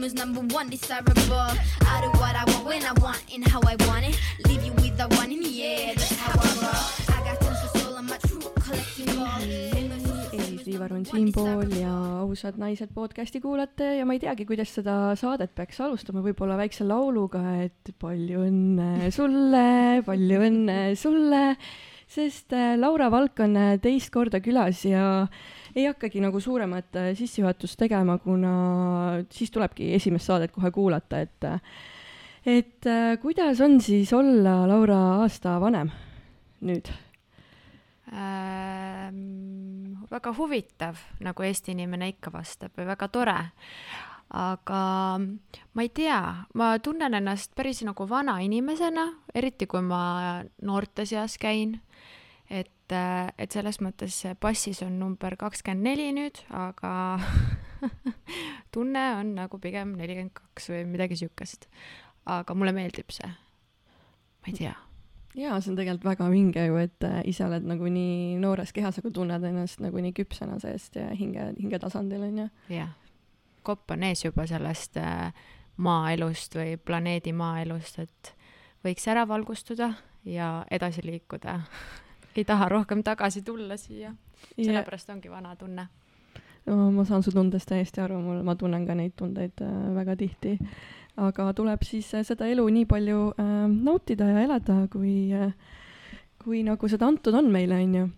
fame 0.00 0.06
is 0.06 0.14
number 0.14 0.40
one 0.54 0.68
desirable. 0.70 1.50
I 1.92 2.00
do 2.02 2.08
what 2.20 2.34
I 2.34 2.44
want 2.50 2.64
when 2.64 2.82
I 2.84 2.92
want 3.04 3.22
and 3.34 3.44
how 3.46 3.60
I 3.60 3.76
want 3.86 4.04
it. 4.08 4.16
Leave 4.46 4.64
you 4.64 4.72
with 4.80 4.96
the 4.96 5.06
one 5.20 5.30
in 5.32 5.40
the 5.40 5.54
air. 5.62 5.94
That's 5.94 6.16
how 6.16 6.32
I 6.32 6.50
roll. 6.64 7.16
I 7.16 7.18
got 7.26 7.40
tons 7.40 7.60
of 7.64 7.70
soul. 7.80 7.94
I'm 8.00 8.08
a 8.08 8.18
true 8.26 8.40
collecting 8.64 9.12
ball. 9.16 9.42
Liivar 10.70 10.92
on 10.94 11.04
siinpool 11.04 11.72
ja 11.80 11.92
ausad 12.22 12.58
naised 12.60 12.92
podcasti 12.94 13.40
kuulate 13.42 13.88
ja 13.98 14.04
ma 14.06 14.14
ei 14.14 14.20
teagi, 14.22 14.44
kuidas 14.46 14.70
seda 14.76 15.16
saadet 15.18 15.50
peaks 15.56 15.80
alustama, 15.82 16.22
võib-olla 16.22 16.54
väikse 16.60 16.86
lauluga, 16.86 17.42
et 17.64 17.90
palju 17.98 18.44
õnne 18.46 19.08
sulle, 19.10 20.02
palju 20.06 20.44
õnne 20.46 20.76
sulle, 21.00 21.42
sest 22.06 22.54
äh, 22.54 22.76
Laura 22.78 23.10
Valk 23.10 23.42
on 23.42 23.58
äh, 23.58 23.72
teist 23.82 24.12
korda 24.14 24.38
külas 24.44 24.84
ja 24.86 25.26
ei 25.76 25.86
hakkagi 25.86 26.20
nagu 26.24 26.40
suuremat 26.40 26.96
äh, 26.96 27.10
sissejuhatust 27.18 27.78
tegema, 27.78 28.18
kuna 28.18 28.52
siis 29.30 29.50
tulebki 29.50 29.92
esimest 29.94 30.30
saadet 30.30 30.52
kohe 30.54 30.70
kuulata, 30.70 31.20
et 31.20 31.50
et 32.46 32.86
äh, 32.86 33.18
kuidas 33.22 33.60
on 33.60 33.80
siis 33.80 34.12
olla 34.12 34.62
Laura 34.68 35.00
aasta 35.20 35.58
vanem 35.60 35.90
nüüd? 36.60 36.90
ähm, 38.12 40.04
väga 40.10 40.32
huvitav, 40.36 40.98
nagu 41.22 41.44
Eesti 41.46 41.74
inimene 41.76 42.10
ikka 42.14 42.32
vastab 42.34 42.74
või 42.78 42.88
väga 42.90 43.08
tore. 43.08 43.38
aga 44.30 44.80
ma 45.74 45.82
ei 45.82 45.88
tea, 45.90 46.46
ma 46.54 46.78
tunnen 46.78 47.14
ennast 47.18 47.54
päris 47.58 47.82
nagu 47.82 48.06
vana 48.08 48.36
inimesena, 48.40 49.08
eriti 49.34 49.66
kui 49.66 49.82
ma 49.82 50.42
noorte 50.62 51.06
seas 51.06 51.34
käin. 51.38 51.80
Et, 52.50 52.92
et 53.38 53.52
selles 53.52 53.80
mõttes 53.84 54.18
passis 54.42 54.82
on 54.86 54.98
number 54.98 55.36
kakskümmend 55.38 55.86
neli 55.86 56.10
nüüd, 56.16 56.42
aga 56.50 56.92
tunne 58.74 59.06
on 59.20 59.34
nagu 59.38 59.62
pigem 59.62 59.96
nelikümmend 59.98 60.34
kaks 60.36 60.70
või 60.74 60.84
midagi 60.90 61.20
siukest. 61.22 61.68
aga 62.30 62.54
mulle 62.54 62.74
meeldib 62.76 63.10
see. 63.14 63.30
ma 63.30 64.52
ei 64.52 64.56
tea 64.58 64.76
jaa, 65.38 65.60
see 65.60 65.72
on 65.72 65.78
tegelikult 65.78 66.08
väga 66.08 66.28
vinge 66.32 66.64
ju, 66.66 66.76
et 66.80 67.06
äh, 67.06 67.20
ise 67.30 67.44
oled 67.46 67.66
nagu 67.68 67.86
nii 67.92 68.36
noores 68.42 68.74
kehas, 68.74 68.98
aga 68.98 69.12
tunned 69.14 69.46
ennast 69.46 69.82
nagu 69.82 70.02
nii 70.02 70.14
küpsena 70.16 70.58
seest 70.62 70.98
ja 70.98 71.08
hinge, 71.16 71.52
hingetasandil 71.60 72.26
onju. 72.26 72.48
jah, 72.74 72.92
kopp 73.66 73.94
on 73.94 74.04
ees 74.08 74.24
juba 74.24 74.46
sellest 74.50 74.98
äh, 75.00 75.30
maaelust 75.80 76.56
või 76.58 76.76
planeedi 76.76 77.32
maaelust, 77.36 78.00
et 78.02 78.34
võiks 78.84 79.06
ära 79.10 79.26
valgustuda 79.28 79.92
ja 80.28 80.52
edasi 80.70 81.04
liikuda. 81.06 81.60
ei 82.36 82.44
taha 82.44 82.68
rohkem 82.68 83.02
tagasi 83.02 83.42
tulla 83.42 83.76
siia, 83.76 84.12
sellepärast 84.56 85.10
ongi 85.10 85.30
vana 85.30 85.56
tunne. 85.56 85.88
ma 86.66 87.04
saan 87.04 87.22
su 87.22 87.32
tundest 87.32 87.68
täiesti 87.68 88.00
aru, 88.00 88.20
mul, 88.20 88.42
ma 88.46 88.54
tunnen 88.54 88.86
ka 88.86 88.94
neid 88.94 89.16
tundeid 89.16 89.62
äh, 89.64 89.94
väga 89.94 90.16
tihti. 90.16 90.58
aga 91.16 91.52
tuleb 91.54 91.82
siis 91.82 92.14
äh, 92.14 92.24
seda 92.24 92.46
elu 92.46 92.68
nii 92.68 92.86
palju 92.86 93.20
äh, 93.32 93.66
nautida 93.68 94.28
ja 94.28 94.40
elada, 94.44 94.86
kui 94.92 95.32
äh,, 95.32 95.52
kui 96.38 96.62
nagu 96.62 96.88
seda 96.88 97.06
antud 97.06 97.34
on 97.34 97.50
meile, 97.52 97.74
onju 97.74 98.08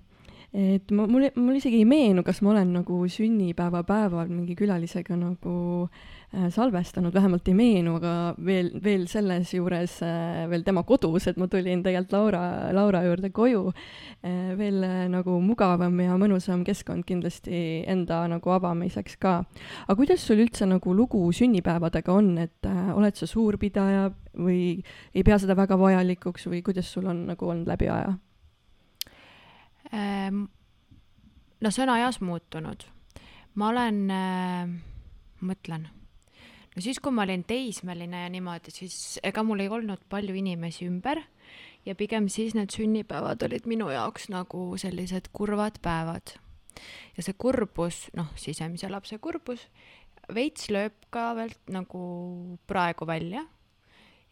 et 0.53 0.91
ma, 0.93 1.07
mul, 1.09 1.31
mul 1.35 1.57
isegi 1.57 1.79
ei 1.81 1.85
meenu, 1.89 2.23
kas 2.23 2.43
ma 2.43 2.51
olen 2.53 2.75
nagu 2.75 2.99
sünnipäeva 3.09 3.83
päeval 3.89 4.29
mingi 4.29 4.55
külalisega 4.59 5.17
nagu 5.17 5.55
äh, 5.87 6.22
salvestanud, 6.33 7.13
vähemalt 7.13 7.49
ei 7.49 7.55
meenu, 7.55 7.97
aga 7.99 8.13
veel, 8.41 8.71
veel 8.81 9.05
selles 9.11 9.51
juures 9.53 9.99
äh, 10.07 10.47
veel 10.49 10.65
tema 10.65 10.81
kodus, 10.89 11.27
et 11.29 11.37
ma 11.37 11.45
tulin 11.51 11.83
tegelikult 11.85 12.15
Laura, 12.17 12.43
Laura 12.73 13.03
juurde 13.05 13.29
koju 13.35 13.67
äh,. 13.69 14.55
veel 14.57 14.81
äh, 14.87 15.03
nagu 15.13 15.37
mugavam 15.45 16.01
ja 16.01 16.17
mõnusam 16.21 16.65
keskkond 16.65 17.05
kindlasti 17.09 17.85
enda 17.91 18.23
nagu 18.33 18.55
avamiseks 18.55 19.19
ka. 19.21 19.35
aga 19.85 19.99
kuidas 19.99 20.25
sul 20.25 20.41
üldse 20.47 20.67
nagu 20.69 20.97
lugu 20.97 21.21
sünnipäevadega 21.37 22.17
on, 22.17 22.33
et 22.39 22.69
äh, 22.69 22.91
oled 22.97 23.17
sa 23.19 23.29
suurpidaja 23.29 24.09
või 24.33 24.81
ei 25.15 25.23
pea 25.23 25.39
seda 25.39 25.57
väga 25.59 25.77
vajalikuks 25.77 26.49
või 26.49 26.65
kuidas 26.65 26.89
sul 26.93 27.13
on 27.13 27.27
nagu 27.29 27.49
olnud 27.49 27.69
läbi 27.69 27.93
aja? 27.93 28.17
Ähm, 29.93 30.47
no 31.61 31.71
see 31.71 31.85
on 31.85 31.93
ajas 31.93 32.23
muutunud. 32.25 32.89
ma 33.55 33.69
olen 33.69 34.07
äh,, 34.11 34.71
mõtlen, 35.45 35.91
no 36.77 36.83
siis, 36.83 37.01
kui 37.03 37.13
ma 37.15 37.27
olin 37.27 37.45
teismeline 37.49 38.25
ja 38.25 38.31
niimoodi, 38.33 38.73
siis 38.75 39.19
ega 39.23 39.45
mul 39.47 39.65
ei 39.65 39.71
olnud 39.73 40.05
palju 40.11 40.37
inimesi 40.39 40.89
ümber 40.89 41.21
ja 41.87 41.95
pigem 41.99 42.29
siis 42.33 42.55
need 42.57 42.73
sünnipäevad 42.73 43.43
olid 43.47 43.67
minu 43.71 43.91
jaoks 43.93 44.29
nagu 44.33 44.73
sellised 44.81 45.33
kurvad 45.33 45.81
päevad. 45.83 46.37
ja 47.17 47.23
see 47.23 47.35
kurbus, 47.39 48.07
noh, 48.17 48.31
sisemise 48.37 48.89
lapse 48.89 49.19
kurbus, 49.21 49.67
veits 50.33 50.71
lööb 50.73 50.95
ka 51.11 51.33
veel 51.37 51.53
nagu 51.69 52.03
praegu 52.67 53.07
välja. 53.07 53.45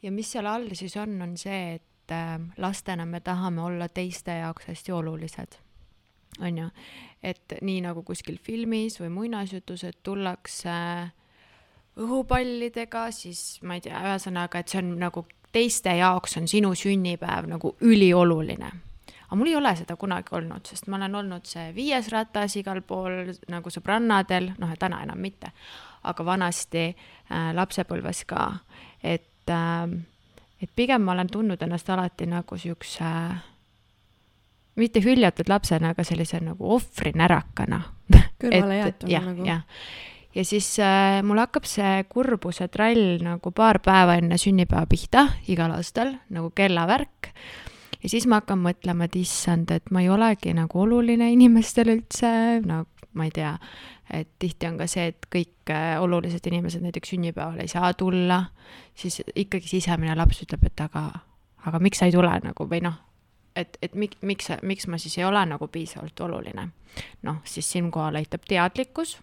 ja 0.03 0.11
mis 0.11 0.33
seal 0.33 0.47
all 0.47 0.71
siis 0.75 0.97
on, 0.97 1.21
on 1.22 1.37
see, 1.37 1.75
et 1.77 2.15
äh, 2.15 2.39
lastena 2.57 3.07
me 3.07 3.21
tahame 3.21 3.62
olla 3.62 3.89
teiste 3.89 4.39
jaoks 4.41 4.71
hästi 4.71 4.93
olulised. 4.93 5.59
on 6.41 6.59
ju, 6.59 6.69
et 7.22 7.59
nii 7.61 7.81
nagu 7.84 8.03
kuskil 8.03 8.39
filmis 8.39 9.01
või 9.01 9.11
muinasjutus, 9.11 9.84
et 9.84 9.99
tullakse 10.03 10.71
õhupallidega, 11.97 13.11
siis 13.11 13.61
ma 13.62 13.77
ei 13.77 13.84
tea, 13.84 13.99
ühesõnaga, 13.99 14.61
et 14.61 14.69
see 14.69 14.83
on 14.83 14.95
nagu 15.01 15.25
teiste 15.53 15.97
jaoks 15.99 16.37
on 16.39 16.47
sinu 16.49 16.71
sünnipäev 16.78 17.49
nagu 17.51 17.75
ülioluline 17.81 18.71
aga 19.31 19.39
mul 19.39 19.51
ei 19.51 19.56
ole 19.56 19.71
seda 19.78 19.95
kunagi 19.99 20.34
olnud, 20.34 20.67
sest 20.67 20.89
ma 20.91 20.99
olen 20.99 21.15
olnud 21.15 21.47
see 21.47 21.71
viies 21.75 22.09
ratas 22.11 22.56
igal 22.59 22.81
pool 22.83 23.31
nagu 23.51 23.71
sõbrannadel, 23.71 24.53
noh, 24.59 24.73
täna 24.78 25.03
enam 25.05 25.19
mitte, 25.23 25.53
aga 26.03 26.25
vanasti 26.27 26.89
äh, 26.91 27.51
lapsepõlves 27.55 28.25
ka, 28.31 28.49
et 29.03 29.51
äh, 29.55 29.99
et 30.61 30.71
pigem 30.77 31.03
ma 31.03 31.15
olen 31.15 31.31
tundnud 31.31 31.62
ennast 31.62 31.89
alati 31.91 32.27
nagu 32.28 32.59
siukse 32.59 33.07
mitte 34.81 35.03
hüljatud 35.05 35.49
lapsena, 35.49 35.95
aga 35.95 36.05
sellise 36.05 36.41
nagu 36.45 36.75
ohvrinärakana. 36.77 37.81
kõrvalejäetuna 38.41 39.21
nagu. 39.25 39.45
jah, 39.47 39.62
ja 40.35 40.45
siis 40.45 40.79
äh, 40.79 41.21
mul 41.27 41.41
hakkab 41.43 41.67
see 41.69 42.05
kurbuse 42.09 42.69
trall 42.69 43.19
nagu 43.25 43.53
paar 43.55 43.81
päeva 43.85 44.17
enne 44.21 44.39
sünnipäeva 44.39 44.87
pihta 44.91 45.27
igal 45.51 45.75
aastal 45.75 46.15
nagu 46.31 46.53
kellavärk. 46.55 47.33
ja 48.03 48.09
siis 48.09 48.27
ma 48.27 48.41
hakkan 48.41 48.63
mõtlema, 48.63 49.09
et 49.09 49.17
issand, 49.17 49.71
et 49.71 49.91
ma 49.91 50.03
ei 50.05 50.09
olegi 50.09 50.55
nagu 50.57 50.83
oluline 50.83 51.33
inimestele 51.33 51.99
üldse, 51.99 52.33
no 52.65 52.85
ma 53.15 53.27
ei 53.27 53.35
tea, 53.35 53.57
et 54.11 54.29
tihti 54.39 54.69
on 54.69 54.79
ka 54.79 54.87
see, 54.91 55.11
et 55.11 55.27
kõik 55.33 55.73
äh, 55.75 55.97
olulised 56.03 56.47
inimesed 56.47 56.83
näiteks 56.85 57.15
sünnipäeval 57.15 57.61
ei 57.63 57.71
saa 57.71 57.93
tulla, 57.95 58.45
siis 58.95 59.21
ikkagi 59.35 59.69
sisemine 59.69 60.15
laps 60.19 60.45
ütleb, 60.47 60.67
et 60.71 60.85
aga, 60.87 61.09
aga 61.67 61.81
miks 61.83 62.03
sa 62.03 62.11
ei 62.11 62.15
tule 62.15 62.33
nagu 62.45 62.67
või 62.71 62.83
noh, 62.87 63.01
et, 63.59 63.79
et 63.83 63.95
mik, 63.99 64.17
miks, 64.23 64.53
miks 64.63 64.87
ma 64.87 64.99
siis 64.99 65.19
ei 65.19 65.27
ole 65.27 65.43
nagu 65.47 65.69
piisavalt 65.69 66.21
oluline. 66.21 66.69
noh, 67.23 67.43
siis 67.45 67.71
siinkohal 67.71 68.19
aitab 68.19 68.47
teadlikkus, 68.49 69.19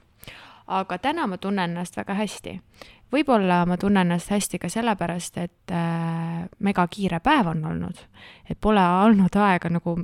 aga 0.67 0.97
täna 0.97 1.27
ma 1.27 1.37
tunnen 1.37 1.71
ennast 1.71 1.97
väga 1.97 2.13
hästi. 2.13 2.61
võib-olla 3.11 3.65
ma 3.65 3.77
tunnen 3.77 4.07
ennast 4.07 4.31
hästi 4.31 4.59
ka 4.59 4.69
sellepärast, 4.69 5.37
et 5.37 5.71
äh, 5.71 6.47
megakiire 6.59 7.19
päev 7.19 7.47
on 7.47 7.65
olnud, 7.65 7.97
et 8.49 8.57
pole 8.61 8.83
olnud 8.83 9.35
aega 9.35 9.69
nagu 9.69 9.97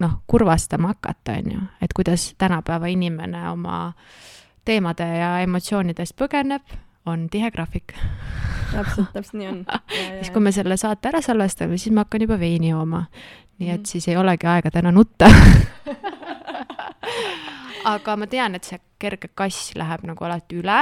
noh, 0.00 0.12
kurvastama 0.26 0.94
hakata, 0.94 1.32
on 1.32 1.52
ju, 1.52 1.60
et 1.82 1.92
kuidas 1.92 2.34
tänapäeva 2.38 2.86
inimene 2.86 3.50
oma 3.50 3.92
teemade 4.64 5.06
ja 5.06 5.38
emotsioonidest 5.44 6.16
põgeneb, 6.16 6.62
on 7.06 7.28
tihe 7.30 7.50
graafik. 7.50 7.94
täpselt, 8.72 9.12
täpselt 9.12 9.38
nii 9.38 9.48
on. 9.48 9.64
siis, 10.18 10.30
kui 10.30 10.42
me 10.42 10.52
selle 10.52 10.76
saate 10.76 11.08
ära 11.08 11.22
salvestame, 11.22 11.78
siis 11.78 11.94
ma 11.94 12.06
hakkan 12.06 12.26
juba 12.26 12.40
veini 12.40 12.72
jooma. 12.72 13.04
nii 13.60 13.70
et 13.70 13.80
mm. 13.80 13.86
siis 13.86 14.08
ei 14.08 14.16
olegi 14.16 14.46
aega 14.46 14.70
täna 14.70 14.90
nutta 14.90 15.30
aga 17.84 18.16
ma 18.16 18.26
tean, 18.26 18.54
et 18.54 18.64
see 18.64 18.80
kerge 19.00 19.30
kass 19.34 19.74
läheb 19.78 20.04
nagu 20.08 20.24
alati 20.24 20.60
üle, 20.60 20.78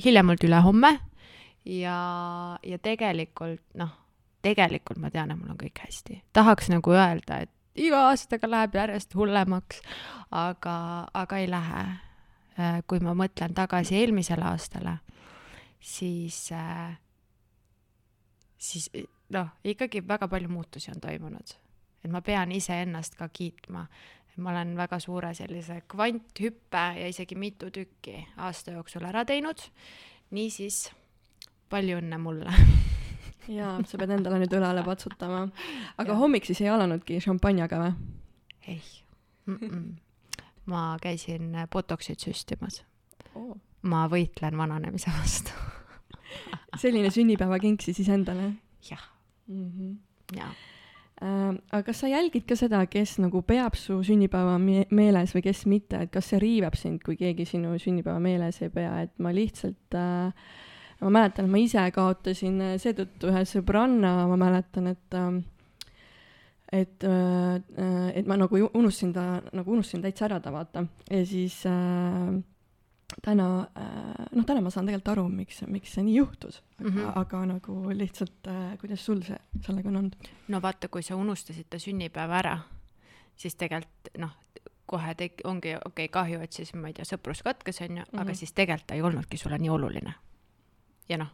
hiljemalt 0.00 0.44
ülehomme 0.46 0.92
ja, 1.68 1.98
ja 2.64 2.78
tegelikult 2.80 3.62
noh 3.76 3.92
tegelikult 4.46 5.00
ma 5.02 5.10
tean, 5.12 5.32
et 5.32 5.38
mul 5.38 5.52
on 5.54 5.60
kõik 5.60 5.82
hästi. 5.82 6.20
tahaks 6.36 6.70
nagu 6.72 6.94
öelda, 6.94 7.42
et 7.46 7.52
iga 7.86 8.06
aastaga 8.10 8.50
läheb 8.50 8.76
järjest 8.78 9.14
hullemaks, 9.18 9.82
aga, 10.30 10.76
aga 11.14 11.42
ei 11.42 11.50
lähe. 11.50 11.84
Äh, 12.56 12.78
kui 12.88 13.02
ma 13.04 13.12
mõtlen 13.12 13.52
tagasi 13.52 13.98
eelmisele 13.98 14.46
aastale, 14.48 14.94
siis, 15.84 16.38
äh, 16.56 16.94
siis 18.56 18.88
noh, 19.34 19.50
ikkagi 19.60 20.00
väga 20.08 20.28
palju 20.32 20.48
muutusi 20.48 20.90
on 20.94 21.00
toimunud. 21.00 21.56
et 22.04 22.10
ma 22.10 22.20
pean 22.22 22.52
iseennast 22.52 23.16
ka 23.18 23.28
kiitma. 23.28 23.86
Ma 24.36 24.50
olen 24.52 24.74
väga 24.76 24.98
suure 25.00 25.32
sellise 25.34 25.80
kvanthüppe 25.88 26.84
ja 27.00 27.08
isegi 27.08 27.38
mitu 27.38 27.70
tükki 27.72 28.18
aasta 28.36 28.76
jooksul 28.76 29.06
ära 29.08 29.24
teinud. 29.24 29.62
niisiis, 30.30 30.90
palju 31.70 32.00
õnne 32.00 32.18
mulle 32.18 32.52
jaa, 33.58 33.78
sa 33.86 34.00
pead 34.00 34.12
endale 34.18 34.40
nüüd 34.42 34.56
õlale 34.58 34.84
patsutama. 34.86 35.46
aga 35.96 36.12
ja. 36.12 36.18
hommik 36.18 36.48
siis 36.48 36.60
ei 36.64 36.70
alanudki 36.72 37.20
šampanjaga 37.22 37.80
või? 37.84 37.94
ei 38.66 38.82
mm. 39.46 39.58
-mm. 39.62 40.44
ma 40.72 40.84
käisin 41.02 41.56
Botoxit 41.72 42.20
süstimas 42.20 42.82
oh.. 43.34 43.56
ma 43.82 44.06
võitlen 44.12 44.58
vananemise 44.58 45.12
vastu 45.16 45.52
selline 46.82 47.10
sünnipäevakink 47.10 47.80
siis 47.86 48.04
iseendale 48.04 48.52
jah 48.90 49.10
mm. 49.48 49.70
-hmm. 49.70 49.96
jaa 50.36 50.52
aga 51.16 51.82
kas 51.86 52.02
sa 52.02 52.10
jälgid 52.10 52.44
ka 52.48 52.56
seda, 52.58 52.82
kes 52.90 53.16
nagu 53.22 53.40
peab 53.46 53.76
su 53.80 54.02
sünnipäeva 54.04 54.58
me 54.60 54.84
meeles 54.90 55.32
või 55.32 55.46
kes 55.46 55.64
mitte, 55.70 56.02
et 56.04 56.12
kas 56.12 56.28
see 56.32 56.40
riivab 56.42 56.76
sind, 56.76 57.00
kui 57.04 57.16
keegi 57.16 57.46
sinu 57.48 57.72
sünnipäeva 57.80 58.20
meeles 58.20 58.60
ei 58.60 58.72
pea, 58.74 58.92
et 59.06 59.14
ma 59.18 59.32
lihtsalt 59.32 59.96
äh, 59.96 60.48
ma 61.00 61.12
mäletan, 61.18 61.48
et 61.48 61.52
ma 61.52 61.60
ise 61.62 61.84
kaotasin 61.96 62.60
äh, 62.60 62.74
seetõttu 62.82 63.30
ühe 63.32 63.44
sõbranna, 63.48 64.12
ma 64.28 64.36
mäletan, 64.40 64.92
et 64.92 65.16
äh, 65.16 65.38
et, 66.72 67.04
äh, 67.04 68.10
et 68.18 68.26
ma 68.26 68.36
nagu 68.36 68.58
unustasin 68.74 69.12
ta, 69.14 69.26
nagu 69.54 69.72
unustasin 69.72 70.02
täitsa 70.02 70.26
ära 70.26 70.40
ta, 70.42 70.52
vaata. 70.52 70.86
ja 71.10 71.24
siis 71.26 71.60
äh, 71.66 72.34
täna 73.22 73.46
äh,, 73.78 74.26
noh, 74.34 74.44
täna 74.46 74.60
ma 74.64 74.70
saan 74.70 74.86
tegelikult 74.88 75.12
aru, 75.12 75.26
miks, 75.28 75.60
miks 75.70 75.92
see 75.94 76.04
nii 76.06 76.16
juhtus, 76.16 76.62
aga 76.78 76.90
mm, 76.90 76.96
-hmm. 76.96 77.12
aga 77.20 77.42
nagu 77.52 77.76
lihtsalt 77.94 78.48
äh,, 78.50 78.78
kuidas 78.80 79.04
sul 79.06 79.22
see, 79.22 79.38
sellega 79.66 79.88
on 79.88 79.96
olnud? 79.96 80.16
no 80.48 80.62
vaata, 80.62 80.88
kui 80.88 81.02
sa 81.02 81.16
unustasid 81.16 81.70
ta 81.70 81.78
sünnipäeva 81.78 82.38
ära, 82.38 82.58
siis 83.36 83.54
tegelikult 83.54 84.10
noh, 84.18 84.34
kohe 84.86 85.14
tek-, 85.14 85.42
ongi 85.44 85.74
okei 85.76 85.86
okay,, 85.86 86.08
kahju, 86.08 86.40
et 86.40 86.52
siis 86.52 86.74
ma 86.74 86.90
ei 86.90 86.94
tea, 86.98 87.06
sõprus 87.06 87.42
katkes, 87.42 87.80
onju, 87.80 88.04
aga 88.12 88.30
Mhm. 88.30 88.34
siis 88.34 88.52
tegelikult 88.52 88.86
ta 88.86 88.94
ei 88.94 89.02
olnudki 89.02 89.36
sulle 89.36 89.58
nii 89.58 89.70
oluline. 89.70 90.14
ja 91.08 91.18
noh, 91.18 91.30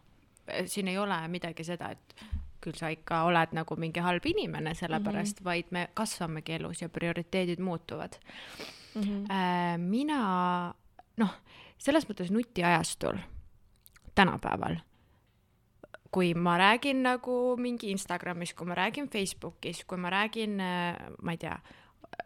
siin 0.65 0.87
ei 0.87 0.97
ole 0.97 1.27
midagi 1.27 1.63
seda, 1.63 1.89
et 1.91 2.15
küll 2.61 2.77
sa 2.77 2.89
ikka 2.93 3.23
oled 3.23 3.51
nagu 3.51 3.75
mingi 3.75 3.99
halb 3.99 4.25
inimene 4.25 4.73
sellepärast 4.75 5.39
mm, 5.39 5.41
-hmm. 5.41 5.45
vaid 5.45 5.65
me 5.71 5.87
kasvamegi 5.93 6.53
elus 6.53 6.81
ja 6.81 6.89
prioriteedid 6.89 7.59
muutuvad 7.59 8.13
mm. 8.95 9.01
-hmm. 9.01 9.31
äh, 9.31 9.77
mina 9.77 10.73
noh, 11.17 11.33
selles 11.83 12.07
mõttes 12.07 12.31
nutiajastul 12.31 13.19
tänapäeval, 14.15 14.79
kui 16.13 16.33
ma 16.33 16.57
räägin 16.61 17.03
nagu 17.03 17.55
mingi 17.59 17.91
Instagramis, 17.91 18.53
kui 18.53 18.67
ma 18.69 18.77
räägin 18.77 19.09
Facebookis, 19.09 19.83
kui 19.87 19.97
ma 19.97 20.11
räägin, 20.13 20.59
ma 21.21 21.33
ei 21.33 21.39
tea, 21.41 21.55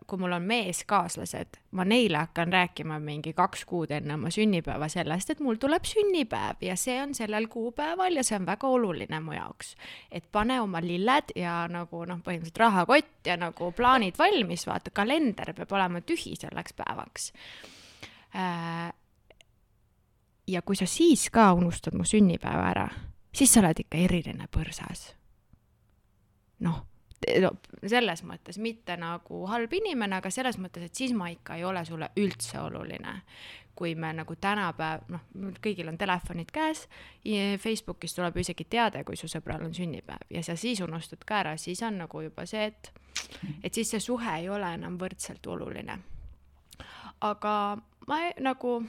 kui 0.07 0.19
mul 0.19 0.35
on 0.35 0.43
meeskaaslased, 0.43 1.61
ma 1.79 1.85
neile 1.87 2.19
hakkan 2.19 2.51
rääkima 2.51 2.99
mingi 2.99 3.31
kaks 3.33 3.63
kuud 3.65 3.93
enne 3.95 4.17
oma 4.17 4.29
sünnipäeva 4.35 4.89
sellest, 4.91 5.31
et 5.31 5.39
mul 5.39 5.55
tuleb 5.55 5.87
sünnipäev 5.87 6.65
ja 6.67 6.75
see 6.75 6.99
on 7.01 7.15
sellel 7.15 7.47
kuupäeval 7.47 8.19
ja 8.19 8.25
see 8.27 8.35
on 8.35 8.45
väga 8.45 8.67
oluline 8.67 9.21
mu 9.23 9.37
jaoks. 9.37 9.75
et 10.11 10.27
pane 10.31 10.59
oma 10.61 10.83
lilled 10.83 11.31
ja 11.35 11.55
nagu 11.71 12.03
noh, 12.05 12.19
põhimõtteliselt 12.19 12.61
rahakott 12.65 13.31
ja 13.31 13.39
nagu 13.39 13.71
plaanid 13.71 14.19
valmis, 14.19 14.67
vaata, 14.67 14.91
kalender 14.91 15.53
peab 15.55 15.71
olema 15.71 16.03
tühi 16.03 16.35
selleks 16.35 16.75
päevaks 16.75 17.31
Äh, 18.35 18.91
ja 20.47 20.61
kui 20.61 20.75
sa 20.75 20.85
siis 20.85 21.29
ka 21.29 21.51
unustad 21.53 21.95
mu 21.97 22.05
sünnipäeva 22.07 22.69
ära, 22.71 22.87
siis 23.35 23.53
sa 23.53 23.61
oled 23.61 23.79
ikka 23.83 23.97
eriline 23.97 24.47
põrsas. 24.51 25.13
noh, 26.59 26.81
no 27.41 27.51
selles 27.85 28.23
mõttes 28.23 28.57
mitte 28.57 28.97
nagu 28.97 29.45
halb 29.47 29.73
inimene, 29.73 30.17
aga 30.17 30.31
selles 30.33 30.57
mõttes, 30.57 30.87
et 30.87 30.95
siis 30.95 31.13
ma 31.13 31.29
ikka 31.29 31.55
ei 31.55 31.63
ole 31.65 31.85
sulle 31.85 32.09
üldse 32.17 32.59
oluline. 32.59 33.21
kui 33.77 33.93
me 33.95 34.09
nagu 34.13 34.35
tänapäev, 34.41 35.03
noh, 35.13 35.21
kõigil 35.61 35.85
on 35.87 35.97
telefonid 35.97 36.49
käes, 36.49 36.87
Facebookis 37.61 38.15
tuleb 38.15 38.35
ju 38.35 38.41
isegi 38.41 38.65
teade, 38.65 39.03
kui 39.03 39.15
su 39.15 39.27
sõbral 39.29 39.61
on 39.65 39.73
sünnipäev 39.73 40.33
ja 40.33 40.41
sa 40.43 40.55
siis 40.55 40.81
unustad 40.81 41.21
ka 41.25 41.43
ära, 41.43 41.57
siis 41.57 41.83
on 41.85 41.97
nagu 41.97 42.21
juba 42.21 42.45
see, 42.45 42.65
et, 42.65 42.91
et 43.63 43.73
siis 43.73 43.91
see 43.91 43.99
suhe 43.99 44.39
ei 44.39 44.49
ole 44.49 44.73
enam 44.73 44.97
võrdselt 44.97 45.45
oluline 45.45 45.99
aga 47.21 47.53
ma 48.07 48.19
ei, 48.25 48.33
nagu, 48.43 48.79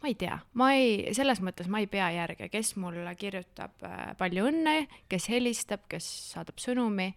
ma 0.00 0.08
ei 0.08 0.16
tea, 0.16 0.38
ma 0.56 0.70
ei, 0.76 1.12
selles 1.16 1.42
mõttes 1.44 1.68
ma 1.68 1.82
ei 1.82 1.88
pea 1.90 2.08
järge, 2.14 2.48
kes 2.52 2.74
mulle 2.80 3.12
kirjutab 3.20 3.84
äh, 3.84 4.00
palju 4.20 4.46
õnne, 4.48 4.76
kes 5.10 5.28
helistab, 5.32 5.84
kes 5.90 6.08
saadab 6.32 6.60
sõnumi. 6.60 7.10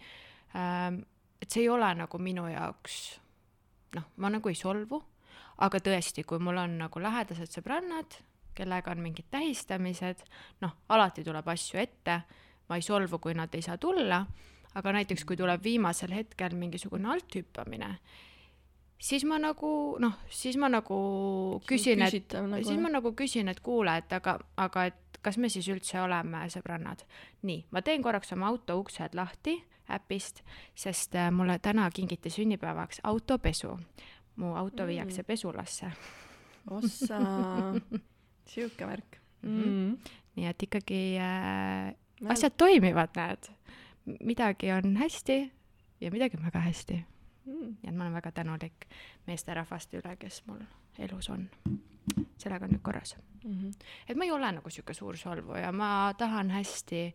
Ähm,. 0.57 1.03
et 1.41 1.51
see 1.51 1.65
ei 1.65 1.69
ole 1.69 1.89
nagu 1.97 2.19
minu 2.23 2.45
jaoks, 2.47 2.97
noh, 3.97 4.05
ma 4.23 4.29
nagu 4.31 4.47
ei 4.47 4.55
solvu, 4.55 5.01
aga 5.65 5.79
tõesti, 5.83 6.23
kui 6.23 6.39
mul 6.39 6.61
on 6.61 6.77
nagu 6.85 7.01
lähedased 7.03 7.51
sõbrannad, 7.51 8.15
kellega 8.55 8.93
on 8.93 9.01
mingid 9.03 9.27
tähistamised, 9.33 10.23
noh, 10.63 10.77
alati 10.93 11.25
tuleb 11.25 11.47
asju 11.51 11.81
ette, 11.81 12.19
ma 12.69 12.79
ei 12.79 12.85
solvu, 12.85 13.19
kui 13.19 13.35
nad 13.35 13.51
ei 13.55 13.65
saa 13.65 13.75
tulla, 13.81 14.21
aga 14.73 14.93
näiteks 14.95 15.25
kui 15.27 15.35
tuleb 15.39 15.63
viimasel 15.63 16.13
hetkel 16.15 16.55
mingisugune 16.55 17.11
althüppamine 17.11 17.91
siis 19.03 19.25
ma 19.27 19.35
nagu 19.41 19.69
noh, 19.99 20.13
siis 20.31 20.55
ma 20.61 20.69
nagu 20.71 20.97
küsin, 21.67 22.01
et 22.07 22.33
nagu, 22.39 22.63
siis 22.63 22.79
ma 22.79 22.89
nagu 22.93 23.11
küsin, 23.17 23.49
et 23.51 23.59
kuule, 23.65 23.97
et 23.99 24.13
aga, 24.15 24.37
aga 24.57 24.85
et 24.91 25.19
kas 25.23 25.37
me 25.39 25.49
siis 25.51 25.67
üldse 25.71 25.99
oleme 26.03 26.45
sõbrannad. 26.51 27.03
nii, 27.43 27.65
ma 27.71 27.81
teen 27.81 28.03
korraks 28.03 28.31
oma 28.35 28.47
auto 28.51 28.79
uksed 28.79 29.15
lahti 29.15 29.57
äpist, 29.91 30.39
sest 30.75 31.15
äh, 31.19 31.29
mulle 31.31 31.59
täna 31.59 31.89
kingiti 31.91 32.29
sünnipäevaks 32.31 33.01
autopesu. 33.03 33.77
mu 34.35 34.55
auto 34.57 34.83
Mm. 34.83 34.87
viiakse 34.87 35.23
pesulasse, 35.23 35.91
ossa, 36.71 37.17
sihuke 38.51 38.87
värk 38.87 39.19
Mhm. 39.43 39.63
mm.. 39.67 39.97
nii 40.35 40.45
et 40.49 40.63
ikkagi 40.63 41.01
äh, 41.19 41.93
asjad 42.31 42.55
toimivad, 42.57 43.09
näed. 43.15 43.49
midagi 44.23 44.71
on 44.71 44.95
hästi 44.97 45.51
ja 46.01 46.11
midagi 46.11 46.37
on 46.37 46.45
väga 46.45 46.59
hästi 46.59 47.03
Mm. 47.45 47.75
ja 47.83 47.91
ma 47.91 48.03
olen 48.03 48.13
väga 48.13 48.31
tänulik 48.31 48.85
meesterahvaste 49.27 49.99
üle, 49.99 50.15
kes 50.15 50.43
mul 50.47 50.61
elus 50.99 51.29
on. 51.29 51.49
sellega 52.37 52.65
on 52.65 52.71
nüüd 52.71 52.81
korras. 52.83 53.15
Mm 53.43 53.51
-hmm. 53.51 53.71
et 54.07 54.17
ma 54.17 54.23
ei 54.23 54.31
ole 54.31 54.51
nagu 54.51 54.69
sihuke 54.69 54.93
suur 54.93 55.17
solvuja, 55.17 55.71
ma 55.71 56.13
tahan 56.17 56.49
hästi, 56.51 57.13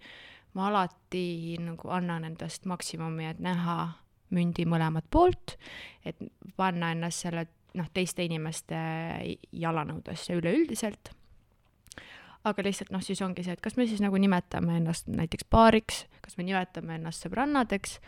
ma 0.55 0.69
alati 0.69 1.57
nagu 1.61 1.89
annan 1.89 2.25
endast 2.25 2.65
maksimumi, 2.65 3.27
et 3.27 3.39
näha 3.39 3.93
mündi 4.31 4.65
mõlemat 4.65 5.05
poolt, 5.11 5.57
et 6.05 6.17
panna 6.57 6.93
ennast 6.93 7.19
selle 7.19 7.47
noh, 7.75 7.87
teiste 7.95 8.25
inimeste 8.25 8.77
jalanõudesse 9.53 10.37
üleüldiselt. 10.39 11.13
aga 12.45 12.63
lihtsalt 12.63 12.91
noh, 12.91 13.03
siis 13.03 13.21
ongi 13.23 13.43
see, 13.43 13.53
et 13.53 13.61
kas 13.61 13.77
me 13.77 13.87
siis 13.87 14.01
nagu 14.01 14.17
nimetame 14.17 14.77
ennast 14.77 15.09
näiteks 15.11 15.45
paariks, 15.51 16.07
kas 16.21 16.37
me 16.39 16.45
nimetame 16.45 16.95
ennast 16.95 17.27
sõbrannadeks 17.27 17.99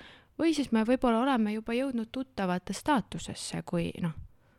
või 0.41 0.55
siis 0.57 0.73
me 0.73 0.87
võib-olla 0.89 1.21
oleme 1.27 1.53
juba 1.53 1.77
jõudnud 1.77 2.09
tuttavate 2.13 2.73
staatusesse, 2.73 3.63
kui 3.69 3.91
noh, 4.01 4.17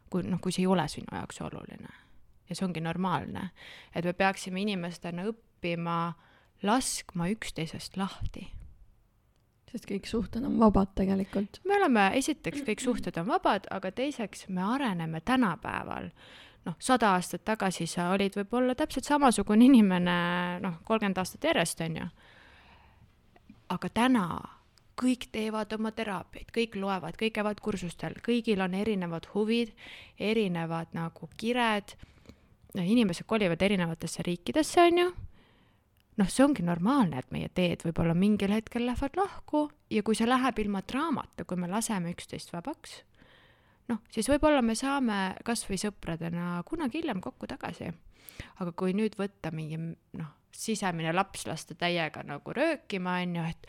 kui 0.10 0.24
noh, 0.28 0.40
kui 0.42 0.54
see 0.54 0.64
ei 0.66 0.70
ole 0.70 0.88
sinu 0.92 1.10
jaoks 1.12 1.42
oluline 1.42 2.02
ja 2.52 2.58
see 2.58 2.68
ongi 2.68 2.84
normaalne, 2.84 3.50
et 3.96 4.06
me 4.06 4.14
peaksime 4.14 4.62
inimestena 4.62 5.26
õppima 5.30 6.14
laskma 6.68 7.30
üksteisest 7.32 7.98
lahti. 7.98 8.50
sest 9.72 9.88
kõik 9.88 10.08
suhted 10.10 10.44
on 10.44 10.58
vabad 10.60 10.92
tegelikult. 11.00 11.62
me 11.66 11.78
oleme, 11.80 12.10
esiteks 12.20 12.66
kõik 12.68 12.84
suhted 12.84 13.18
on 13.18 13.30
vabad, 13.32 13.70
aga 13.72 13.92
teiseks 13.92 14.50
me 14.50 14.64
areneme 14.64 15.22
tänapäeval. 15.22 16.12
noh, 16.66 16.76
sada 16.80 17.16
aastat 17.16 17.46
tagasi 17.46 17.88
sa 17.88 18.12
olid 18.12 18.36
võib-olla 18.36 18.76
täpselt 18.76 19.08
samasugune 19.08 19.66
inimene, 19.66 20.60
noh, 20.62 20.82
kolmkümmend 20.84 21.18
aastat 21.18 21.44
järjest, 21.44 21.82
on 21.82 21.96
ju. 21.96 22.08
aga 23.70 23.90
täna 23.90 24.28
kõik 25.00 25.28
teevad 25.32 25.74
oma 25.76 25.92
teraapiaid, 25.96 26.52
kõik 26.54 26.78
loevad, 26.80 27.18
kõik 27.20 27.36
käivad 27.38 27.62
kursustel, 27.64 28.18
kõigil 28.24 28.62
on 28.64 28.76
erinevad 28.78 29.28
huvid, 29.34 29.74
erinevad 30.20 30.92
nagu 30.98 31.30
kired, 31.38 31.96
inimesed 32.76 33.28
kolivad 33.28 33.62
erinevatesse 33.62 34.24
riikidesse, 34.26 34.82
on 34.82 35.00
ju, 35.02 35.12
noh, 36.22 36.32
see 36.32 36.44
ongi 36.46 36.66
normaalne, 36.66 37.22
et 37.22 37.32
meie 37.34 37.50
teed 37.54 37.86
võib-olla 37.88 38.16
mingil 38.18 38.54
hetkel 38.54 38.86
lähevad 38.88 39.18
lahku 39.20 39.68
ja 39.92 40.04
kui 40.04 40.18
see 40.18 40.30
läheb 40.30 40.60
ilma 40.64 40.84
draamata, 40.88 41.46
kui 41.48 41.60
me 41.60 41.72
laseme 41.72 42.14
üksteist 42.14 42.54
vabaks, 42.54 43.02
noh, 43.92 44.04
siis 44.14 44.30
võib-olla 44.32 44.62
me 44.66 44.76
saame 44.78 45.22
kas 45.48 45.66
või 45.70 45.80
sõpradena 45.82 46.62
kunagi 46.68 47.02
hiljem 47.02 47.24
kokku 47.24 47.50
tagasi. 47.50 47.92
aga 48.60 48.72
kui 48.72 48.94
nüüd 48.98 49.18
võtta 49.20 49.52
mingi 49.52 49.78
noh, 49.78 50.30
sisemine 50.52 51.14
laps 51.14 51.46
lasta 51.48 51.76
täiega 51.76 52.24
nagu 52.24 52.54
röökima, 52.54 53.20
on 53.22 53.36
ju, 53.36 53.44
et 53.44 53.68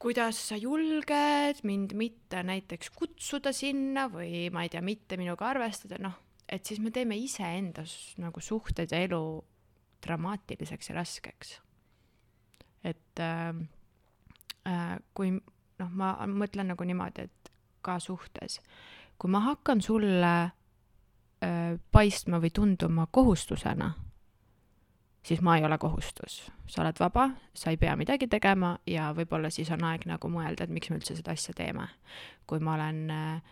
kuidas 0.00 0.38
sa 0.48 0.56
julged 0.56 1.60
mind 1.68 1.92
mitte 1.98 2.40
näiteks 2.46 2.88
kutsuda 2.96 3.52
sinna 3.52 4.06
või 4.08 4.46
ma 4.52 4.62
ei 4.64 4.70
tea, 4.72 4.80
mitte 4.80 5.18
minuga 5.20 5.50
arvestada, 5.52 5.98
noh, 6.00 6.14
et 6.48 6.64
siis 6.66 6.80
me 6.80 6.90
teeme 6.90 7.18
iseenda 7.20 7.84
s- 7.84 8.14
nagu 8.18 8.40
suhted 8.40 8.90
ja 8.92 8.98
elu 9.04 9.20
dramaatiliseks 10.06 10.88
ja 10.88 10.94
raskeks. 10.96 11.58
et 12.84 13.20
äh, 13.20 13.52
äh, 14.66 14.96
kui 15.14 15.30
noh, 15.36 15.90
ma 15.92 16.14
mõtlen 16.26 16.72
nagu 16.72 16.84
niimoodi, 16.88 17.26
et 17.28 17.50
ka 17.84 17.98
suhtes, 18.00 18.60
kui 19.20 19.28
ma 19.30 19.40
hakkan 19.44 19.82
sulle 19.84 20.32
äh, 21.44 21.76
paistma 21.92 22.40
või 22.40 22.50
tunduma 22.56 23.04
kohustusena, 23.12 23.90
siis 25.22 25.40
ma 25.40 25.56
ei 25.56 25.64
ole 25.64 25.78
kohustus. 25.78 26.52
sa 26.66 26.82
oled 26.82 26.96
vaba, 27.00 27.30
sa 27.54 27.70
ei 27.70 27.76
pea 27.76 27.96
midagi 27.96 28.28
tegema 28.28 28.78
ja 28.86 29.10
võib-olla 29.16 29.50
siis 29.50 29.70
on 29.70 29.84
aeg 29.84 30.06
nagu 30.06 30.28
mõelda, 30.28 30.64
et 30.64 30.70
miks 30.70 30.90
me 30.90 31.00
üldse 31.00 31.16
seda 31.16 31.32
asja 31.32 31.54
teeme. 31.54 31.88
kui 32.46 32.60
ma 32.60 32.74
olen 32.74 33.10
äh, 33.10 33.42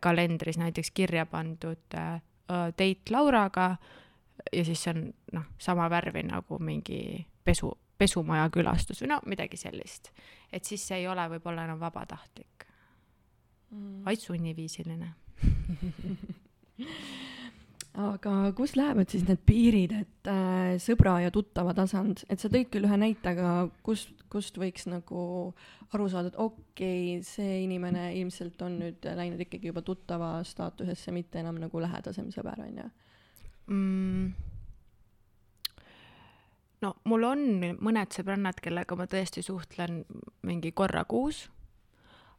kalendris 0.00 0.58
näiteks 0.58 0.90
kirja 0.90 1.26
pandud 1.26 1.94
äh, 1.94 2.20
date 2.48 3.10
Lauraga 3.10 3.76
ja 4.52 4.64
siis 4.64 4.82
see 4.82 4.94
on 4.94 5.12
noh, 5.32 5.44
sama 5.58 5.90
värvi 5.90 6.22
nagu 6.22 6.58
mingi 6.58 7.26
pesu, 7.44 7.72
pesumaja 7.98 8.50
külastus 8.50 9.02
või 9.02 9.14
no 9.14 9.20
midagi 9.26 9.56
sellist. 9.56 10.10
et 10.52 10.64
siis 10.64 10.88
see 10.88 10.98
ei 11.02 11.08
ole 11.08 11.28
võib-olla 11.36 11.64
enam 11.64 11.80
vabatahtlik 11.80 12.66
mm., 13.70 14.04
vaid 14.04 14.20
sunniviisiline 14.20 15.14
aga 17.96 18.52
kus 18.56 18.74
lähevad 18.76 19.08
siis 19.08 19.24
need 19.24 19.40
piirid, 19.48 19.92
et 19.96 20.28
äh, 20.28 20.74
sõbra 20.82 21.16
ja 21.24 21.32
tuttava 21.32 21.72
tasand, 21.76 22.22
et 22.28 22.42
sa 22.42 22.50
tõid 22.52 22.68
küll 22.72 22.84
ühe 22.84 22.98
näite, 23.00 23.32
aga 23.32 23.70
kust, 23.86 24.12
kust 24.32 24.58
võiks 24.60 24.84
nagu 24.90 25.22
aru 25.96 26.08
saada, 26.12 26.32
et 26.32 26.36
okei 26.40 27.16
okay,, 27.16 27.24
see 27.24 27.62
inimene 27.64 28.10
ilmselt 28.20 28.60
on 28.66 28.76
nüüd 28.82 29.08
läinud 29.16 29.40
ikkagi 29.46 29.72
juba 29.72 29.84
tuttava 29.86 30.34
staatusesse, 30.44 31.14
mitte 31.16 31.40
enam 31.40 31.60
nagu 31.62 31.80
lähedasem 31.80 32.28
sõber, 32.34 32.60
on 32.66 32.82
ju 32.82 32.86
mm.? 33.72 34.28
no 36.84 36.92
mul 37.08 37.28
on 37.32 37.48
mõned 37.80 38.12
sõbrannad, 38.12 38.60
kellega 38.60 39.00
ma 39.00 39.08
tõesti 39.08 39.44
suhtlen 39.46 40.02
mingi 40.44 40.74
korra 40.76 41.06
kuus, 41.08 41.46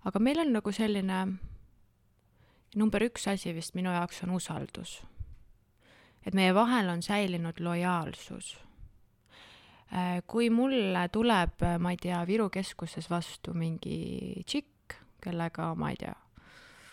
aga 0.05 0.21
meil 0.21 0.45
on 0.45 0.53
nagu 0.59 0.73
selline 0.75 1.25
number 2.77 3.09
üks 3.09 3.25
asi 3.31 3.57
vist 3.57 3.73
minu 3.73 3.89
jaoks 3.89 4.21
on 4.27 4.37
usaldus 4.37 4.99
et 6.27 6.35
meie 6.35 6.51
vahel 6.55 6.89
on 6.91 7.01
säilinud 7.03 7.59
lojaalsus. 7.63 8.57
Äh, 9.93 10.23
kui 10.27 10.49
mulle 10.51 11.09
tuleb, 11.11 11.61
äh, 11.63 11.77
ma 11.79 11.91
ei 11.95 11.99
tea, 12.01 12.27
Viru 12.27 12.49
keskuses 12.51 13.09
vastu 13.09 13.53
mingi 13.55 14.43
tšikk, 14.43 14.93
kellega, 15.23 15.75
ma 15.79 15.89
ei 15.93 15.97
tea, 16.01 16.15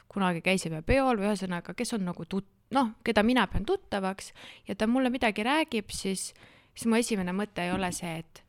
kunagi 0.09 0.41
käisime 0.47 0.83
peol 0.87 1.17
või 1.19 1.27
ühesõnaga, 1.33 1.75
kes 1.75 1.93
on 1.97 2.05
nagu 2.07 2.25
tut-, 2.31 2.53
noh, 2.75 2.89
keda 3.05 3.23
mina 3.27 3.47
pean 3.51 3.65
tuttavaks 3.67 4.33
ja 4.69 4.75
ta 4.79 4.87
mulle 4.87 5.11
midagi 5.11 5.43
räägib, 5.43 5.91
siis, 5.91 6.35
siis 6.71 6.87
mu 6.87 6.95
esimene 7.01 7.33
mõte 7.35 7.63
ei 7.67 7.73
ole 7.75 7.91
see, 7.93 8.19
et 8.23 8.43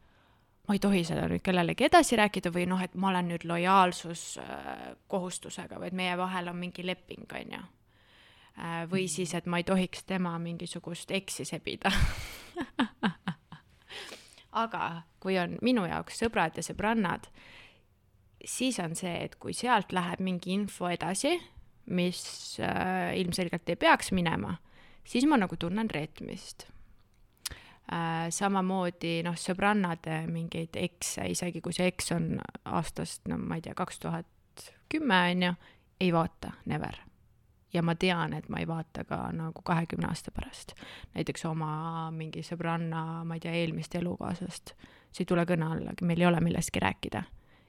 ma 0.67 0.73
ei 0.77 0.81
tohi 0.83 1.03
seda 1.07 1.27
nüüd 1.31 1.43
kellelegi 1.45 1.85
edasi 1.89 2.15
rääkida 2.21 2.49
või 2.53 2.65
noh, 2.69 2.81
et 2.85 2.93
ma 2.93 3.09
olen 3.09 3.27
nüüd 3.33 3.43
lojaalsuskohustusega, 3.49 5.75
vaid 5.81 5.93
meie 5.97 6.13
vahel 6.21 6.45
on 6.53 6.57
mingi 6.61 6.81
leping, 6.85 7.25
on 7.33 7.49
ju 7.57 7.57
Äh, 7.57 7.63
või 8.91 9.09
siis, 9.11 9.33
et 9.35 9.47
ma 9.51 9.59
ei 9.59 9.65
tohiks 9.67 10.05
tema 10.07 10.37
mingisugust 10.39 11.11
eksi 11.11 11.45
sebida. 11.45 11.91
Aga 14.63 14.83
kui 15.19 15.35
on 15.39 15.57
minu 15.65 15.83
jaoks 15.89 16.21
sõbrad 16.21 16.55
ja 16.55 16.63
sõbrannad, 16.63 17.27
siis 18.45 18.79
on 18.79 18.95
see, 18.95 19.17
et 19.25 19.35
kui 19.41 19.55
sealt 19.57 19.91
läheb 19.95 20.21
mingi 20.23 20.53
info 20.55 20.87
edasi, 20.91 21.35
mis 21.91 22.21
äh, 22.63 23.11
ilmselgelt 23.19 23.69
ei 23.69 23.79
peaks 23.79 24.13
minema, 24.15 24.55
siis 25.05 25.27
ma 25.29 25.39
nagu 25.41 25.59
tunnen 25.59 25.91
reetmist. 25.91 26.69
Äh,. 27.85 28.31
samamoodi 28.33 29.19
noh, 29.27 29.35
sõbrannade 29.37 30.23
mingeid 30.25 30.73
ekse, 30.81 31.27
isegi 31.29 31.61
kui 31.61 31.75
see 31.75 31.85
eks 31.91 32.15
on 32.15 32.31
aastast, 32.65 33.27
no 33.29 33.37
ma 33.37 33.59
ei 33.59 33.67
tea, 33.67 33.75
kaks 33.77 34.01
tuhat 34.01 34.71
kümme 34.89 35.19
on 35.35 35.45
ju, 35.45 35.51
ei 36.01 36.09
vaata, 36.15 36.55
never 36.65 36.97
ja 37.73 37.81
ma 37.81 37.95
tean, 37.95 38.33
et 38.33 38.49
ma 38.49 38.59
ei 38.59 38.67
vaata 38.67 39.03
ka 39.03 39.19
nagu 39.35 39.61
kahekümne 39.63 40.07
aasta 40.07 40.31
pärast. 40.31 40.73
näiteks 41.13 41.45
oma 41.45 42.11
mingi 42.11 42.43
sõbranna, 42.43 43.23
ma 43.25 43.37
ei 43.37 43.43
tea, 43.43 43.53
eelmist 43.61 43.95
elukaasast, 43.95 44.75
see 45.11 45.23
ei 45.23 45.29
tule 45.29 45.45
kõne 45.45 45.69
allagi, 45.71 46.05
meil 46.05 46.21
ei 46.21 46.27
ole 46.27 46.41
millestki 46.41 46.79
rääkida. 46.79 47.23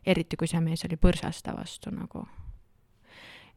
eriti, 0.07 0.37
kui 0.37 0.47
see 0.47 0.61
mees 0.61 0.85
oli 0.85 0.97
põrsasta 0.97 1.57
vastu 1.57 1.91
nagu. 1.91 2.27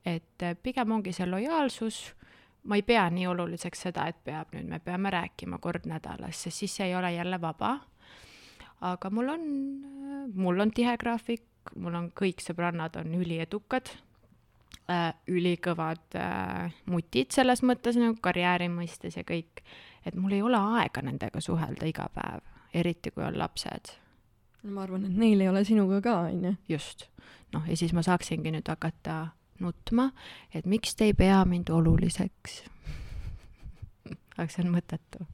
et 0.06 0.42
eh, 0.42 0.56
pigem 0.64 0.92
ongi 0.92 1.14
see 1.14 1.28
lojaalsus, 1.28 2.16
ma 2.64 2.76
ei 2.76 2.82
pea 2.82 3.10
nii 3.10 3.28
oluliseks 3.28 3.82
seda, 3.82 4.08
et 4.08 4.24
peab 4.24 4.54
nüüd, 4.54 4.68
me 4.68 4.80
peame 4.80 5.10
rääkima 5.10 5.58
kord 5.58 5.86
nädalas, 5.86 6.44
sest 6.44 6.58
siis 6.58 6.76
see 6.76 6.88
ei 6.88 6.96
ole 6.96 7.14
jälle 7.14 7.42
vaba. 7.42 7.80
aga 8.82 9.10
mul 9.10 9.30
on, 9.30 9.42
mul 10.34 10.60
on 10.60 10.72
tihe 10.72 10.98
graafik, 10.98 11.46
mul 11.76 11.96
on 11.96 12.12
kõik 12.12 12.42
sõbrannad 12.42 12.96
on 12.96 13.14
üliedukad 13.14 13.92
äh, 14.90 15.14
ülikõvad 15.28 16.18
äh, 16.20 16.76
mutid 16.86 17.32
selles 17.36 17.64
mõttes 17.64 18.00
nagu 18.00 18.18
karjääri 18.22 18.70
mõistes 18.74 19.18
ja 19.18 19.24
kõik, 19.28 19.64
et 20.06 20.16
mul 20.16 20.38
ei 20.38 20.42
ole 20.46 20.60
aega 20.80 21.04
nendega 21.06 21.42
suhelda 21.42 21.90
iga 21.90 22.10
päev, 22.14 22.46
eriti 22.74 23.12
kui 23.12 23.24
on 23.24 23.38
lapsed. 23.40 23.96
ma 24.64 24.84
arvan, 24.84 25.06
et 25.06 25.18
neil 25.18 25.42
ei 25.42 25.50
ole 25.50 25.64
sinuga 25.64 26.02
ka, 26.02 26.20
on 26.30 26.46
ju. 26.46 26.56
just. 26.70 27.08
noh, 27.54 27.68
ja 27.68 27.78
siis 27.78 27.94
ma 27.94 28.04
saaksingi 28.06 28.52
nüüd 28.52 28.68
hakata 28.68 29.28
nutma, 29.60 30.12
et 30.54 30.66
miks 30.66 30.96
te 30.96 31.10
ei 31.10 31.14
pea 31.14 31.44
mind 31.46 31.70
oluliseks 31.70 32.64
aga 34.40 34.48
see 34.54 34.64
on 34.64 34.74
mõttetu 34.74 35.26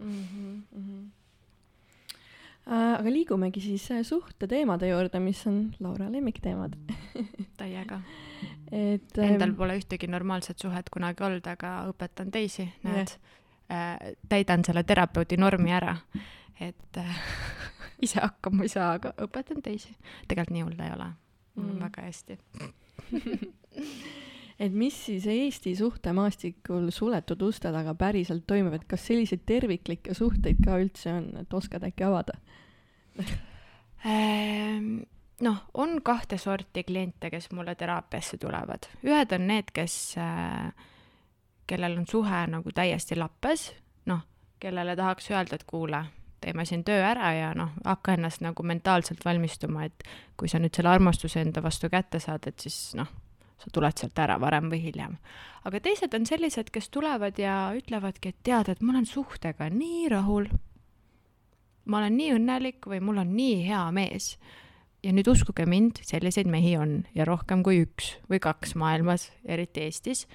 mm. 0.00 0.22
-hmm, 0.22 0.52
mm 0.76 0.84
-hmm. 0.84 1.08
Aga 2.66 3.10
liigumegi 3.10 3.60
siis 3.60 3.90
äh, 3.90 4.02
suhteteemade 4.06 4.88
juurde, 4.88 5.20
mis 5.20 5.46
on 5.46 5.72
Laura 5.80 6.10
lemmikteemad. 6.12 6.76
Täiega. 7.60 8.00
Et 8.72 9.18
endal 9.18 9.50
ähm, 9.50 9.56
pole 9.58 9.76
ühtegi 9.80 10.08
normaalset 10.10 10.58
suhet 10.58 10.90
kunagi 10.92 11.24
olnud, 11.26 11.46
aga 11.50 11.74
õpetan 11.90 12.30
teisi, 12.30 12.68
näed. 12.86 13.16
Yeah., 13.70 13.96
äh, 13.98 14.12
täidan 14.28 14.64
selle 14.66 14.84
terapeudi 14.86 15.38
normi 15.40 15.74
ära, 15.74 15.96
et 16.60 17.00
äh, 17.00 17.24
ise 18.06 18.22
hakkama 18.22 18.66
ei 18.66 18.72
saa, 18.72 18.92
aga 19.00 19.14
õpetan 19.26 19.62
teisi. 19.64 19.94
tegelikult 20.28 20.54
nii 20.56 20.66
hull 20.68 20.84
ei 20.84 20.94
ole, 20.94 21.12
mul 21.56 21.72
on 21.72 21.76
mm. 21.76 21.84
väga 21.88 22.08
hästi. 22.08 22.38
Et 24.60 24.74
mis 24.76 24.92
siis 24.92 25.24
Eesti 25.24 25.70
suhtemaastikul 25.72 26.90
suletud 26.92 27.40
uste 27.46 27.70
taga 27.72 27.94
päriselt 27.96 28.42
toimub, 28.44 28.74
et 28.76 28.82
kas 28.84 29.06
selliseid 29.08 29.46
terviklikke 29.48 30.12
suhteid 30.12 30.60
ka 30.60 30.76
üldse 30.82 31.14
on, 31.16 31.30
et 31.40 31.54
oskad 31.56 31.86
äkki 31.88 32.04
avada 32.04 32.36
noh, 35.40 35.56
on 35.74 35.98
kahte 36.02 36.38
sorti 36.38 36.84
kliente, 36.84 37.30
kes 37.30 37.50
mulle 37.52 37.74
teraapiasse 37.74 38.38
tulevad. 38.38 38.88
ühed 39.04 39.34
on 39.34 39.46
need, 39.46 39.72
kes 39.72 40.14
äh,, 40.18 40.72
kellel 41.66 41.98
on 41.98 42.06
suhe 42.06 42.46
nagu 42.50 42.72
täiesti 42.74 43.18
lappes, 43.18 43.70
noh, 44.10 44.24
kellele 44.60 44.96
tahaks 44.96 45.30
öelda, 45.30 45.54
et 45.60 45.64
kuule, 45.66 46.04
teeme 46.40 46.64
siin 46.64 46.84
töö 46.84 47.00
ära 47.04 47.32
ja 47.36 47.50
noh, 47.54 47.72
hakka 47.84 48.16
ennast 48.16 48.44
nagu 48.44 48.64
mentaalselt 48.66 49.24
valmistuma, 49.24 49.84
et 49.88 50.06
kui 50.36 50.48
sa 50.48 50.60
nüüd 50.60 50.74
selle 50.76 50.92
armastuse 50.92 51.42
enda 51.44 51.62
vastu 51.62 51.90
kätte 51.92 52.20
saad, 52.22 52.48
et 52.48 52.60
siis 52.60 52.94
noh, 52.98 53.08
sa 53.60 53.72
tuled 53.72 54.00
sealt 54.00 54.18
ära 54.18 54.38
varem 54.40 54.70
või 54.72 54.80
hiljem. 54.86 55.18
aga 55.64 55.80
teised 55.84 56.14
on 56.16 56.26
sellised, 56.26 56.72
kes 56.72 56.88
tulevad 56.88 57.38
ja 57.38 57.72
ütlevadki, 57.76 58.32
et 58.32 58.42
tead, 58.42 58.72
et 58.72 58.80
ma 58.80 58.94
olen 58.94 59.06
suhtega 59.06 59.68
nii 59.70 60.08
rahul, 60.12 60.48
ma 61.90 61.98
olen 61.98 62.16
nii 62.16 62.34
õnnelik 62.38 62.86
või 62.86 63.02
mul 63.02 63.22
on 63.24 63.34
nii 63.36 63.60
hea 63.66 63.84
mees 63.94 64.34
ja 65.04 65.12
nüüd 65.16 65.28
uskuge 65.32 65.66
mind, 65.68 66.02
selliseid 66.06 66.48
mehi 66.50 66.76
on 66.78 67.00
ja 67.16 67.26
rohkem 67.28 67.64
kui 67.66 67.82
üks 67.86 68.14
või 68.30 68.40
kaks 68.42 68.76
maailmas, 68.78 69.30
eriti 69.48 69.86
Eestis. 69.88 70.26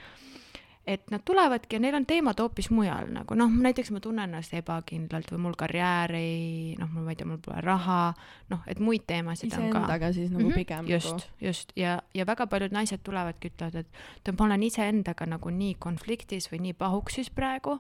et 0.86 1.02
nad 1.10 1.24
tulevadki 1.26 1.76
ja 1.76 1.82
neil 1.82 1.96
on 1.98 2.04
teemad 2.06 2.38
hoopis 2.38 2.68
mujal, 2.70 3.08
nagu 3.10 3.34
noh, 3.38 3.50
näiteks 3.50 3.90
ma 3.90 4.00
tunnen 4.02 4.30
ennast 4.30 4.54
ebakindlalt 4.54 5.32
või 5.34 5.40
mul 5.48 5.56
karjäär 5.58 6.14
ei, 6.14 6.76
noh, 6.78 6.92
ma 6.94 7.10
ei 7.10 7.18
tea, 7.18 7.26
mul 7.26 7.40
pole 7.42 7.62
raha, 7.66 8.14
noh, 8.54 8.62
et 8.70 8.82
muid 8.82 9.08
teemasid 9.10 9.50
Ise 9.50 9.64
on 9.64 9.72
ka. 9.72 9.80
iseendaga 9.80 10.12
siis 10.14 10.30
nagu 10.30 10.44
mm 10.44 10.52
-hmm. 10.52 10.60
pigem. 10.62 10.90
just 10.90 11.10
nagu., 11.10 11.48
just 11.48 11.74
ja, 11.76 12.02
ja 12.14 12.26
väga 12.26 12.48
paljud 12.48 12.72
naised 12.72 13.02
tulevadki, 13.04 13.50
ütlevad, 13.54 13.76
et, 13.76 13.88
et 14.26 14.40
ma 14.40 14.46
olen 14.46 14.64
iseendaga 14.64 15.26
nagu 15.26 15.50
nii 15.50 15.76
konfliktis 15.80 16.52
või 16.52 16.62
nii 16.68 16.74
pahuksis 16.74 17.30
praegu, 17.30 17.80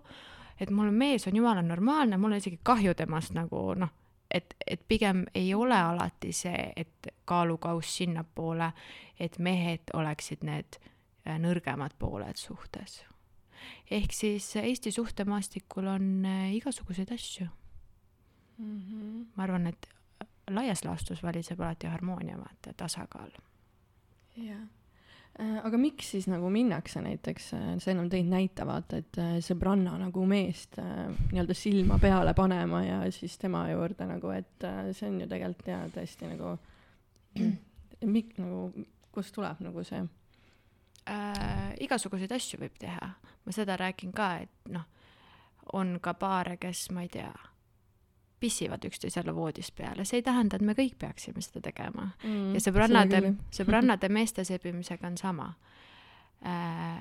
et 0.59 0.69
mul 0.69 0.91
mees 0.91 1.27
on 1.27 1.35
jumala 1.35 1.61
normaalne, 1.61 2.17
mul 2.17 2.31
on 2.31 2.37
isegi 2.37 2.59
kahju 2.63 2.93
temast 2.93 3.33
nagu 3.33 3.73
noh 3.75 3.89
et, 4.31 4.55
et 4.67 4.81
pigem 4.87 5.25
ei 5.35 5.53
ole 5.53 5.77
alati 5.77 6.31
see, 6.33 6.73
et 6.75 7.07
kaalukauss 7.25 7.97
sinnapoole, 7.97 8.71
et 9.19 9.37
mehed 9.39 9.93
oleksid 9.93 10.43
need 10.43 10.79
äh, 10.79 11.37
nõrgemad 11.39 11.95
pooled 11.99 12.37
suhtes. 12.39 13.03
ehk 13.91 14.13
siis 14.13 14.55
Eesti 14.55 14.91
suhtemaastikul 14.91 15.87
on 15.87 16.25
äh, 16.25 16.53
igasuguseid 16.55 17.11
asju 17.11 17.47
mm. 18.57 18.79
-hmm. 18.79 19.25
ma 19.35 19.43
arvan, 19.43 19.67
et 19.67 19.89
laias 20.49 20.83
laastus 20.85 21.23
valitseb 21.23 21.59
alati 21.59 21.87
harmoonia, 21.87 22.37
vaata, 22.37 22.73
tasakaal. 22.77 23.31
jah 24.35 24.67
aga 25.39 25.77
miks 25.79 26.13
siis 26.13 26.27
nagu 26.31 26.49
minnakse 26.53 27.01
näiteks, 27.03 27.47
äh, 27.57 27.67
sa 27.83 27.91
ennem 27.91 28.09
tõid 28.11 28.29
näite, 28.31 28.65
vaata, 28.67 29.01
et 29.03 29.19
äh, 29.19 29.33
sõbranna 29.43 29.97
nagu 29.99 30.25
meest 30.29 30.79
nii-öelda 30.79 31.57
silma 31.57 31.99
peale 32.01 32.35
panema 32.37 32.83
ja 32.85 32.99
siis 33.15 33.37
tema 33.41 33.65
juurde 33.71 34.07
nagu, 34.09 34.31
et 34.35 34.67
see 34.95 35.09
on 35.09 35.21
ju 35.23 35.29
tegelikult 35.31 35.71
jaa, 35.73 35.87
tõesti 35.95 36.29
nagu, 36.31 36.53
mik-, 38.15 38.37
nagu, 38.39 38.85
kust 39.15 39.35
tuleb 39.35 39.63
nagu 39.65 39.83
see 39.87 40.03
äh,? 41.11 41.73
igasuguseid 41.83 42.31
asju 42.35 42.61
võib 42.63 42.79
teha, 42.79 43.11
ma 43.43 43.55
seda 43.55 43.75
räägin 43.79 44.15
ka, 44.15 44.31
et 44.45 44.71
noh, 44.71 44.87
on 45.75 45.97
ka 45.99 46.15
paare, 46.19 46.55
kes, 46.61 46.87
ma 46.95 47.03
ei 47.03 47.11
tea 47.11 47.33
pissivad 48.39 48.83
üksteisele 48.85 49.35
voodist 49.35 49.75
peale, 49.75 50.05
see 50.05 50.19
ei 50.19 50.25
tähenda, 50.25 50.59
et 50.59 50.65
me 50.65 50.75
kõik 50.77 50.97
peaksime 50.99 51.41
seda 51.43 51.61
tegema 51.69 52.09
mm,. 52.23 52.53
ja 52.55 52.61
sõbrannade, 52.63 53.21
sõbrannade 53.55 54.09
meeste 54.17 54.45
sebimisega 54.47 55.07
on 55.07 55.17
sama 55.19 55.49
äh,. 56.45 56.97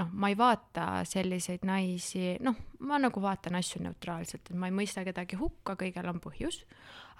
noh, 0.00 0.08
ma 0.12 0.30
ei 0.32 0.38
vaata 0.38 1.02
selliseid 1.08 1.66
naisi, 1.68 2.38
noh, 2.44 2.56
ma 2.88 2.98
nagu 3.02 3.22
vaatan 3.22 3.58
asju 3.60 3.82
neutraalselt, 3.84 4.48
et 4.48 4.56
ma 4.56 4.70
ei 4.70 4.76
mõista 4.76 5.04
kedagi 5.04 5.38
hukka, 5.40 5.76
kõigel 5.80 6.08
on 6.08 6.22
põhjus, 6.24 6.62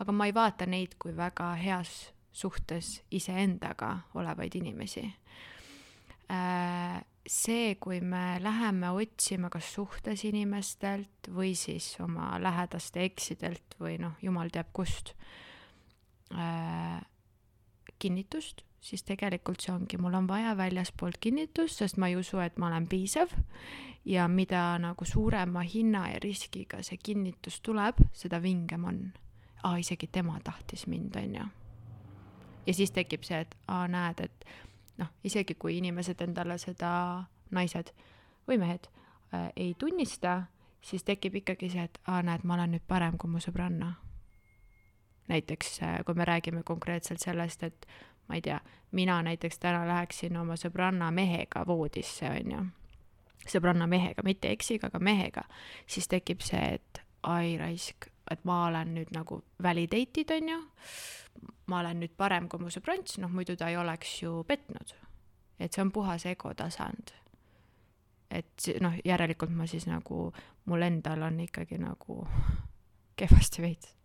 aga 0.01 0.17
ma 0.17 0.31
ei 0.31 0.35
vaata 0.35 0.67
neid 0.67 0.97
kui 0.99 1.13
väga 1.17 1.53
heas 1.61 2.11
suhtes 2.33 3.01
iseendaga 3.11 3.99
olevaid 4.15 4.55
inimesi 4.55 5.03
äh, 6.31 7.01
see, 7.29 7.75
kui 7.81 8.01
me 8.01 8.39
läheme 8.41 8.91
otsima 8.91 9.51
kas 9.53 9.75
suhtes 9.75 10.25
inimestelt 10.25 11.29
või 11.35 11.55
siis 11.59 11.93
oma 12.01 12.33
lähedaste 12.41 13.05
eksidelt 13.05 13.77
või 13.81 13.99
noh, 14.01 14.17
jumal 14.23 14.51
teab 14.53 14.73
kust 14.73 15.13
äh, 16.33 17.01
kinnitust, 17.99 18.65
siis 18.81 19.05
tegelikult 19.05 19.61
see 19.61 19.75
ongi, 19.75 20.01
mul 20.01 20.17
on 20.17 20.29
vaja 20.29 20.57
väljaspoolt 20.57 21.21
kinnitust, 21.21 21.83
sest 21.83 22.01
ma 22.01 22.09
ei 22.09 22.17
usu, 22.17 22.41
et 22.41 22.57
ma 22.59 22.71
olen 22.71 22.89
piisav 22.89 23.33
ja 24.05 24.29
mida 24.29 24.79
nagu 24.81 25.05
suurema 25.05 25.61
hinna 25.61 26.07
ja 26.15 26.21
riskiga 26.23 26.81
see 26.83 26.99
kinnitus 27.03 27.61
tuleb, 27.61 28.01
seda 28.13 28.41
vingem 28.43 28.85
on. 28.85 29.03
aa, 29.63 29.77
isegi 29.77 30.07
tema 30.09 30.39
tahtis 30.45 30.87
mind, 30.87 31.17
on 31.17 31.35
ju. 31.35 31.45
ja 32.67 32.75
siis 32.75 32.91
tekib 32.97 33.29
see, 33.29 33.41
et 33.45 33.57
aa, 33.69 33.89
näed, 33.89 34.25
et 34.25 34.47
noh, 35.01 35.11
isegi 35.25 35.57
kui 35.59 35.79
inimesed 35.81 36.21
endale 36.25 36.59
seda, 36.61 36.93
naised 37.51 37.93
või 38.49 38.61
mehed 38.63 38.87
äh,, 39.35 39.51
ei 39.57 39.75
tunnista, 39.79 40.43
siis 40.81 41.05
tekib 41.05 41.41
ikkagi 41.43 41.71
see, 41.73 41.87
et 41.89 41.99
aa, 42.07 42.23
näed, 42.27 42.45
ma 42.45 42.57
olen 42.59 42.77
nüüd 42.77 42.87
parem 42.89 43.19
kui 43.19 43.31
mu 43.31 43.43
sõbranna. 43.43 43.95
näiteks 45.31 45.83
äh, 45.83 45.99
kui 46.07 46.15
me 46.15 46.25
räägime 46.25 46.63
konkreetselt 46.63 47.21
sellest, 47.21 47.63
et 47.63 47.87
ma 48.29 48.39
ei 48.39 48.43
tea, 48.43 48.61
mina 48.93 49.23
näiteks 49.23 49.59
täna 49.59 49.87
läheksin 49.87 50.37
oma 50.37 50.57
sõbranna 50.57 51.11
mehega 51.11 51.65
voodisse, 51.67 52.31
on 52.31 52.53
ju, 52.55 52.65
sõbranna 53.47 53.87
mehega, 53.87 54.23
mitte 54.25 54.51
eksiga, 54.51 54.91
aga 54.91 54.99
mehega, 54.99 55.45
siis 55.87 56.09
tekib 56.09 56.45
see, 56.45 56.79
et 56.79 57.03
ai 57.23 57.57
raisk, 57.59 58.10
et 58.31 58.45
ma 58.45 58.65
olen 58.67 58.95
nüüd 58.95 59.13
nagu 59.15 59.41
validate'id, 59.63 60.31
on 60.37 60.49
ju, 60.55 60.59
ma 61.67 61.81
olen 61.81 62.03
nüüd 62.05 62.17
parem 62.17 62.49
kui 62.49 62.63
mu 62.63 62.73
sõbrants, 62.73 63.19
noh 63.23 63.33
muidu 63.33 63.57
ta 63.57 63.71
ei 63.71 63.79
oleks 63.81 64.23
ju 64.23 64.45
petnud. 64.49 64.95
et 65.61 65.73
see 65.73 65.83
on 65.83 65.93
puhas 65.93 66.27
ego 66.27 66.55
tasand. 66.55 67.13
et 68.31 68.69
noh, 68.81 68.95
järelikult 69.05 69.51
ma 69.51 69.67
siis 69.67 69.87
nagu, 69.87 70.33
mul 70.65 70.83
endal 70.83 71.23
on 71.23 71.41
ikkagi 71.41 71.79
nagu 71.79 72.27
kehvasti 73.21 73.63
veits 73.63 74.00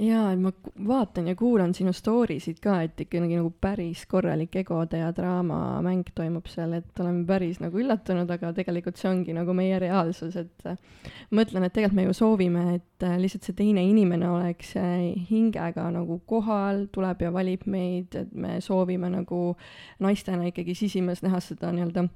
jaa, 0.00 0.32
et 0.32 0.40
ma 0.40 0.50
vaatan 0.88 1.28
ja 1.28 1.36
kuulan 1.36 1.72
sinu 1.76 1.92
story 1.96 2.38
sid 2.40 2.60
ka, 2.64 2.78
et 2.86 3.00
ikkagi 3.04 3.36
nagu 3.36 3.50
päris 3.60 4.06
korralik 4.08 4.56
egode 4.62 5.00
ja 5.00 5.10
draama 5.16 5.80
mäng 5.84 6.08
toimub 6.16 6.48
seal, 6.50 6.72
et 6.78 7.02
olen 7.02 7.22
päris 7.28 7.60
nagu 7.60 7.80
üllatunud, 7.80 8.30
aga 8.30 8.52
tegelikult 8.56 9.00
see 9.00 9.10
ongi 9.10 9.34
nagu 9.36 9.54
meie 9.56 9.78
reaalsus, 9.82 10.36
et 10.40 10.66
äh, 10.68 10.78
mõtlen, 11.36 11.66
et 11.66 11.74
tegelikult 11.76 11.98
me 11.98 12.06
ju 12.06 12.16
soovime, 12.16 12.64
et 12.78 13.06
äh, 13.06 13.16
lihtsalt 13.20 13.48
see 13.48 13.58
teine 13.58 13.84
inimene 13.88 14.30
oleks 14.30 14.72
äh, 14.80 15.10
hingega 15.30 15.88
nagu 15.94 16.20
kohal, 16.30 16.86
tuleb 16.94 17.26
ja 17.26 17.32
valib 17.34 17.66
meid, 17.70 18.16
et 18.16 18.32
me 18.32 18.58
soovime 18.64 19.12
nagu 19.12 19.42
naistena 20.00 20.48
ikkagi 20.48 20.76
sisimas 20.78 21.24
näha 21.26 21.42
seda 21.44 21.74
nii-öelda 21.76 22.06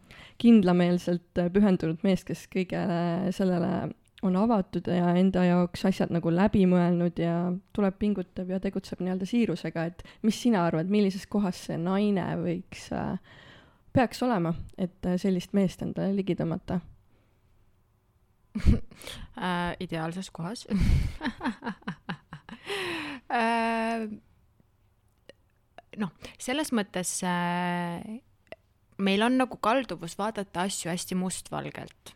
kindlameelselt 0.40 1.44
pühendunud 1.52 2.00
meest, 2.06 2.26
kes 2.28 2.48
kõigele 2.52 3.34
sellele 3.34 3.92
on 4.24 4.36
avatud 4.40 4.88
ja 4.88 5.12
enda 5.18 5.44
jaoks 5.44 5.84
asjad 5.90 6.12
nagu 6.14 6.32
läbi 6.32 6.64
mõelnud 6.70 7.18
ja 7.20 7.34
tuleb, 7.76 7.98
pingutab 8.00 8.50
ja 8.52 8.60
tegutseb 8.62 9.02
nii-öelda 9.04 9.28
siirusega, 9.28 9.84
et 9.90 10.04
mis 10.24 10.38
sina 10.40 10.64
arvad, 10.68 10.90
millises 10.92 11.26
kohas 11.30 11.60
see 11.68 11.78
naine 11.80 12.24
võiks 12.40 12.88
äh,, 12.96 13.18
peaks 13.94 14.22
olema, 14.26 14.54
et 14.78 15.06
äh, 15.06 15.18
sellist 15.20 15.54
meest 15.56 15.84
endale 15.84 16.16
ligi 16.16 16.36
tõmmata? 16.38 16.80
äh, 19.44 19.72
ideaalses 19.82 20.30
kohas 20.30 20.66
äh, 23.34 24.06
noh, 25.98 26.12
selles 26.38 26.70
mõttes 26.72 27.16
äh, 27.26 27.98
meil 28.98 29.26
on 29.26 29.40
nagu 29.40 29.58
kalduvus 29.58 30.14
vaadata 30.18 30.68
asju 30.68 30.92
hästi 30.92 31.18
mustvalgelt 31.18 32.14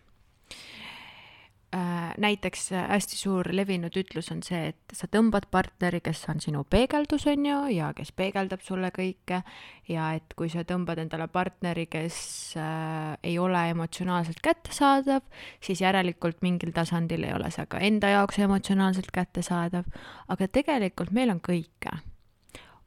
näiteks 2.19 2.73
äh, 2.73 2.87
hästi 2.89 3.17
suur 3.17 3.49
levinud 3.53 3.93
ütlus 4.01 4.31
on 4.33 4.41
see, 4.45 4.71
et 4.73 4.95
sa 4.97 5.09
tõmbad 5.11 5.49
partneri, 5.53 6.01
kes 6.05 6.23
on 6.33 6.41
sinu 6.41 6.63
peegeldus, 6.65 7.27
on 7.29 7.45
ju, 7.45 7.59
ja 7.75 7.91
kes 7.97 8.13
peegeldab 8.17 8.63
sulle 8.65 8.91
kõike 8.95 9.43
ja 9.89 10.07
et 10.17 10.33
kui 10.39 10.49
sa 10.53 10.65
tõmbad 10.69 11.03
endale 11.03 11.29
partneri, 11.33 11.85
kes 11.91 12.19
äh, 12.57 13.19
ei 13.23 13.37
ole 13.39 13.67
emotsionaalselt 13.75 14.41
kättesaadav, 14.45 15.27
siis 15.61 15.83
järelikult 15.85 16.41
mingil 16.43 16.73
tasandil 16.73 17.29
ei 17.29 17.37
ole 17.37 17.53
see 17.55 17.69
ka 17.69 17.83
enda 17.85 18.15
jaoks 18.17 18.41
emotsionaalselt 18.49 19.13
kättesaadav, 19.13 19.87
aga 20.29 20.49
tegelikult 20.49 21.13
meil 21.13 21.37
on 21.37 21.45
kõike. 21.45 21.99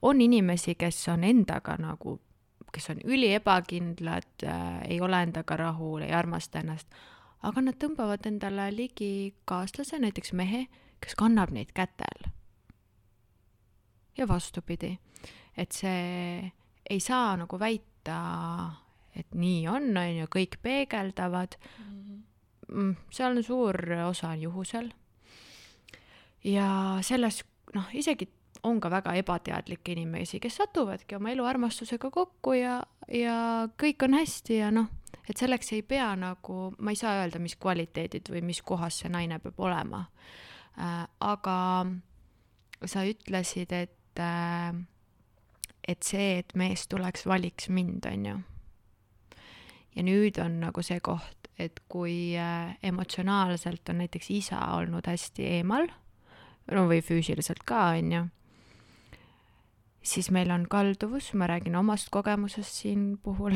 on 0.01 0.21
inimesi, 0.21 0.75
kes 0.75 1.07
on 1.13 1.23
endaga 1.23 1.77
nagu, 1.77 2.17
kes 2.73 2.89
on 2.89 3.01
üliebakindlad 3.05 4.43
äh,, 4.43 4.81
ei 4.89 5.01
ole 5.01 5.21
endaga 5.21 5.57
rahul, 5.57 6.01
ei 6.01 6.13
armasta 6.17 6.59
ennast 6.59 6.87
aga 7.47 7.63
nad 7.65 7.77
tõmbavad 7.81 8.25
endale 8.29 8.69
ligi 8.75 9.33
kaaslase, 9.49 9.99
näiteks 10.01 10.33
mehe, 10.37 10.65
kes 11.01 11.17
kannab 11.19 11.53
neid 11.55 11.73
kätel. 11.73 12.29
ja 14.17 14.27
vastupidi, 14.27 14.97
et 15.57 15.71
see 15.71 16.51
ei 16.89 16.99
saa 16.99 17.37
nagu 17.39 17.59
väita, 17.59 18.17
et 19.15 19.33
nii 19.33 19.67
on, 19.71 19.95
on 19.97 20.17
ju, 20.19 20.27
kõik 20.31 20.59
peegeldavad 20.61 21.55
mm.. 22.67 22.95
seal 23.11 23.37
on 23.37 23.43
suur 23.43 23.77
osa 24.07 24.35
juhusel. 24.35 24.91
ja 26.43 26.99
selles, 27.01 27.43
noh, 27.73 27.89
isegi 27.93 28.27
on 28.63 28.79
ka 28.81 28.89
väga 28.93 29.13
ebateadlikke 29.17 29.95
inimesi, 29.95 30.39
kes 30.39 30.59
satuvadki 30.61 31.15
oma 31.17 31.31
eluarmastusega 31.33 32.11
kokku 32.13 32.53
ja, 32.53 32.81
ja 33.09 33.37
kõik 33.81 34.05
on 34.05 34.19
hästi 34.19 34.59
ja 34.59 34.71
noh 34.73 34.89
et 35.29 35.39
selleks 35.39 35.71
ei 35.75 35.81
pea 35.85 36.11
nagu, 36.19 36.71
ma 36.79 36.93
ei 36.93 36.99
saa 36.99 37.21
öelda, 37.21 37.39
mis 37.41 37.55
kvaliteedid 37.61 38.31
või 38.33 38.43
mis 38.51 38.61
kohas 38.65 39.01
see 39.01 39.11
naine 39.11 39.39
peab 39.43 39.59
olema 39.61 40.05
äh,. 40.77 41.05
aga 41.19 41.57
sa 42.85 43.05
ütlesid, 43.07 43.71
et 43.71 44.19
äh,, 44.19 44.73
et 45.87 46.03
see, 46.03 46.39
et 46.41 46.55
mees 46.55 46.87
tuleks, 46.87 47.25
valiks 47.25 47.69
mind, 47.69 48.05
on 48.11 48.25
ju. 48.25 48.35
ja 49.95 50.03
nüüd 50.07 50.41
on 50.43 50.59
nagu 50.65 50.83
see 50.85 50.99
koht, 51.03 51.49
et 51.59 51.79
kui 51.89 52.35
äh, 52.37 52.75
emotsionaalselt 52.83 53.89
on 53.89 54.01
näiteks 54.03 54.29
isa 54.33 54.61
olnud 54.77 55.07
hästi 55.07 55.47
eemal, 55.57 55.89
no 56.71 56.85
või 56.89 57.01
füüsiliselt 57.05 57.65
ka, 57.65 57.91
on 57.97 58.15
ju 58.17 58.27
siis 60.01 60.31
meil 60.33 60.51
on 60.51 60.65
kalduvus, 60.69 61.31
ma 61.37 61.47
räägin 61.47 61.75
omast 61.75 62.09
kogemusest 62.11 62.81
siin 62.83 63.17
puhul 63.23 63.55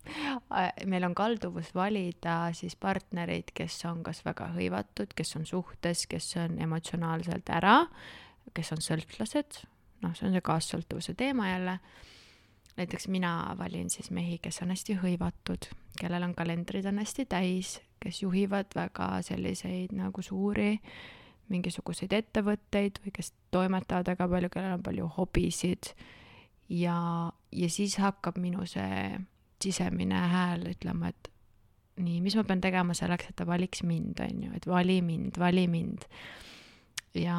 meil 0.92 1.04
on 1.04 1.14
kalduvus 1.14 1.74
valida 1.74 2.52
siis 2.56 2.76
partnereid, 2.76 3.52
kes 3.54 3.82
on 3.90 4.02
kas 4.06 4.24
väga 4.24 4.50
hõivatud, 4.54 5.12
kes 5.16 5.36
on 5.36 5.46
suhtes, 5.46 6.06
kes 6.10 6.32
on 6.40 6.56
emotsionaalselt 6.62 7.52
ära, 7.52 7.82
kes 8.56 8.72
on 8.76 8.82
sõltlased, 8.84 9.60
noh, 10.04 10.16
see 10.16 10.30
on 10.30 10.38
see 10.38 10.46
kaassõltuvuse 10.48 11.14
teema 11.14 11.50
jälle. 11.52 11.78
näiteks 12.76 13.08
mina 13.08 13.54
valin 13.58 13.90
siis 13.90 14.10
mehi, 14.10 14.38
kes 14.38 14.62
on 14.62 14.70
hästi 14.72 14.96
hõivatud, 15.02 15.68
kellel 16.00 16.22
on 16.22 16.34
kalendrid 16.34 16.86
on 16.86 16.98
hästi 16.98 17.26
täis, 17.26 17.80
kes 18.00 18.22
juhivad 18.22 18.72
väga 18.74 19.22
selliseid 19.22 19.92
nagu 19.92 20.22
suuri 20.22 20.78
mingisuguseid 21.50 22.12
ettevõtteid 22.14 23.00
või 23.04 23.12
kes 23.14 23.32
toimetavad 23.54 24.12
väga 24.12 24.28
palju, 24.30 24.50
kellel 24.52 24.78
on 24.78 24.84
palju 24.86 25.08
hobisid. 25.16 25.92
Ja, 26.70 26.96
ja 27.52 27.68
siis 27.70 27.96
hakkab 27.98 28.38
minu 28.38 28.66
see 28.70 29.18
sisemine 29.60 30.20
hääl 30.32 30.68
ütlema, 30.70 31.10
et 31.10 31.30
nii, 32.00 32.20
mis 32.24 32.36
ma 32.38 32.44
pean 32.48 32.62
tegema 32.62 32.94
selleks, 32.96 33.30
et 33.30 33.36
ta 33.36 33.46
valiks 33.48 33.82
mind, 33.84 34.22
on 34.24 34.44
ju, 34.46 34.52
et 34.56 34.68
vali 34.70 35.00
mind, 35.04 35.38
vali 35.38 35.66
mind. 35.68 36.06
ja 37.14 37.36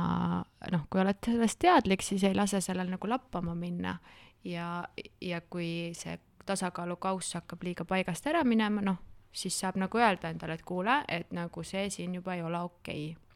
noh, 0.72 0.84
kui 0.92 1.02
oled 1.02 1.22
sellest 1.26 1.62
teadlik, 1.64 2.04
siis 2.04 2.26
ei 2.28 2.36
lase 2.36 2.60
sellel 2.62 2.92
nagu 2.92 3.08
lappama 3.08 3.56
minna. 3.56 3.96
Ja, 4.44 4.84
ja 5.22 5.40
kui 5.42 5.94
see 5.96 6.18
tasakaalukauss 6.46 7.38
hakkab 7.38 7.64
liiga 7.64 7.86
paigast 7.88 8.28
ära 8.28 8.44
minema, 8.44 8.82
noh, 8.84 9.00
siis 9.32 9.56
saab 9.60 9.78
nagu 9.80 9.98
öelda 9.98 10.34
endale, 10.34 10.58
et 10.60 10.66
kuule, 10.68 11.04
et 11.08 11.32
nagu 11.32 11.64
see 11.64 11.88
siin 11.94 12.18
juba 12.20 12.36
ei 12.36 12.44
ole 12.44 12.60
okei. 12.60 13.12
okay 13.16 13.31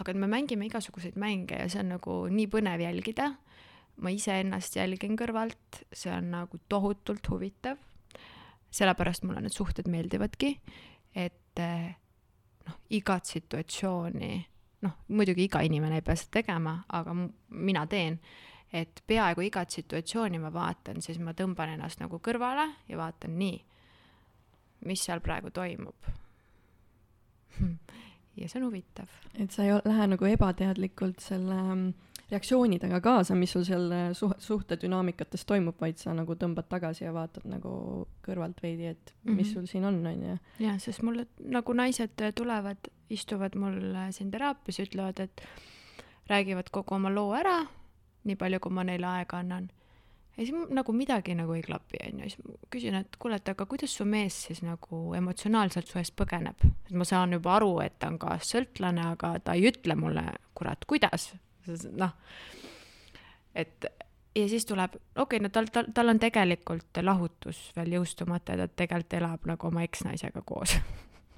aga 0.00 0.14
me 0.14 0.28
mängime 0.30 0.66
igasuguseid 0.68 1.18
mänge 1.20 1.58
ja 1.60 1.68
see 1.68 1.82
on 1.82 1.94
nagu 1.96 2.16
nii 2.32 2.48
põnev 2.50 2.84
jälgida. 2.84 3.34
ma 4.00 4.08
iseennast 4.08 4.76
jälgin 4.78 5.16
kõrvalt, 5.20 5.82
see 5.92 6.12
on 6.12 6.30
nagu 6.32 6.60
tohutult 6.68 7.28
huvitav. 7.28 7.76
sellepärast 8.70 9.24
mulle 9.24 9.40
need 9.40 9.52
suhted 9.52 9.88
meeldivadki, 9.90 10.60
et 11.14 11.58
eh, 11.58 11.96
noh, 12.66 12.76
igat 12.90 13.26
situatsiooni, 13.26 14.46
noh, 14.86 14.92
muidugi 15.08 15.44
iga 15.44 15.60
inimene 15.66 15.98
ei 15.98 16.02
pea 16.06 16.14
seda 16.16 16.38
tegema, 16.38 16.76
aga 16.88 17.16
mina 17.48 17.82
teen, 17.86 18.20
et 18.72 19.02
peaaegu 19.06 19.42
igat 19.42 19.70
situatsiooni 19.74 20.38
ma 20.38 20.52
vaatan, 20.54 21.02
siis 21.02 21.18
ma 21.18 21.34
tõmban 21.34 21.74
ennast 21.74 22.00
nagu 22.00 22.22
kõrvale 22.22 22.68
ja 22.88 22.96
vaatan 22.96 23.34
nii 23.38 23.58
mis 24.86 25.04
seal 25.04 25.20
praegu 25.24 25.50
toimub 25.52 26.08
ja 28.40 28.48
see 28.48 28.60
on 28.60 28.68
huvitav. 28.68 29.10
et 29.38 29.50
sa 29.50 29.64
ei 29.64 29.74
lähe 29.84 30.06
nagu 30.14 30.28
ebateadlikult 30.28 31.20
selle 31.24 31.56
mm, 31.62 31.88
reaktsioonidega 32.30 33.00
kaasa, 33.02 33.34
mis 33.34 33.52
sul 33.52 33.64
seal 33.66 33.88
äh, 33.94 34.10
suh-, 34.16 34.36
suhtedünaamikates 34.38 35.44
toimub, 35.48 35.76
vaid 35.80 35.98
sa 36.02 36.14
nagu 36.16 36.36
tõmbad 36.38 36.68
tagasi 36.70 37.04
ja 37.04 37.14
vaatad 37.14 37.46
nagu 37.50 37.72
kõrvalt 38.26 38.62
veidi, 38.62 38.92
et 38.94 39.14
mis 39.24 39.34
mm 39.34 39.40
-hmm. 39.40 39.52
sul 39.52 39.66
siin 39.66 39.84
on, 39.84 40.00
on 40.06 40.22
ju. 40.28 40.38
jah, 40.66 40.78
sest 40.78 41.02
mulle 41.02 41.26
nagu 41.40 41.72
naised 41.72 42.22
tulevad, 42.34 42.92
istuvad 43.10 43.56
mul 43.56 43.94
äh, 43.94 44.10
siin 44.10 44.30
teraapias, 44.30 44.80
ütlevad, 44.80 45.20
et 45.20 45.42
räägivad 46.28 46.70
kogu 46.70 46.94
oma 46.94 47.10
loo 47.10 47.34
ära, 47.34 47.66
nii 48.24 48.36
palju, 48.36 48.60
kui 48.60 48.72
ma 48.72 48.84
neile 48.84 49.06
aega 49.06 49.38
annan 49.38 49.70
ja 50.36 50.46
siis 50.46 50.52
nagu 50.70 50.94
midagi 50.96 51.34
nagu 51.38 51.54
ei 51.56 51.62
klapi, 51.64 52.00
onju, 52.06 52.28
siis 52.30 52.44
ma 52.44 52.70
küsin, 52.72 52.98
et 53.00 53.18
kuule, 53.20 53.40
et 53.40 53.52
aga 53.52 53.66
kuidas 53.70 53.94
su 53.96 54.06
mees 54.08 54.36
siis 54.48 54.62
nagu 54.66 55.02
emotsionaalselt 55.18 55.90
su 55.90 56.00
eest 56.00 56.16
põgeneb, 56.18 56.66
et 56.88 56.94
ma 56.96 57.06
saan 57.08 57.36
juba 57.36 57.56
aru, 57.58 57.72
et 57.84 57.98
ta 57.98 58.10
on 58.12 58.18
kaassõltlane, 58.22 59.06
aga 59.16 59.34
ta 59.44 59.56
ei 59.58 59.68
ütle 59.70 59.96
mulle, 59.98 60.24
kurat, 60.56 60.86
kuidas, 60.90 61.32
noh, 61.90 62.14
et 63.54 63.90
ja 64.36 64.48
siis 64.48 64.66
tuleb, 64.66 64.96
okei 65.16 65.24
okay,, 65.24 65.44
no 65.44 65.52
tal, 65.52 65.70
tal, 65.74 65.90
tal 65.94 66.14
on 66.14 66.22
tegelikult 66.22 67.02
lahutus 67.02 67.70
veel 67.76 67.98
jõustumata 67.98 68.56
ja 68.56 68.66
ta 68.66 68.84
tegelikult 68.84 69.18
elab 69.20 69.48
nagu 69.54 69.72
oma 69.72 69.86
eksnaisega 69.86 70.44
koos. 70.46 70.78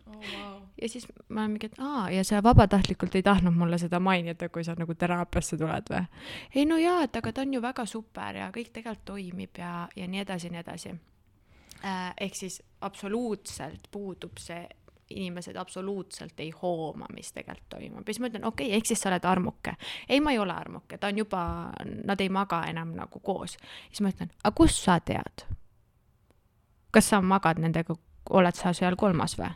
Oh,. 0.06 0.18
Wow 0.22 0.51
ja 0.82 0.88
siis 0.88 1.06
ma 1.28 1.40
olen 1.40 1.54
mingi, 1.54 1.70
et 1.70 1.78
aa, 1.78 2.10
ja 2.10 2.24
sa 2.24 2.42
vabatahtlikult 2.42 3.14
ei 3.14 3.22
tahtnud 3.22 3.54
mulle 3.54 3.78
seda 3.78 4.00
mainida, 4.00 4.48
kui 4.48 4.64
sa 4.64 4.74
nagu 4.78 4.94
teraapiasse 4.98 5.56
tuled 5.60 5.90
või? 5.92 6.02
ei 6.54 6.66
no 6.66 6.78
jaa, 6.80 7.02
et 7.06 7.16
aga 7.16 7.32
ta 7.32 7.46
on 7.46 7.54
ju 7.54 7.62
väga 7.62 7.86
super 7.86 8.42
ja 8.42 8.50
kõik 8.54 8.72
tegelikult 8.74 9.04
toimib 9.14 9.62
ja, 9.62 9.72
ja 9.96 10.08
nii 10.08 10.22
edasi 10.24 10.50
ja 10.50 10.56
nii 10.56 10.62
edasi 10.64 10.92
äh,. 10.92 12.12
ehk 12.20 12.38
siis 12.38 12.62
absoluutselt 12.80 13.88
puudub 13.90 14.42
see, 14.42 14.66
inimesed 15.12 15.56
absoluutselt 15.60 16.40
ei 16.40 16.50
hooma, 16.62 17.06
mis 17.14 17.32
tegelikult 17.32 17.68
toimub 17.76 18.02
ja 18.02 18.14
siis 18.14 18.20
ma 18.24 18.32
ütlen, 18.32 18.46
okei 18.48 18.66
okay,, 18.66 18.76
ehk 18.76 18.90
siis 18.90 19.02
sa 19.02 19.10
oled 19.12 19.24
armuke. 19.28 19.76
ei, 20.08 20.20
ma 20.20 20.34
ei 20.34 20.42
ole 20.42 20.52
armuke, 20.56 20.98
ta 20.98 21.12
on 21.12 21.24
juba, 21.24 21.46
nad 22.04 22.20
ei 22.20 22.28
maga 22.28 22.64
enam 22.70 22.96
nagu 22.98 23.20
koos. 23.20 23.58
siis 23.88 24.02
ma 24.02 24.14
ütlen, 24.14 24.34
aga 24.42 24.54
kust 24.56 24.82
sa 24.82 25.00
tead? 25.00 25.46
kas 26.92 27.08
sa 27.08 27.22
magad 27.24 27.60
nendega, 27.62 27.94
oled 28.30 28.56
sa 28.56 28.74
seal 28.76 28.96
kolmas 29.00 29.38
või? 29.38 29.52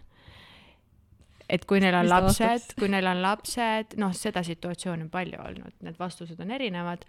Et 1.48 1.64
kui 1.68 1.80
neil 1.82 1.94
on 1.94 2.06
Mis 2.06 2.12
lapsed, 2.12 2.74
kui 2.78 2.88
neil 2.90 3.06
on 3.06 3.20
lapsed, 3.22 3.94
noh, 4.00 4.14
seda 4.16 4.42
situatsiooni 4.46 5.06
on 5.06 5.12
palju 5.12 5.38
olnud, 5.42 5.76
need 5.87 5.98
vastused 6.00 6.40
on 6.42 6.50
erinevad, 6.54 7.06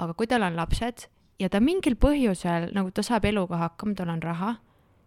aga 0.00 0.16
kui 0.16 0.28
tal 0.30 0.44
on 0.46 0.58
lapsed 0.58 1.06
ja 1.40 1.48
ta 1.52 1.62
mingil 1.64 1.96
põhjusel, 2.00 2.70
nagu 2.76 2.92
ta 2.92 3.04
saab 3.06 3.26
eluga 3.30 3.62
hakkama, 3.64 3.96
tal 3.96 4.12
on 4.12 4.22
raha 4.22 4.54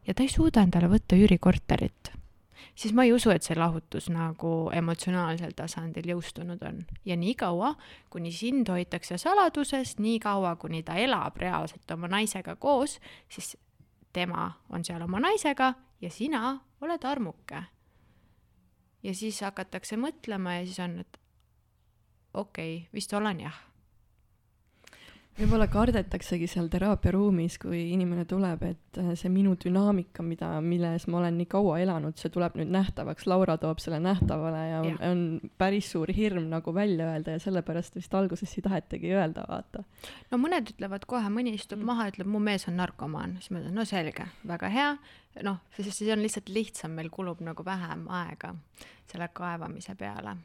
ja 0.08 0.14
ta 0.14 0.26
ei 0.26 0.32
suuda 0.32 0.66
endale 0.66 0.90
võtta 0.92 1.18
üürikorterit, 1.20 2.14
siis 2.76 2.96
ma 2.98 3.06
ei 3.06 3.14
usu, 3.14 3.32
et 3.34 3.46
see 3.46 3.58
lahutus 3.58 4.10
nagu 4.14 4.54
emotsionaalsel 4.74 5.54
tasandil 5.58 6.10
jõustunud 6.16 6.64
on. 6.66 6.82
ja 7.06 7.18
niikaua, 7.20 7.76
kuni 8.10 8.34
sind 8.34 8.70
hoitakse 8.74 9.20
saladuses, 9.22 10.00
niikaua, 10.00 10.56
kuni 10.62 10.84
ta 10.84 10.98
elab 10.98 11.38
reaalselt 11.38 11.92
oma 11.94 12.10
naisega 12.10 12.56
koos, 12.56 13.00
siis 13.30 13.56
tema 14.14 14.50
on 14.70 14.86
seal 14.86 15.02
oma 15.06 15.22
naisega 15.22 15.74
ja 16.02 16.10
sina 16.10 16.60
oled 16.82 17.06
armuke 17.06 17.64
ja 19.04 19.14
siis 19.16 19.42
hakatakse 19.42 19.98
mõtlema 20.00 20.58
ja 20.60 20.66
siis 20.66 20.80
on, 20.84 20.98
et 21.04 21.20
okei 22.34 22.78
okay,, 22.78 22.90
vist 22.94 23.14
olen 23.14 23.46
jah. 23.46 23.60
Võib-olla 25.38 25.68
kardetaksegi 25.72 26.48
seal 26.52 26.68
teraapiaruumis, 26.74 27.58
kui 27.62 27.80
inimene 27.94 28.26
tuleb, 28.30 28.66
et 28.68 29.00
äh, 29.02 29.14
see 29.20 29.32
minu 29.34 29.56
dünaamika, 29.60 30.26
mida, 30.26 30.50
milles 30.62 31.08
ma 31.10 31.20
olen 31.22 31.40
nii 31.42 31.50
kaua 31.50 31.80
elanud, 31.84 32.18
see 32.20 32.32
tuleb 32.34 32.60
nüüd 32.60 32.70
nähtavaks, 32.74 33.26
Laura 33.30 33.58
toob 33.62 33.82
selle 33.84 34.00
nähtavale 34.04 34.62
ja, 34.70 34.84
ja. 34.86 35.00
on 35.10 35.24
päris 35.58 35.90
suur 35.96 36.12
hirm 36.14 36.50
nagu 36.52 36.76
välja 36.76 37.10
öelda 37.12 37.38
ja 37.38 37.42
sellepärast 37.44 37.98
vist 37.98 38.14
alguses 38.18 38.54
ei 38.58 38.66
tahetagi 38.68 39.14
öelda, 39.16 39.48
vaata. 39.50 39.84
no 40.32 40.42
mõned 40.42 40.76
ütlevad 40.76 41.08
kohe, 41.10 41.34
mõni 41.34 41.56
istub 41.58 41.82
mm. 41.82 41.90
maha, 41.90 42.08
ütleb, 42.14 42.30
mu 42.30 42.42
mees 42.44 42.68
on 42.70 42.78
narkomaan, 42.82 43.38
siis 43.42 43.54
ma 43.54 43.64
ütlen, 43.64 43.78
no 43.78 43.88
selge, 43.90 44.30
väga 44.48 44.72
hea 44.74 44.96
noh, 45.42 45.62
sest 45.74 45.98
siis 45.98 46.12
on 46.14 46.22
lihtsalt 46.22 46.52
lihtsam, 46.54 46.94
meil 46.98 47.10
kulub 47.14 47.42
nagu 47.42 47.66
vähem 47.66 48.06
aega 48.14 48.54
selle 49.10 49.30
kaevamise 49.34 49.96
peale. 49.98 50.38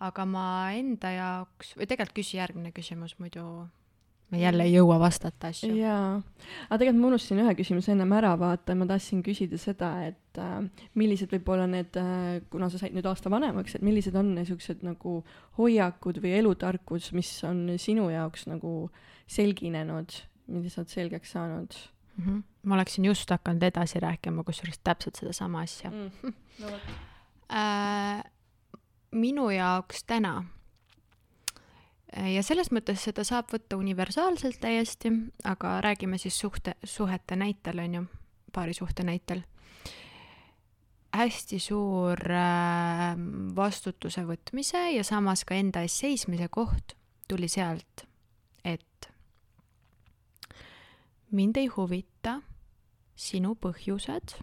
aga 0.00 0.24
ma 0.28 0.46
enda 0.76 1.10
jaoks, 1.10 1.72
või 1.76 1.86
tegelikult 1.88 2.16
küsi 2.18 2.36
järgmine 2.36 2.72
küsimus, 2.76 3.14
muidu 3.18 3.44
me 4.30 4.40
jälle 4.40 4.66
ei 4.66 4.74
jõua 4.74 4.98
vastata 4.98 5.50
asju. 5.52 5.70
jaa, 5.78 6.18
aga 6.66 6.78
tegelikult 6.80 7.02
ma 7.02 7.10
unustasin 7.12 7.42
ühe 7.44 7.54
küsimuse 7.58 7.92
ennem 7.94 8.14
ära 8.16 8.32
vaata, 8.40 8.74
ma 8.78 8.88
tahtsin 8.90 9.22
küsida 9.26 9.58
seda, 9.60 9.90
et 10.08 10.40
äh, 10.42 10.56
millised 10.98 11.30
võib-olla 11.32 11.68
need 11.70 11.98
äh,, 12.00 12.40
kuna 12.50 12.70
sa 12.72 12.80
said 12.80 12.96
nüüd 12.96 13.06
aasta 13.06 13.30
vanemaks, 13.32 13.78
et 13.78 13.84
millised 13.86 14.16
on 14.18 14.34
niisugused 14.38 14.82
nagu 14.86 15.20
hoiakud 15.60 16.18
või 16.24 16.34
elutarkus, 16.40 17.12
mis 17.16 17.30
on 17.46 17.68
sinu 17.82 18.08
jaoks 18.10 18.48
nagu 18.50 18.88
selginenud, 19.30 20.18
mida 20.50 20.72
sa 20.72 20.82
oled 20.82 20.94
selgeks 20.94 21.36
saanud 21.36 21.78
mm. 22.16 22.24
-hmm. 22.24 22.42
ma 22.62 22.74
oleksin 22.80 23.04
just 23.04 23.30
hakanud 23.30 23.62
edasi 23.62 24.00
rääkima, 24.02 24.44
kusjuures 24.44 24.80
täpselt 24.82 25.14
sedasama 25.22 25.60
asja 25.60 25.90
mm. 25.90 26.10
-hmm. 26.22 26.34
No, 26.56 26.68
äh, 27.52 28.24
minu 29.10 29.50
jaoks 29.50 30.04
täna 30.04 30.44
ja 32.16 32.42
selles 32.44 32.70
mõttes 32.72 33.02
seda 33.04 33.24
saab 33.26 33.50
võtta 33.52 33.78
universaalselt 33.78 34.60
täiesti, 34.62 35.12
aga 35.44 35.80
räägime 35.84 36.18
siis 36.18 36.38
suhte, 36.40 36.76
suhete 36.84 37.36
näitel, 37.36 37.82
on 37.84 37.94
ju, 37.94 38.06
paarisuhte 38.52 39.04
näitel. 39.04 39.44
hästi 41.16 41.56
suur 41.58 42.20
äh, 42.28 43.14
vastutuse 43.56 44.26
võtmise 44.28 44.82
ja 44.92 45.04
samas 45.04 45.46
ka 45.48 45.54
enda 45.56 45.80
eest 45.80 46.02
seismise 46.02 46.48
koht 46.52 46.92
tuli 47.28 47.48
sealt, 47.48 48.04
et 48.64 49.08
mind 51.30 51.56
ei 51.56 51.70
huvita 51.72 52.40
sinu 53.16 53.54
põhjused, 53.56 54.36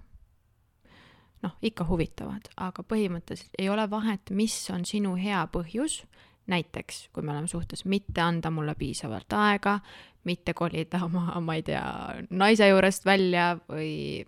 noh, 1.44 1.54
ikka 1.62 1.86
huvitavad, 1.86 2.50
aga 2.58 2.84
põhimõtteliselt 2.84 3.60
ei 3.60 3.70
ole 3.70 3.86
vahet, 3.90 4.34
mis 4.34 4.56
on 4.74 4.86
sinu 4.86 5.14
hea 5.20 5.44
põhjus, 5.54 6.02
näiteks 6.48 7.10
kui 7.14 7.24
me 7.24 7.32
oleme 7.32 7.48
suhtes, 7.48 7.86
mitte 7.86 8.22
anda 8.22 8.52
mulle 8.52 8.76
piisavalt 8.76 9.34
aega, 9.34 9.80
mitte 10.24 10.54
kolida 10.54 11.04
oma, 11.06 11.40
ma 11.42 11.56
ei 11.56 11.64
tea, 11.64 11.84
naise 12.30 12.68
juurest 12.68 13.06
välja 13.06 13.54
või 13.70 14.26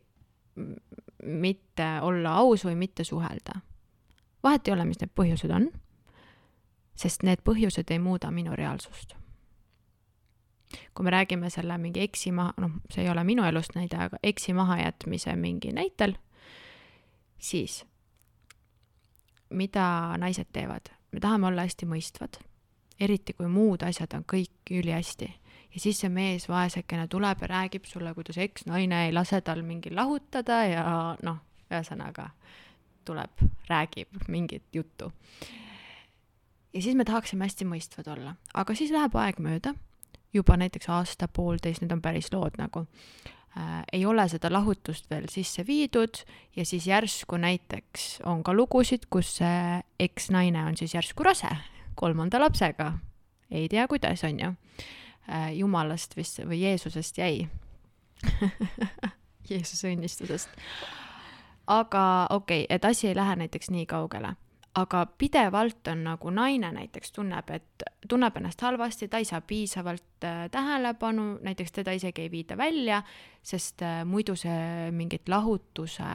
mitte 1.25 1.89
olla 2.01 2.37
aus 2.43 2.65
või 2.65 2.75
mitte 2.79 3.03
suhelda. 3.03 3.59
vahet 4.43 4.67
ei 4.67 4.73
ole, 4.73 4.85
mis 4.85 5.01
need 5.01 5.11
põhjused 5.15 5.51
on, 5.51 5.69
sest 6.95 7.23
need 7.23 7.43
põhjused 7.43 7.91
ei 7.91 7.99
muuda 7.99 8.31
minu 8.31 8.55
reaalsust 8.55 9.15
kui 10.93 11.03
me 11.03 11.11
räägime 11.11 11.49
selle 11.49 11.77
mingi 11.77 12.01
eksi 12.01 12.31
maha, 12.31 12.53
noh, 12.57 12.71
see 12.91 13.03
ei 13.03 13.09
ole 13.09 13.23
minu 13.23 13.43
elust 13.47 13.75
näide, 13.75 13.97
aga 14.07 14.19
eksi 14.23 14.53
mahajätmise 14.53 15.35
mingi 15.39 15.71
näitel, 15.75 16.15
siis 17.37 17.83
mida 19.49 20.17
naised 20.17 20.51
teevad? 20.53 20.94
Me 21.15 21.23
tahame 21.23 21.47
olla 21.47 21.63
hästi 21.63 21.87
mõistvad, 21.87 22.39
eriti 22.99 23.33
kui 23.33 23.47
muud 23.47 23.85
asjad 23.87 24.13
on 24.17 24.25
kõik 24.27 24.71
ülihästi. 24.71 25.29
Ja 25.75 25.81
siis 25.83 25.99
see 25.99 26.09
mees 26.11 26.47
vaesekene 26.47 27.07
tuleb 27.11 27.41
ja 27.43 27.47
räägib 27.51 27.87
sulle, 27.87 28.13
kuidas 28.15 28.37
eksnaine 28.39 29.05
ei 29.07 29.13
lase 29.13 29.41
tal 29.43 29.63
mingil 29.63 29.95
lahutada 29.95 30.61
ja 30.67 30.83
noh, 31.23 31.41
ühesõnaga 31.71 32.29
tuleb, 33.05 33.43
räägib 33.69 34.27
mingit 34.27 34.67
juttu. 34.73 35.11
ja 36.73 36.81
siis 36.81 36.95
me 36.95 37.05
tahaksime 37.05 37.45
hästi 37.45 37.67
mõistvad 37.67 38.11
olla, 38.11 38.35
aga 38.53 38.75
siis 38.75 38.91
läheb 38.91 39.15
aeg 39.15 39.39
mööda. 39.39 39.75
Juba 40.33 40.57
näiteks 40.59 40.89
aasta-poolteist, 40.91 41.79
need 41.81 41.91
on 41.95 42.01
päris 42.03 42.27
lood 42.33 42.57
nagu 42.59 42.85
ei 43.93 44.05
ole 44.05 44.27
seda 44.29 44.49
lahutust 44.51 45.09
veel 45.09 45.29
sisse 45.31 45.63
viidud 45.67 46.17
ja 46.55 46.65
siis 46.65 46.87
järsku 46.87 47.37
näiteks 47.39 48.19
on 48.27 48.43
ka 48.43 48.53
lugusid, 48.53 49.07
kus 49.09 49.37
see 49.39 49.81
eksnaine 49.99 50.65
on 50.65 50.77
siis 50.77 50.95
järsku 50.95 51.23
rase 51.23 51.51
kolmanda 51.95 52.39
lapsega. 52.39 52.93
ei 53.51 53.69
tea, 53.69 53.87
kuidas, 53.87 54.23
on 54.23 54.39
ju 54.39 54.53
äh,. 55.29 55.53
jumalast 55.55 56.17
vist 56.17 56.39
või 56.39 56.61
Jeesusest 56.61 57.17
jäi 57.17 57.47
Jeesuse 59.49 59.93
õnnistusest. 59.93 60.49
aga 61.67 62.27
okei 62.29 62.63
okay,, 62.63 62.75
et 62.75 62.85
asi 62.85 63.07
ei 63.07 63.15
lähe 63.15 63.35
näiteks 63.35 63.69
nii 63.69 63.85
kaugele 63.85 64.35
aga 64.75 65.05
pidevalt 65.17 65.87
on 65.87 66.03
nagu 66.03 66.31
naine 66.35 66.71
näiteks 66.75 67.13
tunneb, 67.15 67.49
et 67.55 67.85
tunneb 68.09 68.35
ennast 68.37 68.61
halvasti, 68.61 69.07
ta 69.07 69.21
ei 69.21 69.27
saa 69.27 69.39
piisavalt 69.41 70.25
äh, 70.27 70.49
tähelepanu, 70.51 71.37
näiteks 71.43 71.71
teda 71.71 71.95
isegi 71.95 72.25
ei 72.25 72.31
viida 72.31 72.57
välja, 72.57 73.01
sest 73.43 73.81
äh, 73.81 74.03
muidu 74.05 74.35
see 74.35 74.91
mingit 74.91 75.31
lahutuse 75.31 76.09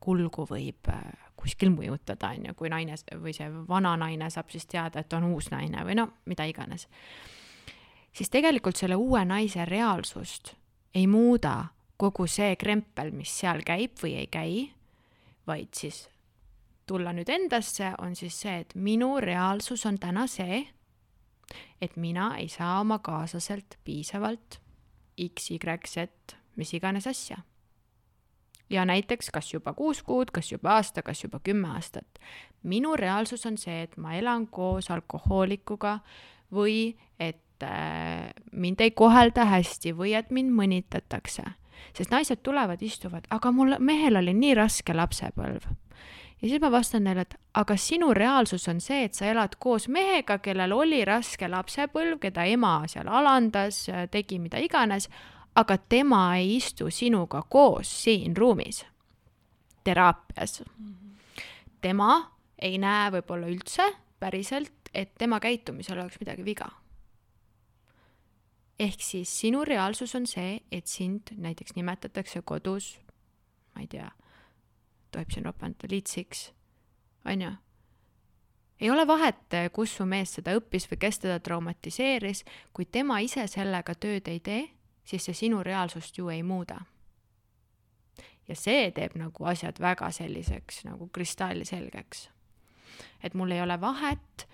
kulgu 0.00 0.46
võib 0.48 0.88
äh, 0.92 1.04
kuskil 1.36 1.70
mõjutada, 1.74 2.32
on 2.32 2.48
ju, 2.48 2.56
kui 2.56 2.72
naine 2.72 2.96
või 3.20 3.36
see 3.36 3.50
vana 3.68 3.96
naine 4.00 4.30
saab 4.32 4.50
siis 4.50 4.66
teada, 4.66 5.04
et 5.04 5.12
on 5.12 5.28
uus 5.34 5.50
naine 5.52 5.84
või 5.84 6.00
no 6.00 6.08
mida 6.24 6.48
iganes. 6.48 6.88
siis 8.12 8.32
tegelikult 8.32 8.76
selle 8.76 8.96
uue 8.96 9.24
naise 9.24 9.64
reaalsust 9.64 10.54
ei 10.94 11.06
muuda 11.06 11.66
kogu 11.96 12.26
see 12.26 12.56
krempel, 12.56 13.12
mis 13.12 13.38
seal 13.40 13.60
käib 13.64 14.00
või 14.00 14.16
ei 14.16 14.26
käi, 14.26 14.70
vaid 15.46 15.68
siis 15.76 16.06
tulla 16.86 17.12
nüüd 17.12 17.28
endasse, 17.32 17.92
on 17.98 18.16
siis 18.16 18.36
see, 18.40 18.60
et 18.62 18.74
minu 18.74 19.16
reaalsus 19.20 19.86
on 19.86 19.98
täna 19.98 20.26
see, 20.30 20.62
et 21.80 21.96
mina 21.96 22.34
ei 22.40 22.48
saa 22.48 22.80
oma 22.80 22.98
kaaslaselt 22.98 23.78
piisavalt 23.84 24.60
X, 25.28 25.50
Y, 25.50 25.58
Z, 25.86 26.36
mis 26.56 26.74
iganes 26.74 27.06
asja. 27.06 27.38
ja 28.70 28.84
näiteks 28.84 29.30
kas 29.30 29.52
juba 29.54 29.72
kuus 29.74 30.02
kuud, 30.02 30.30
kas 30.34 30.52
juba 30.52 30.72
aasta, 30.74 31.02
kas 31.02 31.22
juba 31.24 31.38
kümme 31.38 31.68
aastat. 31.68 32.18
minu 32.62 32.96
reaalsus 32.96 33.46
on 33.46 33.58
see, 33.58 33.82
et 33.82 33.96
ma 33.96 34.14
elan 34.14 34.46
koos 34.46 34.90
alkohoolikuga 34.90 36.00
või 36.52 36.96
et 37.18 37.62
äh, 37.62 38.30
mind 38.52 38.80
ei 38.80 38.90
kohelda 38.90 39.44
hästi 39.44 39.92
või 39.92 40.14
et 40.14 40.30
mind 40.30 40.50
mõnitatakse 40.50 41.44
sest 41.96 42.12
naised 42.12 42.42
tulevad, 42.42 42.82
istuvad, 42.82 43.26
aga 43.30 43.52
mul, 43.52 43.76
mehel 43.78 44.20
oli 44.20 44.34
nii 44.36 44.54
raske 44.58 44.94
lapsepõlv. 44.96 45.68
Ja 46.42 46.48
siis 46.48 46.60
ma 46.60 46.70
vastan 46.70 47.04
neile, 47.04 47.24
et 47.26 47.34
aga 47.54 47.76
sinu 47.80 48.12
reaalsus 48.14 48.68
on 48.68 48.80
see, 48.80 49.04
et 49.06 49.14
sa 49.14 49.26
elad 49.30 49.56
koos 49.58 49.88
mehega, 49.88 50.38
kellel 50.44 50.74
oli 50.76 51.04
raske 51.08 51.48
lapsepõlv, 51.48 52.18
keda 52.20 52.44
ema 52.44 52.82
seal 52.90 53.08
alandas, 53.08 53.86
tegi 54.12 54.38
mida 54.42 54.60
iganes, 54.60 55.08
aga 55.56 55.78
tema 55.78 56.36
ei 56.36 56.56
istu 56.58 56.90
sinuga 56.92 57.42
koos 57.48 57.90
siin 58.04 58.36
ruumis. 58.36 58.84
Teraapias. 59.84 60.62
tema 61.80 62.32
ei 62.58 62.78
näe 62.78 63.10
võib-olla 63.14 63.46
üldse 63.46 63.84
päriselt, 64.18 64.90
et 64.94 65.14
tema 65.18 65.38
käitumisel 65.40 65.98
oleks 65.98 66.18
midagi 66.20 66.44
viga. 66.44 66.68
Ehk 68.78 69.00
siis 69.00 69.30
sinu 69.40 69.64
reaalsus 69.64 70.14
on 70.14 70.26
see, 70.26 70.60
et 70.72 70.86
sind 70.86 71.32
näiteks 71.32 71.76
nimetatakse 71.76 72.42
kodus, 72.44 72.98
ma 73.74 73.84
ei 73.84 73.86
tea, 73.88 74.10
tohib 75.16 75.32
siin 75.32 75.48
ropendada, 75.48 75.88
liitsiks, 75.90 76.50
on 77.24 77.42
ju. 77.42 77.52
ei 78.80 78.90
ole 78.90 79.06
vahet, 79.08 79.56
kus 79.72 79.96
su 79.96 80.04
mees 80.04 80.34
seda 80.36 80.52
õppis 80.58 80.88
või 80.90 81.00
kes 81.06 81.22
teda 81.24 81.38
traumatiseeris, 81.40 82.44
kui 82.76 82.84
tema 82.84 83.18
ise 83.24 83.46
sellega 83.48 83.94
tööd 83.94 84.28
ei 84.28 84.40
tee, 84.40 84.66
siis 85.04 85.24
see 85.24 85.38
sinu 85.46 85.62
reaalsust 85.64 86.18
ju 86.18 86.28
ei 86.28 86.42
muuda. 86.42 86.80
ja 88.48 88.54
see 88.54 88.90
teeb 88.94 89.16
nagu 89.18 89.44
asjad 89.44 89.80
väga 89.80 90.10
selliseks 90.10 90.84
nagu 90.84 91.08
kristalselgeks. 91.08 92.28
et 93.22 93.34
mul 93.34 93.50
ei 93.50 93.62
ole 93.62 93.80
vahet 93.80 94.48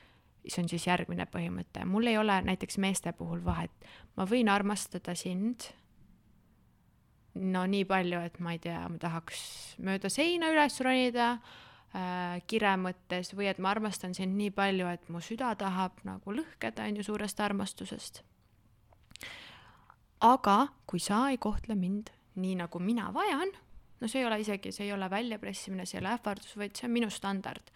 see 0.48 0.62
on 0.62 0.68
siis 0.68 0.87
järgmine 0.87 1.27
põhimõte, 1.31 1.85
mul 1.87 2.07
ei 2.07 2.18
ole 2.18 2.40
näiteks 2.42 2.79
meeste 2.79 3.12
puhul 3.12 3.44
vahet, 3.44 3.70
ma 4.16 4.27
võin 4.27 4.48
armastada 4.48 5.14
sind 5.14 5.70
no 7.35 7.64
nii 7.66 7.85
palju, 7.88 8.21
et 8.27 8.38
ma 8.45 8.55
ei 8.57 8.61
tea, 8.62 8.81
ma 8.88 9.01
tahaks 9.01 9.42
mööda 9.85 10.11
seina 10.12 10.51
üles 10.53 10.77
ronida 10.85 11.29
äh, 11.38 12.42
kire 12.51 12.75
mõttes 12.81 13.33
või 13.37 13.49
et 13.53 13.62
ma 13.62 13.73
armastan 13.73 14.14
sind 14.16 14.37
nii 14.37 14.53
palju, 14.57 14.90
et 14.92 15.09
mu 15.09 15.23
süda 15.25 15.55
tahab 15.61 16.03
nagu 16.09 16.37
lõhkeda, 16.37 16.88
on 16.88 17.01
ju, 17.01 17.09
suurest 17.09 17.40
armastusest. 17.40 18.23
aga 20.23 20.59
kui 20.87 21.01
sa 21.01 21.29
ei 21.31 21.38
kohtle 21.38 21.75
mind 21.75 22.12
nii, 22.37 22.55
nagu 22.62 22.79
mina 22.81 23.11
vajan, 23.12 23.51
no 24.01 24.09
see 24.09 24.21
ei 24.23 24.29
ole 24.29 24.40
isegi, 24.40 24.73
see 24.73 24.87
ei 24.87 24.92
ole 24.92 25.09
väljapressimine, 25.11 25.87
see 25.87 25.99
ei 25.99 26.05
ole 26.05 26.14
ähvardus, 26.16 26.57
vaid 26.57 26.77
see 26.77 26.88
on 26.88 26.97
minu 27.01 27.11
standard 27.11 27.73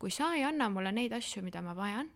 kui 0.00 0.10
sa 0.10 0.32
ei 0.34 0.46
anna 0.48 0.70
mulle 0.72 0.92
neid 0.96 1.12
asju, 1.12 1.42
mida 1.44 1.60
ma 1.62 1.74
vajan, 1.76 2.08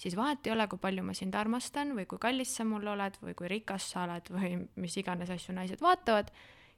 siis 0.00 0.16
vahet 0.16 0.46
ei 0.46 0.52
ole, 0.52 0.66
kui 0.68 0.80
palju 0.80 1.04
ma 1.04 1.14
sind 1.16 1.36
armastan 1.36 1.92
või 1.96 2.06
kui 2.08 2.20
kallis 2.22 2.54
sa 2.56 2.64
mul 2.64 2.88
oled 2.88 3.18
või 3.20 3.36
kui 3.36 3.50
rikas 3.52 3.90
sa 3.92 4.06
oled 4.06 4.32
või 4.32 4.56
mis 4.80 4.96
iganes 4.96 5.30
asju 5.30 5.54
naised 5.56 5.82
vaatavad, 5.84 6.32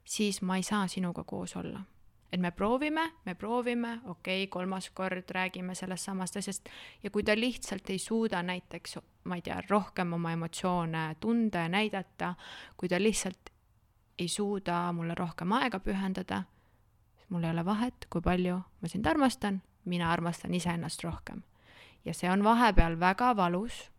siis 0.04 0.42
ma 0.42 0.58
ei 0.58 0.66
saa 0.66 0.86
sinuga 0.90 1.24
koos 1.24 1.56
olla. 1.56 1.84
et 2.32 2.40
me 2.40 2.50
proovime, 2.50 3.02
me 3.24 3.34
proovime, 3.34 4.00
okei 4.04 4.44
okay,, 4.44 4.46
kolmas 4.46 4.90
kord 4.90 5.30
räägime 5.30 5.74
sellest 5.74 6.04
samast 6.04 6.36
asjast 6.36 6.68
ja 7.02 7.10
kui 7.10 7.22
ta 7.22 7.36
lihtsalt 7.36 7.90
ei 7.90 7.98
suuda 7.98 8.42
näiteks, 8.42 8.98
ma 9.24 9.36
ei 9.36 9.42
tea, 9.42 9.60
rohkem 9.68 10.12
oma 10.12 10.32
emotsioone 10.32 11.16
tunda 11.20 11.66
ja 11.66 11.68
näidata, 11.68 12.34
kui 12.76 12.88
ta 12.88 12.98
lihtsalt 13.02 13.52
ei 14.18 14.28
suuda 14.28 14.92
mulle 14.92 15.14
rohkem 15.14 15.52
aega 15.52 15.80
pühendada, 15.80 16.42
siis 17.16 17.28
mul 17.30 17.44
ei 17.44 17.50
ole 17.50 17.64
vahet, 17.64 18.06
kui 18.08 18.20
palju 18.24 18.56
ma 18.80 18.88
sind 18.88 19.06
armastan 19.06 19.60
mina 19.84 20.12
armastan 20.12 20.54
iseennast 20.54 21.04
rohkem. 21.04 21.42
Ja 22.04 22.14
see 22.14 22.30
on 22.30 22.44
vahepeal 22.44 22.98
väga 23.00 23.32
valus, 23.36 23.90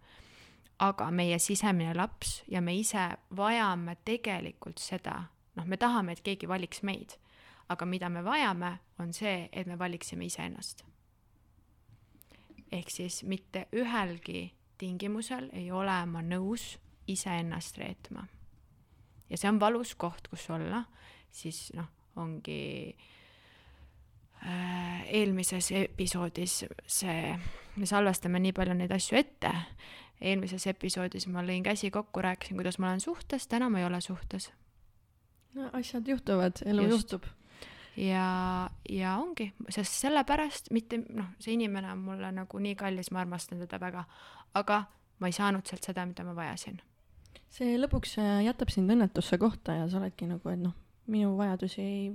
aga 0.80 1.10
meie 1.12 1.40
sisemine 1.40 1.94
laps 1.96 2.42
ja 2.52 2.62
me 2.62 2.76
ise 2.76 3.06
vajame 3.36 3.96
tegelikult 4.06 4.82
seda, 4.82 5.24
noh, 5.56 5.66
me 5.66 5.78
tahame, 5.78 6.16
et 6.16 6.24
keegi 6.26 6.50
valiks 6.50 6.84
meid, 6.84 7.16
aga 7.70 7.86
mida 7.86 8.10
me 8.10 8.24
vajame, 8.26 8.74
on 9.00 9.14
see, 9.14 9.48
et 9.52 9.68
me 9.68 9.80
valiksime 9.80 10.26
iseennast. 10.26 10.86
ehk 12.74 12.90
siis 12.90 13.24
mitte 13.24 13.68
ühelgi 13.72 14.54
tingimusel 14.82 15.50
ei 15.54 15.72
ole 15.72 16.06
ma 16.10 16.22
nõus 16.22 16.80
iseennast 17.08 17.78
reetma. 17.78 18.28
ja 19.30 19.38
see 19.38 19.50
on 19.50 19.60
valus 19.60 19.96
koht, 19.96 20.28
kus 20.28 20.50
olla, 20.50 20.84
siis 21.32 21.72
noh, 21.74 21.88
ongi 22.16 22.96
äh, 22.98 23.13
eelmises 24.44 25.72
episoodis 25.72 26.64
see, 26.88 27.36
me 27.76 27.88
salvestame 27.88 28.42
nii 28.44 28.56
palju 28.56 28.76
neid 28.78 28.92
asju 28.96 29.18
ette, 29.20 29.52
eelmises 30.24 30.66
episoodis 30.72 31.28
ma 31.32 31.44
lõin 31.46 31.64
käsi 31.66 31.92
kokku, 31.94 32.24
rääkisin, 32.24 32.58
kuidas 32.60 32.80
ma 32.80 32.92
olen 32.92 33.04
suhtes, 33.04 33.48
täna 33.52 33.70
ma 33.72 33.82
ei 33.82 33.88
ole 33.88 34.02
suhtes. 34.02 34.52
no 35.56 35.70
asjad 35.74 36.08
juhtuvad, 36.08 36.64
elu 36.66 36.88
Just. 36.88 36.92
juhtub. 36.92 37.30
ja, 37.98 38.70
ja 38.90 39.18
ongi, 39.18 39.52
sest 39.70 40.00
sellepärast 40.02 40.72
mitte, 40.72 41.00
noh, 41.10 41.34
see 41.40 41.56
inimene 41.58 41.92
on 41.92 42.04
mulle 42.08 42.32
nagu 42.32 42.60
nii 42.60 42.76
kallis, 42.76 43.12
ma 43.12 43.24
armastan 43.24 43.62
teda 43.64 43.80
väga, 43.80 44.06
aga 44.54 44.84
ma 45.20 45.30
ei 45.30 45.36
saanud 45.36 45.68
sealt 45.68 45.86
seda, 45.92 46.06
mida 46.06 46.26
ma 46.28 46.36
vajasin. 46.36 46.82
see 47.54 47.78
lõpuks 47.78 48.18
äh, 48.20 48.42
jätab 48.48 48.74
sind 48.74 48.92
õnnetusse 48.92 49.38
kohta 49.38 49.78
ja 49.78 49.88
sa 49.90 50.02
oledki 50.02 50.28
nagu, 50.28 50.50
et 50.50 50.60
noh, 50.60 50.76
minu 51.08 51.38
vajadusi 51.38 51.82
ei, 51.82 52.12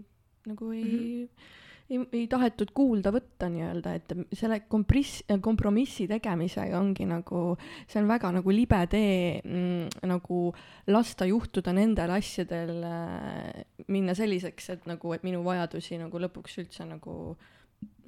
nagu 0.48 0.70
ei 0.72 0.84
mm 0.84 0.98
-hmm 0.98 1.56
ei, 1.90 2.00
ei 2.12 2.26
tahetud 2.30 2.72
kuulda 2.76 3.12
võtta 3.14 3.48
nii-öelda, 3.52 3.94
et 3.96 4.14
selle 4.36 4.60
kompriss, 4.70 5.22
kompromissi 5.44 6.08
tegemisega 6.10 6.78
ongi 6.80 7.06
nagu, 7.08 7.42
see 7.88 8.00
on 8.02 8.08
väga 8.10 8.32
nagu 8.38 8.54
libe 8.54 8.80
tee 8.92 9.38
mm, 9.42 10.08
nagu 10.10 10.40
lasta 10.92 11.28
juhtuda 11.28 11.74
nendel 11.76 12.12
asjadel 12.18 12.74
äh, 12.88 13.62
minna 13.88 14.16
selliseks, 14.18 14.72
et 14.76 14.90
nagu, 14.90 15.14
et 15.16 15.24
minu 15.26 15.42
vajadusi 15.46 16.00
nagu 16.00 16.20
lõpuks 16.26 16.60
üldse 16.64 16.88
nagu 16.88 17.36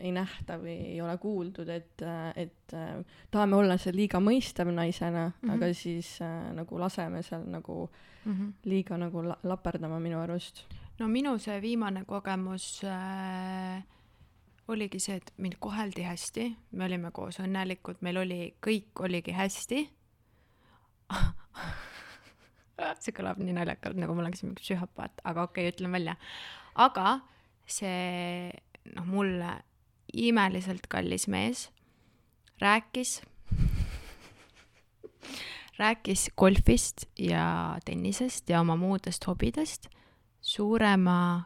ei 0.00 0.10
nähta 0.16 0.56
või 0.58 0.74
ei 0.94 1.00
ole 1.04 1.14
kuuldud, 1.20 1.68
et, 1.70 2.02
et 2.40 2.74
äh, 2.76 3.18
tahame 3.30 3.58
olla 3.60 3.76
seal 3.80 3.96
liiga 3.96 4.20
mõistev 4.22 4.72
naisena 4.74 5.28
mm, 5.28 5.34
-hmm. 5.40 5.56
aga 5.56 5.72
siis 5.76 6.16
äh, 6.24 6.52
nagu 6.56 6.78
laseme 6.80 7.22
seal 7.22 7.44
nagu 7.46 7.88
mm 8.24 8.32
-hmm. 8.32 8.52
liiga 8.64 8.98
nagu 8.98 9.22
la 9.22 9.36
laperdama 9.42 10.00
minu 10.00 10.20
arust 10.20 10.64
no 11.00 11.08
minu 11.08 11.38
see 11.40 11.56
viimane 11.62 12.04
kogemus 12.08 12.82
äh, 12.84 13.80
oligi 14.70 15.00
see, 15.02 15.16
et 15.18 15.32
mind 15.40 15.56
koheldi 15.62 16.04
hästi, 16.06 16.46
me 16.76 16.86
olime 16.86 17.10
koos 17.14 17.40
õnnelikud, 17.42 18.02
meil 18.06 18.20
oli, 18.22 18.40
kõik 18.62 19.02
oligi 19.06 19.34
hästi. 19.34 19.80
See 23.00 23.12
kõlab 23.12 23.36
nii 23.42 23.52
naljakalt, 23.52 23.98
nagu 24.00 24.14
ma 24.16 24.22
oleksin 24.22 24.48
mingi 24.48 24.62
psühhopaat, 24.64 25.18
aga 25.28 25.42
okei 25.44 25.66
okay,, 25.66 25.74
ütlen 25.74 25.92
välja. 25.92 26.14
aga 26.80 27.18
see, 27.68 28.48
noh, 28.94 29.04
mulle 29.10 29.50
imeliselt 30.16 30.86
kallis 30.90 31.26
mees 31.28 31.66
rääkis 32.62 33.18
rääkis 35.78 36.30
golfist 36.38 37.04
ja 37.18 37.76
tennisest 37.84 38.48
ja 38.48 38.62
oma 38.64 38.78
muudest 38.80 39.26
hobidest 39.28 39.90
suurema 40.40 41.44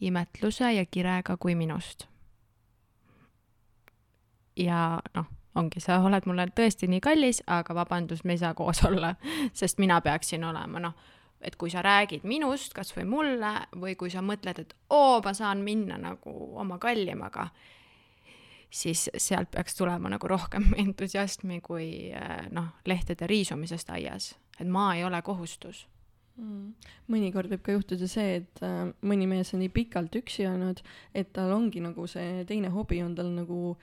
imetluse 0.00 0.72
ja 0.72 0.84
kirega 0.86 1.36
kui 1.36 1.54
minust. 1.54 2.06
ja 4.58 4.98
noh, 5.14 5.26
ongi, 5.54 5.80
sa 5.80 6.00
oled 6.02 6.26
mulle 6.26 6.48
tõesti 6.54 6.88
nii 6.90 7.00
kallis, 7.02 7.42
aga 7.46 7.74
vabandust, 7.78 8.24
me 8.26 8.34
ei 8.34 8.40
saa 8.42 8.54
koos 8.58 8.82
olla, 8.86 9.14
sest 9.54 9.78
mina 9.78 10.00
peaksin 10.02 10.44
olema, 10.44 10.82
noh, 10.82 10.94
et 11.40 11.56
kui 11.56 11.70
sa 11.70 11.82
räägid 11.84 12.26
minust 12.26 12.74
kas 12.74 12.90
või 12.96 13.06
mulle 13.06 13.52
või 13.78 13.94
kui 13.98 14.10
sa 14.10 14.22
mõtled, 14.24 14.62
et 14.62 14.74
oo, 14.90 15.20
ma 15.24 15.34
saan 15.34 15.62
minna 15.66 15.98
nagu 16.00 16.34
oma 16.58 16.78
kallimaga, 16.82 17.48
siis 18.70 19.08
sealt 19.16 19.52
peaks 19.54 19.78
tulema 19.78 20.10
nagu 20.10 20.28
rohkem 20.28 20.72
entusiasmi 20.84 21.60
kui 21.64 22.10
noh, 22.50 22.72
lehtede 22.86 23.30
riisumisest 23.30 23.94
aias, 23.94 24.34
et 24.58 24.66
ma 24.66 24.90
ei 24.96 25.06
ole 25.06 25.22
kohustus. 25.22 25.86
Mõnikord 27.08 27.50
võib 27.50 27.62
ka 27.66 27.74
juhtuda 27.74 28.08
see, 28.10 28.42
et 28.42 28.62
äh, 28.62 28.90
mõni 29.02 29.26
mees 29.30 29.54
on 29.54 29.62
nii 29.64 29.72
pikalt 29.74 30.14
üksi 30.20 30.46
olnud, 30.48 30.82
et 31.14 31.32
tal 31.36 31.54
ongi 31.54 31.82
nagu 31.84 32.06
see 32.10 32.44
teine 32.48 32.70
hobi 32.74 33.00
on 33.02 33.16
tal 33.18 33.32
nagu 33.34 33.76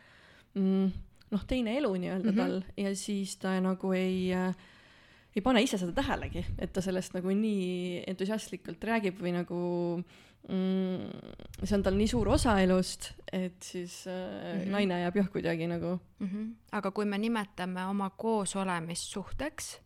mm, 0.56 0.94
noh, 1.34 1.44
teine 1.50 1.76
elu 1.80 1.92
nii-öelda 1.96 2.32
mm 2.32 2.38
-hmm. 2.38 2.64
tal 2.76 2.86
ja 2.86 2.96
siis 2.96 3.36
ta 3.42 3.60
nagu 3.60 3.92
ei 3.94 4.34
äh, 4.34 4.56
ei 5.36 5.42
pane 5.42 5.62
ise 5.62 5.78
seda 5.78 5.92
tähelegi, 5.92 6.46
et 6.60 6.72
ta 6.74 6.82
sellest 6.82 7.14
nagu 7.14 7.32
nii 7.36 8.04
entusiastlikult 8.08 8.84
räägib 8.88 9.20
või 9.20 9.34
nagu 9.36 9.58
mm, 10.48 11.10
see 11.64 11.76
on 11.76 11.84
tal 11.84 11.98
nii 12.00 12.08
suur 12.08 12.30
osa 12.30 12.56
elust, 12.64 13.12
et 13.34 13.60
siis 13.64 14.06
äh, 14.08 14.14
mm 14.14 14.62
-hmm. 14.62 14.72
naine 14.72 15.02
jääb 15.02 15.16
jah 15.16 15.32
kuidagi 15.32 15.68
nagu 15.68 16.00
mm. 16.20 16.28
-hmm. 16.28 16.54
aga 16.72 16.92
kui 16.92 17.06
me 17.06 17.18
nimetame 17.18 17.86
oma 17.86 18.10
koosolemist 18.10 19.04
suhteks, 19.04 19.82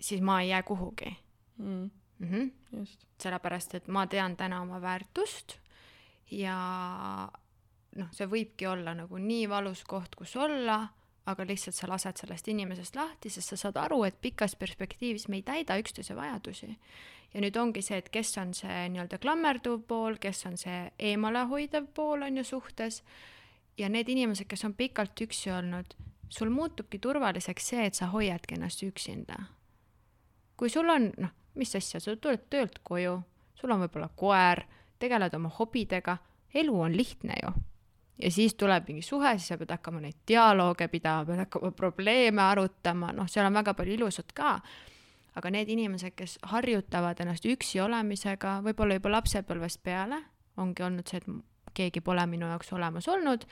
siis 0.00 0.20
ma 0.20 0.40
ei 0.40 0.48
jää 0.48 0.62
kuhugi 0.62 1.23
mm.. 1.58 1.90
Mm 2.18 2.28
-hmm. 2.30 2.86
sellepärast, 3.18 3.74
et 3.74 3.88
ma 3.88 4.06
tean 4.06 4.36
täna 4.36 4.60
oma 4.62 4.80
väärtust 4.80 5.56
ja 6.30 6.58
noh, 7.96 8.10
see 8.12 8.28
võibki 8.30 8.68
olla 8.70 8.94
nagu 8.94 9.18
nii 9.18 9.48
valus 9.50 9.84
koht, 9.84 10.14
kus 10.18 10.36
olla, 10.36 10.80
aga 11.26 11.46
lihtsalt 11.48 11.76
sa 11.76 11.88
lased 11.88 12.20
sellest 12.20 12.48
inimesest 12.52 12.96
lahti, 12.96 13.30
sest 13.32 13.54
sa 13.54 13.56
saad 13.60 13.78
aru, 13.80 14.02
et 14.04 14.20
pikas 14.20 14.56
perspektiivis 14.60 15.28
me 15.28 15.40
ei 15.40 15.42
täida 15.46 15.78
üksteise 15.80 16.16
vajadusi. 16.16 16.76
ja 17.34 17.40
nüüd 17.40 17.56
ongi 17.58 17.82
see, 17.82 17.98
et 17.98 18.08
kes 18.14 18.36
on 18.38 18.52
see 18.54 18.88
nii-öelda 18.94 19.18
klammerduv 19.18 19.80
pool, 19.88 20.18
kes 20.22 20.46
on 20.46 20.56
see 20.56 20.90
eemalehoidev 20.98 21.88
pool, 21.94 22.22
on 22.22 22.36
ju, 22.36 22.44
suhtes, 22.44 23.02
ja 23.78 23.88
need 23.88 24.08
inimesed, 24.08 24.46
kes 24.46 24.64
on 24.64 24.74
pikalt 24.74 25.20
üksi 25.20 25.50
olnud, 25.50 25.96
sul 26.28 26.52
muutubki 26.54 26.98
turvaliseks 26.98 27.72
see, 27.72 27.86
et 27.88 27.98
sa 27.98 28.06
hoiadki 28.12 28.54
ennast 28.54 28.82
üksinda. 28.86 29.46
kui 30.56 30.70
sul 30.70 30.88
on, 30.88 31.10
noh, 31.18 31.32
mis 31.54 31.76
asja, 31.76 32.00
sa 32.00 32.16
tuled 32.16 32.48
töölt 32.50 32.80
koju, 32.82 33.18
sul 33.54 33.70
on 33.70 33.84
võib-olla 33.84 34.08
koer, 34.16 34.64
tegeled 34.98 35.34
oma 35.34 35.50
hobidega, 35.58 36.16
elu 36.54 36.80
on 36.80 36.96
lihtne 36.96 37.38
ju 37.42 37.52
ja 38.18 38.30
siis 38.30 38.54
tuleb 38.54 38.88
mingi 38.88 39.02
suhe, 39.02 39.34
siis 39.38 39.48
sa 39.48 39.58
pead 39.58 39.72
hakkama 39.74 40.00
neid 40.00 40.16
dialoog 40.28 40.84
pidama, 40.90 41.24
pead 41.26 41.42
hakkama 41.44 41.70
probleeme 41.76 42.42
arutama, 42.42 43.12
noh, 43.12 43.28
seal 43.30 43.46
on 43.46 43.56
väga 43.58 43.74
palju 43.74 43.98
ilusat 43.98 44.32
ka. 44.32 44.60
aga 45.34 45.50
need 45.50 45.68
inimesed, 45.68 46.14
kes 46.14 46.38
harjutavad 46.46 47.18
ennast 47.20 47.46
üksi 47.50 47.80
olemisega, 47.82 48.60
võib-olla 48.62 48.94
juba 49.00 49.10
lapsepõlvest 49.16 49.80
peale, 49.82 50.20
ongi 50.62 50.82
olnud 50.86 51.10
see, 51.10 51.18
et 51.18 51.74
keegi 51.74 52.00
pole 52.06 52.22
minu 52.30 52.46
jaoks 52.46 52.70
olemas 52.72 53.08
olnud, 53.10 53.42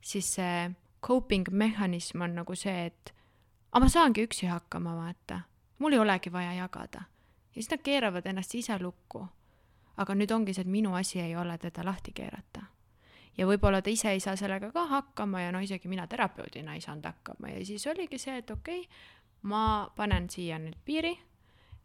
siis 0.00 0.28
see 0.36 0.68
coping 1.02 1.50
mehhanism 1.50 2.22
on 2.22 2.38
nagu 2.38 2.54
see, 2.54 2.86
et 2.86 3.10
aga 3.72 3.82
ma 3.82 3.90
saangi 3.90 4.28
üksi 4.28 4.46
hakkama, 4.46 4.94
vaata. 4.94 5.40
mul 5.78 5.92
ei 5.92 5.98
olegi 5.98 6.32
vaja 6.32 6.52
jagada. 6.54 7.02
Ja 7.54 7.62
siis 7.62 7.70
nad 7.70 7.82
keeravad 7.82 8.26
ennast 8.26 8.54
ise 8.54 8.78
lukku. 8.82 9.26
aga 9.96 10.14
nüüd 10.14 10.30
ongi 10.34 10.54
see, 10.54 10.62
et 10.66 10.70
minu 10.70 10.94
asi 10.94 11.20
ei 11.20 11.36
ole 11.36 11.58
teda 11.58 11.84
lahti 11.86 12.12
keerata 12.12 12.64
ja 13.38 13.46
võib-olla 13.46 13.82
ta 13.82 13.90
ise 13.90 14.10
ei 14.14 14.22
saa 14.22 14.36
sellega 14.36 14.70
ka 14.74 14.86
hakkama 14.90 15.42
ja 15.42 15.52
noh, 15.54 15.62
isegi 15.62 15.90
mina 15.90 16.06
terapeudina 16.10 16.74
ei 16.74 16.82
saanud 16.84 17.06
hakkama 17.08 17.52
ja 17.54 17.64
siis 17.66 17.86
oligi 17.86 18.18
see, 18.18 18.38
et 18.42 18.50
okei 18.50 18.80
okay,, 18.80 18.98
ma 19.50 19.90
panen 19.96 20.28
siia 20.30 20.58
nüüd 20.58 20.76
piiri, 20.84 21.14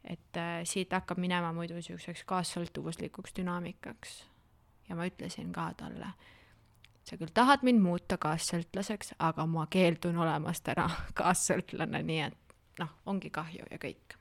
et 0.04 0.38
äh, 0.40 0.60
siit 0.70 0.94
hakkab 0.96 1.20
minema 1.22 1.52
muidu 1.54 1.78
niisuguseks 1.78 2.24
kaassõltuvuslikuks 2.30 3.36
dünaamikaks. 3.40 4.20
ja 4.90 4.96
ma 4.96 5.08
ütlesin 5.10 5.52
ka 5.54 5.72
talle, 5.78 6.14
sa 7.04 7.18
küll 7.18 7.34
tahad 7.34 7.66
mind 7.68 7.84
muuta 7.84 8.18
kaassõltlaseks, 8.18 9.16
aga 9.20 9.46
ma 9.46 9.68
keeldun 9.70 10.18
olemast 10.18 10.64
täna 10.70 10.90
kaassõltlane, 11.20 12.04
nii 12.04 12.22
et 12.30 12.56
noh, 12.80 12.96
ongi 13.06 13.30
kahju 13.34 13.68
ja 13.72 13.82
kõik 13.82 14.19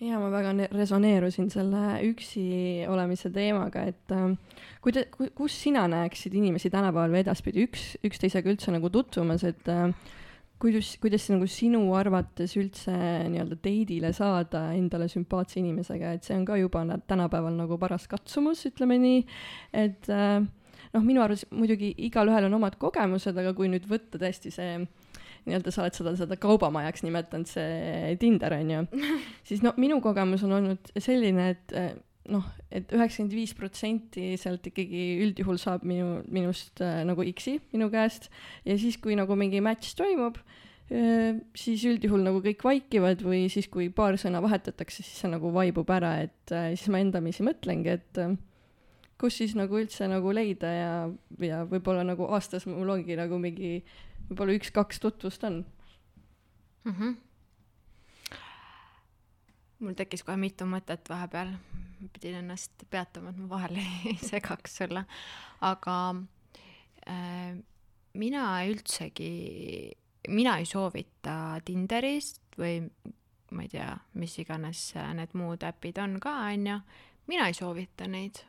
ja 0.00 0.18
ma 0.20 0.28
väga 0.30 0.68
resoneerusin 0.70 1.48
selle 1.50 1.98
üksi 2.06 2.44
olemise 2.90 3.32
teemaga, 3.34 3.82
et 3.90 4.14
äh, 4.14 4.30
kuida-, 4.84 5.08
ku-, 5.14 5.30
kus 5.36 5.56
sina 5.64 5.86
näeksid 5.90 6.36
inimesi 6.38 6.70
tänapäeval 6.70 7.16
või 7.16 7.24
edaspidi 7.24 7.66
üks, 7.66 7.90
üksteisega 8.06 8.52
üldse 8.52 8.74
nagu 8.74 8.92
tutvumas, 8.94 9.42
et 9.48 9.70
äh, 9.72 9.90
kuidas, 10.62 10.92
kuidas 11.02 11.26
nagu 11.32 11.48
sinu 11.50 11.82
arvates 11.98 12.54
üldse 12.60 12.94
nii-öelda 12.94 13.58
date'ile 13.58 14.12
saada 14.14 14.68
endale 14.76 15.08
sümpaatse 15.10 15.58
inimesega, 15.62 16.14
et 16.14 16.28
see 16.28 16.36
on 16.38 16.46
ka 16.46 16.58
juba 16.60 16.84
tänapäeval 17.10 17.58
nagu 17.58 17.78
paras 17.80 18.06
katsumus, 18.10 18.64
ütleme 18.70 19.00
nii, 19.02 19.26
et 19.82 20.10
äh, 20.14 20.38
noh, 20.94 21.02
minu 21.02 21.22
arvates 21.24 21.46
muidugi 21.50 21.92
igalühel 22.08 22.48
on 22.48 22.58
omad 22.60 22.78
kogemused, 22.80 23.34
aga 23.38 23.54
kui 23.56 23.70
nüüd 23.72 23.86
võtta 23.90 24.20
tõesti 24.20 24.54
see 24.54 24.72
nii-öelda 25.48 25.72
sa 25.74 25.84
oled 25.84 25.96
seda, 25.96 26.14
seda 26.18 26.38
kaubamajaks 26.40 27.04
nimetanud, 27.06 27.48
see 27.50 28.16
Tinder 28.20 28.54
on 28.58 28.74
ju, 28.74 28.84
siis 29.48 29.64
no 29.64 29.74
minu 29.80 30.00
kogemus 30.04 30.44
on 30.46 30.58
olnud 30.60 30.92
selline, 31.00 31.50
et 31.56 31.76
eh, 31.76 31.96
noh, 32.32 32.46
et 32.72 32.90
üheksakümmend 32.92 33.34
viis 33.34 33.54
protsenti 33.56 34.30
sealt 34.40 34.66
ikkagi 34.68 35.02
üldjuhul 35.24 35.58
saab 35.60 35.84
minu, 35.88 36.20
minust 36.32 36.82
äh, 36.84 37.00
nagu 37.08 37.24
X-i 37.32 37.58
minu 37.72 37.88
käest. 37.92 38.28
Ja 38.68 38.76
siis, 38.80 38.98
kui 39.02 39.16
nagu 39.18 39.36
mingi 39.38 39.62
match 39.64 39.96
toimub 39.98 40.38
äh,, 40.92 41.38
siis 41.58 41.84
üldjuhul 41.88 42.26
nagu 42.26 42.42
kõik 42.44 42.64
vaikivad 42.66 43.24
või 43.24 43.46
siis, 43.52 43.70
kui 43.72 43.88
paar 43.94 44.18
sõna 44.20 44.42
vahetatakse, 44.44 45.02
siis 45.02 45.22
see 45.22 45.32
nagu 45.32 45.52
vaibub 45.54 45.88
ära, 45.94 46.18
et 46.28 46.54
äh, 46.54 46.72
siis 46.76 46.92
ma 46.92 47.00
endamisi 47.04 47.46
mõtlengi, 47.46 47.96
et 47.96 48.22
äh, 48.24 48.36
kus 49.18 49.40
siis 49.40 49.56
nagu 49.58 49.80
üldse 49.80 50.06
nagu 50.10 50.32
leida 50.34 50.74
ja, 50.74 50.92
ja 51.42 51.64
võib-olla 51.68 52.04
nagu 52.06 52.28
aastas 52.34 52.68
mul 52.68 52.96
ongi 52.98 53.16
nagu 53.18 53.40
mingi 53.42 53.80
võib-olla 54.28 54.56
üks-kaks 54.58 55.00
tutvust 55.02 55.44
on 55.48 55.64
mm. 56.84 56.92
-hmm. 56.92 57.16
mul 59.78 59.96
tekkis 59.98 60.24
kohe 60.26 60.36
mitu 60.36 60.66
mõtet 60.68 61.08
vahepeal, 61.08 61.54
pidin 62.12 62.40
ennast 62.42 62.84
peatama, 62.90 63.30
et 63.30 63.36
ma 63.36 63.48
vahele 63.48 63.84
ei 64.12 64.18
segaks 64.22 64.76
sulle, 64.82 65.04
aga 65.60 65.96
äh, 67.08 67.56
mina 68.14 68.44
üldsegi, 68.66 69.92
mina 70.28 70.58
ei 70.58 70.66
soovita 70.66 71.60
Tinderist 71.64 72.42
või 72.58 72.82
ma 73.50 73.64
ei 73.64 73.68
tea, 73.72 73.96
mis 74.20 74.36
iganes 74.38 74.92
need 75.16 75.34
muud 75.38 75.64
äpid 75.64 75.98
on 76.02 76.18
ka, 76.20 76.34
on 76.52 76.66
ju, 76.66 76.78
mina 77.30 77.48
ei 77.48 77.54
soovita 77.56 78.08
neid. 78.08 78.42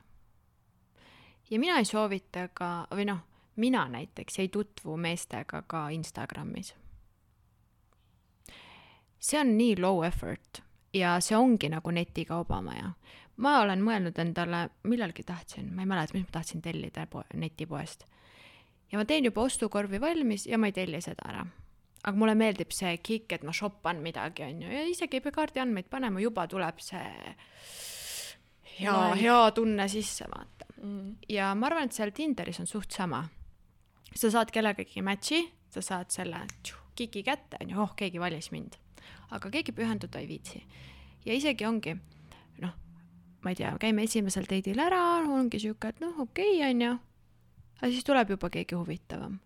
ja 1.50 1.60
mina 1.60 1.78
ei 1.78 1.86
soovita 1.86 2.48
ka, 2.54 2.88
või 2.92 3.06
noh, 3.06 3.24
mina 3.60 3.88
näiteks 3.88 4.40
ei 4.40 4.50
tutvu 4.50 4.98
meestega 4.98 5.64
ka 5.68 5.90
Instagramis. 5.90 6.76
see 9.20 9.40
on 9.40 9.58
nii 9.58 9.76
low 9.82 10.04
effort 10.06 10.62
ja 10.94 11.20
see 11.20 11.38
ongi 11.38 11.70
nagu 11.70 11.92
netikaubamaja. 11.92 12.92
ma 13.38 13.60
olen 13.62 13.84
mõelnud 13.84 14.18
endale, 14.20 14.70
millalgi 14.84 15.24
tahtsin, 15.24 15.74
ma 15.76 15.84
ei 15.84 15.88
mäleta, 15.88 16.16
mis 16.16 16.26
ma 16.28 16.32
tahtsin 16.32 16.62
tellida 16.62 17.06
po-, 17.08 17.24
netipoest. 17.34 18.06
ja 18.92 18.98
ma 18.98 19.06
teen 19.06 19.26
juba 19.26 19.42
ostukorvi 19.42 20.02
valmis 20.02 20.48
ja 20.48 20.58
ma 20.58 20.72
ei 20.72 20.76
telli 20.76 21.02
seda 21.02 21.28
ära. 21.30 21.46
aga 22.04 22.18
mulle 22.18 22.36
meeldib 22.36 22.72
see 22.72 22.98
kick, 22.98 23.32
et 23.32 23.44
ma 23.44 23.54
shoppan 23.54 24.00
midagi, 24.04 24.44
on 24.44 24.62
ju, 24.62 24.72
ja 24.72 24.86
isegi 24.88 25.20
ei 25.20 25.22
pea 25.22 25.36
kaardiandmeid 25.36 25.90
panema, 25.90 26.20
juba 26.20 26.48
tuleb 26.48 26.80
see 26.80 27.36
hea, 28.80 28.96
hea 29.20 29.42
tunne 29.52 29.88
sisse, 29.88 30.26
vaata 30.32 30.72
mm.. 30.82 31.12
ja 31.30 31.52
ma 31.56 31.68
arvan, 31.68 31.92
et 31.92 32.00
seal 32.00 32.16
Tinderis 32.16 32.64
on 32.64 32.72
suht 32.72 32.96
sama 32.96 33.26
sa 34.16 34.32
saad 34.34 34.52
kellegagi 34.54 35.02
match'i, 35.06 35.44
sa 35.74 35.82
saad 35.86 36.14
selle 36.14 36.46
kiki 37.00 37.24
kätte, 37.24 37.60
on 37.62 37.70
ju, 37.72 37.82
oh, 37.82 37.92
keegi 37.96 38.20
valis 38.20 38.52
mind. 38.52 38.76
aga 39.32 39.50
keegi 39.54 39.72
pühenduda 39.72 40.20
ei 40.20 40.28
viitsi. 40.28 40.64
ja 41.26 41.34
isegi 41.34 41.66
ongi, 41.66 41.96
noh, 42.62 42.74
ma 43.44 43.54
ei 43.54 43.56
tea, 43.56 43.76
käime 43.80 44.04
esimesel 44.04 44.50
date'il 44.50 44.80
ära, 44.80 45.02
ongi 45.30 45.60
sihuke, 45.60 45.94
et 45.94 46.02
noh, 46.04 46.18
okei 46.20 46.58
okay,, 46.58 46.72
on 46.72 46.82
ju. 46.82 46.98
aga 47.78 47.92
siis 47.94 48.04
tuleb 48.04 48.36
juba 48.36 48.50
keegi 48.50 48.76
huvitavam. 48.76 49.40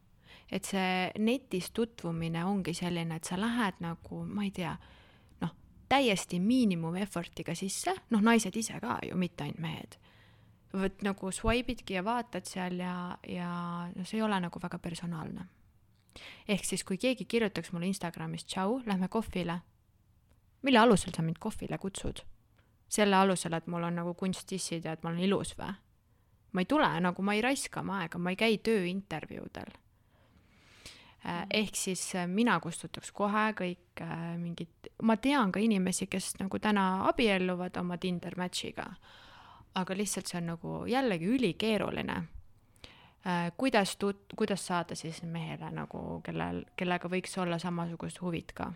et 0.52 0.66
see 0.66 1.12
netis 1.20 1.72
tutvumine 1.72 2.46
ongi 2.46 2.74
selline, 2.74 3.16
et 3.16 3.26
sa 3.26 3.38
lähed 3.40 3.82
nagu, 3.82 4.24
ma 4.26 4.48
ei 4.48 4.52
tea, 4.52 4.74
noh, 5.42 5.54
täiesti 5.90 6.40
miinimum 6.40 6.96
effort'iga 7.04 7.56
sisse, 7.56 7.94
noh, 8.10 8.22
naised 8.22 8.56
ise 8.56 8.80
ka 8.82 9.00
ju, 9.04 9.18
mitte 9.18 9.44
ainult 9.46 9.62
mehed 9.62 10.00
vot 10.74 11.04
nagu 11.06 11.32
swipe 11.32 11.76
idki 11.76 11.98
ja 11.98 12.04
vaatad 12.06 12.48
seal 12.50 12.80
ja, 12.82 13.18
ja 13.30 13.50
no 13.94 14.06
see 14.06 14.18
ei 14.18 14.26
ole 14.26 14.40
nagu 14.42 14.62
väga 14.62 14.80
personaalne. 14.80 15.46
ehk 16.48 16.66
siis, 16.66 16.84
kui 16.84 16.98
keegi 16.98 17.26
kirjutaks 17.26 17.72
mulle 17.72 17.88
Instagramis 17.88 18.46
tšau, 18.46 18.82
lähme 18.86 19.08
kohvile, 19.08 19.60
mille 20.62 20.80
alusel 20.80 21.14
sa 21.16 21.22
mind 21.22 21.40
kohvile 21.40 21.78
kutsud? 21.78 22.24
selle 22.94 23.16
alusel, 23.16 23.54
et 23.54 23.68
mul 23.68 23.84
on 23.84 23.96
nagu 23.96 24.14
kunstissid 24.14 24.86
ja 24.86 24.94
et 24.94 25.04
ma 25.04 25.10
olen 25.10 25.24
ilus 25.26 25.56
või? 25.58 25.74
ma 26.54 26.62
ei 26.62 26.66
tule 26.70 26.90
nagu, 27.02 27.22
ma 27.26 27.34
ei 27.34 27.42
raiska 27.42 27.82
oma 27.82 28.04
aega, 28.04 28.20
ma 28.22 28.30
ei 28.30 28.38
käi 28.38 28.60
tööintervjuudel. 28.62 29.72
Äh, 31.26 31.46
ehk 31.50 31.76
siis 31.80 32.04
äh, 32.16 32.28
mina 32.28 32.60
kustutaks 32.60 33.12
kohe 33.16 33.48
kõik 33.58 34.02
äh, 34.04 34.36
mingid, 34.38 34.92
ma 35.02 35.16
tean 35.18 35.52
ka 35.56 35.62
inimesi, 35.64 36.06
kes 36.12 36.36
nagu 36.42 36.60
täna 36.60 37.08
abielluvad 37.10 37.80
oma 37.82 37.98
Tinder 37.98 38.36
match'iga 38.38 38.90
aga 39.76 39.98
lihtsalt 39.98 40.30
see 40.30 40.38
on 40.38 40.52
nagu 40.54 40.84
jällegi 40.88 41.26
ülikeeruline 41.26 42.18
äh,. 43.28 43.52
kuidas 43.58 43.98
tut-, 43.98 44.36
kuidas 44.36 44.68
saada 44.68 44.96
siis 44.96 45.24
mehele 45.24 45.72
nagu, 45.72 46.22
kellel, 46.26 46.64
kellega 46.76 47.10
võiks 47.10 47.38
olla 47.42 47.60
samasugused 47.60 48.22
huvid 48.22 48.54
ka. 48.54 48.74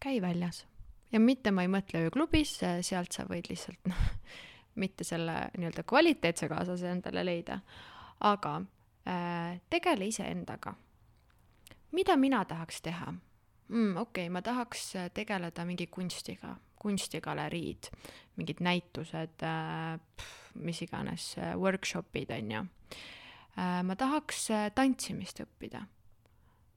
käi 0.00 0.22
väljas 0.22 0.66
ja 1.12 1.20
mitte 1.20 1.50
ma 1.54 1.64
ei 1.64 1.70
mõtle 1.70 2.06
ööklubis, 2.06 2.58
sealt 2.86 3.14
sa 3.14 3.26
võid 3.28 3.50
lihtsalt 3.50 3.90
noh, 3.90 4.02
mitte 4.82 5.04
selle 5.04 5.36
nii-öelda 5.56 5.86
kvaliteetse 5.88 6.48
kaaslase 6.52 6.90
endale 6.90 7.24
leida, 7.24 7.60
aga 8.20 8.56
äh, 9.08 9.60
tegele 9.70 10.10
iseendaga. 10.10 10.74
mida 11.92 12.16
mina 12.16 12.44
tahaks 12.44 12.82
teha? 12.82 13.14
Mm, 13.68 13.96
okei 13.96 14.26
okay,, 14.26 14.32
ma 14.32 14.42
tahaks 14.42 14.88
äh, 14.96 15.10
tegeleda 15.14 15.64
mingi 15.64 15.86
kunstiga, 15.86 16.56
kunstigaleriid, 16.80 17.90
mingid 18.36 18.62
näitused 18.64 19.42
äh,, 19.42 20.24
mis 20.54 20.82
iganes 20.82 21.34
äh,, 21.38 21.54
workshop'id 21.60 22.34
on 22.38 22.56
ju 22.58 22.64
ma 23.56 23.96
tahaks 23.96 24.48
tantsimist 24.76 25.40
õppida. 25.44 25.80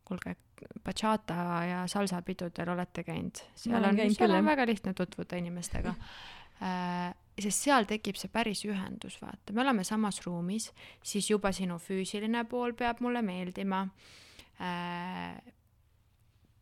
kuulge, 0.07 0.35
bachata 0.83 1.35
ja 1.67 1.81
salsa 1.87 2.21
pidudel 2.25 2.71
olete 2.73 3.03
käinud? 3.05 3.41
seal 3.55 3.83
on, 3.83 3.99
seal 4.15 4.33
on 4.33 4.45
väga 4.47 4.65
lihtne 4.65 4.93
tutvuda 4.97 5.37
inimestega. 5.37 5.93
Sest 7.39 7.63
seal 7.63 7.85
tekib 7.87 8.17
see 8.19 8.31
päris 8.31 8.65
ühendus, 8.67 9.15
vaata, 9.21 9.53
me 9.55 9.61
oleme 9.63 9.85
samas 9.87 10.17
ruumis, 10.25 10.65
siis 11.03 11.29
juba 11.29 11.53
sinu 11.55 11.77
füüsiline 11.79 12.43
pool 12.51 12.73
peab 12.75 12.99
mulle 13.05 13.21
meeldima 13.23 13.85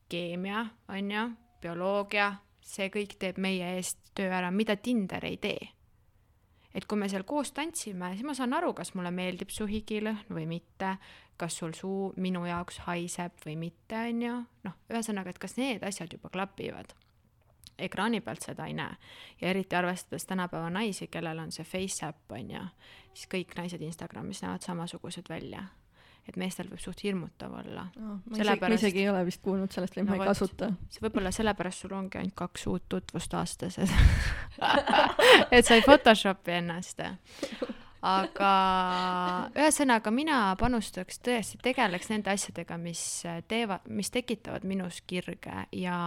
keemia, 0.09 0.65
on 0.89 1.11
ju, 1.11 1.23
bioloogia, 1.61 2.31
see 2.63 2.89
kõik 2.93 3.17
teeb 3.19 3.39
meie 3.41 3.75
eest 3.77 4.11
töö 4.17 4.31
ära, 4.33 4.51
mida 4.51 4.75
Tinder 4.75 5.25
ei 5.25 5.37
tee. 5.37 5.73
et 6.77 6.85
kui 6.85 6.99
me 6.99 7.07
seal 7.09 7.23
koos 7.25 7.49
tantsime, 7.57 8.11
siis 8.13 8.25
ma 8.27 8.35
saan 8.37 8.53
aru, 8.53 8.73
kas 8.77 8.91
mulle 8.93 9.09
meeldib 9.09 9.49
su 9.49 9.65
higilõhn 9.65 10.27
või 10.29 10.45
mitte, 10.45 10.91
kas 11.37 11.55
sul 11.57 11.73
suu 11.73 12.11
minu 12.21 12.43
jaoks 12.45 12.83
haiseb 12.85 13.33
või 13.45 13.55
mitte, 13.57 13.97
on 13.97 14.21
ju, 14.21 14.35
noh, 14.67 14.75
ühesõnaga, 14.91 15.33
et 15.33 15.39
kas 15.41 15.57
need 15.57 15.83
asjad 15.87 16.13
juba 16.13 16.29
klapivad. 16.29 16.93
ekraani 17.77 18.21
pealt 18.21 18.41
seda 18.41 18.65
ei 18.65 18.73
näe 18.73 18.95
ja 19.41 19.49
eriti 19.49 19.75
arvestades 19.75 20.25
tänapäeva 20.25 20.69
naisi, 20.69 21.07
kellel 21.07 21.39
on 21.39 21.51
see 21.51 21.63
face 21.63 22.05
äpp, 22.05 22.31
on 22.31 22.51
ju, 22.51 22.63
siis 23.13 23.27
kõik 23.33 23.57
naised 23.57 23.81
Instagramis 23.81 24.41
näevad 24.41 24.61
samasugused 24.61 25.29
välja. 25.29 25.63
Et 26.27 26.35
meestel 26.35 26.67
võib 26.67 26.81
suht 26.83 26.99
hirmutav 27.05 27.53
olla 27.61 27.85
ma 27.95 28.11
isegi, 28.17 28.29
ma 28.29 28.37
Sellepärast- 28.43 28.73
isegi 28.81 28.99
ei 29.05 29.09
ole 29.09 29.25
vist 29.25 29.41
kuulnud 29.41 29.71
sellest 29.71 29.95
või 29.95 30.03
No 30.05 30.11
ma 30.11 30.17
ei 30.23 30.27
kasuta. 30.27 30.69
see 30.89 31.05
võib-olla 31.05 31.31
sellepärast 31.31 31.85
sul 31.85 31.93
ongi 31.95 32.17
ainult 32.19 32.35
kaks 32.35 32.67
uut 32.67 32.83
tutvust 32.89 33.33
aastas, 33.33 33.77
et 33.77 33.89
et 35.51 35.65
sa 35.65 35.75
ei 35.75 35.81
Photoshopi 35.85 36.51
ennast. 36.59 37.01
aga 38.07 38.51
ühesõnaga 39.57 40.11
mina 40.13 40.37
panustaks 40.59 41.19
tõesti, 41.25 41.57
tegeleks 41.63 42.09
nende 42.13 42.31
asjadega, 42.33 42.77
mis 42.77 43.01
teevad, 43.49 43.87
mis 43.89 44.11
tekitavad 44.13 44.63
minus 44.67 45.01
kirge 45.07 45.65
ja 45.71 45.97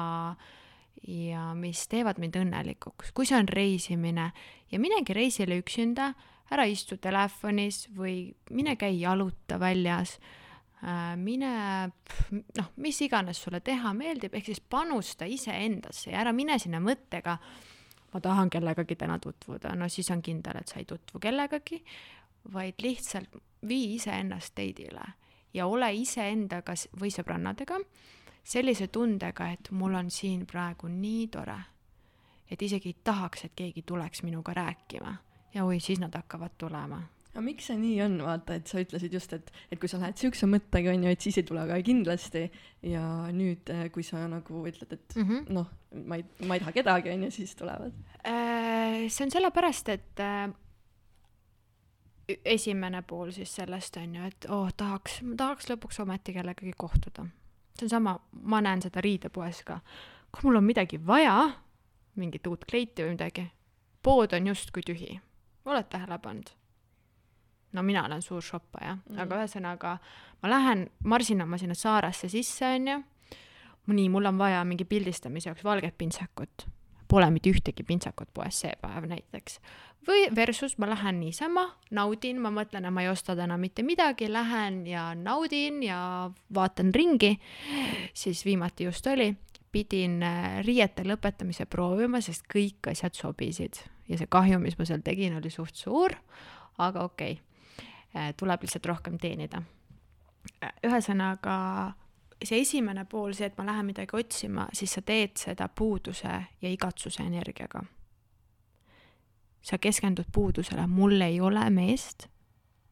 ja 1.09 1.55
mis 1.57 1.87
teevad 1.89 2.19
mind 2.21 2.37
õnnelikuks, 2.37 3.15
kui 3.17 3.25
see 3.27 3.39
on 3.39 3.49
reisimine 3.49 4.27
ja 4.71 4.79
minegi 4.83 5.15
reisile 5.17 5.57
üksinda, 5.63 6.11
ära 6.51 6.67
istu 6.67 6.99
telefonis 6.99 7.85
või 7.97 8.29
mine 8.51 8.77
käi 8.79 8.99
jaluta 9.01 9.59
väljas. 9.61 10.17
Äh, 10.81 11.15
mine, 11.21 11.53
noh, 12.57 12.71
mis 12.81 13.01
iganes 13.05 13.43
sulle 13.43 13.61
teha 13.61 13.93
meeldib, 13.97 14.35
ehk 14.35 14.49
siis 14.49 14.61
panusta 14.61 15.29
iseendasse 15.29 16.11
ja 16.11 16.23
ära 16.23 16.33
mine 16.33 16.57
sinna 16.59 16.81
mõttega, 16.81 17.37
ma 18.11 18.21
tahan 18.25 18.51
kellegagi 18.51 18.97
täna 18.99 19.19
tutvuda, 19.23 19.75
no 19.77 19.89
siis 19.93 20.11
on 20.11 20.23
kindel, 20.25 20.63
et 20.63 20.73
sa 20.73 20.81
ei 20.81 20.89
tutvu 20.89 21.21
kellegagi, 21.23 21.83
vaid 22.53 22.81
lihtsalt 22.83 23.37
vii 23.69 23.95
iseennast 23.99 24.55
teidile 24.57 25.05
ja 25.55 25.67
ole 25.69 25.93
iseendaga 26.01 26.75
või 26.99 27.13
sõbrannadega 27.13 27.77
sellise 28.43 28.89
tundega, 28.89 29.51
et 29.53 29.69
mul 29.77 29.95
on 29.95 30.09
siin 30.11 30.47
praegu 30.49 30.89
nii 30.89 31.27
tore, 31.29 31.59
et 32.51 32.63
isegi 32.63 32.95
ei 32.95 33.03
tahaks, 33.05 33.45
et 33.45 33.53
keegi 33.55 33.85
tuleks 33.87 34.25
minuga 34.25 34.57
rääkima 34.57 35.13
ja 35.55 35.65
oi, 35.65 35.81
siis 35.81 36.01
nad 36.01 36.15
hakkavad 36.15 36.59
tulema 36.59 37.03
aga 37.31 37.43
miks 37.45 37.69
see 37.71 37.79
nii 37.79 37.99
on, 38.05 38.17
vaata, 38.27 38.57
et 38.59 38.71
sa 38.71 38.81
ütlesid 38.83 39.15
just, 39.15 39.33
et, 39.37 39.51
et 39.71 39.79
kui 39.81 39.91
sa 39.91 40.01
lähed 40.03 40.19
siukse 40.19 40.49
mõttega, 40.51 40.95
onju, 40.97 41.13
et 41.13 41.27
siis 41.27 41.39
ei 41.39 41.47
tule 41.47 41.63
kohe 41.69 41.83
kindlasti 41.87 42.43
ja 42.91 43.03
nüüd, 43.35 43.71
kui 43.95 44.05
sa 44.07 44.25
nagu 44.31 44.65
ütled, 44.67 44.97
et 44.97 45.15
mm. 45.17 45.29
-hmm. 45.29 45.53
noh, 45.55 45.69
ma 46.11 46.19
ei, 46.19 46.25
ma 46.47 46.57
ei 46.57 46.65
taha 46.65 46.75
kedagi, 46.75 47.13
onju, 47.15 47.31
siis 47.35 47.55
tulevad. 47.57 47.95
Äh, 48.27 49.07
see 49.09 49.25
on 49.25 49.31
sellepärast, 49.31 49.89
et 49.95 50.21
äh, 50.21 50.51
ü- 52.33 52.41
esimene 52.45 53.03
pool 53.03 53.31
siis 53.31 53.55
sellest 53.55 53.97
on 53.97 54.15
ju, 54.15 54.27
et 54.27 54.51
oh, 54.51 54.69
tahaks, 54.77 55.21
tahaks 55.37 55.71
lõpuks 55.71 56.03
ometi 56.03 56.35
kellegagi 56.35 56.75
kohtuda. 56.77 57.27
see 57.79 57.87
on 57.87 57.91
sama, 57.91 58.19
ma 58.33 58.61
näen 58.61 58.83
seda 58.83 59.01
riidepoes 59.01 59.63
ka. 59.65 59.81
kui 60.31 60.43
mul 60.49 60.57
on 60.57 60.65
midagi 60.65 60.99
vaja, 61.07 61.51
mingit 62.17 62.47
uut 62.47 62.65
kleiti 62.65 63.03
või 63.03 63.17
midagi, 63.17 63.51
pood 64.03 64.33
on 64.33 64.47
justkui 64.47 64.83
tühi. 64.83 65.21
Oled 65.65 65.89
tähele 65.91 66.19
pannud? 66.19 66.51
no 67.73 67.83
mina 67.83 68.05
olen 68.05 68.23
suur 68.23 68.43
shoppaja 68.43 68.95
mm. 68.95 69.03
-hmm. 69.11 69.23
aga 69.23 69.37
ühesõnaga 69.37 69.99
ma 70.43 70.51
lähen, 70.51 70.91
marsin 71.05 71.43
oma 71.43 71.59
sinna 71.59 71.75
saaresse 71.75 72.29
sisse, 72.29 72.67
onju. 72.67 73.03
nii, 73.87 74.09
mul 74.09 74.25
on 74.25 74.39
vaja 74.39 74.65
mingi 74.65 74.85
pildistamise 74.85 75.49
jaoks 75.49 75.65
valget 75.65 75.99
pintsakut 75.99 76.67
pole 77.11 77.31
mitte 77.35 77.51
ühtegi 77.51 77.85
pintsakut 77.87 78.31
poes 78.35 78.63
see 78.63 78.73
päev 78.83 79.09
näiteks. 79.11 79.59
või 80.09 80.29
versus 80.35 80.79
ma 80.79 80.89
lähen 80.89 81.19
niisama, 81.21 81.67
naudin, 81.91 82.39
ma 82.41 82.53
mõtlen, 82.55 82.87
et 82.87 82.95
ma 82.95 83.03
ei 83.03 83.11
osta 83.11 83.35
täna 83.37 83.59
mitte 83.61 83.83
midagi, 83.85 84.31
lähen 84.33 84.87
ja 84.87 85.11
naudin 85.15 85.83
ja 85.83 86.31
vaatan 86.55 86.95
ringi, 86.95 87.35
siis 88.15 88.45
viimati 88.45 88.89
just 88.89 89.07
oli, 89.07 89.35
pidin 89.73 90.23
äh, 90.23 90.63
riiete 90.65 91.05
lõpetamise 91.05 91.67
proovima, 91.67 92.23
sest 92.25 92.49
kõik 92.51 92.91
asjad 92.95 93.19
sobisid 93.19 93.83
ja 94.11 94.19
see 94.19 94.31
kahju, 94.31 94.59
mis 94.63 94.77
ma 94.79 94.87
seal 94.89 95.05
tegin, 95.07 95.37
oli 95.39 95.51
suht 95.55 95.79
suur, 95.79 96.15
aga 96.79 97.07
okei 97.07 97.39
okay., 97.39 98.35
tuleb 98.37 98.65
lihtsalt 98.67 98.87
rohkem 98.91 99.19
teenida. 99.23 99.63
ühesõnaga 100.87 101.57
see 102.43 102.61
esimene 102.65 103.05
pool, 103.05 103.35
see, 103.37 103.47
et 103.47 103.59
ma 103.59 103.67
lähen 103.69 103.87
midagi 103.87 104.17
otsima, 104.17 104.67
siis 104.75 104.97
sa 104.97 105.03
teed 105.07 105.37
seda 105.39 105.69
puuduse 105.69 106.33
ja 106.63 106.73
igatsuse 106.73 107.23
energiaga. 107.23 107.85
sa 109.63 109.79
keskendud 109.79 110.25
puudusele, 110.33 110.87
mul 110.87 111.21
ei 111.21 111.41
ole 111.41 111.71
meest 111.71 112.27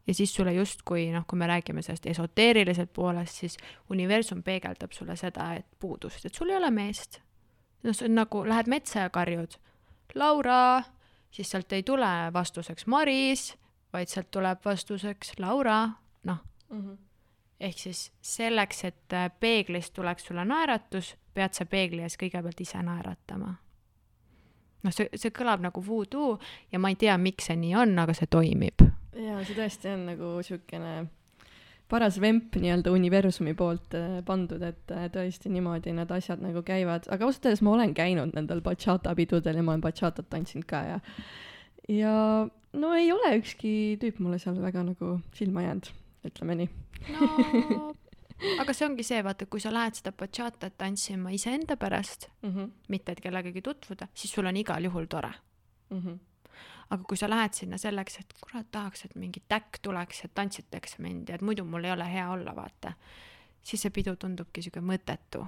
ja 0.07 0.15
siis 0.15 0.35
sulle 0.35 0.53
justkui 0.53 1.07
noh, 1.13 1.25
kui 1.27 1.39
me 1.39 1.47
räägime 1.47 1.83
sellest 1.83 2.07
esoteeriliselt 2.07 2.93
poolest, 2.93 3.41
siis 3.41 3.57
universum 3.91 4.43
peegeldab 4.43 4.93
sulle 4.93 5.17
seda, 5.17 5.55
et 5.55 5.67
puudust, 5.81 6.27
et 6.27 6.35
sul 6.35 6.51
ei 6.51 6.57
ole 6.57 6.71
meest. 6.71 7.21
noh, 7.83 7.95
see 7.95 8.09
on 8.09 8.15
nagu 8.15 8.45
lähed 8.45 8.69
metsa 8.69 9.07
ja 9.07 9.11
karjud 9.11 9.57
Laura, 10.15 10.83
siis 11.31 11.51
sealt 11.51 11.73
ei 11.73 11.83
tule 11.83 12.09
vastuseks 12.33 12.87
Maris, 12.87 13.53
vaid 13.93 14.09
sealt 14.09 14.31
tuleb 14.31 14.65
vastuseks 14.65 15.39
Laura, 15.39 15.89
noh, 16.29 16.43
ehk 17.61 17.79
siis 17.79 18.09
selleks, 18.23 18.85
et 18.85 19.17
äh, 19.17 19.31
peeglist 19.41 19.95
tuleks 19.95 20.29
sulle 20.29 20.45
naeratus, 20.45 21.17
pead 21.35 21.55
sa 21.55 21.67
peegli 21.67 22.03
ees 22.03 22.19
kõigepealt 22.21 22.61
ise 22.61 22.83
naeratama. 22.83 23.55
noh, 24.83 24.95
see, 24.95 25.09
see 25.15 25.35
kõlab 25.35 25.63
nagu 25.65 25.83
voodoo 25.85 26.39
ja 26.73 26.79
ma 26.79 26.93
ei 26.93 26.97
tea, 26.97 27.17
miks 27.19 27.51
see 27.51 27.57
nii 27.59 27.75
on, 27.75 27.99
aga 27.99 28.15
see 28.15 28.31
toimib. 28.31 28.85
jaa, 29.13 29.45
see 29.45 29.57
tõesti 29.57 29.95
on 29.95 30.07
nagu 30.13 30.35
siukene 30.47 30.95
paras 31.89 32.19
vemp 32.21 32.57
nii-öelda 32.61 32.93
universumi 32.93 33.55
poolt 33.59 33.97
äh, 33.97 34.19
pandud, 34.27 34.63
et 34.63 34.95
äh, 34.95 35.09
tõesti 35.13 35.53
niimoodi 35.53 35.95
need 35.97 36.11
asjad 36.15 36.43
nagu 36.45 36.63
käivad, 36.67 37.09
aga 37.09 37.29
ausalt 37.29 37.49
öeldes 37.49 37.65
ma 37.65 37.75
olen 37.77 37.95
käinud 37.97 38.35
nendel 38.37 38.61
bachata 38.65 39.15
pidudel 39.19 39.61
ja 39.61 39.65
ma 39.65 39.75
olen 39.75 39.85
bachatat 39.85 40.29
tantsinud 40.31 40.69
ka 40.69 40.83
ja 40.93 40.99
ja 41.89 42.15
no 42.73 42.93
ei 42.95 43.13
ole 43.13 43.37
ükski 43.39 43.73
tüüp 44.03 44.21
mulle 44.21 44.41
seal 44.43 44.61
väga 44.61 44.85
nagu 44.91 45.15
silma 45.37 45.65
jäänud, 45.65 45.89
ütleme 46.29 46.61
nii. 46.63 46.69
no 47.15 47.95
aga 48.63 48.75
see 48.77 48.87
ongi 48.87 49.05
see, 49.07 49.21
vaata, 49.25 49.49
kui 49.51 49.63
sa 49.63 49.73
lähed 49.75 49.99
seda 49.99 50.13
bachatat 50.17 50.77
tantsima 50.79 51.33
iseenda 51.35 51.77
pärast, 51.77 52.29
mm. 52.43 52.51
-hmm. 52.51 52.71
mitte 52.89 53.13
et 53.13 53.21
kellegagi 53.21 53.63
tutvuda, 53.63 54.09
siis 54.15 54.33
sul 54.33 54.47
on 54.47 54.57
igal 54.57 54.85
juhul 54.85 55.07
tore. 55.07 55.33
Mm 55.91 56.03
-hmm. 56.03 56.19
Aga 56.91 57.05
kui 57.05 57.19
sa 57.21 57.29
lähed 57.29 57.57
sinna 57.57 57.79
selleks, 57.81 58.19
et 58.23 58.35
kurat, 58.41 58.69
tahaks, 58.73 59.05
et 59.05 59.17
mingi 59.21 59.43
täkk 59.49 59.81
tuleks 59.85 60.23
ja 60.25 60.31
tantsitaks 60.35 60.99
mind 61.05 61.29
ja 61.29 61.37
et 61.37 61.45
muidu 61.45 61.65
mul 61.69 61.85
ei 61.85 61.93
ole 61.93 62.07
hea 62.09 62.29
olla, 62.33 62.55
vaata, 62.57 62.95
siis 63.63 63.85
see 63.85 63.95
pidu 63.95 64.17
tundubki 64.17 64.65
sihuke 64.65 64.81
mõttetu. 64.85 65.45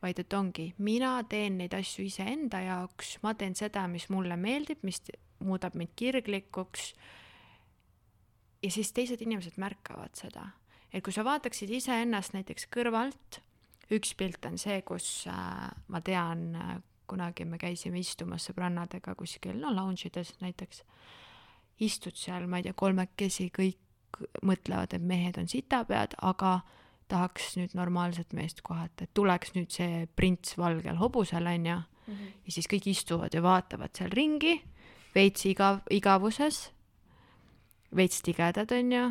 vaid 0.00 0.18
et 0.18 0.32
ongi, 0.32 0.70
mina 0.78 1.18
teen 1.28 1.58
neid 1.60 1.74
asju 1.76 2.06
iseenda 2.08 2.62
jaoks, 2.64 3.18
ma 3.22 3.34
teen 3.34 3.54
seda, 3.54 3.84
mis 3.88 4.08
mulle 4.08 4.36
meeldib, 4.40 4.80
mis 4.82 5.02
muudab 5.44 5.74
mind 5.76 5.92
kirglikuks. 5.96 6.94
ja 8.62 8.70
siis 8.70 8.92
teised 8.92 9.20
inimesed 9.20 9.56
märkavad 9.56 10.16
seda, 10.16 10.50
et 10.92 11.04
kui 11.04 11.12
sa 11.12 11.24
vaataksid 11.24 11.70
iseennast 11.70 12.36
näiteks 12.36 12.68
kõrvalt, 12.72 13.40
üks 13.90 14.14
pilt 14.14 14.44
on 14.46 14.58
see, 14.58 14.82
kus 14.82 15.26
äh, 15.28 15.68
ma 15.88 16.00
tean 16.00 16.54
äh, 16.54 16.76
kunagi 17.10 17.46
me 17.48 17.58
käisime 17.60 18.00
istumas 18.00 18.46
sõbrannadega 18.48 19.14
kuskil, 19.18 19.56
no 19.58 19.72
lounge 19.74 20.08
ides 20.08 20.32
näiteks, 20.42 20.84
istud 21.84 22.16
seal, 22.18 22.46
ma 22.46 22.60
ei 22.60 22.68
tea, 22.68 22.76
kolmekesi, 22.76 23.48
kõik 23.54 24.20
mõtlevad, 24.46 24.94
et 24.96 25.06
mehed 25.06 25.38
on 25.40 25.48
sitapead, 25.50 26.16
aga 26.26 26.60
tahaks 27.10 27.54
nüüd 27.58 27.74
normaalset 27.78 28.34
meest 28.36 28.62
kohata, 28.66 29.06
et 29.06 29.14
tuleks 29.16 29.54
nüüd 29.56 29.70
see 29.74 30.04
prints 30.16 30.56
valgel 30.60 30.98
hobusel, 31.00 31.48
onju, 31.50 31.78
ja 32.10 32.52
siis 32.52 32.68
kõik 32.70 32.90
istuvad 32.90 33.34
ja 33.34 33.42
vaatavad 33.42 33.94
seal 33.96 34.12
ringi, 34.14 34.58
veits 35.14 35.46
igav, 35.50 35.82
igavuses, 35.90 36.68
veits 37.96 38.22
tigedad, 38.26 38.70
onju, 38.74 39.08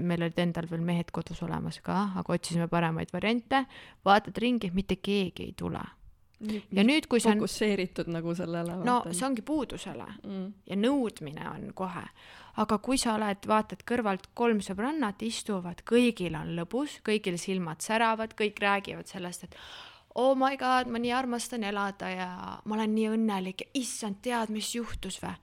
meil 0.00 0.22
olid 0.22 0.38
endal 0.38 0.68
veel 0.70 0.84
mehed 0.84 1.10
kodus 1.14 1.42
olemas 1.42 1.80
ka, 1.84 2.12
aga 2.20 2.36
otsisime 2.36 2.68
paremaid 2.70 3.12
variante, 3.12 3.64
vaatad 4.04 4.38
ringi, 4.38 4.70
mitte 4.74 5.00
keegi 5.02 5.48
ei 5.48 5.54
tule. 5.58 5.82
Ja 6.72 6.84
nüüd, 6.86 7.06
kui 7.10 7.20
see 7.22 7.32
on, 7.32 7.42
fokusseeritud 7.42 8.10
nagu 8.12 8.34
sellele. 8.36 8.76
no 8.86 9.00
see 9.10 9.26
ongi 9.26 9.44
puudusele 9.46 10.06
mm.. 10.22 10.46
ja 10.70 10.78
nõudmine 10.78 11.46
on 11.50 11.68
kohe. 11.78 12.04
aga 12.62 12.78
kui 12.84 12.98
sa 13.00 13.14
oled, 13.16 13.46
vaatad 13.48 13.84
kõrvalt 13.88 14.28
kolm 14.38 14.60
sõbrannat 14.64 15.22
istuvad, 15.26 15.84
kõigil 15.88 16.36
on 16.38 16.54
lõbus, 16.58 16.98
kõigil 17.06 17.38
silmad 17.40 17.84
säravad, 17.84 18.36
kõik 18.38 18.60
räägivad 18.62 19.08
sellest, 19.08 19.48
et 19.48 19.56
oh 20.14 20.34
my 20.36 20.58
god, 20.60 20.90
ma 20.92 21.00
nii 21.00 21.14
armastan 21.16 21.64
elada 21.64 22.10
ja 22.12 22.28
ma 22.64 22.76
olen 22.76 22.94
nii 22.94 23.08
õnnelik 23.14 23.64
ja 23.64 23.72
issand, 23.80 24.20
tead, 24.24 24.52
mis 24.52 24.74
juhtus 24.74 25.20
või? 25.22 25.36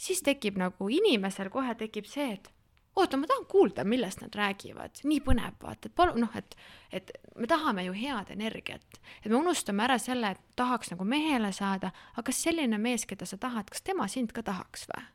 siis 0.00 0.22
tekib 0.24 0.56
nagu 0.56 0.88
inimesel 0.88 1.50
kohe 1.52 1.74
tekib 1.76 2.06
see, 2.08 2.32
et 2.38 2.48
oota, 2.96 3.16
ma 3.16 3.26
tahan 3.26 3.46
kuulda, 3.46 3.84
millest 3.84 4.20
nad 4.20 4.34
räägivad, 4.34 5.00
nii 5.04 5.20
põnev, 5.24 5.56
vaata, 5.62 5.88
et 5.88 5.94
palun 5.96 6.20
noh, 6.24 6.36
et, 6.36 6.56
et 6.92 7.12
me 7.38 7.46
tahame 7.50 7.84
ju 7.86 7.94
head 7.94 8.32
energiat, 8.34 9.00
et 9.22 9.30
me 9.30 9.38
unustame 9.38 9.84
ära 9.84 9.98
selle, 9.98 10.34
et 10.34 10.42
tahaks 10.58 10.92
nagu 10.94 11.06
mehele 11.06 11.52
saada, 11.56 11.92
aga 12.12 12.26
kas 12.26 12.42
selline 12.44 12.78
mees, 12.78 13.06
keda 13.06 13.28
sa 13.28 13.38
tahad, 13.40 13.70
kas 13.70 13.82
tema 13.86 14.08
sind 14.08 14.34
ka 14.36 14.42
tahaks 14.46 14.86
või? 14.90 15.08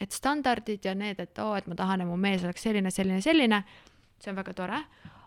et 0.00 0.16
standardid 0.16 0.84
ja 0.84 0.94
need, 0.96 1.18
et 1.20 1.38
oo, 1.38 1.52
et 1.56 1.66
ma 1.68 1.76
tahan, 1.76 2.00
et 2.00 2.08
mu 2.08 2.16
mees 2.16 2.44
oleks 2.44 2.62
selline, 2.64 2.88
selline, 2.90 3.20
selline, 3.20 3.58
see 4.20 4.30
on 4.32 4.38
väga 4.38 4.54
tore, 4.56 4.78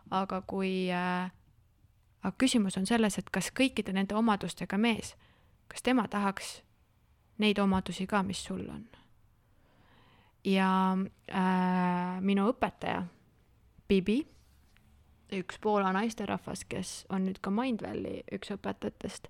aga 0.09 0.41
kui 0.49 0.87
äh,, 0.89 1.29
aga 2.23 2.33
küsimus 2.41 2.79
on 2.81 2.89
selles, 2.89 3.19
et 3.21 3.29
kas 3.29 3.51
kõikide 3.53 3.93
nende 3.93 4.17
omadustega 4.17 4.77
mees, 4.81 5.13
kas 5.69 5.85
tema 5.85 6.07
tahaks 6.09 6.63
neid 7.37 7.61
omadusi 7.61 8.09
ka, 8.09 8.23
mis 8.25 8.41
sul 8.41 8.65
on 8.65 8.87
ja 10.43 10.97
äh, 11.31 12.21
minu 12.21 12.47
õpetaja 12.51 13.03
Bibi, 13.87 14.21
üks 15.33 15.59
Poola 15.61 15.91
naisterahvas, 15.95 16.65
kes 16.69 16.93
on 17.13 17.27
nüüd 17.27 17.39
ka 17.43 17.51
Mindvalley 17.53 18.23
üks 18.35 18.53
õpetajatest 18.55 19.29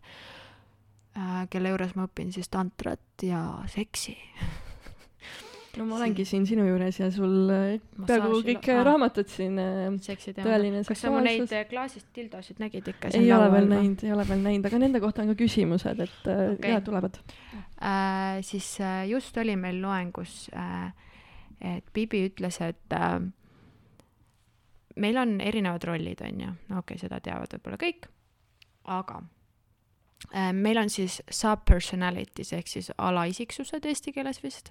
äh,, 1.18 1.46
kelle 1.50 1.74
juures 1.74 1.96
ma 1.98 2.08
õpin 2.10 2.34
siis 2.36 2.50
tantrat 2.54 3.26
ja 3.26 3.46
seksi. 3.72 4.18
no 5.78 5.86
ma 5.90 5.98
olengi 5.98 6.26
siin 6.28 6.46
sinu 6.46 6.66
juures 6.68 7.00
ja 7.00 7.08
sul 7.14 7.50
äh, 7.50 7.78
peaaegu 7.98 8.42
kõik 8.46 8.68
aa. 8.70 8.76
äh, 8.76 8.84
raamatud 8.86 9.30
siin 9.32 9.58
äh, 9.62 9.80
Tõeline 10.38 10.84
kas 10.86 11.02
sa 11.02 11.12
mu 11.14 11.22
neid 11.24 11.42
seksuaalsus. 11.42 11.56
äh, 11.58 11.70
klaasist 11.70 12.10
dildosid 12.16 12.62
nägid 12.62 12.90
ikka? 12.94 13.10
ei 13.18 13.32
ole 13.34 13.50
veel 13.54 13.70
näinud, 13.72 14.04
ei 14.06 14.14
ole 14.14 14.26
veel 14.30 14.44
näinud, 14.46 14.68
aga 14.70 14.82
nende 14.84 15.02
kohta 15.04 15.24
on 15.24 15.32
ka 15.34 15.38
küsimused, 15.40 16.04
et 16.06 16.30
äh, 16.30 16.44
Okei. 16.54 16.74
ja 16.76 16.82
tulevad. 16.86 17.18
äh, 17.82 18.42
siis 18.46 18.76
just 19.10 19.38
oli 19.42 19.56
meil 19.58 19.82
loengus 19.82 20.46
äh,, 20.54 20.92
et 21.74 21.90
Bibi 21.94 22.28
ütles, 22.30 22.62
et 22.62 22.98
äh, 22.98 23.18
meil 24.96 25.18
on 25.18 25.40
erinevad 25.42 25.90
rollid, 25.90 26.22
on 26.22 26.46
ju, 26.46 26.52
okei 26.70 26.84
okay,, 26.84 27.02
seda 27.02 27.22
teavad 27.24 27.58
võib-olla 27.58 27.82
kõik, 27.82 28.12
aga 28.94 29.24
meil 30.56 30.78
on 30.80 30.88
siis 30.88 31.18
subpersonalities 31.34 32.54
ehk 32.56 32.70
siis 32.72 32.94
alaisiksused 32.96 33.84
eesti 33.90 34.14
keeles 34.16 34.38
vist 34.40 34.70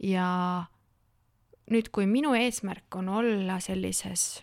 ja 0.00 0.28
nüüd, 1.70 1.90
kui 1.92 2.06
minu 2.06 2.34
eesmärk 2.38 2.96
on 2.96 3.08
olla 3.08 3.58
sellises 3.60 4.42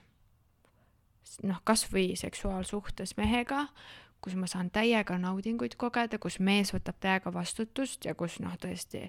noh, 1.43 1.61
kasvõi 1.63 2.15
seksuaalsuhtes 2.19 3.15
mehega, 3.19 3.67
kus 4.21 4.35
ma 4.35 4.49
saan 4.51 4.71
täiega 4.73 5.17
naudinguid 5.21 5.77
kogeda, 5.79 6.19
kus 6.19 6.39
mees 6.43 6.73
võtab 6.75 6.99
täiega 6.99 7.33
vastutust 7.33 8.05
ja 8.05 8.15
kus 8.19 8.39
noh, 8.43 8.55
tõesti 8.59 9.05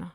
noh, 0.00 0.12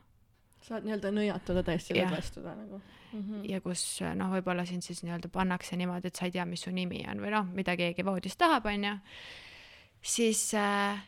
saad 0.66 0.86
nii-öelda 0.86 1.12
nõiatada 1.14 1.62
täiesti 1.66 1.94
lõdvestuda 1.94 2.54
nagu 2.58 2.80
mm. 2.80 3.20
-hmm. 3.20 3.42
ja 3.50 3.60
kus 3.62 3.84
noh, 4.18 4.32
võib-olla 4.34 4.66
sind 4.66 4.82
siis 4.82 5.04
nii-öelda 5.04 5.30
pannakse 5.32 5.76
niimoodi, 5.76 6.10
et 6.10 6.16
sa 6.16 6.26
ei 6.26 6.34
tea, 6.34 6.46
mis 6.46 6.66
su 6.66 6.72
nimi 6.74 7.04
on 7.10 7.22
või 7.22 7.34
noh, 7.34 7.46
mida 7.54 7.76
keegi 7.76 8.04
voodis 8.04 8.36
tahab, 8.36 8.66
onju, 8.66 8.96
siis 10.02 10.48
äh, 10.54 11.04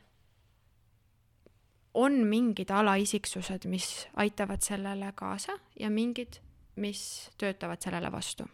on 1.94 2.12
mingid 2.12 2.70
alaisiksused, 2.70 3.66
mis 3.66 4.08
aitavad 4.16 4.62
sellele 4.62 5.12
kaasa 5.14 5.58
ja 5.80 5.90
mingid, 5.90 6.40
mis 6.76 7.30
töötavad 7.38 7.82
sellele 7.82 8.12
vastu. 8.12 8.44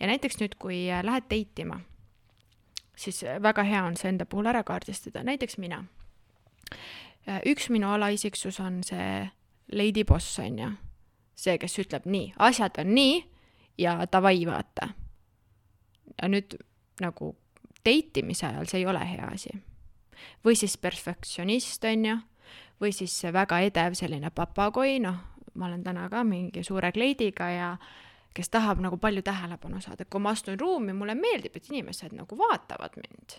ja 0.00 0.06
näiteks 0.06 0.40
nüüd, 0.40 0.56
kui 0.58 0.86
äh, 0.90 1.04
lähed 1.04 1.28
date 1.30 1.62
ima, 1.62 1.80
siis 2.96 3.24
väga 3.42 3.62
hea 3.62 3.84
on 3.84 3.96
see 3.96 4.08
enda 4.08 4.26
puhul 4.26 4.46
ära 4.46 4.62
kaardistada, 4.62 5.22
näiteks 5.22 5.58
mina. 5.58 5.84
üks 7.46 7.70
minu 7.70 7.90
alaisiksus 7.90 8.60
on 8.60 8.82
see 8.84 9.30
lady 9.72 10.04
boss, 10.04 10.38
onju 10.38 10.72
see, 11.36 11.56
kes 11.60 11.78
ütleb 11.82 12.06
nii, 12.08 12.30
asjad 12.48 12.80
on 12.80 12.94
nii 12.96 13.16
ja 13.80 13.98
davai, 14.12 14.40
vaata. 14.48 14.90
ja 16.16 16.28
nüüd 16.32 16.56
nagu 17.02 17.34
date 17.84 18.22
imise 18.22 18.46
ajal 18.48 18.70
see 18.70 18.80
ei 18.80 18.88
ole 18.88 19.02
hea 19.04 19.28
asi. 19.32 19.52
või 20.44 20.56
siis 20.56 20.78
perfektsionist, 20.80 21.84
on 21.84 22.04
ju, 22.10 22.16
või 22.80 22.92
siis 22.92 23.14
väga 23.32 23.60
edev 23.64 23.96
selline 23.98 24.30
papagoi, 24.30 24.98
noh, 25.00 25.16
ma 25.54 25.66
olen 25.66 25.84
täna 25.84 26.08
ka 26.12 26.24
mingi 26.24 26.64
suure 26.64 26.92
kleidiga 26.92 27.48
ja 27.50 27.70
kes 28.36 28.48
tahab 28.52 28.82
nagu 28.84 28.98
palju 29.00 29.22
tähelepanu 29.24 29.80
saada, 29.80 30.04
kui 30.04 30.20
ma 30.20 30.34
astun 30.36 30.60
ruumi, 30.60 30.92
mulle 30.92 31.14
meeldib, 31.16 31.56
et 31.56 31.70
inimesed 31.72 32.12
nagu 32.16 32.38
vaatavad 32.38 32.98
mind. 33.00 33.38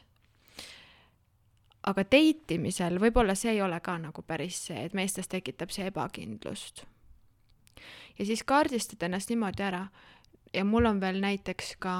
aga 1.87 2.03
date 2.03 2.57
imisel 2.57 2.97
võib-olla 2.99 3.35
see 3.37 3.53
ei 3.53 3.61
ole 3.63 3.77
ka 3.79 3.93
nagu 4.01 4.21
päris 4.21 4.57
see, 4.67 4.81
et 4.85 4.93
meestes 4.97 5.29
tekitab 5.31 5.71
see 5.71 5.85
ebakindlust. 5.87 6.83
Ja 8.17 8.25
siis 8.25 8.43
kaardistad 8.43 9.05
ennast 9.05 9.29
niimoodi 9.29 9.63
ära. 9.63 9.85
Ja 10.53 10.65
mul 10.65 10.89
on 10.89 10.99
veel 10.99 11.21
näiteks 11.21 11.75
ka 11.79 11.93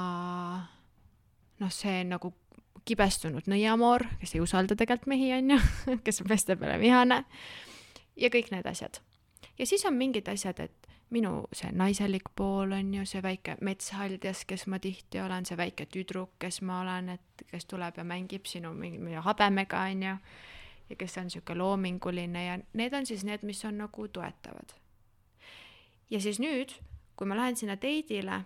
noh, 1.60 1.72
see 1.72 2.04
nagu 2.04 2.34
kibestunud 2.88 3.50
nõiamoor, 3.52 4.06
kes 4.22 4.36
ei 4.36 4.44
usalda 4.44 4.78
tegelikult 4.80 5.12
mehi, 5.14 5.32
onju, 5.38 5.60
kes 6.06 6.24
on 6.24 6.32
meeste 6.32 6.58
peale 6.60 6.80
vihane 6.82 7.24
ja 8.18 8.32
kõik 8.34 8.52
need 8.54 8.68
asjad. 8.70 9.02
ja 9.60 9.66
siis 9.66 9.86
on 9.86 9.98
mingid 9.98 10.30
asjad, 10.32 10.60
et 10.60 10.88
minu 11.14 11.46
see 11.56 11.72
naiselik 11.72 12.34
pool 12.36 12.74
on 12.76 12.94
ju 12.94 13.06
see 13.08 13.22
väike 13.24 13.58
metshaldjas, 13.62 14.44
kes 14.46 14.68
ma 14.68 14.80
tihti 14.84 15.22
olen, 15.24 15.46
see 15.48 15.58
väike 15.58 15.88
tüdruk, 15.92 16.36
kes 16.40 16.62
ma 16.62 16.82
olen, 16.82 17.16
et 17.16 17.46
kes 17.52 17.66
tuleb 17.66 17.98
ja 17.98 18.04
mängib 18.04 18.46
sinu 18.46 18.74
mingi 18.74 19.00
mingi 19.00 19.24
habemega 19.24 19.86
onju 19.92 20.18
ja 20.90 20.96
kes 21.00 21.18
on 21.18 21.30
sihuke 21.30 21.56
loominguline 21.56 22.46
ja 22.46 22.60
need 22.74 22.94
on 22.94 23.06
siis 23.06 23.24
need, 23.28 23.44
mis 23.44 23.64
on 23.66 23.78
nagu 23.78 24.08
toetavad 24.08 24.76
ja 26.10 26.22
siis 26.22 26.40
nüüd, 26.40 26.76
kui 27.16 27.28
ma 27.28 27.38
lähen 27.38 27.58
sinna 27.60 27.76
date'ile 27.76 28.44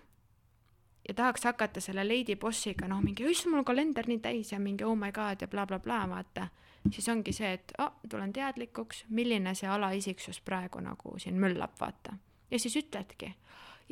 ja 1.08 1.14
tahaks 1.14 1.44
hakata 1.44 1.80
selle 1.80 2.04
lady 2.08 2.36
bossiga, 2.36 2.88
noh, 2.88 3.00
mingi, 3.02 3.26
issand, 3.30 3.52
mul 3.52 3.62
on 3.62 3.68
kalender 3.68 4.06
nii 4.08 4.20
täis 4.22 4.52
ja 4.52 4.60
mingi 4.62 4.84
oh 4.84 4.94
my 4.98 5.12
god 5.12 5.42
ja 5.42 5.48
blablabla, 5.50 6.02
vaata, 6.10 6.48
siis 6.90 7.08
ongi 7.08 7.34
see, 7.34 7.52
et 7.58 7.74
oh, 7.82 7.94
tulen 8.08 8.32
teadlikuks, 8.32 9.04
milline 9.08 9.54
see 9.58 9.70
alaisiksus 9.70 10.40
praegu 10.40 10.82
nagu 10.84 11.18
siin 11.18 11.40
möllab, 11.40 11.74
vaata. 11.80 12.16
ja 12.50 12.58
siis 12.58 12.76
ütledki, 12.78 13.32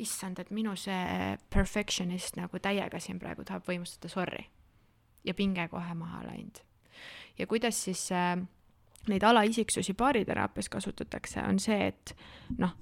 issand, 0.01 0.39
et 0.39 0.51
minu 0.51 0.75
see 0.79 1.37
perfectionist 1.49 2.39
nagu 2.39 2.59
täiega 2.59 2.99
siin 2.99 3.19
praegu 3.19 3.45
tahab 3.47 3.67
võimustada, 3.67 4.11
sorry. 4.11 4.45
ja 5.23 5.33
pinge 5.33 5.67
kohe 5.67 5.93
maha 5.93 6.23
läinud. 6.29 6.63
ja 7.37 7.47
kuidas 7.47 7.83
siis 7.83 8.07
äh, 8.11 8.37
neid 9.07 9.23
alaisiksusi 9.23 9.93
baariteraapias 9.93 10.69
kasutatakse, 10.69 11.43
on 11.43 11.59
see, 11.59 11.87
et 11.87 12.15
noh, 12.57 12.75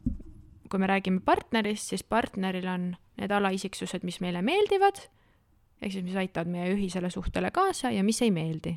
kui 0.70 0.80
me 0.80 0.88
räägime 0.88 1.22
partnerist, 1.26 1.90
siis 1.90 2.04
partneril 2.04 2.68
on 2.68 2.92
need 3.20 3.32
alaisiksused, 3.36 4.06
mis 4.08 4.20
meile 4.24 4.42
meeldivad, 4.46 5.02
ehk 5.80 5.94
siis 5.94 6.06
mis 6.06 6.20
aitavad 6.20 6.52
meie 6.52 6.74
ühisele 6.74 7.12
suhtele 7.14 7.52
kaasa 7.56 7.92
ja 7.96 8.04
mis 8.04 8.22
ei 8.26 8.32
meeldi. 8.32 8.76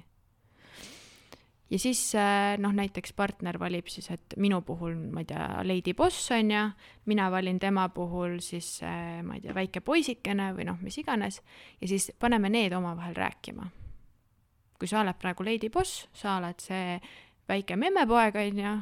ja 1.71 1.79
siis 1.79 2.15
äh, 2.15 2.59
noh, 2.61 2.73
näiteks 2.77 3.15
partner 3.17 3.59
valib 3.59 3.89
siis, 3.89 4.11
et 4.13 4.35
minu 4.37 4.61
puhul, 4.67 4.95
ma 5.13 5.23
ei 5.23 5.29
tea, 5.31 5.47
lady 5.65 5.95
boss 5.97 6.31
on 6.37 6.51
ju, 6.51 6.65
mina 7.09 7.31
valin 7.31 7.59
tema 7.59 7.89
puhul 7.89 8.39
siis 8.45 8.83
äh, 8.83 9.23
ma 9.25 9.39
ei 9.39 9.41
tea, 9.41 9.55
väike 9.55 9.81
poisikene 9.81 10.53
või 10.57 10.69
noh, 10.69 10.81
mis 10.83 10.99
iganes 11.01 11.41
ja 11.81 11.89
siis 11.89 12.11
paneme 12.19 12.53
need 12.53 12.77
omavahel 12.77 13.17
rääkima. 13.17 13.71
kui 14.79 14.91
sa 14.91 15.01
oled 15.01 15.17
praegu 15.19 15.45
lady 15.47 15.71
boss, 15.71 16.09
sa 16.13 16.37
oled 16.37 16.61
see 16.61 16.99
väike 17.49 17.77
memmepoeg 17.77 18.37
on 18.37 18.63
ju, 18.65 18.77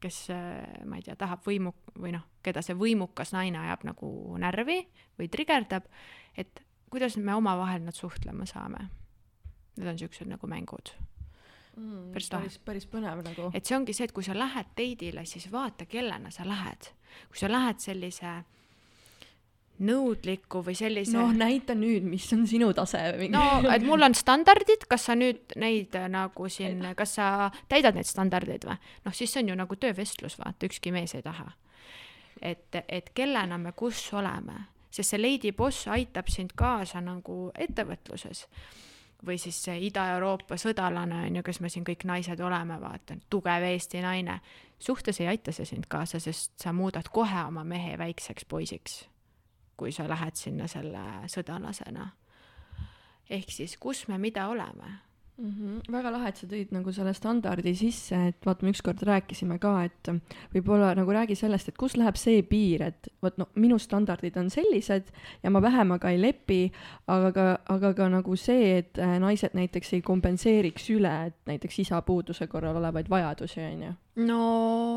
kes 0.00 0.26
äh, 0.30 0.84
ma 0.86 0.96
ei 0.96 1.02
tea, 1.06 1.16
tahab 1.18 1.44
võimu 1.44 1.74
või 1.98 2.14
noh, 2.16 2.29
keda 2.42 2.62
see 2.64 2.76
võimukas 2.78 3.34
naine 3.34 3.60
ajab 3.66 3.84
nagu 3.90 4.10
närvi 4.40 4.80
või 5.18 5.28
trigerdab, 5.32 5.86
et 6.38 6.62
kuidas 6.90 7.16
me 7.16 7.34
omavahel 7.34 7.84
nad 7.84 7.96
suhtlema 7.96 8.46
saame. 8.48 8.88
Need 9.78 9.88
on 9.88 9.98
siuksed 10.00 10.28
nagu 10.28 10.48
mängud, 10.50 10.92
mm, 11.76 12.12
Päris 12.14 12.32
lahe. 12.32 12.48
päris, 12.64 12.86
põnev 12.86 13.22
nagu. 13.24 13.50
et 13.54 13.66
see 13.66 13.76
ongi 13.76 13.94
see, 13.94 14.04
et 14.04 14.12
kui 14.12 14.24
sa 14.24 14.34
lähed 14.34 14.72
date'ile, 14.76 15.24
siis 15.26 15.50
vaata, 15.52 15.86
kellena 15.86 16.30
sa 16.30 16.44
lähed. 16.48 16.90
kui 17.28 17.38
sa 17.38 17.48
lähed 17.48 17.78
sellise 17.78 18.42
nõudliku 19.80 20.60
või 20.64 20.74
sellise 20.76 21.16
noh, 21.16 21.32
näita 21.32 21.74
nüüd, 21.78 22.04
mis 22.04 22.26
on 22.36 22.44
sinu 22.48 22.70
tase 22.76 23.00
no 23.32 23.44
et 23.72 23.84
mul 23.86 24.04
on 24.04 24.14
standardid, 24.16 24.84
kas 24.90 25.08
sa 25.08 25.16
nüüd 25.16 25.56
neid 25.60 25.96
äh, 25.96 26.06
nagu 26.12 26.48
siin, 26.52 26.84
kas 26.96 27.16
sa 27.16 27.48
täidad 27.70 27.96
neid 27.96 28.08
standardeid 28.08 28.66
või? 28.68 28.76
noh, 29.06 29.16
siis 29.16 29.32
see 29.32 29.42
on 29.44 29.52
ju 29.52 29.58
nagu 29.62 29.80
töövestlus, 29.80 30.36
vaata, 30.40 30.68
ükski 30.68 30.92
mees 30.92 31.16
ei 31.16 31.24
taha. 31.24 31.48
Et, 32.42 32.76
et 32.88 33.10
kellena 33.14 33.58
me 33.58 33.72
kus 33.72 34.12
oleme, 34.14 34.56
sest 34.90 35.14
see 35.14 35.20
Lady 35.20 35.52
Boss 35.52 35.88
aitab 35.88 36.28
sind 36.28 36.54
kaasa 36.56 37.00
nagu 37.00 37.50
ettevõtluses 37.54 38.46
või 39.26 39.36
siis 39.38 39.58
see 39.64 39.76
Ida-Euroopa 39.90 40.56
sõdalane 40.56 41.26
on 41.26 41.34
ju, 41.36 41.42
kes 41.44 41.60
me 41.60 41.68
siin 41.68 41.84
kõik 41.84 42.06
naised 42.08 42.40
oleme, 42.40 42.78
vaata, 42.80 43.18
tugev 43.30 43.66
Eesti 43.68 44.00
naine. 44.00 44.40
suhtes 44.78 45.20
ei 45.20 45.28
aita 45.28 45.52
see 45.52 45.64
sind 45.68 45.86
kaasa, 45.88 46.20
sest 46.20 46.52
sa 46.62 46.72
muudad 46.72 47.08
kohe 47.12 47.44
oma 47.44 47.64
mehe 47.64 47.98
väikseks 47.98 48.44
poisiks, 48.48 49.04
kui 49.76 49.92
sa 49.92 50.08
lähed 50.08 50.36
sinna 50.36 50.66
selle 50.66 51.04
sõdalasena. 51.28 52.08
ehk 53.30 53.50
siis, 53.50 53.76
kus 53.76 54.08
me 54.08 54.18
mida 54.18 54.48
oleme 54.48 55.09
mm. 55.40 55.50
-hmm. 55.50 55.92
väga 55.92 56.12
lahe, 56.12 56.28
et 56.28 56.36
sa 56.36 56.46
tõid 56.46 56.72
nagu 56.74 56.92
selle 56.92 57.12
standardi 57.14 57.74
sisse, 57.76 58.16
et 58.30 58.46
vaata, 58.46 58.66
me 58.66 58.72
ükskord 58.74 59.02
rääkisime 59.06 59.58
ka, 59.58 59.72
et 59.84 60.10
võib-olla 60.54 60.92
nagu 60.98 61.12
räägi 61.12 61.36
sellest, 61.38 61.68
et 61.68 61.78
kus 61.78 61.96
läheb 61.96 62.16
see 62.20 62.42
piir, 62.42 62.82
et 62.82 63.08
vot 63.22 63.36
no 63.38 63.48
minu 63.54 63.78
standardid 63.78 64.36
on 64.36 64.50
sellised 64.50 65.10
ja 65.42 65.50
ma 65.50 65.62
vähemaga 65.62 66.10
ei 66.10 66.20
lepi, 66.20 66.72
aga 67.06 67.32
ka, 67.32 67.46
aga 67.76 67.92
ka 67.94 68.08
nagu 68.08 68.36
see, 68.36 68.78
et 68.78 68.98
äh, 68.98 69.18
naised 69.18 69.54
näiteks 69.54 69.92
ei 69.92 70.02
kompenseeriks 70.02 70.90
üle, 70.90 71.14
et 71.26 71.36
näiteks 71.46 71.78
isapuuduse 71.78 72.46
korral 72.46 72.76
olevaid 72.76 73.10
vajadusi, 73.10 73.60
on 73.60 73.82
ju. 73.82 73.94
no 74.26 74.40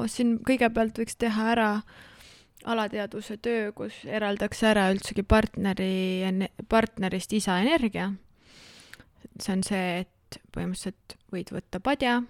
siin 0.08 0.40
kõigepealt 0.40 1.00
võiks 1.00 1.16
teha 1.18 1.52
ära 1.52 1.70
alateadvuse 2.64 3.38
töö, 3.44 3.72
kus 3.76 4.06
eraldaks 4.06 4.64
ära 4.64 4.88
üldsegi 4.94 5.24
partneri, 5.24 6.24
partnerist 6.70 7.34
isa 7.34 7.58
energia 7.60 8.14
see 9.40 9.54
on 9.54 9.64
see, 9.64 10.04
et 10.04 10.10
et 10.40 10.56
põhimõtteliselt 10.56 11.18
võid 11.34 11.52
võtta 11.54 11.80
padja, 11.84 12.22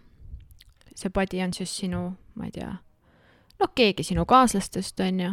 see 0.96 1.12
padi 1.14 1.42
on 1.44 1.54
siis 1.56 1.74
sinu, 1.84 2.04
ma 2.38 2.50
ei 2.50 2.54
tea, 2.56 2.70
noh, 3.62 3.72
keegi 3.76 4.06
sinu 4.08 4.26
kaaslastest, 4.30 5.00
on 5.06 5.24
ju, 5.24 5.32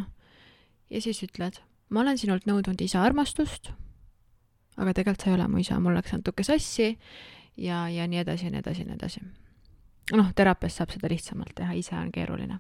ja 0.91 1.03
siis 1.05 1.23
ütled, 1.27 1.61
ma 1.91 2.05
olen 2.05 2.19
sinult 2.21 2.49
nõudnud 2.49 2.81
isa 2.85 3.03
armastust, 3.05 3.73
aga 4.77 4.95
tegelikult 4.97 5.25
sa 5.25 5.31
ei 5.31 5.37
ole 5.37 5.49
mu 5.51 5.63
isa, 5.63 5.79
mul 5.83 5.97
läks 5.99 6.15
natuke 6.17 6.47
sassi 6.47 6.95
ja, 7.61 7.87
ja 7.93 8.07
nii 8.09 8.23
edasi 8.23 8.49
ja 8.49 8.55
nii 8.55 8.65
edasi 8.65 8.85
ja 8.85 8.91
nii 8.91 8.99
edasi. 8.99 9.25
noh, 10.17 10.33
teraapias 10.35 10.81
saab 10.81 10.91
seda 10.91 11.11
lihtsamalt 11.11 11.55
teha, 11.55 11.77
ise 11.79 11.95
on 11.95 12.11
keeruline. 12.11 12.59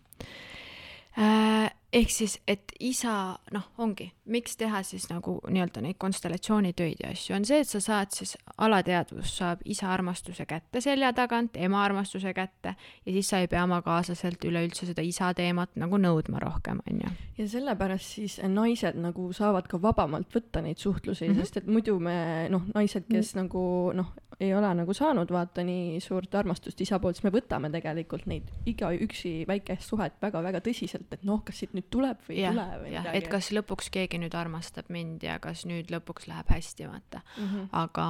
Äh, 1.18 1.70
ehk 1.92 2.10
siis, 2.12 2.36
et 2.48 2.72
isa, 2.80 3.12
noh, 3.54 3.64
ongi, 3.82 4.06
miks 4.30 4.54
teha 4.60 4.82
siis 4.86 5.08
nagu 5.10 5.36
nii-öelda 5.50 5.82
neid 5.82 5.98
konstellatsioonitöid 6.00 7.02
ja 7.02 7.10
asju, 7.14 7.34
on 7.36 7.46
see, 7.48 7.60
et 7.64 7.68
sa 7.68 7.80
saad 7.82 8.14
siis, 8.14 8.36
alateadvus 8.62 9.32
saab 9.40 9.64
isa 9.64 9.90
armastuse 9.92 10.46
kätte 10.48 10.82
selja 10.84 11.10
tagant, 11.16 11.58
ema 11.58 11.82
armastuse 11.84 12.32
kätte 12.36 12.74
ja 12.76 13.14
siis 13.16 13.30
sa 13.32 13.42
ei 13.42 13.50
pea 13.50 13.64
oma 13.66 13.80
kaaslaselt 13.86 14.44
üleüldse 14.46 14.86
seda 14.88 15.02
isa 15.06 15.32
teemat 15.34 15.74
nagu 15.80 15.98
nõudma 15.98 16.42
rohkem, 16.42 16.82
on 16.86 17.02
ju. 17.04 17.12
ja 17.40 17.48
sellepärast 17.56 18.16
siis 18.20 18.38
naised 18.46 18.98
nagu 19.00 19.32
saavad 19.36 19.66
ka 19.70 19.82
vabamalt 19.82 20.30
võtta 20.34 20.62
neid 20.62 20.78
suhtlusi 20.78 21.26
mm, 21.26 21.34
-hmm. 21.34 21.40
sest 21.42 21.62
et 21.62 21.66
muidu 21.70 21.98
me, 21.98 22.48
noh, 22.50 22.70
naised, 22.74 23.08
kes 23.10 23.34
mm 23.34 23.40
-hmm. 23.40 23.42
nagu 23.42 23.92
noh, 23.98 24.14
ei 24.40 24.54
ole 24.54 24.70
nagu 24.74 24.94
saanud 24.96 25.32
vaata 25.32 25.62
nii 25.64 26.00
suurt 26.00 26.34
armastust 26.34 26.80
isa 26.80 26.98
poolt, 26.98 27.18
siis 27.18 27.26
me 27.26 27.32
võtame 27.34 27.70
tegelikult 27.72 28.26
neid 28.30 28.48
igaüksi 28.66 29.44
väikest 29.48 29.88
suhet 29.88 30.16
väga-väga 30.22 30.62
tõsiselt, 30.64 31.12
et 31.12 31.24
noh, 31.28 31.42
kas 31.44 31.60
siit 31.60 31.74
nüüd 31.76 31.79
nüüd 31.80 31.90
tuleb 31.92 32.22
või 32.28 32.38
ei 32.38 32.52
tule 32.52 32.68
või 32.84 32.92
midagi. 32.92 33.16
et 33.18 33.28
kas 33.32 33.50
lõpuks 33.56 33.90
keegi 33.94 34.20
nüüd 34.22 34.36
armastab 34.36 34.92
mind 34.92 35.26
ja 35.26 35.38
kas 35.42 35.64
nüüd 35.68 35.90
lõpuks 35.92 36.28
läheb 36.30 36.52
hästi, 36.52 36.88
vaata 36.90 37.24
mm. 37.24 37.44
-hmm. 37.46 37.68
aga 37.82 38.06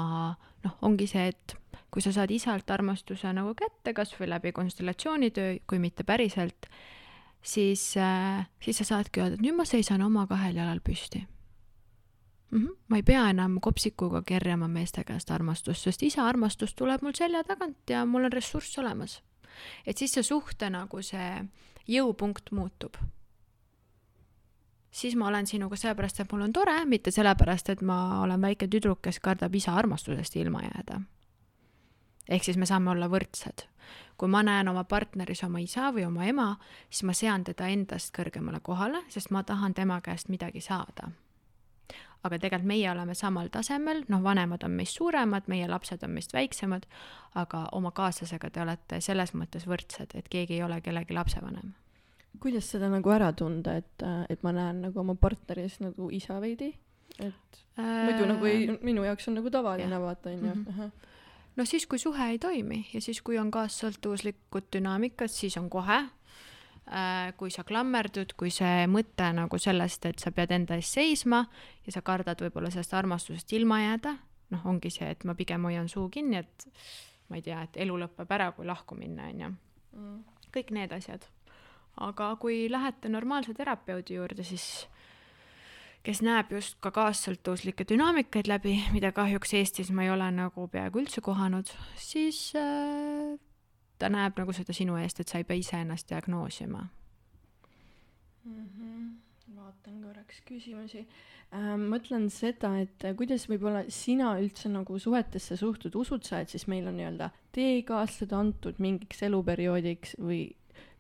noh, 0.67 0.79
ongi 0.83 1.07
see, 1.11 1.31
et 1.33 1.57
kui 1.91 2.03
sa 2.03 2.13
saad 2.13 2.31
isalt 2.31 2.71
armastuse 2.71 3.33
nagu 3.35 3.55
kätte, 3.59 3.95
kas 3.95 4.13
või 4.19 4.31
läbi 4.31 4.53
konstellatsioonitöö, 4.53 5.59
kui 5.67 5.79
mitte 5.83 6.05
päriselt, 6.05 6.69
siis 7.43 7.97
äh,, 7.97 8.47
siis 8.61 8.83
sa 8.83 8.85
saadki 8.85 9.23
öelda, 9.23 9.39
et 9.39 9.45
nüüd 9.45 9.57
ma 9.57 9.65
seisan 9.65 10.03
oma 10.03 10.27
kahel 10.31 10.57
jalal 10.61 10.81
püsti 10.85 11.25
mm. 12.51 12.59
-hmm. 12.59 12.77
ma 12.89 12.97
ei 12.97 13.03
pea 13.03 13.31
enam 13.31 13.59
kopsikuga 13.61 14.23
kerjama 14.23 14.69
meeste 14.69 15.05
käest 15.05 15.31
armastust, 15.31 15.83
sest 15.83 16.03
isa 16.03 16.27
armastus 16.27 16.75
tuleb 16.75 17.03
mul 17.03 17.15
selja 17.15 17.45
tagant 17.45 17.91
ja 17.91 18.05
mul 18.05 18.25
on 18.25 18.33
ressurss 18.33 18.79
olemas. 18.79 19.23
et 19.87 19.99
siis 19.99 20.13
see 20.13 20.23
suhte 20.23 20.71
nagu 20.71 21.03
see 21.03 21.45
jõupunkt 21.89 22.53
muutub 22.53 22.97
siis 24.91 25.17
ma 25.17 25.29
olen 25.29 25.47
sinuga 25.47 25.77
sellepärast, 25.77 26.21
et 26.21 26.33
mul 26.33 26.43
on 26.43 26.53
tore, 26.53 26.85
mitte 26.85 27.11
sellepärast, 27.11 27.69
et 27.69 27.83
ma 27.83 28.21
olen 28.23 28.43
väike 28.43 28.69
tüdruk, 28.69 29.03
kes 29.03 29.21
kardab 29.21 29.55
isa 29.55 29.75
armastusest 29.75 30.37
ilma 30.37 30.63
jääda. 30.67 31.01
ehk 32.29 32.45
siis 32.45 32.57
me 32.57 32.67
saame 32.67 32.91
olla 32.91 33.09
võrdsed. 33.09 33.67
kui 34.17 34.29
ma 34.29 34.43
näen 34.43 34.69
oma 34.69 34.85
partneris 34.85 35.45
oma 35.45 35.59
isa 35.59 35.93
või 35.93 36.07
oma 36.07 36.25
ema, 36.27 36.57
siis 36.91 37.03
ma 37.03 37.13
sean 37.13 37.45
teda 37.45 37.67
endast 37.67 38.15
kõrgemale 38.17 38.61
kohale, 38.63 39.03
sest 39.09 39.31
ma 39.31 39.43
tahan 39.43 39.75
tema 39.75 40.01
käest 40.01 40.29
midagi 40.29 40.61
saada. 40.61 41.11
aga 42.25 42.39
tegelikult 42.39 42.67
meie 42.67 42.91
oleme 42.91 43.15
samal 43.15 43.49
tasemel, 43.49 44.05
noh, 44.09 44.23
vanemad 44.23 44.65
on 44.65 44.71
meist 44.71 44.97
suuremad, 44.97 45.43
meie 45.47 45.69
lapsed 45.69 46.03
on 46.03 46.11
meist 46.11 46.33
väiksemad, 46.33 46.87
aga 47.35 47.69
oma 47.73 47.91
kaaslasega 47.91 48.51
te 48.51 48.61
olete 48.61 49.01
selles 49.01 49.35
mõttes 49.35 49.67
võrdsed, 49.67 50.15
et 50.15 50.29
keegi 50.29 50.55
ei 50.55 50.63
ole 50.63 50.81
kellegi 50.81 51.15
lapsevanem 51.15 51.73
kuidas 52.41 52.71
seda 52.71 52.91
nagu 52.93 53.11
ära 53.11 53.33
tunda, 53.37 53.77
et, 53.81 54.05
et 54.31 54.45
ma 54.47 54.53
näen 54.55 54.85
nagu 54.87 55.03
oma 55.03 55.17
partneris 55.19 55.81
nagu 55.83 56.11
isa 56.15 56.39
veidi, 56.43 56.71
et 57.19 57.59
äh, 57.79 58.07
muidu 58.07 58.29
nagu 58.31 58.47
ei, 58.49 58.69
minu 58.87 59.05
jaoks 59.05 59.29
on 59.29 59.41
nagu 59.41 59.51
tavaline, 59.51 60.01
vaata 60.01 60.31
onju 60.31 60.55
mm. 60.55 60.65
-hmm. 60.69 60.91
no 61.57 61.65
siis, 61.65 61.87
kui 61.87 61.99
suhe 61.99 62.31
ei 62.31 62.39
toimi 62.39 62.87
ja 62.95 63.01
siis, 63.01 63.23
kui 63.23 63.39
on 63.39 63.51
kaassõltuvuslikud 63.51 64.71
dünaamikad, 64.73 65.29
siis 65.29 65.57
on 65.57 65.71
kohe 65.71 66.07
kui 67.37 67.51
sa 67.51 67.63
klammerdud, 67.65 68.33
kui 68.37 68.51
see 68.51 68.87
mõte 68.91 69.29
nagu 69.37 69.59
sellest, 69.59 70.07
et 70.07 70.19
sa 70.19 70.33
pead 70.35 70.51
enda 70.51 70.75
eest 70.75 70.97
seisma 70.97 71.45
ja 71.87 71.93
sa 71.93 72.03
kardad 72.03 72.41
võib-olla 72.43 72.71
sellest 72.71 72.95
armastusest 72.99 73.53
ilma 73.53 73.79
jääda, 73.81 74.17
noh, 74.51 74.67
ongi 74.67 74.91
see, 74.91 75.11
et 75.11 75.25
ma 75.25 75.37
pigem 75.39 75.69
hoian 75.69 75.89
suu 75.89 76.09
kinni, 76.11 76.41
et 76.43 76.67
ma 77.29 77.39
ei 77.39 77.43
tea, 77.47 77.63
et 77.63 77.79
elu 77.85 77.99
lõpeb 78.05 78.35
ära, 78.35 78.51
kui 78.57 78.67
lahku 78.67 78.99
minna, 78.99 79.29
onju. 79.31 79.53
Mm. 79.91 80.19
kõik 80.55 80.69
need 80.75 80.93
asjad 80.95 81.25
aga 82.01 82.33
kui 82.41 82.65
lähete 82.73 83.09
normaalse 83.13 83.55
terapeudi 83.55 84.17
juurde, 84.17 84.45
siis 84.45 84.87
kes 86.07 86.23
näeb 86.25 86.55
just 86.57 86.79
ka 86.81 86.93
kaassõltuvuslikke 86.97 87.85
dünaamikaid 87.89 88.49
läbi, 88.49 88.79
mida 88.95 89.13
kahjuks 89.13 89.53
Eestis 89.59 89.91
ma 89.93 90.07
ei 90.07 90.13
ole 90.15 90.31
nagu 90.33 90.67
peaaegu 90.73 91.03
üldse 91.03 91.21
kohanud, 91.25 91.69
siis 92.01 92.51
äh, 92.57 93.37
ta 94.01 94.09
näeb 94.13 94.39
nagu 94.41 94.55
seda 94.57 94.77
sinu 94.77 94.97
eest, 95.01 95.21
et 95.21 95.29
sa 95.29 95.41
ei 95.41 95.49
pea 95.49 95.61
ise 95.61 95.77
ennast 95.81 96.09
diagnoosima 96.09 96.87
mm. 98.45 98.65
-hmm. 98.65 99.57
vaatan 99.57 100.01
korraks 100.03 100.41
küsimusi 100.49 101.05
äh,. 101.53 101.75
mõtlen 101.77 102.31
seda, 102.33 102.79
et 102.81 103.05
kuidas 103.17 103.49
võib-olla 103.51 103.85
sina 103.89 104.39
üldse 104.41 104.73
nagu 104.73 104.99
suhetesse 104.99 105.57
suhtud, 105.57 105.95
usud 105.95 106.25
sa, 106.25 106.41
et 106.41 106.49
siis 106.49 106.67
meil 106.67 106.89
on 106.89 106.97
nii-öelda 106.97 107.31
teekaaslased 107.53 108.33
antud 108.33 108.79
mingiks 108.79 109.23
eluperioodiks 109.23 110.17
või 110.19 110.43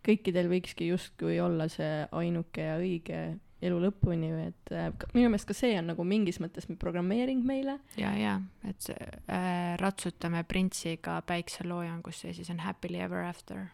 kõikidel 0.06 0.48
võikski 0.50 0.90
justkui 0.90 1.40
olla 1.40 1.68
see 1.68 2.04
ainuke 2.16 2.64
ja 2.64 2.76
õige 2.80 3.20
elu 3.60 3.80
lõpuni 3.82 4.30
et 4.46 4.72
äh, 4.72 4.88
minu 5.12 5.28
meelest 5.28 5.48
ka 5.48 5.56
see 5.56 5.74
on 5.78 5.90
nagu 5.92 6.04
mingis 6.08 6.40
mõttes 6.40 6.68
programmeering 6.80 7.42
meile. 7.46 7.78
ja, 8.00 8.12
ja, 8.16 8.38
et 8.68 8.88
äh, 8.94 9.76
ratsutame 9.80 10.42
printsiga 10.48 11.20
päikseloojangusse 11.28 12.30
ja 12.30 12.36
siis 12.36 12.50
on 12.52 12.62
happily 12.64 13.02
ever 13.04 13.26
after 13.28 13.66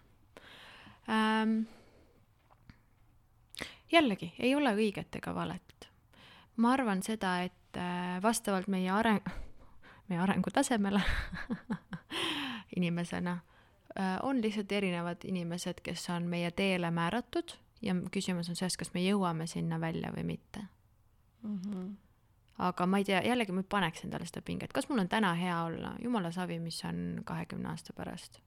ähm,. 1.09 1.63
jällegi, 3.93 4.33
ei 4.39 4.55
ole 4.59 4.75
õiget 4.75 5.21
ega 5.21 5.35
valet. 5.35 5.91
ma 6.57 6.75
arvan 6.75 7.03
seda, 7.07 7.39
et 7.47 7.79
äh, 7.79 8.17
vastavalt 8.23 8.67
meie 8.67 8.91
areng, 8.91 9.23
meie 10.11 10.23
arengutasemele 10.27 11.03
inimesena 12.77 13.39
Äh, 13.39 13.56
on 14.23 14.43
lihtsalt 14.45 14.73
erinevad 14.73 15.25
inimesed, 15.25 15.81
kes 15.83 16.11
on 16.11 16.27
meie 16.29 16.51
teele 16.51 16.91
määratud 16.91 17.55
ja 17.83 17.95
küsimus 18.13 18.51
on 18.51 18.57
selles, 18.57 18.77
kas 18.77 18.93
me 18.95 19.05
jõuame 19.05 19.47
sinna 19.51 19.81
välja 19.81 20.13
või 20.15 20.25
mitte 20.33 20.63
mm. 21.43 21.59
-hmm. 21.59 21.93
aga 22.69 22.87
ma 22.87 22.99
ei 22.99 23.05
tea, 23.05 23.23
jällegi 23.25 23.53
ma 23.53 23.65
ei 23.65 23.69
paneks 23.69 24.05
endale 24.05 24.27
seda 24.27 24.43
pinget, 24.43 24.73
kas 24.73 24.89
mul 24.89 25.05
on 25.05 25.09
täna 25.09 25.35
hea 25.35 25.63
olla, 25.65 25.95
jumala 26.03 26.31
savi, 26.31 26.59
mis 26.59 26.83
on 26.85 27.23
kahekümne 27.25 27.69
aasta 27.69 27.93
pärast. 27.93 28.41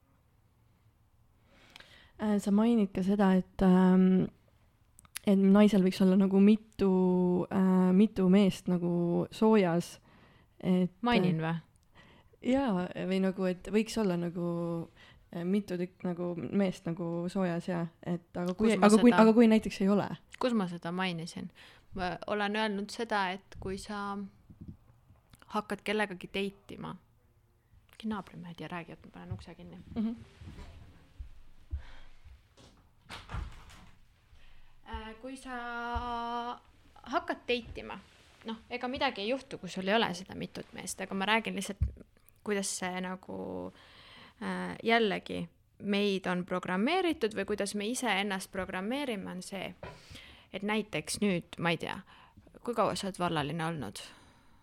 Äh, 2.23 2.37
sa 2.37 2.51
mainid 2.51 2.91
ka 2.93 3.03
seda, 3.03 3.33
et 3.33 3.61
ähm, 3.61 4.27
et 5.27 5.39
naisel 5.39 5.83
võiks 5.83 6.01
olla 6.01 6.17
nagu 6.17 6.39
mitu 6.39 6.91
äh,, 7.51 7.93
mitu 7.93 8.29
meest 8.29 8.67
nagu 8.67 9.27
soojas, 9.31 9.99
et 10.59 10.91
mainin 11.01 11.41
või? 11.41 11.55
jaa, 12.41 12.87
või 13.07 13.19
nagu, 13.23 13.45
et 13.45 13.67
võiks 13.71 13.97
olla 13.99 14.17
nagu 14.17 14.89
mitu 15.43 15.77
tükk 15.77 16.03
nagu 16.03 16.33
meest 16.35 16.85
nagu 16.89 17.29
soojas 17.29 17.67
ja 17.67 17.83
et 18.01 18.37
aga 18.37 18.53
kui, 18.57 18.71
aga 18.73 18.89
seda... 18.89 19.01
kui, 19.01 19.11
aga 19.13 19.33
kui 19.33 19.47
näiteks 19.49 19.81
ei 19.83 19.89
ole? 19.93 20.07
kus 20.41 20.55
ma 20.57 20.65
seda 20.67 20.91
mainisin? 20.91 21.51
ma 21.93 22.15
olen 22.27 22.55
öelnud 22.55 22.89
seda, 22.93 23.29
et 23.35 23.57
kui 23.61 23.77
sa 23.77 24.17
hakkad 25.53 25.83
kellegagi 25.85 26.29
date 26.33 26.77
ima, 26.77 26.95
äkki 27.93 28.09
naabrimehed 28.09 28.61
ja 28.61 28.67
räägivad, 28.71 29.05
ma 29.05 29.11
panen 29.13 29.33
ukse 29.33 29.55
kinni 29.55 29.77
mm. 29.77 30.01
-hmm. 30.01 30.15
kui 35.21 35.37
sa 35.37 35.51
hakkad 37.03 37.45
date 37.45 37.81
ima, 37.85 37.99
noh, 38.45 38.57
ega 38.69 38.87
midagi 38.87 39.21
ei 39.21 39.29
juhtu, 39.29 39.57
kui 39.57 39.69
sul 39.69 39.87
ei 39.87 39.95
ole 39.95 40.13
seda 40.13 40.35
mitut 40.35 40.73
meest, 40.73 41.01
aga 41.01 41.15
ma 41.15 41.25
räägin 41.25 41.55
lihtsalt, 41.55 41.79
kuidas 42.43 42.77
see 42.79 43.01
nagu 43.01 43.67
äh, 43.67 43.79
jällegi 44.83 45.47
meid 45.79 46.27
on 46.27 46.45
programmeeritud 46.45 47.35
või 47.35 47.45
kuidas 47.45 47.75
me 47.75 47.87
iseennast 47.87 48.51
programmeerime, 48.51 49.31
on 49.31 49.41
see, 49.43 49.73
et 50.53 50.63
näiteks 50.63 51.19
nüüd, 51.23 51.59
ma 51.59 51.73
ei 51.73 51.79
tea, 51.79 51.99
kui 52.63 52.75
kaua 52.75 52.95
sa 52.99 53.07
oled 53.07 53.19
vallaline 53.19 53.65
olnud? 53.65 54.01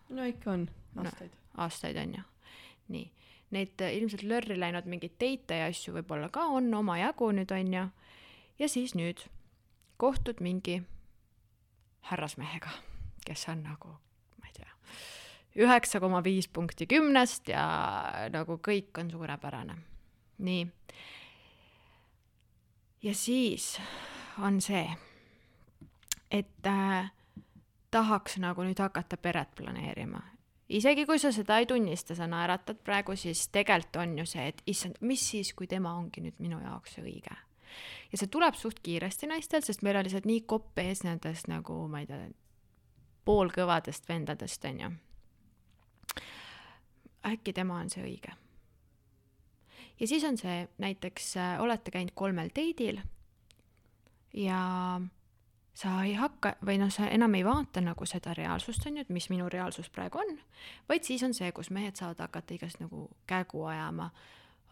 no 0.09 0.25
ikka 0.25 0.51
on, 0.51 0.67
aastaid 0.97 1.31
no,. 1.31 1.61
aastaid 1.65 1.97
on 1.97 2.17
ju, 2.19 2.25
nii. 2.95 3.11
Neid 3.55 3.79
äh, 3.81 3.93
ilmselt 3.95 4.25
lörri 4.27 4.57
läinud 4.59 4.89
mingeid 4.91 5.13
teite 5.19 5.55
ja 5.61 5.69
asju 5.71 5.93
võib-olla 5.95 6.27
ka 6.29 6.49
on 6.51 6.67
omajagu 6.75 7.29
nüüd 7.31 7.51
on 7.55 7.73
ju. 7.73 7.85
ja 8.59 8.69
siis 8.69 8.95
nüüd 8.95 9.23
kohtud 9.97 10.43
mingi 10.43 10.81
härrasmehega, 12.11 12.69
kes 13.25 13.47
on 13.49 13.63
nagu, 13.63 13.95
ma 14.37 14.51
ei 14.51 14.53
tea, 14.59 14.69
üheksa 15.57 15.99
koma 15.99 16.23
viis 16.23 16.47
punkti 16.47 16.87
kümnest 16.87 17.49
ja 17.49 17.65
nagu 18.33 18.59
kõik 18.63 18.99
on 18.99 19.11
suurepärane. 19.11 19.77
nii. 20.37 20.67
ja 23.03 23.13
siis 23.15 23.79
on 24.41 24.61
see, 24.61 24.85
et 26.31 26.67
äh, 26.67 27.11
tahaks 27.91 28.37
nagu 28.37 28.61
nüüd 28.63 28.79
hakata 28.79 29.17
peret 29.17 29.55
planeerima. 29.55 30.21
isegi 30.69 31.05
kui 31.05 31.19
sa 31.19 31.31
seda 31.31 31.57
ei 31.57 31.65
tunnista, 31.65 32.15
sa 32.15 32.27
naeratad 32.27 32.77
praegu, 32.83 33.15
siis 33.15 33.47
tegelikult 33.47 33.95
on 33.95 34.17
ju 34.17 34.25
see, 34.25 34.47
et 34.47 34.61
issand, 34.67 34.95
mis 35.01 35.29
siis, 35.29 35.53
kui 35.53 35.67
tema 35.67 35.93
ongi 35.97 36.21
nüüd 36.21 36.39
minu 36.39 36.61
jaoks 36.61 36.99
õige 37.01 37.35
ja 38.11 38.17
see 38.19 38.29
tuleb 38.31 38.55
suht 38.55 38.79
kiiresti 38.83 39.27
naistel, 39.27 39.63
sest 39.65 39.83
meil 39.83 39.97
oli 39.97 40.09
lihtsalt 40.09 40.27
nii 40.29 40.43
kopp 40.49 40.79
ees 40.83 41.03
nendest 41.03 41.49
nagu, 41.51 41.79
ma 41.91 42.03
ei 42.03 42.09
tea, 42.09 42.29
poolkõvadest 43.27 44.07
vendadest, 44.09 44.65
on 44.69 44.79
ju. 44.83 44.91
Äkki 47.27 47.53
tema 47.53 47.79
on 47.79 47.89
see 47.89 48.03
õige. 48.03 48.33
ja 49.99 50.07
siis 50.07 50.23
on 50.23 50.37
see 50.37 50.67
näiteks, 50.77 51.37
äh, 51.37 51.61
olete 51.61 51.91
käinud 51.91 52.15
kolmel 52.15 52.49
date'il 52.55 53.01
ja 54.33 54.61
sa 55.77 55.93
ei 56.03 56.15
hakka 56.17 56.55
või 56.65 56.79
noh, 56.81 56.91
sa 56.93 57.07
enam 57.13 57.35
ei 57.37 57.45
vaata 57.45 57.81
nagu 57.85 58.05
seda 58.09 58.33
reaalsust, 58.37 58.85
on 58.87 58.97
ju, 58.97 59.05
et 59.05 59.13
mis 59.13 59.29
minu 59.29 59.49
reaalsus 59.49 59.89
praegu 59.93 60.21
on, 60.23 60.35
vaid 60.89 61.05
siis 61.05 61.23
on 61.23 61.33
see, 61.37 61.51
kus 61.51 61.69
mehed 61.73 61.97
saavad 61.99 62.25
hakata 62.25 62.57
igast 62.57 62.81
nagu 62.81 63.07
kägu 63.29 63.65
ajama 63.69 64.09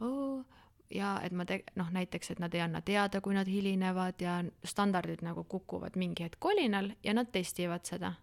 oh,. 0.01 0.43
ja 0.89 1.15
et 1.25 1.33
ma 1.33 1.45
te-, 1.45 1.63
noh, 1.75 1.89
näiteks, 1.93 2.31
et 2.31 2.39
nad 2.39 2.53
ei 2.53 2.61
anna 2.65 2.81
teada, 2.81 3.21
kui 3.21 3.38
nad 3.38 3.49
hilinevad 3.49 4.21
ja 4.21 4.39
standardid 4.63 5.25
nagu 5.25 5.43
kukuvad 5.43 5.97
mingi 5.97 6.25
hetk 6.25 6.39
kolinal 6.39 6.91
ja 7.03 7.13
nad 7.13 7.31
testivad 7.33 7.86
seda 7.86 8.15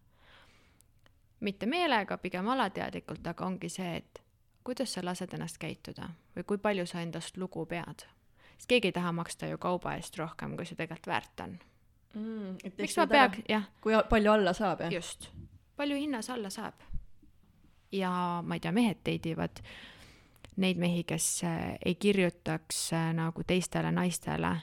mitte 1.43 1.67
meelega, 1.67 2.19
pigem 2.23 2.49
alateadlikult, 2.49 3.27
aga 3.27 3.47
ongi 3.47 3.69
see, 3.73 3.97
et 3.97 4.23
kuidas 4.65 4.95
sa 4.95 5.03
lased 5.05 5.35
ennast 5.35 5.59
käituda 5.59 6.09
või 6.37 6.47
kui 6.47 6.59
palju 6.63 6.87
sa 6.87 7.03
endast 7.03 7.37
lugu 7.37 7.67
pead. 7.67 8.07
sest 8.57 8.69
keegi 8.71 8.93
ei 8.93 8.97
taha 8.97 9.13
maksta 9.13 9.47
ju 9.51 9.59
kauba 9.59 9.97
eest 9.99 10.19
rohkem, 10.19 10.57
kui 10.57 10.67
see 10.67 10.79
tegelikult 10.79 11.11
väärt 11.11 11.41
on 11.45 11.59
mm,. 12.15 12.57
miks 12.79 12.97
ma 12.97 13.07
peaks, 13.07 13.43
jah. 13.49 13.69
kui 13.81 13.97
palju 14.09 14.33
alla 14.33 14.53
saab, 14.53 14.85
jah? 14.87 14.93
just, 14.93 15.31
palju 15.77 15.97
hinnas 15.97 16.31
alla 16.31 16.51
saab. 16.51 16.75
ja 17.93 18.13
ma 18.45 18.55
ei 18.55 18.61
tea, 18.61 18.73
mehed 18.73 19.03
teidivad 19.05 19.63
neid 20.63 20.79
mehi, 20.79 21.05
kes 21.09 21.45
äh, 21.49 21.77
ei 21.85 21.95
kirjutaks 21.95 22.93
äh, 22.93 23.13
nagu 23.17 23.45
teistele 23.47 23.93
naistele. 23.93 24.55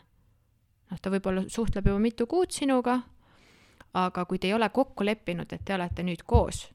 noh, 0.89 0.99
ta 1.01 1.11
võib-olla 1.11 1.47
suhtleb 1.49 1.91
juba 1.91 1.99
mitu 1.99 2.27
kuud 2.27 2.53
sinuga 2.55 3.01
aga 3.93 4.25
kui 4.25 4.39
te 4.39 4.47
ei 4.47 4.53
ole 4.53 4.69
kokku 4.69 5.05
leppinud, 5.05 5.53
et 5.53 5.65
te 5.65 5.75
olete 5.75 6.03
nüüd 6.03 6.23
koos, 6.25 6.67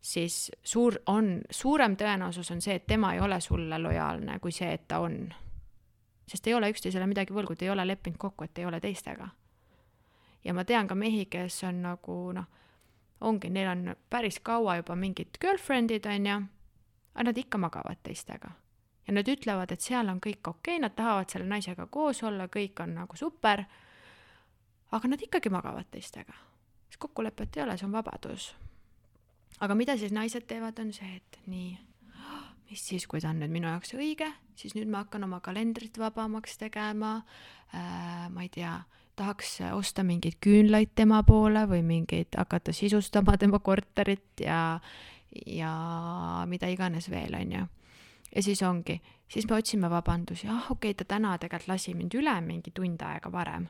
siis 0.00 0.50
suur 0.64 0.98
on, 1.06 1.40
suurem 1.50 1.96
tõenäosus 1.96 2.50
on 2.52 2.62
see, 2.62 2.78
et 2.78 2.86
tema 2.86 3.14
ei 3.14 3.20
ole 3.20 3.40
sulle 3.40 3.78
lojaalne, 3.78 4.38
kui 4.38 4.52
see, 4.52 4.72
et 4.72 4.88
ta 4.88 5.00
on. 5.04 5.34
sest 6.28 6.46
ei 6.46 6.54
ole 6.54 6.68
üksteisele 6.70 7.06
midagi 7.06 7.32
võlgu, 7.32 7.56
te 7.56 7.64
ei 7.64 7.70
ole 7.70 7.86
leppinud 7.86 8.18
kokku, 8.18 8.44
et 8.44 8.58
ei 8.58 8.66
ole 8.66 8.80
teistega. 8.80 9.28
ja 10.44 10.54
ma 10.54 10.64
tean 10.64 10.86
ka 10.86 10.94
mehi, 10.94 11.26
kes 11.26 11.64
on 11.64 11.82
nagu 11.82 12.32
noh, 12.32 12.46
ongi, 13.20 13.50
neil 13.50 13.68
on 13.68 13.96
päris 14.10 14.40
kaua 14.40 14.76
juba 14.76 14.96
mingid 14.96 15.38
girlfriend'id, 15.40 16.06
on 16.06 16.26
ju, 16.26 16.40
aga 17.14 17.24
nad 17.24 17.38
ikka 17.38 17.58
magavad 17.58 18.02
teistega. 18.02 18.50
ja 19.06 19.12
nad 19.12 19.28
ütlevad, 19.28 19.72
et 19.72 19.80
seal 19.80 20.08
on 20.08 20.20
kõik 20.20 20.48
okei 20.48 20.76
okay,, 20.76 20.82
nad 20.82 20.94
tahavad 20.94 21.30
selle 21.30 21.46
naisega 21.46 21.86
koos 21.86 22.22
olla, 22.22 22.48
kõik 22.48 22.82
on 22.82 22.94
nagu 22.94 23.16
super 23.16 23.64
aga 24.90 25.08
nad 25.08 25.22
ikkagi 25.22 25.50
magavad 25.52 25.88
teistega. 25.90 26.32
sest 26.88 27.00
kokkulepet 27.02 27.56
ei 27.56 27.62
ole, 27.62 27.76
see 27.76 27.86
on 27.86 27.92
vabadus. 27.92 28.54
aga 29.60 29.74
mida 29.74 29.96
siis 29.96 30.12
naised 30.12 30.46
teevad, 30.46 30.78
on 30.78 30.92
see, 30.92 31.16
et 31.16 31.40
nii, 31.46 31.78
mis 32.70 32.84
siis, 32.88 33.06
kui 33.06 33.20
ta 33.20 33.32
on 33.32 33.40
nüüd 33.42 33.52
minu 33.52 33.68
jaoks 33.68 33.94
õige, 33.96 34.28
siis 34.56 34.76
nüüd 34.76 34.88
ma 34.90 35.04
hakkan 35.04 35.24
oma 35.24 35.40
kalendrit 35.44 35.98
vabamaks 35.98 36.58
tegema 36.60 37.18
äh,, 37.74 38.28
ma 38.30 38.44
ei 38.44 38.48
tea, 38.52 38.78
tahaks 39.18 39.58
osta 39.74 40.04
mingeid 40.06 40.38
küünlaid 40.44 40.94
tema 40.94 41.22
poole 41.26 41.64
või 41.68 41.82
mingeid, 41.82 42.36
hakata 42.38 42.72
sisustama 42.72 43.36
tema 43.40 43.58
korterit 43.58 44.44
ja, 44.44 44.78
ja 45.46 45.72
mida 46.46 46.70
iganes 46.70 47.10
veel, 47.10 47.34
on 47.40 47.54
ju. 47.58 47.64
ja 48.36 48.42
siis 48.42 48.62
ongi, 48.62 49.00
siis 49.28 49.48
me 49.50 49.58
otsime 49.58 49.90
vabandusi, 49.90 50.48
ah 50.48 50.70
okei 50.70 50.92
okay,, 50.92 50.98
ta 51.02 51.16
täna 51.16 51.36
tegelikult 51.38 51.74
lasi 51.74 51.96
mind 51.98 52.14
üle 52.14 52.36
mingi 52.44 52.72
tund 52.74 53.02
aega 53.02 53.32
varem 53.32 53.66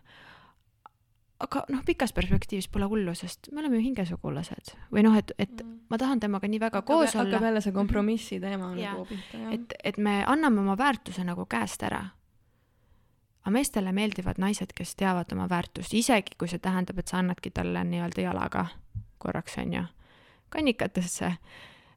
aga 1.44 1.62
noh, 1.70 1.82
pikas 1.86 2.12
perspektiivis 2.16 2.68
pole 2.72 2.88
hullu, 2.90 3.14
sest 3.14 3.50
me 3.52 3.62
oleme 3.62 3.78
ju 3.78 3.86
hingesugulased 3.86 4.72
või 4.94 5.04
noh, 5.06 5.14
et, 5.18 5.32
et 5.38 5.62
mm. 5.62 5.74
ma 5.90 5.98
tahan 6.00 6.20
temaga 6.22 6.50
nii 6.50 6.60
väga 6.62 6.82
koos 6.82 7.12
hakkab, 7.12 7.20
olla. 7.20 7.36
hakkab 7.36 7.48
jälle 7.48 7.62
see 7.64 7.76
kompromissi 7.76 8.40
teema 8.42 8.72
nagu 8.74 9.04
pihta, 9.08 9.42
jah. 9.44 9.52
et, 9.54 9.76
et 9.92 10.00
me 10.02 10.18
anname 10.26 10.64
oma 10.64 10.74
väärtuse 10.78 11.24
nagu 11.26 11.46
käest 11.46 11.82
ära. 11.86 12.02
aga 13.44 13.54
meestele 13.54 13.92
meeldivad 13.94 14.42
naised, 14.42 14.74
kes 14.74 14.96
teavad 14.98 15.32
oma 15.32 15.48
väärtust, 15.48 15.94
isegi 15.94 16.34
kui 16.38 16.50
see 16.50 16.62
tähendab, 16.62 16.98
et 16.98 17.08
sa 17.08 17.22
annadki 17.22 17.54
talle 17.54 17.84
nii-öelda 17.84 18.26
jalaga 18.26 18.66
korraks, 19.18 19.58
on 19.62 19.72
ju, 19.72 19.84
kannikatesse 20.50 21.26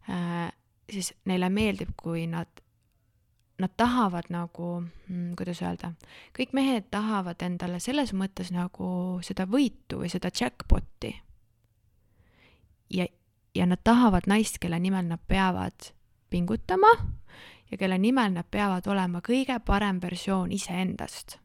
äh,, 0.10 0.52
siis 0.92 1.14
neile 1.26 1.50
meeldib, 1.50 1.96
kui 1.98 2.28
nad 2.28 2.62
nad 3.62 3.74
tahavad 3.78 4.30
nagu, 4.34 4.82
mm, 4.82 5.36
kuidas 5.40 5.62
öelda, 5.62 5.94
kõik 6.38 6.54
mehed 6.58 6.90
tahavad 6.92 7.42
endale 7.46 7.80
selles 7.80 8.14
mõttes 8.14 8.52
nagu 8.54 9.20
seda 9.26 9.46
võitu 9.46 10.02
või 10.02 10.10
seda 10.10 10.32
jackpot'i. 10.34 11.14
ja, 12.90 13.08
ja 13.56 13.66
nad 13.66 13.80
tahavad 13.84 14.28
naist, 14.28 14.60
kelle 14.60 14.80
nimel 14.80 15.06
nad 15.08 15.22
peavad 15.28 15.94
pingutama 16.30 16.92
ja 17.72 17.78
kelle 17.78 17.98
nimel 17.98 18.34
nad 18.34 18.48
peavad 18.52 18.88
olema 18.88 19.22
kõige 19.22 19.60
parem 19.66 20.02
versioon 20.02 20.52
iseendast 20.52 21.38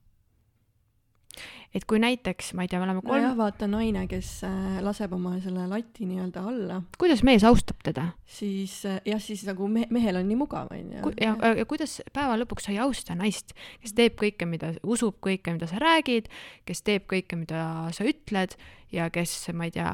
et 1.74 1.84
kui 1.88 2.00
näiteks, 2.00 2.52
ma 2.56 2.64
ei 2.64 2.70
tea, 2.70 2.80
me 2.80 2.86
oleme 2.86 3.02
kolm. 3.04 3.22
nojah, 3.22 3.36
vaata 3.38 3.68
naine, 3.70 4.06
kes 4.10 4.30
äh, 4.48 4.78
laseb 4.84 5.12
oma 5.16 5.34
selle 5.44 5.66
lati 5.70 6.06
nii-öelda 6.08 6.44
alla. 6.50 6.80
kuidas 6.98 7.22
mees 7.26 7.44
austab 7.44 7.82
teda? 7.86 8.08
siis 8.38 8.78
äh, 8.88 9.00
jah, 9.08 9.20
siis 9.22 9.44
nagu 9.48 9.68
me 9.72 9.86
mehel 9.92 10.20
on 10.20 10.28
nii 10.28 10.38
mugav, 10.40 10.70
onju. 10.74 11.14
ja, 11.20 11.34
ja 11.60 11.66
kuidas 11.68 11.98
päeva 12.16 12.38
lõpuks 12.40 12.68
sa 12.68 12.74
ei 12.74 12.80
austa 12.84 13.18
naist, 13.18 13.56
kes 13.82 13.96
teeb 13.98 14.16
kõike, 14.20 14.48
mida, 14.48 14.72
usub 14.86 15.18
kõike, 15.24 15.56
mida 15.56 15.68
sa 15.70 15.82
räägid, 15.82 16.30
kes 16.68 16.82
teeb 16.86 17.06
kõike, 17.10 17.38
mida 17.40 17.66
sa 17.96 18.08
ütled 18.08 18.56
ja 18.94 19.10
kes, 19.12 19.38
ma 19.56 19.68
ei 19.68 19.76
tea, 19.76 19.92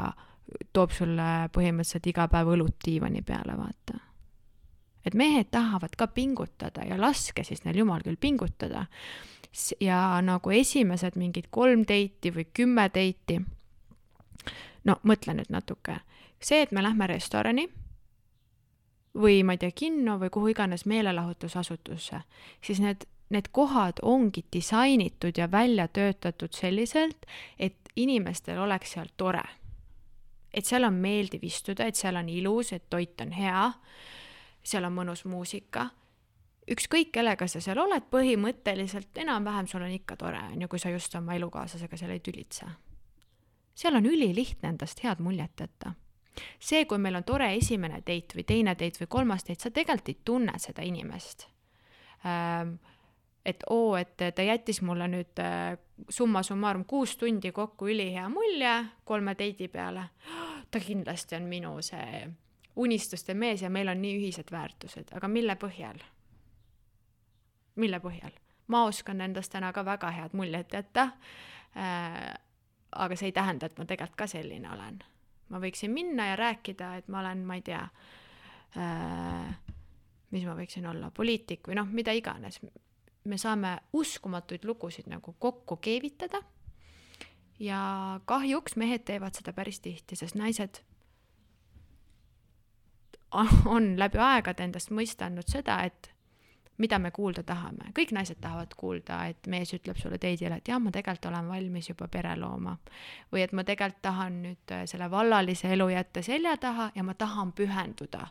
toob 0.77 0.95
sulle 0.95 1.29
põhimõtteliselt 1.55 2.09
iga 2.13 2.29
päev 2.31 2.55
õlut 2.55 2.79
diivani 2.85 3.23
peale, 3.27 3.57
vaata 3.59 3.99
et 5.07 5.15
mehed 5.19 5.51
tahavad 5.51 5.95
ka 5.99 6.07
pingutada 6.15 6.85
ja 6.87 6.99
laske 7.01 7.45
siis 7.47 7.65
neil 7.67 7.81
jumal 7.83 8.05
küll 8.07 8.21
pingutada 8.21 8.87
ja 9.81 10.21
nagu 10.25 10.51
esimesed 10.51 11.17
mingid 11.21 11.51
kolm 11.51 11.85
date'i 11.89 12.33
või 12.33 12.47
kümme 12.55 12.89
date'i, 12.89 13.41
no 14.85 14.97
mõtle 15.03 15.37
nüüd 15.37 15.53
natuke, 15.53 16.01
see, 16.41 16.63
et 16.63 16.73
me 16.73 16.83
lähme 16.83 17.07
restorani 17.11 17.69
või 19.19 19.43
ma 19.45 19.57
ei 19.57 19.61
tea, 19.61 19.75
kinno 19.77 20.17
või 20.21 20.33
kuhu 20.33 20.53
iganes 20.55 20.87
meelelahutusasutusse, 20.89 22.23
siis 22.65 22.81
need, 22.81 23.05
need 23.31 23.51
kohad 23.53 24.01
ongi 24.03 24.45
disainitud 24.53 25.37
ja 25.39 25.51
välja 25.53 25.89
töötatud 25.89 26.57
selliselt, 26.57 27.27
et 27.59 27.77
inimestel 27.97 28.59
oleks 28.59 28.97
seal 28.97 29.13
tore. 29.17 29.45
et 30.53 30.67
seal 30.69 30.85
on 30.85 30.95
meeldiv 31.01 31.45
istuda, 31.45 31.87
et 31.87 31.97
seal 31.97 32.17
on 32.17 32.29
ilus, 32.29 32.73
et 32.73 32.91
toit 32.91 33.21
on 33.21 33.31
hea, 33.33 33.73
seal 34.63 34.85
on 34.85 34.93
mõnus 34.93 35.25
muusika 35.25 35.87
ükskõik 36.71 37.11
kellega 37.13 37.47
sa 37.51 37.61
seal 37.63 37.81
oled, 37.83 38.05
põhimõtteliselt 38.11 39.19
enam-vähem 39.25 39.67
sul 39.71 39.83
on 39.83 39.95
ikka 39.95 40.17
tore, 40.21 40.41
on 40.53 40.63
ju, 40.63 40.69
kui 40.71 40.83
sa 40.83 40.93
just 40.93 41.15
oma 41.19 41.35
elukaaslasega 41.35 41.99
seal 41.99 42.15
ei 42.15 42.21
tülitse. 42.21 42.67
seal 43.75 43.97
on 43.97 44.07
ülilihtne 44.07 44.69
endast 44.69 45.03
head 45.05 45.21
muljet 45.21 45.61
jätta. 45.61 45.95
see, 46.61 46.85
kui 46.85 46.99
meil 46.99 47.17
on 47.17 47.25
tore 47.25 47.55
esimene 47.55 48.01
date 48.07 48.37
või 48.37 48.45
teine 48.47 48.75
date 48.75 49.05
või 49.05 49.09
kolmas 49.09 49.45
date, 49.45 49.61
sa 49.61 49.71
tegelikult 49.71 50.09
ei 50.09 50.19
tunne 50.25 50.59
seda 50.59 50.83
inimest 50.83 51.49
ähm,. 52.27 52.75
et 53.45 53.65
oo, 53.71 53.97
et 53.97 54.17
ta 54.17 54.43
jättis 54.43 54.83
mulle 54.83 55.09
nüüd 55.09 55.39
äh, 55.43 55.77
summa 56.09 56.43
summarum 56.43 56.85
kuus 56.85 57.17
tundi 57.17 57.53
kokku 57.53 57.89
ülihea 57.89 58.29
mulje 58.29 58.85
kolme 59.05 59.35
teidi 59.35 59.69
peale. 59.69 60.09
ta 60.71 60.81
kindlasti 60.81 61.37
on 61.37 61.43
minu 61.43 61.83
see 61.83 62.29
unistuste 62.77 63.35
mees 63.35 63.63
ja 63.63 63.71
meil 63.71 63.89
on 63.89 64.03
nii 64.03 64.17
ühised 64.17 64.51
väärtused, 64.51 65.13
aga 65.13 65.29
mille 65.29 65.57
põhjal? 65.61 65.99
Mille 67.77 68.01
põhjal? 68.01 68.33
ma 68.73 68.85
oskan 68.89 69.21
endast 69.21 69.53
täna 69.53 69.73
ka 69.73 69.85
väga 69.85 70.11
head 70.11 70.37
muljet 70.39 70.73
jätta 70.73 71.09
äh,. 71.77 72.35
aga 72.93 73.17
see 73.17 73.31
ei 73.31 73.33
tähenda, 73.33 73.67
et 73.67 73.79
ma 73.79 73.85
tegelikult 73.89 74.17
ka 74.17 74.27
selline 74.27 74.71
olen. 74.71 75.03
ma 75.49 75.61
võiksin 75.61 75.93
minna 75.93 76.27
ja 76.33 76.37
rääkida, 76.37 76.95
et 76.97 77.09
ma 77.09 77.21
olen, 77.21 77.45
ma 77.47 77.59
ei 77.59 77.63
tea 77.67 77.83
äh,, 78.77 79.75
mis 80.31 80.47
ma 80.49 80.57
võiksin 80.57 80.87
olla, 80.89 81.11
poliitik 81.11 81.69
või 81.69 81.77
noh, 81.81 81.91
mida 81.93 82.13
iganes. 82.17 82.61
me 83.25 83.39
saame 83.39 83.77
uskumatuid 83.93 84.65
lugusid 84.65 85.07
nagu 85.07 85.35
kokku 85.39 85.77
keevitada. 85.77 86.43
ja 87.59 88.21
kahjuks 88.25 88.77
mehed 88.77 89.05
teevad 89.05 89.35
seda 89.35 89.53
päris 89.53 89.81
tihti, 89.81 90.17
sest 90.17 90.35
naised 90.35 90.83
on 93.67 93.95
läbi 93.99 94.19
aegade 94.21 94.65
endast 94.65 94.91
mõista 94.93 95.27
andnud 95.27 95.49
seda, 95.49 95.81
et 95.85 96.12
mida 96.79 96.99
me 96.99 97.11
kuulda 97.11 97.43
tahame. 97.43 97.93
kõik 97.99 98.13
naised 98.13 98.41
tahavad 98.41 98.75
kuulda, 98.77 99.27
et 99.27 99.47
mees 99.47 99.75
ütleb 99.75 99.99
sulle 100.01 100.19
teidile, 100.19 100.57
et 100.57 100.69
jah, 100.69 100.81
ma 100.81 100.91
tegelikult 100.91 101.31
olen 101.31 101.49
valmis 101.49 101.89
juba 101.89 102.09
pere 102.09 102.37
looma. 102.37 102.77
või 103.33 103.43
et 103.45 103.53
ma 103.53 103.65
tegelikult 103.65 104.03
tahan 104.03 104.43
nüüd 104.43 104.73
äh, 104.73 104.85
selle 104.87 105.11
vallalise 105.11 105.73
elu 105.73 105.89
jätta 105.89 106.23
selja 106.23 106.57
taha 106.57 106.91
ja 106.95 107.03
ma 107.03 107.15
tahan 107.15 107.53
pühenduda. 107.53 108.27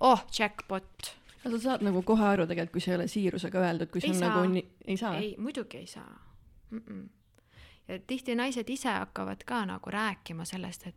oh, 0.00 0.24
jackpot. 0.38 1.16
no 1.44 1.50
sa 1.50 1.58
saad 1.58 1.82
nagu 1.82 2.02
kohe 2.02 2.26
aru 2.26 2.46
tegelikult, 2.46 2.72
kui 2.72 2.80
see 2.80 2.94
ei 2.94 3.00
ole 3.00 3.08
siirusega 3.08 3.58
öeldud, 3.58 3.90
kui 3.90 4.00
see 4.00 4.14
on 4.14 4.20
saa. 4.20 4.34
nagu 4.34 4.52
nii, 4.52 4.66
ei 4.86 4.96
saa? 4.96 5.14
ei, 5.16 5.34
muidugi 5.38 5.78
ei 5.78 5.86
saa 5.86 6.20
mm. 6.70 6.82
-mm. 6.86 7.08
ja 7.88 7.98
tihti 7.98 8.34
naised 8.34 8.68
ise 8.68 8.88
hakkavad 8.88 9.44
ka 9.44 9.64
nagu 9.66 9.90
rääkima 9.90 10.44
sellest, 10.44 10.86
et 10.86 10.96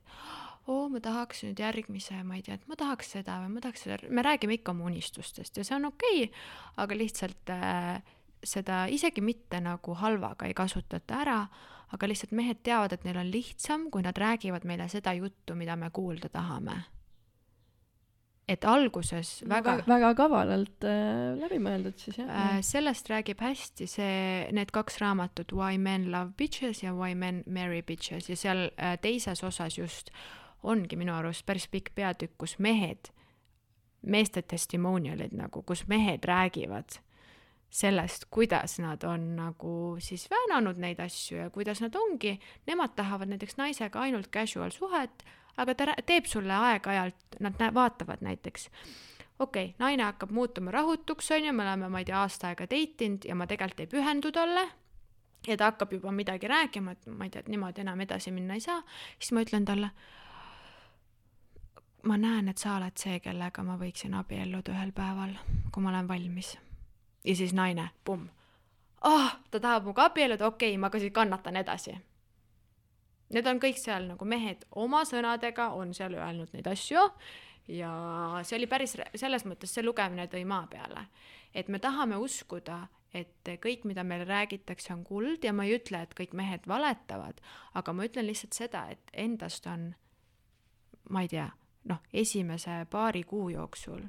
oo, 0.72 0.88
ma 0.92 1.02
tahaks 1.04 1.44
nüüd 1.48 1.60
järgmise, 1.60 2.22
ma 2.24 2.38
ei 2.40 2.44
tea, 2.46 2.56
et 2.60 2.68
ma 2.72 2.78
tahaks 2.80 3.14
seda 3.18 3.42
või 3.44 3.58
ma 3.58 3.64
tahaks 3.64 3.84
seda, 3.86 4.00
me 4.10 4.24
räägime 4.26 4.60
ikka 4.60 4.72
oma 4.72 4.88
unistustest 4.92 5.60
ja 5.60 5.66
see 5.68 5.76
on 5.76 5.90
okei 5.92 6.26
okay,, 6.28 6.44
aga 6.84 6.98
lihtsalt 6.98 7.52
äh, 7.52 8.00
seda 8.44 8.86
isegi 8.92 9.24
mitte 9.24 9.60
nagu 9.64 9.96
halvaga 10.00 10.48
ei 10.48 10.56
kasutata 10.56 11.20
ära, 11.24 11.38
aga 11.94 12.10
lihtsalt 12.10 12.34
mehed 12.36 12.64
teavad, 12.66 12.96
et 12.96 13.06
neil 13.08 13.20
on 13.22 13.30
lihtsam, 13.32 13.88
kui 13.92 14.04
nad 14.06 14.18
räägivad 14.18 14.66
meile 14.68 14.88
seda 14.92 15.14
juttu, 15.18 15.56
mida 15.56 15.76
me 15.80 15.92
kuulda 15.94 16.32
tahame. 16.32 16.84
et 18.48 18.66
alguses 18.68 19.46
väga 19.48 19.72
väga, 19.72 19.84
väga 19.88 20.08
kavalalt 20.20 20.84
äh, 20.84 21.38
läbi 21.40 21.62
mõeldud 21.64 21.96
siis 21.96 22.18
jah 22.18 22.28
Äh, 22.28 22.58
sellest 22.62 23.08
räägib 23.08 23.40
hästi 23.40 23.88
see, 23.88 24.48
need 24.52 24.72
kaks 24.76 25.00
raamatut 25.00 25.54
Why 25.56 25.78
men 25.78 26.10
love 26.12 26.36
bitches 26.38 26.84
ja 26.84 26.92
Why 26.94 27.16
men 27.16 27.44
marry 27.48 27.82
bitches 27.82 28.28
ja 28.30 28.36
seal 28.36 28.66
äh, 28.76 28.98
teises 29.00 29.44
osas 29.44 29.78
just 29.78 30.12
ongi 30.64 30.96
minu 31.00 31.14
arust 31.16 31.46
päris 31.46 31.68
pikk 31.68 31.94
peatükk, 31.96 32.38
kus 32.38 32.58
mehed, 32.60 33.12
meeste 34.02 34.42
testimonial'id 34.42 35.36
nagu, 35.36 35.64
kus 35.68 35.86
mehed 35.88 36.26
räägivad 36.28 37.00
sellest, 37.74 38.26
kuidas 38.30 38.78
nad 38.80 39.04
on 39.04 39.36
nagu 39.36 39.96
siis 40.00 40.28
väänanud 40.30 40.78
neid 40.78 41.00
asju 41.02 41.38
ja 41.38 41.50
kuidas 41.50 41.82
nad 41.82 41.96
ongi, 41.96 42.36
nemad 42.68 42.94
tahavad 42.96 43.32
näiteks 43.32 43.58
naisega 43.58 44.00
ainult 44.00 44.30
casual 44.30 44.70
suhet, 44.70 45.24
aga 45.58 45.76
ta 45.76 45.96
teeb 46.06 46.30
sulle 46.30 46.54
aeg-ajalt, 46.54 47.40
nad 47.40 47.58
nä- 47.60 47.74
vaatavad 47.74 48.22
näiteks 48.22 48.70
okei 49.40 49.66
okay,, 49.66 49.76
naine 49.80 50.04
hakkab 50.04 50.32
muutuma 50.32 50.72
rahutuks, 50.72 51.32
on 51.32 51.46
ju, 51.46 51.54
me 51.54 51.64
oleme, 51.64 51.90
ma 51.90 52.00
ei 52.00 52.06
tea, 52.06 52.22
aasta 52.22 52.52
aega 52.52 52.70
date 52.70 53.06
inud 53.06 53.26
ja 53.26 53.36
ma 53.36 53.48
tegelikult 53.50 53.80
ei 53.80 53.90
pühendu 53.90 54.32
talle 54.32 54.68
ja 55.48 55.58
ta 55.58 55.72
hakkab 55.72 55.94
juba 55.98 56.12
midagi 56.12 56.48
rääkima, 56.48 56.92
et 56.92 57.08
ma 57.08 57.26
ei 57.26 57.34
tea, 57.34 57.42
et 57.42 57.50
niimoodi 57.50 57.82
enam 57.82 58.06
edasi 58.06 58.32
minna 58.32 58.54
ei 58.54 58.62
saa, 58.64 58.84
siis 59.18 59.34
ma 59.34 59.42
ütlen 59.44 59.66
talle, 59.66 59.90
ma 62.04 62.18
näen, 62.18 62.50
et 62.52 62.58
sa 62.58 62.78
oled 62.78 62.98
see, 63.00 63.20
kellega 63.24 63.64
ma 63.64 63.78
võiksin 63.80 64.16
abielluda 64.20 64.74
ühel 64.76 64.92
päeval, 64.96 65.36
kui 65.72 65.84
ma 65.84 65.92
olen 65.94 66.08
valmis. 66.08 66.58
ja 67.24 67.36
siis 67.36 67.54
naine, 67.54 67.90
pumm, 68.04 68.28
ah, 69.02 69.38
ta 69.52 69.60
tahab 69.60 69.84
minuga 69.88 70.10
abielluda, 70.10 70.48
okei 70.48 70.74
okay,, 70.74 70.78
ma 70.78 70.90
ka 70.90 71.00
siis 71.00 71.14
kannatan 71.14 71.56
edasi. 71.56 71.96
Need 73.34 73.48
on 73.48 73.60
kõik 73.60 73.80
seal 73.80 74.10
nagu 74.12 74.26
mehed 74.26 74.66
oma 74.76 75.06
sõnadega 75.10 75.72
on 75.74 75.94
seal 75.94 76.14
öelnud 76.14 76.52
neid 76.54 76.68
asju 76.68 77.02
ja 77.68 77.94
see 78.44 78.58
oli 78.60 78.68
päris, 78.68 78.98
selles 79.16 79.46
mõttes 79.48 79.72
see 79.74 79.86
lugemine 79.86 80.28
tõi 80.28 80.44
maa 80.46 80.68
peale. 80.68 81.08
et 81.54 81.68
me 81.70 81.80
tahame 81.80 82.18
uskuda, 82.18 82.88
et 83.14 83.50
kõik, 83.62 83.86
mida 83.86 84.04
meile 84.04 84.26
räägitakse, 84.26 84.94
on 84.94 85.04
kuld 85.06 85.44
ja 85.44 85.54
ma 85.54 85.66
ei 85.66 85.78
ütle, 85.78 86.02
et 86.02 86.14
kõik 86.18 86.34
mehed 86.34 86.68
valetavad, 86.68 87.42
aga 87.74 87.94
ma 87.94 88.06
ütlen 88.06 88.26
lihtsalt 88.28 88.54
seda, 88.54 88.88
et 88.90 89.12
endast 89.14 89.68
on, 89.68 89.94
ma 91.10 91.22
ei 91.22 91.30
tea, 91.30 91.52
noh, 91.90 92.02
esimese 92.14 92.86
paari 92.90 93.24
kuu 93.24 93.50
jooksul, 93.50 94.02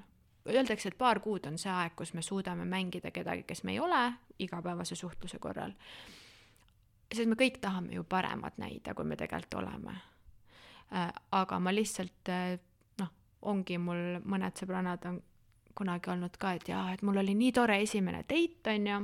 öeldakse, 0.49 0.89
et 0.89 0.99
paar 0.99 1.21
kuud 1.21 1.47
on 1.47 1.59
see 1.59 1.73
aeg, 1.73 1.95
kus 1.97 2.15
me 2.15 2.23
suudame 2.23 2.65
mängida 2.69 3.11
kedagi, 3.11 3.43
kes 3.49 3.65
me 3.65 3.73
ei 3.73 3.81
ole 3.81 4.13
igapäevase 4.39 4.95
suhtluse 4.95 5.39
korral. 5.39 5.73
sest 7.15 7.29
me 7.29 7.37
kõik 7.39 7.61
tahame 7.61 7.95
ju 7.95 8.05
paremat 8.05 8.59
näida, 8.59 8.95
kui 8.95 9.05
me 9.05 9.17
tegelikult 9.17 9.55
oleme. 9.63 9.95
aga 11.33 11.59
ma 11.61 11.75
lihtsalt 11.75 12.31
noh, 12.99 13.11
ongi 13.43 13.79
mul 13.79 14.21
mõned 14.25 14.59
sõbrannad 14.59 15.07
on 15.09 15.23
kunagi 15.75 16.11
olnud 16.11 16.37
ka, 16.39 16.53
et 16.53 16.69
jaa, 16.69 16.93
et 16.93 17.03
mul 17.03 17.19
oli 17.23 17.35
nii 17.35 17.53
tore 17.53 17.81
esimene 17.83 18.25
date, 18.29 18.75
on 18.75 18.87
ju. 18.87 19.01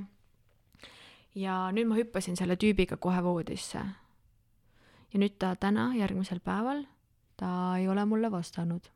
ja 1.34 1.70
nüüd 1.72 1.88
ma 1.88 1.98
hüppasin 1.98 2.36
selle 2.36 2.56
tüübiga 2.56 2.96
kohe 2.96 3.22
voodisse. 3.24 3.78
ja 5.12 5.18
nüüd 5.18 5.38
ta 5.38 5.54
täna, 5.56 5.92
järgmisel 5.94 6.40
päeval, 6.40 6.84
ta 7.40 7.78
ei 7.78 7.88
ole 7.88 8.04
mulle 8.04 8.30
vastanud. 8.30 8.90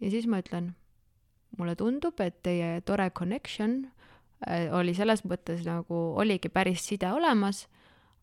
ja 0.00 0.10
siis 0.10 0.26
ma 0.26 0.40
ütlen, 0.40 0.74
mulle 1.58 1.76
tundub, 1.76 2.20
et 2.20 2.42
teie 2.42 2.80
tore 2.86 3.10
connection 3.10 3.86
äh, 4.48 4.68
oli 4.72 4.94
selles 4.94 5.24
mõttes 5.24 5.64
nagu, 5.66 6.00
oligi 6.20 6.48
päris 6.48 6.84
side 6.86 7.12
olemas, 7.12 7.66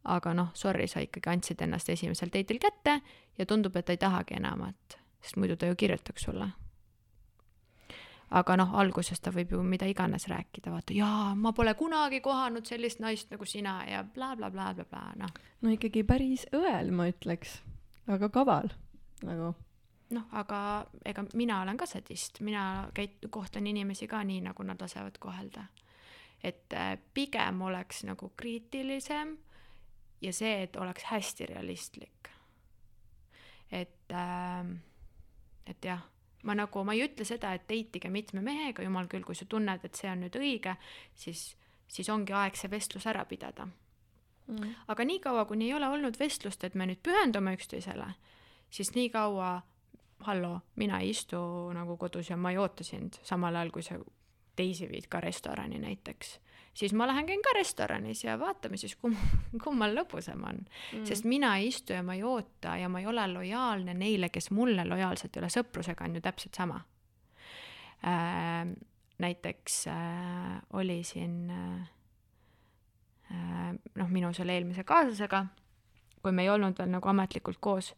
aga 0.03 0.33
noh, 0.33 0.53
sorry, 0.53 0.87
sa 0.87 1.03
ikkagi 1.03 1.33
andsid 1.33 1.61
ennast 1.65 1.89
esimesel 1.89 2.31
date'il 2.33 2.61
kätte 2.61 3.01
ja 3.37 3.45
tundub, 3.45 3.75
et 3.75 3.89
ta 3.89 3.97
ei 3.97 4.01
tahagi 4.01 4.37
enamat, 4.39 4.97
sest 5.21 5.41
muidu 5.41 5.57
ta 5.57 5.69
ju 5.69 5.75
kirjutaks 5.75 6.29
sulle 6.29 6.51
aga 8.37 8.57
noh, 8.59 8.73
alguses 8.75 9.21
ta 9.23 9.31
võib 9.31 9.53
ju 9.55 9.61
mida 9.63 9.87
iganes 9.87 10.27
rääkida, 10.27 10.71
vaata, 10.71 10.95
jaa, 10.95 11.31
ma 11.35 11.53
pole 11.55 11.73
kunagi 11.79 12.19
kohanud 12.23 12.67
sellist 12.67 12.99
naist 12.99 13.31
nagu 13.31 13.45
sina 13.47 13.79
ja 13.87 14.01
blablabla, 14.03 14.73
bla, 14.75 14.87
bla, 14.89 15.05
noh. 15.15 15.31
no 15.63 15.71
ikkagi 15.71 16.03
päris 16.07 16.43
õel, 16.55 16.91
ma 16.91 17.07
ütleks, 17.11 17.61
aga 18.11 18.29
kaval 18.33 18.73
nagu. 19.23 19.53
noh, 20.09 20.27
aga 20.31 20.59
ega 21.05 21.25
mina 21.33 21.61
olen 21.61 21.77
ka 21.77 21.85
sadist, 21.85 22.39
mina 22.39 22.89
käit-, 22.95 23.27
kohtlen 23.29 23.67
inimesi 23.67 24.07
ka 24.07 24.23
nii, 24.23 24.41
nagu 24.41 24.63
nad 24.63 24.81
lasevad 24.81 25.17
kohelda. 25.19 25.65
et 26.43 26.73
äh, 26.73 26.97
pigem 27.13 27.61
oleks 27.61 28.03
nagu 28.03 28.31
kriitilisem 28.37 29.37
ja 30.21 30.33
see, 30.33 30.63
et 30.63 30.75
oleks 30.75 31.03
hästi 31.03 31.45
realistlik. 31.45 32.29
et 33.71 34.11
äh,, 34.11 34.75
et 35.67 35.85
jah 35.85 36.05
ma 36.43 36.55
nagu, 36.55 36.83
ma 36.83 36.93
ei 36.95 37.03
ütle 37.03 37.25
seda, 37.25 37.53
et 37.57 37.65
date 37.67 37.99
ige 37.99 38.09
mitme 38.13 38.41
mehega, 38.41 38.83
jumal 38.85 39.09
küll, 39.11 39.25
kui 39.25 39.35
sa 39.35 39.45
tunned, 39.49 39.83
et 39.83 39.95
see 39.99 40.09
on 40.11 40.21
nüüd 40.23 40.37
õige, 40.39 40.77
siis, 41.17 41.49
siis 41.91 42.09
ongi 42.13 42.35
aeg 42.37 42.55
see 42.55 42.71
vestlus 42.71 43.07
ära 43.09 43.25
pidada 43.27 43.67
mm.. 44.47 44.75
aga 44.93 45.07
niikaua, 45.07 45.45
kuni 45.49 45.67
ei 45.67 45.75
ole 45.77 45.89
olnud 45.91 46.19
vestlust, 46.19 46.63
et 46.63 46.75
me 46.75 46.87
nüüd 46.89 47.01
pühendume 47.03 47.55
üksteisele, 47.57 48.09
siis 48.69 48.93
nii 48.95 49.09
kaua, 49.09 49.61
hallo, 50.27 50.59
mina 50.75 50.99
ei 50.99 51.09
istu 51.13 51.39
nagu 51.73 51.97
kodus 51.97 52.29
ja 52.29 52.37
ma 52.37 52.51
ei 52.51 52.57
oota 52.57 52.83
sind, 52.83 53.19
samal 53.23 53.55
ajal 53.55 53.71
kui 53.71 53.85
sa 53.85 53.99
teisi 54.57 54.89
viid 54.89 55.07
ka 55.09 55.21
restorani 55.21 55.79
näiteks, 55.79 56.37
siis 56.77 56.93
ma 56.97 57.07
lähen 57.07 57.27
käin 57.29 57.41
ka 57.45 57.53
restoranis 57.57 58.23
ja 58.23 58.37
vaatame 58.39 58.77
siis, 58.77 58.95
kum-, 58.95 59.17
kummal 59.63 59.95
lõbusam 59.97 60.43
on. 60.49 60.63
Mm.. 60.93 61.05
sest 61.05 61.25
mina 61.29 61.55
ei 61.57 61.71
istu 61.71 61.93
ja 61.93 62.03
ma 62.03 62.17
ei 62.17 62.23
oota 62.25 62.77
ja 62.81 62.89
ma 62.89 63.01
ei 63.01 63.09
ole 63.09 63.27
lojaalne 63.33 63.93
neile, 63.97 64.29
kes 64.33 64.51
mulle 64.51 64.85
lojaalsed 64.85 65.35
ei 65.35 65.43
ole, 65.43 65.51
sõprusega 65.53 66.07
on 66.07 66.19
ju 66.19 66.23
täpselt 66.25 66.61
sama. 66.61 66.81
Äh,. 68.05 68.67
näiteks 69.17 69.87
äh, 69.89 70.57
oli 70.77 70.99
siin 71.03 71.49
äh, 71.49 71.87
noh, 73.95 74.09
minu 74.09 74.29
selle 74.33 74.53
eelmise 74.53 74.83
kaaslasega, 74.87 75.45
kui 76.27 76.35
me 76.35 76.43
ei 76.43 76.51
olnud 76.51 76.75
veel 76.75 76.91
nagu 76.91 77.09
ametlikult 77.09 77.61
koos, 77.63 77.93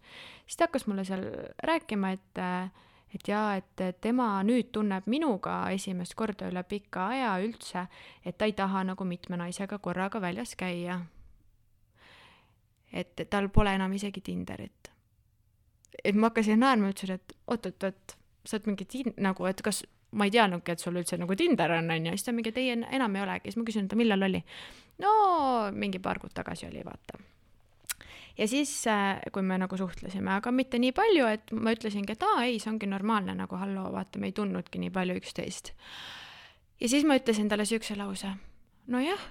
siis 0.46 0.60
ta 0.60 0.68
hakkas 0.68 0.86
mulle 0.86 1.08
seal 1.08 1.26
rääkima, 1.66 2.14
et 2.14 2.46
et 3.14 3.28
jaa, 3.28 3.56
et 3.58 4.02
tema 4.02 4.28
nüüd 4.46 4.70
tunneb 4.74 5.08
minuga 5.10 5.56
esimest 5.74 6.14
korda 6.18 6.50
üle 6.52 6.62
pika 6.70 7.08
aja 7.16 7.32
üldse, 7.42 7.88
et 8.26 8.38
ta 8.38 8.46
ei 8.46 8.54
taha 8.54 8.84
nagu 8.92 9.06
mitme 9.06 9.40
naisega 9.40 9.80
korraga 9.82 10.22
väljas 10.22 10.54
käia. 10.56 11.00
et 12.94 13.22
tal 13.30 13.50
pole 13.50 13.74
enam 13.74 13.94
isegi 13.94 14.22
Tinderit. 14.22 14.92
et 16.04 16.16
ma 16.16 16.30
hakkasin 16.30 16.60
naerma, 16.60 16.90
ütlesin, 16.90 17.16
et 17.16 17.34
oot-oot-oot, 17.48 18.16
sa 18.46 18.58
oled 18.58 18.70
mingi 18.70 18.86
tin-, 18.86 19.14
nagu, 19.18 19.46
et 19.46 19.62
kas 19.62 19.84
ma 20.12 20.26
ei 20.26 20.32
teadnudki, 20.32 20.72
et 20.72 20.80
sul 20.80 20.98
üldse 20.98 21.18
nagu 21.18 21.36
Tinder 21.36 21.72
on, 21.72 21.90
onju, 21.92 22.14
siis 22.14 22.26
ta 22.26 22.34
mingi, 22.34 22.54
et 22.54 22.62
ei, 22.62 22.78
enam 22.78 23.16
ei 23.16 23.26
olegi, 23.26 23.50
siis 23.50 23.58
ma 23.58 23.66
küsin, 23.66 23.90
et 23.90 23.98
millal 23.98 24.30
oli. 24.30 24.44
no 25.02 25.12
mingi 25.74 26.00
paar 26.00 26.20
kuud 26.20 26.34
tagasi 26.34 26.70
oli, 26.70 26.86
vaata 26.86 27.20
ja 28.38 28.48
siis, 28.48 28.88
äh, 28.88 29.20
kui 29.34 29.42
me 29.42 29.58
nagu 29.58 29.78
suhtlesime, 29.78 30.32
aga 30.32 30.52
mitte 30.52 30.80
nii 30.80 30.92
palju, 30.96 31.26
et 31.28 31.52
ma 31.52 31.74
ütlesingi, 31.76 32.14
et 32.16 32.24
aa, 32.24 32.44
ei, 32.48 32.60
see 32.60 32.72
ongi 32.72 32.88
normaalne 32.90 33.36
nagu 33.38 33.60
halloo, 33.60 33.92
vaata, 33.94 34.20
me 34.20 34.30
ei 34.30 34.36
tundnudki 34.36 34.80
nii 34.84 34.94
palju 34.96 35.18
üksteist. 35.20 35.74
ja 36.80 36.90
siis 36.90 37.06
ma 37.06 37.18
ütlesin 37.20 37.50
talle 37.50 37.66
siukse 37.66 37.96
lause, 38.00 38.32
nojah, 38.88 39.28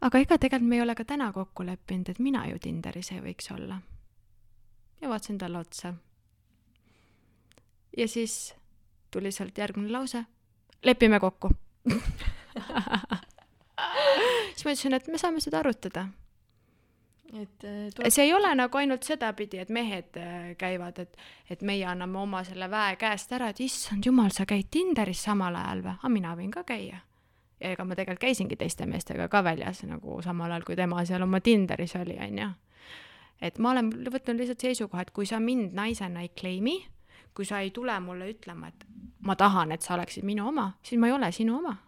aga 0.00 0.22
ega 0.22 0.38
tegelikult 0.38 0.68
me 0.68 0.76
ei 0.78 0.84
ole 0.84 0.94
ka 0.98 1.04
täna 1.04 1.32
kokku 1.32 1.66
leppinud, 1.66 2.08
et 2.08 2.18
mina 2.18 2.46
ju 2.50 2.58
Tinderis 2.58 3.12
ei 3.12 3.20
võiks 3.24 3.50
olla. 3.54 3.80
ja 5.00 5.08
vaatasin 5.08 5.38
talle 5.38 5.58
otsa. 5.58 5.94
ja 7.96 8.08
siis 8.08 8.54
tuli 9.10 9.32
sealt 9.32 9.58
järgmine 9.58 9.92
lause, 9.92 10.24
lepime 10.82 11.20
kokku 11.20 11.50
siis 14.54 14.64
ma 14.64 14.70
ütlesin, 14.70 14.94
et 14.94 15.08
me 15.08 15.18
saame 15.18 15.40
seda 15.40 15.58
arutada 15.58 16.08
et 17.32 17.64
äh, 17.64 17.90
tuleb... 17.94 18.10
see 18.12 18.26
ei 18.26 18.34
ole 18.34 18.50
nagu 18.56 18.78
ainult 18.78 19.06
sedapidi, 19.06 19.60
et 19.62 19.70
mehed 19.72 20.18
äh, 20.20 20.52
käivad, 20.60 20.98
et, 21.02 21.16
et 21.50 21.62
meie 21.66 21.86
anname 21.88 22.20
oma 22.20 22.42
selle 22.44 22.68
väe 22.70 22.96
käest 23.00 23.32
ära, 23.32 23.50
et 23.52 23.62
issand 23.64 24.04
jumal, 24.06 24.32
sa 24.34 24.46
käid 24.48 24.68
Tinderis 24.72 25.24
samal 25.28 25.56
ajal 25.58 25.84
või? 25.86 25.94
aga 25.96 26.12
mina 26.12 26.34
võin 26.38 26.52
ka 26.52 26.64
käia. 26.68 27.00
ja 27.62 27.72
ega 27.72 27.86
ma 27.86 27.96
tegelikult 27.96 28.26
käisingi 28.26 28.58
teiste 28.60 28.86
meestega 28.90 29.28
ka 29.32 29.42
väljas 29.44 29.84
nagu 29.88 30.20
samal 30.24 30.50
ajal, 30.50 30.66
kui 30.68 30.76
tema 30.76 31.04
seal 31.08 31.24
oma 31.24 31.40
Tinderis 31.40 31.96
oli, 32.00 32.18
onju. 32.20 32.50
et 33.40 33.58
ma 33.58 33.72
olen 33.72 33.92
võtnud 34.12 34.42
lihtsalt 34.42 34.66
seisukoha, 34.68 35.06
et 35.06 35.14
kui 35.16 35.28
sa 35.28 35.40
mind 35.40 35.72
naisena 35.78 36.26
ei 36.26 36.32
claim'i, 36.36 36.82
kui 37.32 37.48
sa 37.48 37.62
ei 37.64 37.72
tule 37.72 37.96
mulle 38.04 38.28
ütlema, 38.34 38.68
et 38.68 38.84
ma 39.24 39.36
tahan, 39.40 39.72
et 39.72 39.82
sa 39.82 39.96
oleksid 39.96 40.26
minu 40.28 40.50
oma, 40.50 40.74
siis 40.84 41.00
ma 41.00 41.08
ei 41.08 41.16
ole 41.16 41.32
sinu 41.32 41.56
oma. 41.62 41.78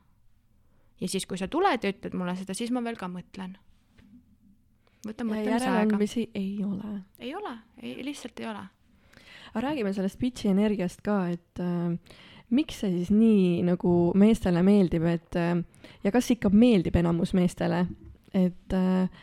ja 1.01 1.09
siis, 1.09 1.27
kui 1.27 1.37
sa 1.37 1.49
tuled 1.53 1.85
ja 1.85 1.93
ütled 1.93 2.17
mulle 2.17 2.37
seda, 2.39 2.57
siis 2.57 2.73
ma 2.73 2.81
veel 2.81 2.97
ka 2.97 3.11
mõtlen 3.13 3.59
võta 5.09 5.27
mõtlemise 5.27 5.51
aega. 5.51 5.59
järeleandmisi 5.59 6.29
ei 6.35 6.55
ole. 6.65 6.95
ei 7.19 7.35
ole, 7.35 7.57
ei, 7.83 7.97
lihtsalt 8.07 8.41
ei 8.41 8.49
ole. 8.51 8.65
aga 9.55 9.67
räägime 9.69 9.93
sellest 9.95 10.19
bitch'i 10.21 10.51
energiast 10.51 11.05
ka, 11.05 11.19
et 11.35 11.63
äh, 11.63 12.17
miks 12.55 12.81
see 12.83 12.93
siis 12.99 13.13
nii 13.15 13.63
nagu 13.67 13.95
meestele 14.19 14.65
meeldib, 14.67 15.07
et 15.11 15.39
äh, 15.41 15.55
ja 16.05 16.15
kas 16.15 16.31
ikka 16.35 16.51
meeldib 16.55 16.97
enamus 17.01 17.35
meestele, 17.37 17.85
et 18.35 18.77
äh, 18.77 19.23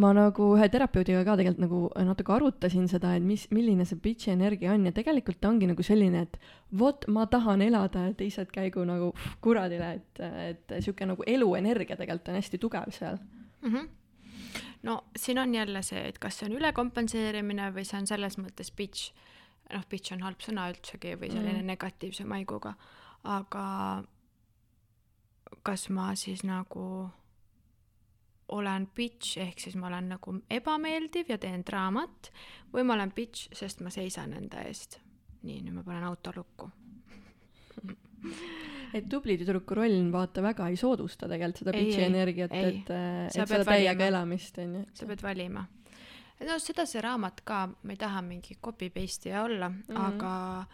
ma 0.00 0.12
nagu 0.14 0.52
ühe 0.54 0.68
terapeudiga 0.70 1.22
ka 1.26 1.36
tegelikult 1.38 1.62
nagu 1.64 1.80
natuke 2.06 2.34
arutasin 2.34 2.86
seda, 2.90 3.14
et 3.18 3.24
mis, 3.26 3.46
milline 3.54 3.84
see 3.88 3.98
bitch'i 4.00 4.32
energia 4.34 4.74
on 4.74 4.86
ja 4.86 4.94
tegelikult 4.96 5.40
ta 5.42 5.50
ongi 5.50 5.68
nagu 5.70 5.84
selline, 5.86 6.24
et 6.26 6.38
vot 6.78 7.06
ma 7.10 7.26
tahan 7.30 7.62
elada 7.66 8.06
ja 8.08 8.16
teised 8.16 8.52
käigu 8.54 8.84
nagu 8.88 9.10
kuradile, 9.44 9.96
et, 9.98 10.22
et 10.50 10.76
sihuke 10.78 11.08
nagu 11.10 11.26
eluenergia 11.26 11.98
tegelikult 11.98 12.30
on 12.30 12.38
hästi 12.40 12.62
tugev 12.62 12.94
seal 12.94 13.18
mm. 13.18 13.72
-hmm 13.72 13.88
no 14.82 15.00
siin 15.16 15.38
on 15.38 15.54
jälle 15.54 15.82
see, 15.86 16.02
et 16.08 16.18
kas 16.18 16.38
see 16.38 16.48
on 16.48 16.56
ülekompenseerimine 16.58 17.70
või 17.74 17.84
see 17.88 18.00
on 18.00 18.08
selles 18.10 18.38
mõttes 18.40 18.72
bitch, 18.76 19.12
noh, 19.72 19.84
bitch 19.90 20.14
on 20.16 20.24
halb 20.26 20.42
sõna 20.44 20.68
üldsegi 20.72 21.16
või 21.20 21.32
selline 21.32 21.60
mm. 21.60 21.70
negatiivse 21.74 22.26
maiguga, 22.28 22.74
aga 23.28 23.66
kas 25.66 25.88
ma 25.90 26.12
siis 26.18 26.44
nagu 26.46 26.84
olen 28.50 28.88
bitch 28.96 29.38
ehk 29.38 29.60
siis 29.62 29.76
ma 29.78 29.86
olen 29.90 30.08
nagu 30.14 30.34
ebameeldiv 30.50 31.30
ja 31.30 31.38
teen 31.38 31.62
draamat 31.66 32.32
või 32.72 32.84
ma 32.86 32.96
olen 32.96 33.12
bitch, 33.14 33.50
sest 33.54 33.82
ma 33.84 33.92
seisan 33.94 34.34
enda 34.34 34.64
eest. 34.66 34.98
nii, 35.42 35.62
nüüd 35.64 35.78
ma 35.78 35.84
panen 35.86 36.04
auto 36.04 36.32
lukku 36.36 36.70
et 38.96 39.08
tubli 39.10 39.36
tüdruku 39.38 39.76
roll, 39.78 39.98
vaata, 40.12 40.42
väga 40.44 40.68
ei 40.70 40.78
soodusta 40.78 41.28
tegelikult 41.30 41.62
seda 41.62 41.74
bitch'i 41.76 42.06
energiat, 42.06 42.54
et, 42.54 42.90
et 42.90 43.34
seda 43.34 43.62
täiega 43.66 44.08
elamist, 44.10 44.58
onju. 44.62 44.84
sa 44.96 45.08
pead 45.10 45.24
valima. 45.24 45.64
no 46.46 46.58
seda 46.62 46.86
see 46.88 47.02
raamat 47.04 47.42
ka, 47.46 47.64
ma 47.70 47.94
ei 47.94 48.00
taha 48.00 48.22
mingi 48.26 48.56
copy 48.62 48.90
paste 48.94 49.30
ja 49.30 49.44
olla 49.44 49.68
mm, 49.68 49.82
-hmm. 49.88 50.00
aga 50.06 50.66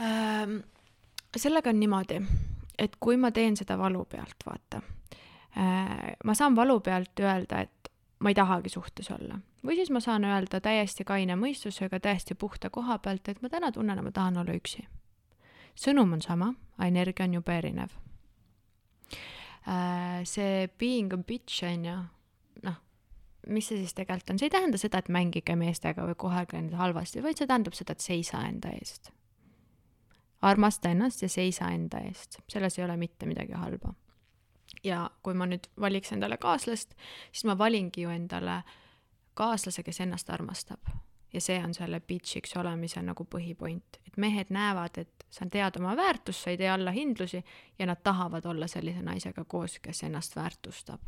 ähm, 0.00 0.58
sellega 1.36 1.70
on 1.70 1.80
niimoodi, 1.80 2.22
et 2.78 2.96
kui 3.00 3.16
ma 3.16 3.30
teen 3.30 3.56
seda 3.56 3.78
valu 3.78 4.04
pealt, 4.04 4.36
vaata 4.46 4.82
äh,, 5.56 6.12
ma 6.24 6.34
saan 6.34 6.56
valu 6.56 6.80
pealt 6.80 7.20
öelda, 7.20 7.60
et 7.60 7.92
ma 8.18 8.30
ei 8.30 8.34
tahagi 8.34 8.68
suhtes 8.68 9.10
olla. 9.10 9.38
või 9.64 9.74
siis 9.76 9.90
ma 9.90 10.00
saan 10.00 10.24
öelda 10.24 10.60
täiesti 10.60 11.04
kaine 11.04 11.36
mõistusega, 11.36 12.00
täiesti 12.00 12.34
puhta 12.34 12.70
koha 12.70 12.98
pealt, 12.98 13.28
et 13.28 13.42
ma 13.42 13.48
täna 13.48 13.72
tunnen, 13.72 13.98
et 13.98 14.04
ma 14.04 14.10
tahan 14.10 14.36
olla 14.36 14.52
üksi 14.52 14.86
sõnum 15.78 16.16
on 16.16 16.22
sama, 16.22 16.52
aga 16.76 16.88
energia 16.88 17.26
on 17.26 17.36
jube 17.38 17.54
erinev. 17.56 17.94
Äh, 19.68 20.24
see 20.26 20.68
being 20.78 21.12
a 21.14 21.16
bitch 21.16 21.62
on 21.64 21.84
ju, 21.86 21.96
noh, 22.66 22.78
mis 23.46 23.68
see 23.70 23.78
siis 23.78 23.94
tegelikult 23.94 24.34
on, 24.34 24.40
see 24.40 24.48
ei 24.50 24.54
tähenda 24.54 24.80
seda, 24.80 24.98
et 24.98 25.10
mängige 25.12 25.54
meestega 25.58 26.06
või 26.08 26.16
kohelge 26.18 26.58
neid 26.58 26.74
halvasti, 26.78 27.22
vaid 27.22 27.38
see 27.38 27.46
tähendab 27.46 27.76
seda, 27.78 27.94
et 27.94 28.02
seisa 28.02 28.42
enda 28.48 28.72
eest. 28.74 29.12
armasta 30.42 30.90
ennast 30.90 31.22
ja 31.22 31.28
seisa 31.30 31.68
enda 31.70 32.00
eest, 32.02 32.40
selles 32.50 32.78
ei 32.78 32.84
ole 32.84 32.96
mitte 32.98 33.26
midagi 33.26 33.54
halba. 33.54 33.94
ja 34.82 35.10
kui 35.22 35.34
ma 35.34 35.46
nüüd 35.46 35.70
valiks 35.78 36.12
endale 36.12 36.36
kaaslast, 36.42 36.96
siis 37.30 37.44
ma 37.44 37.58
valingi 37.58 38.02
ju 38.02 38.10
endale 38.10 38.62
kaaslase, 39.34 39.82
kes 39.82 40.00
ennast 40.00 40.30
armastab 40.30 40.90
ja 41.32 41.40
see 41.40 41.58
on 41.64 41.74
selle 41.74 42.00
bitch'iks 42.00 42.56
olemise 42.60 43.02
nagu 43.02 43.24
põhipoint, 43.24 43.98
et 44.06 44.16
mehed 44.20 44.52
näevad, 44.52 44.98
et 45.00 45.26
sa 45.32 45.46
tead 45.50 45.78
oma 45.80 45.96
väärtust, 45.96 46.44
sa 46.44 46.52
ei 46.52 46.60
tee 46.60 46.70
allahindlusi 46.70 47.42
ja 47.78 47.88
nad 47.88 48.02
tahavad 48.04 48.46
olla 48.46 48.68
sellise 48.68 49.02
naisega 49.02 49.44
koos, 49.44 49.78
kes 49.82 50.02
ennast 50.08 50.36
väärtustab. 50.36 51.00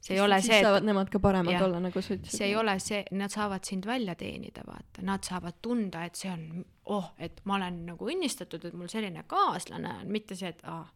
see 0.00 0.16
ei 0.16 0.20
ole 0.20 0.40
siis 0.40 0.46
see, 0.50 0.58
et 0.58 0.66
saavad 0.66 0.84
nemad 0.84 1.10
ka 1.10 1.18
paremad 1.22 1.54
ja, 1.54 1.64
olla, 1.64 1.80
nagu 1.80 2.02
sa 2.02 2.14
ütlesid. 2.14 2.36
see 2.36 2.46
ei 2.46 2.56
ole 2.56 2.78
see, 2.82 3.04
nad 3.10 3.30
saavad 3.30 3.64
sind 3.64 3.86
välja 3.86 4.14
teenida, 4.14 4.64
vaata, 4.66 5.04
nad 5.06 5.24
saavad 5.24 5.60
tunda, 5.62 6.04
et 6.04 6.18
see 6.18 6.30
on, 6.30 6.64
oh, 6.84 7.12
et 7.18 7.40
ma 7.44 7.56
olen 7.60 7.84
nagu 7.92 8.10
õnnistatud, 8.10 8.66
et 8.66 8.74
mul 8.74 8.90
selline 8.90 9.22
kaaslane 9.30 9.94
on, 10.02 10.10
mitte 10.10 10.36
see, 10.36 10.50
et 10.50 10.64
aa 10.64 10.82
ah,, 10.82 10.90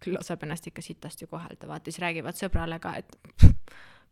küll 0.00 0.16
laseb 0.16 0.42
ennast 0.46 0.66
ikka 0.70 0.82
sitasti 0.82 1.26
kohelda, 1.26 1.68
vaata, 1.68 1.90
siis 1.90 2.00
räägivad 2.02 2.38
sõbrale 2.38 2.78
ka, 2.82 2.96
et 3.02 3.16
pff, 3.28 3.54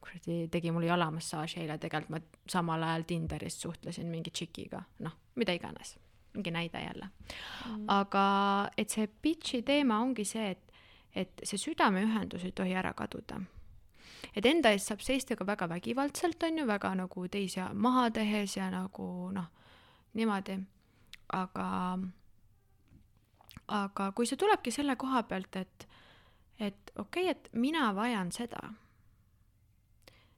kuradi 0.06 0.48
tegi 0.52 0.70
mulle 0.70 0.86
jalamassaaži 0.86 1.60
eile, 1.62 1.78
tegelikult 1.82 2.14
ma 2.14 2.20
samal 2.50 2.82
ajal 2.86 3.06
Tinderist 3.06 3.64
suhtlesin 3.64 4.06
mingi 4.10 4.30
tšikiga, 4.30 4.82
noh, 5.04 5.16
mida 5.34 5.54
iganes, 5.56 5.96
mingi 6.34 6.52
näide 6.54 6.82
jälle. 6.84 7.08
Mm.. 7.66 7.84
aga 7.88 8.26
et 8.78 8.90
see 8.90 9.08
bitch'i 9.22 9.62
teema 9.66 10.00
ongi 10.00 10.24
see, 10.24 10.50
et, 10.50 10.72
et 11.14 11.44
see 11.44 11.60
südameühendus 11.60 12.44
ei 12.44 12.52
tohi 12.52 12.74
ära 12.74 12.92
kaduda. 12.94 13.40
et 14.36 14.46
enda 14.46 14.70
eest 14.70 14.92
saab 14.92 15.00
seista 15.00 15.36
ka 15.36 15.46
väga 15.46 15.68
vägivaldselt, 15.68 16.42
on 16.42 16.58
ju, 16.58 16.66
väga 16.66 16.94
nagu 16.94 17.28
teisi 17.28 17.60
maha 17.72 18.10
tehes 18.10 18.56
ja 18.56 18.70
nagu 18.70 19.30
noh, 19.32 19.50
niimoodi, 20.14 20.58
aga 21.32 21.98
aga 23.68 24.12
kui 24.12 24.26
see 24.26 24.38
tulebki 24.38 24.70
selle 24.70 24.96
koha 24.96 25.22
pealt, 25.26 25.56
et, 25.56 25.86
et 26.58 26.92
okei 26.96 27.30
okay,, 27.30 27.30
et 27.30 27.48
mina 27.52 27.90
vajan 27.94 28.30
seda 28.32 28.68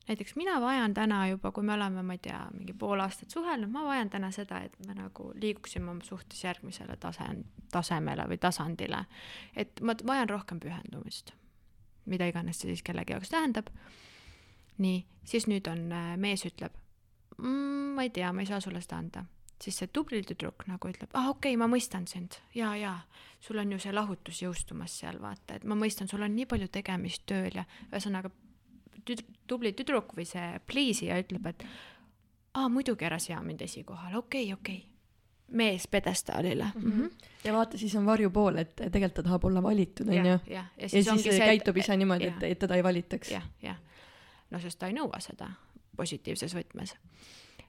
näiteks 0.09 0.37
mina 0.37 0.61
vajan 0.61 0.95
täna 0.95 1.21
juba, 1.29 1.53
kui 1.53 1.63
me 1.63 1.75
oleme, 1.75 2.03
ma 2.03 2.17
ei 2.17 2.23
tea, 2.23 2.41
mingi 2.55 2.73
pool 2.73 3.01
aastat 3.01 3.31
suhelnud, 3.31 3.71
ma 3.71 3.85
vajan 3.85 4.11
täna 4.11 4.31
seda, 4.35 4.61
et 4.65 4.75
me 4.87 4.97
nagu 4.97 5.31
liiguksime 5.35 5.91
oma 5.91 6.05
suhtes 6.05 6.45
järgmisele 6.45 6.97
tase, 6.97 7.29
tasemele 7.73 8.29
või 8.31 8.41
tasandile. 8.41 9.05
et 9.57 9.81
ma 9.81 9.95
vajan 10.07 10.29
rohkem 10.29 10.61
pühendumist, 10.61 11.33
mida 12.07 12.27
iganes 12.27 12.61
see 12.61 12.73
siis 12.73 12.83
kellegi 12.83 13.13
jaoks 13.13 13.35
tähendab. 13.35 13.71
nii, 14.79 15.07
siis 15.25 15.47
nüüd 15.47 15.67
on, 15.69 15.93
äh, 15.93 16.17
mees 16.17 16.47
ütleb 16.47 16.73
mmm,, 17.39 17.95
ma 17.95 18.03
ei 18.07 18.11
tea, 18.11 18.33
ma 18.33 18.41
ei 18.41 18.47
saa 18.47 18.61
sulle 18.61 18.81
seda 18.81 18.97
anda 18.97 19.25
siis 19.63 19.79
see 19.81 19.89
tubli 19.93 20.21
tüdruk 20.23 20.67
nagu 20.71 20.91
ütleb, 20.91 21.11
ah 21.19 21.31
okei 21.33 21.55
okay,, 21.55 21.59
ma 21.59 21.67
mõistan 21.71 22.07
sind 22.07 22.39
ja, 22.55 22.75
ja 22.79 22.95
sul 23.43 23.59
on 23.59 23.73
ju 23.75 23.79
see 23.83 23.93
lahutus 23.93 24.43
jõustumas 24.43 24.95
seal, 25.01 25.19
vaata, 25.23 25.59
et 25.59 25.65
ma 25.65 25.75
mõistan, 25.79 26.11
sul 26.11 26.23
on 26.23 26.35
nii 26.37 26.47
palju 26.47 26.69
tegemist 26.73 27.27
tööl 27.27 27.59
ja 27.59 27.65
ühesõnaga 27.91 28.31
tüd-, 29.05 29.27
tubli 29.47 29.73
tüdruk 29.73 30.15
või 30.17 30.27
see 30.29 30.61
pleasija 30.67 31.19
ütleb, 31.23 31.47
et 31.53 31.67
aa, 32.55 32.69
muidugi 32.69 33.07
ära 33.09 33.19
sea 33.23 33.41
mind 33.45 33.63
esikohale, 33.69 34.17
okei 34.19 34.53
okay,, 34.53 34.61
okei 34.61 34.79
okay 34.83 34.99
mees 35.49 35.89
pjedestaalile 35.89 36.67
mm. 36.75 36.93
-hmm. 36.93 37.11
ja 37.45 37.53
vaata, 37.53 37.79
siis 37.79 37.95
on 37.97 38.07
varjupool, 38.07 38.57
et 38.57 38.77
tegelikult 38.77 39.15
ta 39.15 39.23
tahab 39.23 39.45
olla 39.45 39.63
valitud, 39.63 40.09
onju. 40.09 40.25
ja, 40.25 40.39
ja, 40.47 40.65
ja 40.79 40.89
siis, 40.89 41.07
ja 41.07 41.17
siis 41.17 41.37
see, 41.37 41.47
käitub 41.47 41.77
ise 41.77 41.97
niimoodi, 41.97 42.27
et, 42.27 42.43
et 42.43 42.59
teda 42.59 42.75
ei 42.75 42.85
valitaks. 42.85 43.31
jah, 43.31 43.45
jah. 43.63 43.77
no 44.51 44.61
sest 44.61 44.79
ta 44.79 44.87
ei 44.87 44.93
nõua 44.93 45.21
seda 45.21 45.51
positiivses 45.97 46.55
võtmes. 46.55 46.95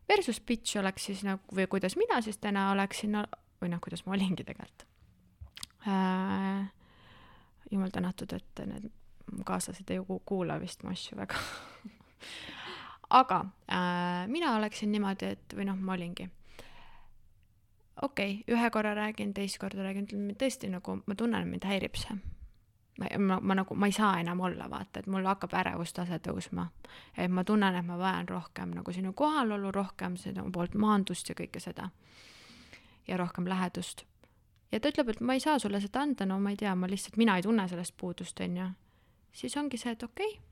Versus 0.09 0.41
bitch 0.41 0.77
oleks 0.77 1.05
siis 1.05 1.23
nagu, 1.23 1.41
või 1.55 1.67
kuidas 1.67 1.95
mina 1.95 2.21
siis 2.21 2.37
täna 2.37 2.71
oleksin, 2.71 3.15
või 3.61 3.69
noh, 3.69 3.81
kuidas 3.81 4.05
ma 4.05 4.13
olingi 4.13 4.43
tegelikult 4.43 4.85
äh,. 5.87 6.71
jumal 7.71 7.89
tänatud, 7.89 8.33
et 8.33 8.65
need 8.65 8.91
kaaslased 9.45 9.91
ei 9.91 9.99
kuula 10.25 10.59
vist 10.59 10.83
mu 10.83 10.91
asju 10.91 11.17
väga 11.17 11.39
aga 13.09 13.45
äh, 13.71 14.27
mina 14.27 14.55
oleksin 14.55 14.91
niimoodi, 14.91 15.25
et 15.25 15.55
või 15.55 15.65
noh, 15.65 15.77
ma 15.77 15.93
olingi. 15.93 16.29
okei 18.01 18.33
okay,, 18.33 18.55
ühe 18.55 18.69
korra 18.69 18.93
räägin, 18.95 19.33
teist 19.33 19.57
korda 19.59 19.83
räägin, 19.83 20.35
tõesti 20.37 20.69
nagu 20.69 20.99
ma 21.05 21.15
tunnen, 21.15 21.47
mind 21.47 21.65
häirib 21.65 21.97
see. 21.97 22.19
ma, 22.99 23.09
ma, 23.17 23.39
ma 23.41 23.55
nagu, 23.61 23.75
ma 23.75 23.89
ei 23.89 23.95
saa 23.95 24.19
enam 24.19 24.39
olla, 24.39 24.69
vaata, 24.69 24.99
et 24.99 25.07
mul 25.07 25.25
hakkab 25.25 25.53
ärevustase 25.53 26.19
tõusma. 26.27 26.67
et 27.17 27.31
ma 27.31 27.43
tunnen, 27.43 27.75
et 27.75 27.85
ma 27.85 27.97
vajan 27.97 28.29
rohkem 28.29 28.75
nagu 28.77 28.93
sinu 28.93 29.13
kohalolu, 29.13 29.71
rohkem 29.71 30.17
sinu 30.17 30.51
poolt 30.51 30.75
maandust 30.75 31.29
ja 31.29 31.35
kõike 31.35 31.59
seda. 31.59 31.89
ja 33.07 33.17
rohkem 33.17 33.47
lähedust. 33.47 34.05
ja 34.71 34.79
ta 34.79 34.93
ütleb, 34.93 35.09
et 35.09 35.21
ma 35.21 35.33
ei 35.33 35.39
saa 35.39 35.59
sulle 35.59 35.81
seda 35.81 36.01
anda, 36.01 36.25
no 36.25 36.39
ma 36.39 36.53
ei 36.53 36.57
tea, 36.57 36.75
ma 36.75 36.87
lihtsalt, 36.87 37.17
mina 37.17 37.37
ei 37.37 37.41
tunne 37.41 37.67
sellest 37.67 37.97
puudust, 37.97 38.39
on 38.39 38.57
ju. 38.57 38.69
Siis 39.33 39.57
ongi 39.57 39.77
see, 39.77 39.91
et 39.91 40.03
okei 40.03 40.33
okay 40.33 40.49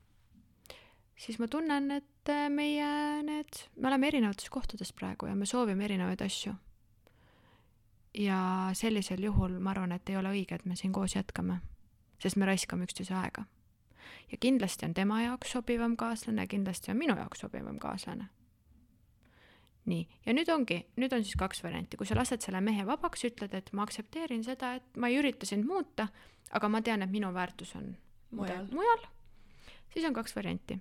siis 1.18 1.38
ma 1.38 1.48
tunnen, 1.48 1.90
et 1.90 2.30
äh, 2.30 2.46
meie 2.50 2.88
need, 3.26 3.60
me 3.76 3.90
oleme 3.90 4.08
erinevates 4.08 4.50
kohtades 4.54 4.92
praegu 4.96 5.28
ja 5.28 5.34
me 5.34 5.46
soovime 5.46 5.84
erinevaid 5.84 6.22
asju. 6.22 6.54
ja 8.14 8.70
sellisel 8.74 9.22
juhul 9.22 9.58
ma 9.60 9.70
arvan, 9.70 9.92
et 9.92 10.08
ei 10.08 10.16
ole 10.16 10.32
õige, 10.32 10.56
et 10.56 10.64
me 10.66 10.76
siin 10.76 10.92
koos 10.92 11.14
jätkame, 11.14 11.60
sest 12.22 12.36
me 12.36 12.46
raiskame 12.46 12.86
üksteise 12.88 13.14
aega. 13.14 13.44
ja 14.32 14.38
kindlasti 14.40 14.86
on 14.86 14.94
tema 14.94 15.22
jaoks 15.22 15.52
sobivam 15.52 15.96
kaaslane, 15.96 16.46
kindlasti 16.46 16.90
on 16.90 16.98
minu 16.98 17.16
jaoks 17.16 17.40
sobivam 17.46 17.78
kaaslane. 17.78 18.28
nii, 19.84 20.08
ja 20.26 20.32
nüüd 20.32 20.48
ongi, 20.52 20.82
nüüd 20.96 21.12
on 21.12 21.24
siis 21.24 21.36
kaks 21.36 21.64
varianti, 21.64 21.96
kui 21.96 22.06
sa 22.06 22.14
lased 22.14 22.44
selle 22.44 22.60
mehe 22.60 22.86
vabaks, 22.86 23.24
ütled, 23.24 23.54
et 23.54 23.72
ma 23.72 23.82
aktsepteerin 23.82 24.44
seda, 24.44 24.74
et 24.74 24.96
ma 24.96 25.08
ei 25.08 25.18
ürita 25.18 25.46
sind 25.46 25.66
muuta, 25.66 26.08
aga 26.52 26.68
ma 26.68 26.82
tean, 26.82 27.02
et 27.02 27.10
minu 27.10 27.32
väärtus 27.34 27.74
on 27.76 27.96
Mujal. 28.30 28.66
mujal, 28.72 29.06
siis 29.92 30.04
on 30.04 30.12
kaks 30.16 30.36
varianti 30.36 30.80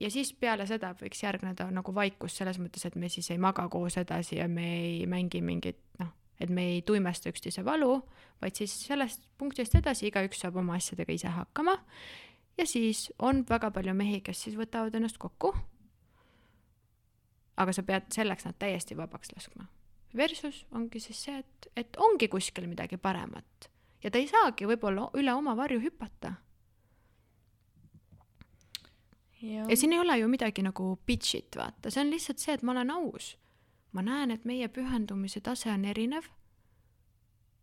ja 0.00 0.10
siis 0.10 0.32
peale 0.36 0.66
seda 0.68 0.92
võiks 1.00 1.22
järgneda 1.22 1.68
nagu 1.74 1.94
vaikus 1.94 2.36
selles 2.38 2.58
mõttes, 2.60 2.84
et 2.86 2.96
me 3.00 3.08
siis 3.12 3.30
ei 3.32 3.40
maga 3.40 3.66
koos 3.72 3.96
edasi 4.00 4.40
ja 4.40 4.48
me 4.48 4.66
ei 4.80 5.06
mängi 5.10 5.40
mingit 5.44 5.80
noh, 6.00 6.12
et 6.40 6.52
me 6.52 6.66
ei 6.74 6.82
tuimesta 6.86 7.30
üksteise 7.32 7.64
valu, 7.64 8.00
vaid 8.42 8.58
siis 8.58 8.74
sellest 8.86 9.24
punktist 9.38 9.74
edasi 9.78 10.10
igaüks 10.10 10.42
saab 10.42 10.58
oma 10.60 10.76
asjadega 10.76 11.16
ise 11.16 11.32
hakkama. 11.32 11.78
ja 12.58 12.66
siis 12.66 13.12
on 13.18 13.44
väga 13.48 13.70
palju 13.70 13.94
mehi, 13.94 14.20
kes 14.20 14.42
siis 14.46 14.58
võtavad 14.58 14.94
ennast 14.94 15.18
kokku. 15.18 15.54
aga 17.56 17.72
sa 17.72 17.82
pead 17.82 18.12
selleks 18.12 18.44
nad 18.44 18.58
täiesti 18.58 18.96
vabaks 18.96 19.32
laskma. 19.32 19.64
Versus 20.16 20.66
ongi 20.72 21.00
siis 21.00 21.24
see, 21.24 21.38
et, 21.38 21.68
et 21.76 21.96
ongi 21.96 22.28
kuskil 22.28 22.68
midagi 22.68 22.96
paremat 22.96 23.70
ja 24.02 24.10
ta 24.10 24.18
ei 24.18 24.28
saagi 24.28 24.68
võib-olla 24.68 25.10
üle 25.18 25.34
oma 25.34 25.56
varju 25.56 25.80
hüpata 25.82 26.36
ja, 29.42 29.76
siin 29.76 29.92
ei 29.92 29.98
ole 29.98 30.18
ju 30.18 30.28
midagi 30.28 30.64
nagu 30.64 30.96
bitch'it, 31.06 31.56
vaata, 31.56 31.90
see 31.90 32.02
on 32.02 32.12
lihtsalt 32.12 32.42
see, 32.42 32.56
et 32.56 32.64
ma 32.66 32.74
olen 32.74 32.90
aus. 32.90 33.36
ma 33.96 34.02
näen, 34.04 34.30
et 34.34 34.44
meie 34.44 34.68
pühendumise 34.68 35.40
tase 35.40 35.70
on 35.72 35.84
erinev. 35.84 36.28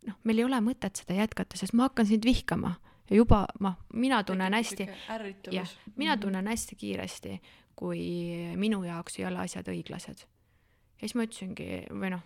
noh, 0.07 0.17
meil 0.23 0.41
ei 0.41 0.45
ole 0.45 0.59
mõtet 0.65 1.03
seda 1.03 1.17
jätkata, 1.17 1.57
sest 1.57 1.73
ma 1.73 1.87
hakkan 1.89 2.07
sind 2.09 2.25
vihkama 2.25 2.75
ja 3.09 3.15
juba 3.15 3.45
ma, 3.59 3.75
mina 3.93 4.23
tunnen 4.23 4.53
hästi, 4.53 4.87
jah, 5.51 5.73
mina 5.95 6.17
tunnen 6.17 6.47
hästi 6.47 6.75
kiiresti, 6.75 7.39
kui 7.75 8.03
minu 8.59 8.83
jaoks 8.83 9.19
ei 9.19 9.25
ole 9.29 9.43
asjad 9.43 9.69
õiglased. 9.71 10.25
ja 10.25 11.07
siis 11.07 11.15
ma 11.15 11.27
ütlesingi, 11.27 11.85
või 11.91 12.13
noh, 12.15 12.23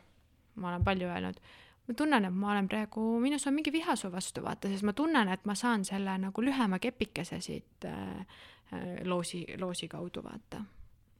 ma 0.55 0.73
olen 0.73 0.85
palju 0.85 1.09
öelnud, 1.09 1.41
ma 1.87 1.93
tunnen, 1.95 2.25
et 2.25 2.33
ma 2.33 2.51
olen 2.51 2.67
praegu, 2.67 3.19
minus 3.23 3.47
on 3.47 3.53
mingi 3.55 3.71
viha 3.71 3.95
su 3.95 4.11
vastu, 4.11 4.41
vaata, 4.43 4.67
sest 4.67 4.83
ma 4.83 4.93
tunnen, 4.93 5.29
et 5.31 5.45
ma 5.45 5.55
saan 5.55 5.85
selle 5.87 6.17
nagu 6.19 6.41
lühema 6.43 6.79
kepikese 6.83 7.39
siit 7.41 7.85
äh, 7.85 8.25
Äh, 8.73 9.05
loosi, 9.07 9.45
loosi 9.57 9.87
kaudu, 9.87 10.23
vaata. 10.23 10.59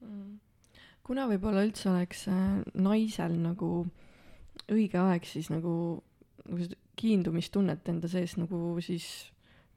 Mm.. 0.03 0.35
kuna 1.07 1.23
võib-olla 1.29 1.61
üldse 1.63 1.87
oleks 1.87 2.25
äh, 2.27 2.57
naisel 2.75 3.37
nagu 3.39 3.69
õige 4.67 4.99
aeg 4.99 5.23
siis 5.25 5.47
nagu, 5.49 5.71
nagu 6.43 6.59
seda 6.59 6.75
kiindumistunnet 6.99 7.87
enda 7.87 8.09
sees 8.11 8.35
nagu 8.35 8.59
siis 8.83 9.07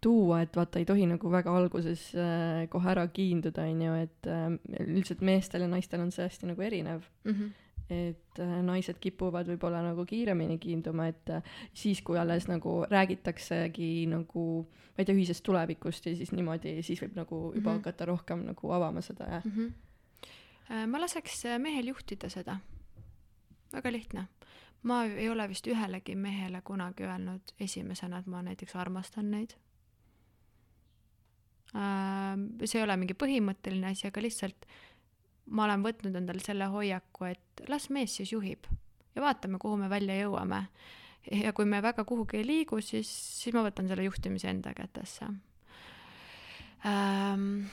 tuua, 0.02 0.40
et 0.42 0.58
vaata, 0.58 0.82
ei 0.82 0.88
tohi 0.88 1.06
nagu 1.06 1.30
väga 1.30 1.54
alguses 1.54 2.08
äh, 2.18 2.66
kohe 2.72 2.90
ära 2.90 3.06
kiinduda, 3.14 3.68
on 3.70 3.86
ju, 3.86 3.94
et 4.02 4.30
äh, 4.34 4.50
üldiselt 4.82 5.22
meestel 5.22 5.62
ja 5.62 5.70
naistel 5.70 6.02
on 6.02 6.10
see 6.10 6.26
hästi 6.26 6.50
nagu 6.50 6.66
erinev. 6.66 7.06
Mm. 7.22 7.36
-hmm 7.36 7.58
et 7.90 8.40
äh, 8.40 8.56
naised 8.64 8.98
kipuvad 9.02 9.48
võib-olla 9.50 9.82
nagu 9.84 10.04
kiiremini 10.08 10.58
kiinduma, 10.62 11.08
et 11.10 11.30
äh, 11.34 11.54
siis, 11.74 12.02
kui 12.06 12.18
alles 12.18 12.46
nagu 12.50 12.80
räägitaksegi 12.90 14.06
nagu, 14.10 14.44
ma 14.94 15.02
ei 15.02 15.08
tea, 15.08 15.16
ühisest 15.16 15.44
tulevikust 15.46 16.10
ja 16.10 16.16
siis 16.16 16.32
niimoodi, 16.36 16.78
siis 16.86 17.02
võib 17.02 17.16
nagu 17.18 17.40
juba 17.54 17.58
mm 17.58 17.64
-hmm. 17.64 17.78
hakata 17.80 18.10
rohkem 18.10 18.44
nagu 18.48 18.72
avama 18.72 19.00
seda 19.00 19.24
ja 19.24 19.40
mm. 19.44 19.52
-hmm. 19.56 20.86
ma 20.86 21.00
laseks 21.00 21.44
mehel 21.58 21.88
juhtida 21.88 22.28
seda. 22.28 22.58
väga 23.72 23.92
lihtne. 23.92 24.26
ma 24.82 25.04
ei 25.04 25.28
ole 25.28 25.48
vist 25.48 25.66
ühelegi 25.66 26.14
mehele 26.16 26.62
kunagi 26.64 27.02
öelnud 27.02 27.52
esimesena, 27.60 28.18
et 28.18 28.26
ma 28.26 28.42
näiteks 28.42 28.76
armastan 28.76 29.30
neid. 29.30 29.50
see 32.64 32.78
ei 32.78 32.84
ole 32.84 32.96
mingi 32.96 33.14
põhimõtteline 33.14 33.90
asi, 33.90 34.06
aga 34.06 34.22
lihtsalt 34.22 34.66
ma 35.50 35.66
olen 35.66 35.82
võtnud 35.84 36.16
endale 36.16 36.42
selle 36.44 36.68
hoiaku, 36.70 37.26
et 37.30 37.64
las 37.68 37.88
mees 37.90 38.14
siis 38.20 38.32
juhib 38.32 38.68
ja 39.14 39.24
vaatame, 39.24 39.58
kuhu 39.58 39.76
me 39.80 39.90
välja 39.90 40.16
jõuame. 40.20 40.64
ja 41.30 41.52
kui 41.52 41.66
me 41.68 41.82
väga 41.82 42.04
kuhugi 42.08 42.40
ei 42.40 42.46
liigu, 42.46 42.80
siis, 42.80 43.10
siis 43.42 43.54
ma 43.54 43.64
võtan 43.66 43.88
selle 43.90 44.06
juhtimise 44.06 44.48
enda 44.50 44.72
kätesse 44.74 45.28
ähm,. 46.86 47.68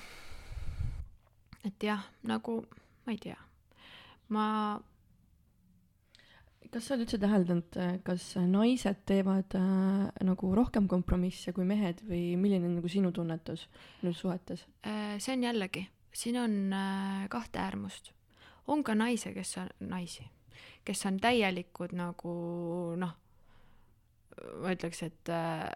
et 1.65 1.83
jah, 1.83 2.03
nagu 2.27 2.59
ma 3.05 3.15
ei 3.15 3.19
tea, 3.23 3.37
ma. 4.35 4.45
kas 6.71 6.83
sa 6.83 6.95
oled 6.95 7.05
üldse 7.05 7.19
täheldanud, 7.21 7.77
kas 8.03 8.33
naised 8.51 9.05
teevad 9.07 9.55
äh, 9.55 10.07
nagu 10.27 10.49
rohkem 10.55 10.89
kompromisse 10.91 11.53
kui 11.55 11.65
mehed 11.65 12.03
või 12.09 12.35
milline 12.35 12.67
on 12.67 12.81
nagu 12.81 12.91
sinu 12.91 13.13
tunnetus 13.15 13.69
nüüd 14.03 14.17
suhetes 14.17 14.65
äh,? 14.83 15.15
see 15.21 15.37
on 15.37 15.47
jällegi 15.47 15.87
siin 16.17 16.39
on 16.41 16.73
äh, 16.73 17.29
kahte 17.29 17.59
äärmust. 17.59 18.11
on 18.67 18.83
ka 18.83 18.95
naisi, 18.95 19.33
kes 19.33 19.57
on, 19.57 19.69
naisi, 19.79 20.25
kes 20.85 21.05
on 21.05 21.19
täielikud 21.23 21.93
nagu 21.95 22.33
noh, 22.99 23.13
ma 24.61 24.73
ütleks, 24.73 25.03
et 25.07 25.31
äh, 25.31 25.69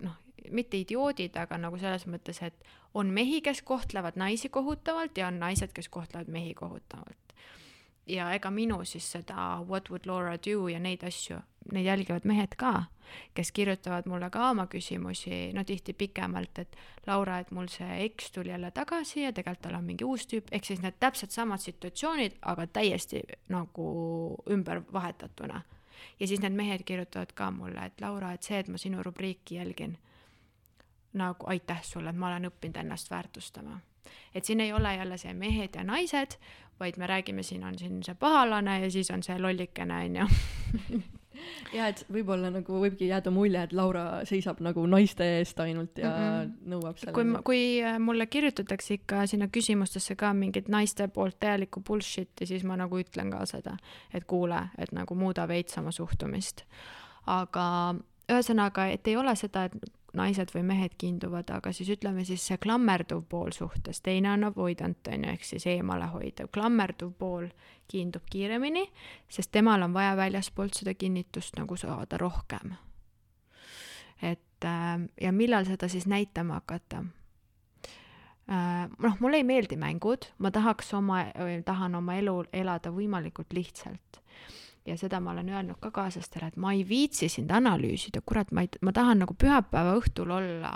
noh, 0.00 0.16
mitte 0.50 0.80
idioodid, 0.80 1.36
aga 1.36 1.58
nagu 1.60 1.78
selles 1.78 2.06
mõttes, 2.10 2.40
et 2.42 2.56
on 2.94 3.12
mehi, 3.14 3.40
kes 3.44 3.62
kohtlevad 3.62 4.16
naisi 4.18 4.48
kohutavalt 4.48 5.18
ja 5.18 5.28
on 5.28 5.38
naised, 5.38 5.72
kes 5.76 5.88
kohtlevad 5.88 6.32
mehi 6.32 6.54
kohutavalt 6.54 7.20
ja 8.10 8.30
ega 8.34 8.50
minu 8.50 8.84
siis 8.84 9.06
seda 9.12 9.60
What 9.68 9.90
would 9.90 10.06
Laura 10.06 10.36
do 10.36 10.68
ja 10.68 10.80
neid 10.80 11.04
asju, 11.06 11.38
neid 11.72 11.86
jälgivad 11.86 12.26
mehed 12.28 12.56
ka, 12.58 12.84
kes 13.34 13.52
kirjutavad 13.52 14.06
mulle 14.06 14.30
ka 14.30 14.50
oma 14.50 14.66
küsimusi, 14.70 15.50
no 15.54 15.64
tihti 15.64 15.92
pikemalt, 15.92 16.58
et 16.58 16.76
Laura, 17.06 17.38
et 17.40 17.50
mul 17.50 17.68
see 17.72 18.04
eks 18.04 18.30
tuli 18.34 18.52
jälle 18.52 18.70
tagasi 18.70 19.22
ja 19.22 19.32
tegelikult 19.32 19.62
tal 19.66 19.78
on 19.78 19.84
mingi 19.84 20.06
uus 20.06 20.26
tüüp, 20.30 20.50
ehk 20.52 20.64
siis 20.64 20.82
need 20.82 20.98
täpselt 21.00 21.34
samad 21.34 21.62
situatsioonid, 21.62 22.38
aga 22.42 22.66
täiesti 22.66 23.22
nagu 23.48 23.90
ümber 24.50 24.82
vahetatuna. 24.92 25.62
ja 26.20 26.26
siis 26.26 26.40
need 26.40 26.52
mehed 26.56 26.82
kirjutavad 26.84 27.32
ka 27.34 27.50
mulle, 27.50 27.84
et 27.86 28.00
Laura, 28.00 28.32
et 28.32 28.42
see, 28.42 28.58
et 28.58 28.68
ma 28.68 28.78
sinu 28.78 29.02
rubriiki 29.02 29.54
jälgin, 29.54 29.98
nagu 31.12 31.46
aitäh 31.46 31.82
sulle, 31.82 32.10
et 32.10 32.16
ma 32.16 32.28
olen 32.28 32.48
õppinud 32.48 32.76
ennast 32.76 33.10
väärtustama 33.10 33.80
et 34.34 34.44
siin 34.44 34.60
ei 34.60 34.72
ole 34.72 34.94
jälle 34.94 35.18
see 35.18 35.34
mehed 35.34 35.74
ja 35.74 35.84
naised, 35.84 36.36
vaid 36.80 36.98
me 36.98 37.06
räägime, 37.06 37.42
siin 37.46 37.64
on 37.64 37.78
siin 37.78 38.02
see 38.02 38.14
pahalane 38.18 38.80
ja 38.84 38.90
siis 38.90 39.10
on 39.10 39.22
see 39.22 39.38
lollikene, 39.38 40.04
on 40.04 40.20
ju 40.22 41.00
ja 41.76 41.88
et 41.90 42.02
võib-olla 42.12 42.50
nagu 42.52 42.80
võibki 42.82 43.08
jääda 43.10 43.32
mulje, 43.34 43.62
et 43.66 43.72
Laura 43.76 44.04
seisab 44.28 44.60
nagu 44.64 44.84
naiste 44.90 45.26
eest 45.38 45.60
ainult 45.62 45.98
ja 45.98 46.10
mm 46.10 46.26
-hmm. 46.26 46.52
nõuab 46.74 47.00
selle. 47.00 47.14
kui, 47.14 47.42
kui 47.44 47.62
äh, 47.84 47.98
mulle 47.98 48.26
kirjutatakse 48.26 48.94
ikka 48.94 49.26
sinna 49.26 49.48
küsimustesse 49.48 50.16
ka 50.16 50.32
mingit 50.34 50.68
naiste 50.68 51.08
poolt 51.08 51.40
täielikku 51.40 51.80
bullshit'i, 51.80 52.46
siis 52.46 52.64
ma 52.64 52.76
nagu 52.76 52.98
ütlen 52.98 53.30
ka 53.30 53.46
seda, 53.46 53.76
et 54.14 54.24
kuule, 54.24 54.68
et 54.78 54.92
nagu 54.92 55.14
muuda 55.14 55.48
veits 55.48 55.78
oma 55.78 55.90
suhtumist. 55.90 56.64
aga 57.26 57.94
ühesõnaga, 58.32 58.86
et 58.92 59.08
ei 59.08 59.16
ole 59.16 59.36
seda, 59.36 59.64
et 59.64 59.72
naised 60.16 60.52
või 60.54 60.62
mehed 60.66 60.94
kiinduvad, 60.98 61.50
aga 61.54 61.72
siis 61.72 61.90
ütleme 61.94 62.24
siis 62.26 62.42
see 62.46 62.58
klammerduv 62.62 63.22
pool 63.28 63.52
suhtes, 63.54 64.00
teine 64.02 64.32
on 64.32 64.48
avoidant, 64.48 65.08
on 65.08 65.24
ju, 65.24 65.34
ehk 65.34 65.44
siis 65.46 65.66
eemalehoidev. 65.70 66.50
klammerduv 66.52 67.12
pool 67.18 67.48
kiindub 67.90 68.26
kiiremini, 68.30 68.86
sest 69.28 69.52
temal 69.52 69.82
on 69.82 69.94
vaja 69.94 70.16
väljaspoolt 70.16 70.74
seda 70.74 70.94
kinnitust 70.94 71.56
nagu 71.58 71.76
saada 71.76 72.18
rohkem. 72.18 72.74
et 74.22 74.64
äh, 74.64 75.00
ja 75.20 75.32
millal 75.32 75.64
seda 75.64 75.88
siis 75.88 76.06
näitama 76.06 76.60
hakata? 76.60 77.04
Äh, 78.50 78.88
noh, 78.98 79.16
mulle 79.20 79.36
ei 79.36 79.44
meeldi 79.44 79.76
mängud, 79.76 80.26
ma 80.38 80.50
tahaks 80.50 80.94
oma, 80.94 81.24
tahan 81.64 81.94
oma 81.94 82.14
elu 82.14 82.44
elada 82.52 82.90
võimalikult 82.90 83.52
lihtsalt 83.52 84.20
ja 84.86 84.96
seda 84.96 85.20
ma 85.20 85.34
olen 85.34 85.48
öelnud 85.48 85.80
ka 85.80 85.90
kaaslastele, 85.94 86.50
et 86.50 86.56
ma 86.56 86.72
ei 86.72 86.84
viitsi 86.88 87.28
sind 87.28 87.50
analüüsida, 87.52 88.22
kurat, 88.26 88.52
ma 88.52 88.64
ei, 88.64 88.72
ma 88.80 88.94
tahan 88.96 89.22
nagu 89.24 89.34
pühapäeva 89.34 89.94
õhtul 90.00 90.32
olla 90.34 90.72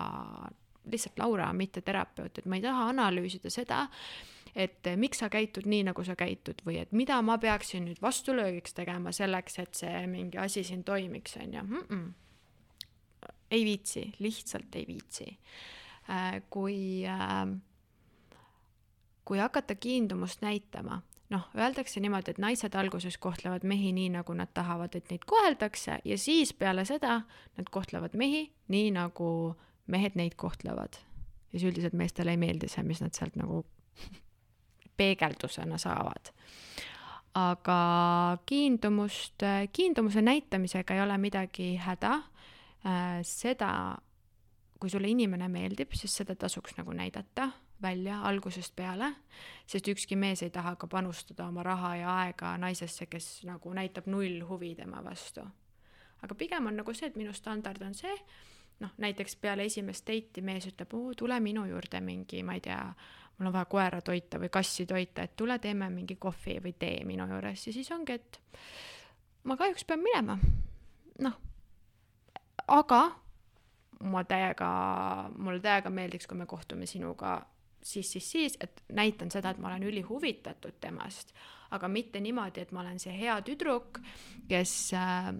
lihtsalt 0.90 1.18
Laura, 1.18 1.52
mitte 1.52 1.80
terapeut, 1.80 2.38
et 2.38 2.46
ma 2.46 2.58
ei 2.58 2.64
taha 2.64 2.88
analüüsida 2.92 3.50
seda, 3.52 3.86
et 4.54 4.86
eh, 4.86 4.98
miks 5.00 5.22
sa 5.22 5.30
käitud 5.32 5.66
nii, 5.70 5.86
nagu 5.88 6.04
sa 6.06 6.16
käitud 6.18 6.60
või 6.66 6.78
et 6.82 6.92
mida 6.92 7.16
ma 7.24 7.38
peaksin 7.42 7.88
nüüd 7.88 8.02
vastulöögiks 8.04 8.76
tegema 8.76 9.12
selleks, 9.14 9.58
et 9.62 9.80
see 9.80 10.04
mingi 10.10 10.38
asi 10.40 10.64
siin 10.66 10.84
toimiks, 10.84 11.38
on 11.42 11.56
ju. 11.58 11.64
Ei 13.54 13.64
viitsi, 13.64 14.08
lihtsalt 14.18 14.76
ei 14.76 14.86
viitsi. 14.88 15.26
Äh, 16.10 16.42
kui, 16.50 17.04
äh, 17.06 18.40
kui 19.24 19.38
hakata 19.38 19.74
kiindumust 19.74 20.42
näitama, 20.42 21.00
noh, 21.34 21.46
öeldakse 21.58 22.00
niimoodi, 22.02 22.34
et 22.34 22.40
naised 22.42 22.76
alguses 22.78 23.16
kohtlevad 23.22 23.64
mehi 23.66 23.92
nii, 23.96 24.10
nagu 24.14 24.34
nad 24.38 24.52
tahavad, 24.54 24.94
et 24.94 25.10
neid 25.10 25.24
koheldakse 25.28 25.98
ja 26.04 26.18
siis 26.20 26.54
peale 26.56 26.84
seda 26.88 27.20
nad 27.58 27.70
kohtlevad 27.70 28.14
mehi 28.18 28.46
nii, 28.72 28.92
nagu 28.94 29.28
mehed 29.90 30.18
neid 30.18 30.36
kohtlevad. 30.40 31.00
ja 31.52 31.58
siis 31.58 31.70
üldiselt 31.72 31.96
meestele 31.98 32.34
ei 32.34 32.40
meeldi 32.40 32.68
see, 32.70 32.84
mis 32.86 33.02
nad 33.02 33.14
sealt 33.16 33.36
nagu 33.40 33.64
peegeldusena 34.98 35.78
saavad. 35.78 36.32
aga 37.34 37.80
kiindumust, 38.46 39.42
kiindumuse 39.72 40.22
näitamisega 40.22 40.94
ei 40.94 41.02
ole 41.02 41.18
midagi 41.18 41.74
häda. 41.76 42.20
seda, 43.24 43.96
kui 44.78 44.90
sulle 44.90 45.08
inimene 45.08 45.48
meeldib, 45.48 45.94
siis 45.96 46.16
seda 46.20 46.34
tasuks 46.36 46.76
nagu 46.76 46.92
näidata 46.92 47.48
välja 47.84 48.20
algusest 48.24 48.72
peale, 48.76 49.10
sest 49.66 49.88
ükski 49.92 50.16
mees 50.16 50.42
ei 50.42 50.50
taha 50.50 50.74
ka 50.80 50.88
panustada 50.90 51.46
oma 51.48 51.62
raha 51.62 51.94
ja 52.00 52.16
aega 52.24 52.54
naisesse, 52.58 53.06
kes 53.10 53.28
nagu 53.48 53.72
näitab 53.76 54.08
null 54.10 54.42
huvi 54.48 54.74
tema 54.74 55.04
vastu. 55.04 55.44
aga 56.22 56.34
pigem 56.34 56.66
on 56.66 56.76
nagu 56.80 56.94
see, 56.96 57.10
et 57.10 57.16
minu 57.20 57.32
standard 57.36 57.82
on 57.84 57.94
see, 57.94 58.14
noh, 58.80 58.90
näiteks 58.98 59.36
peale 59.36 59.66
esimest 59.68 60.06
date'i 60.08 60.42
mees 60.42 60.66
ütleb, 60.70 60.94
oo, 60.96 61.12
tule 61.14 61.36
minu 61.40 61.66
juurde 61.68 62.00
mingi, 62.00 62.42
ma 62.42 62.56
ei 62.56 62.62
tea, 62.64 62.80
mul 63.38 63.50
on 63.50 63.52
vaja 63.52 63.68
koera 63.70 64.00
toita 64.00 64.40
või 64.40 64.48
kassi 64.52 64.86
toita, 64.88 65.26
et 65.26 65.36
tule 65.36 65.58
teeme 65.58 65.90
mingi 65.92 66.16
kohvi 66.16 66.58
või 66.64 66.72
tee 66.78 67.04
minu 67.04 67.28
juures 67.28 67.66
ja 67.66 67.74
siis 67.76 67.90
ongi, 67.92 68.16
et 68.16 68.40
ma 69.44 69.56
kahjuks 69.60 69.84
pean 69.84 70.00
minema. 70.00 70.38
noh, 71.20 71.36
aga 72.66 73.02
ma 74.04 74.24
täiega, 74.24 74.70
mulle 75.38 75.60
täiega 75.60 75.90
meeldiks, 75.90 76.26
kui 76.26 76.38
me 76.38 76.46
kohtume 76.46 76.86
sinuga 76.86 77.36
siis, 77.84 78.12
siis, 78.12 78.30
siis, 78.30 78.56
et 78.60 78.82
näitan 78.92 79.30
seda, 79.30 79.52
et 79.52 79.60
ma 79.60 79.68
olen 79.68 79.82
ülihuvitatud 79.90 80.78
temast, 80.80 81.34
aga 81.74 81.88
mitte 81.88 82.20
niimoodi, 82.20 82.64
et 82.64 82.72
ma 82.72 82.80
olen 82.80 82.98
see 83.02 83.12
hea 83.18 83.36
tüdruk, 83.44 84.00
kes 84.48 84.72
äh, 84.96 85.32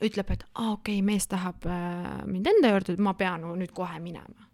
ütleb, 0.00 0.32
et 0.32 0.46
aa 0.54 0.70
ah, 0.70 0.72
okei 0.78 0.98
okay,, 0.98 1.06
mees 1.06 1.28
tahab 1.30 1.66
äh, 1.68 2.22
mind 2.28 2.48
enda 2.54 2.72
juurde, 2.72 2.96
ma 3.02 3.14
pean 3.18 3.44
nüüd 3.50 3.74
kohe 3.76 4.00
minema. 4.00 4.48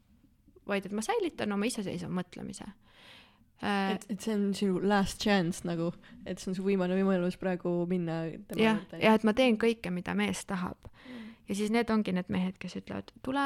vaid 0.67 0.89
et 0.89 0.93
ma 0.99 1.03
säilitan 1.05 1.53
oma 1.55 1.69
iseseisva 1.69 2.11
mõtlemise 2.11 2.67
äh,. 2.67 3.95
et, 3.95 4.07
et 4.11 4.21
see 4.21 4.35
on 4.35 4.49
sinu 4.55 4.81
last 4.83 5.23
chance 5.23 5.63
nagu, 5.69 5.93
et 6.27 6.43
see 6.43 6.51
on 6.51 6.59
su 6.59 6.67
viimane 6.67 6.99
võimalus 6.99 7.39
praegu 7.39 7.79
minna 7.87 8.25
tema 8.49 8.73
juurde. 8.73 9.03
ja 9.03 9.15
et 9.15 9.25
ma 9.25 9.37
teen 9.37 9.59
kõike, 9.63 9.95
mida 9.95 10.15
mees 10.19 10.43
tahab 10.47 10.91
mm. 10.91 11.26
Ja 11.49 11.55
siis 11.55 11.71
need 11.71 11.91
ongi 11.91 12.13
need 12.13 12.29
mehed, 12.29 12.57
kes 12.59 12.79
ütlevad, 12.81 13.13
tule, 13.23 13.45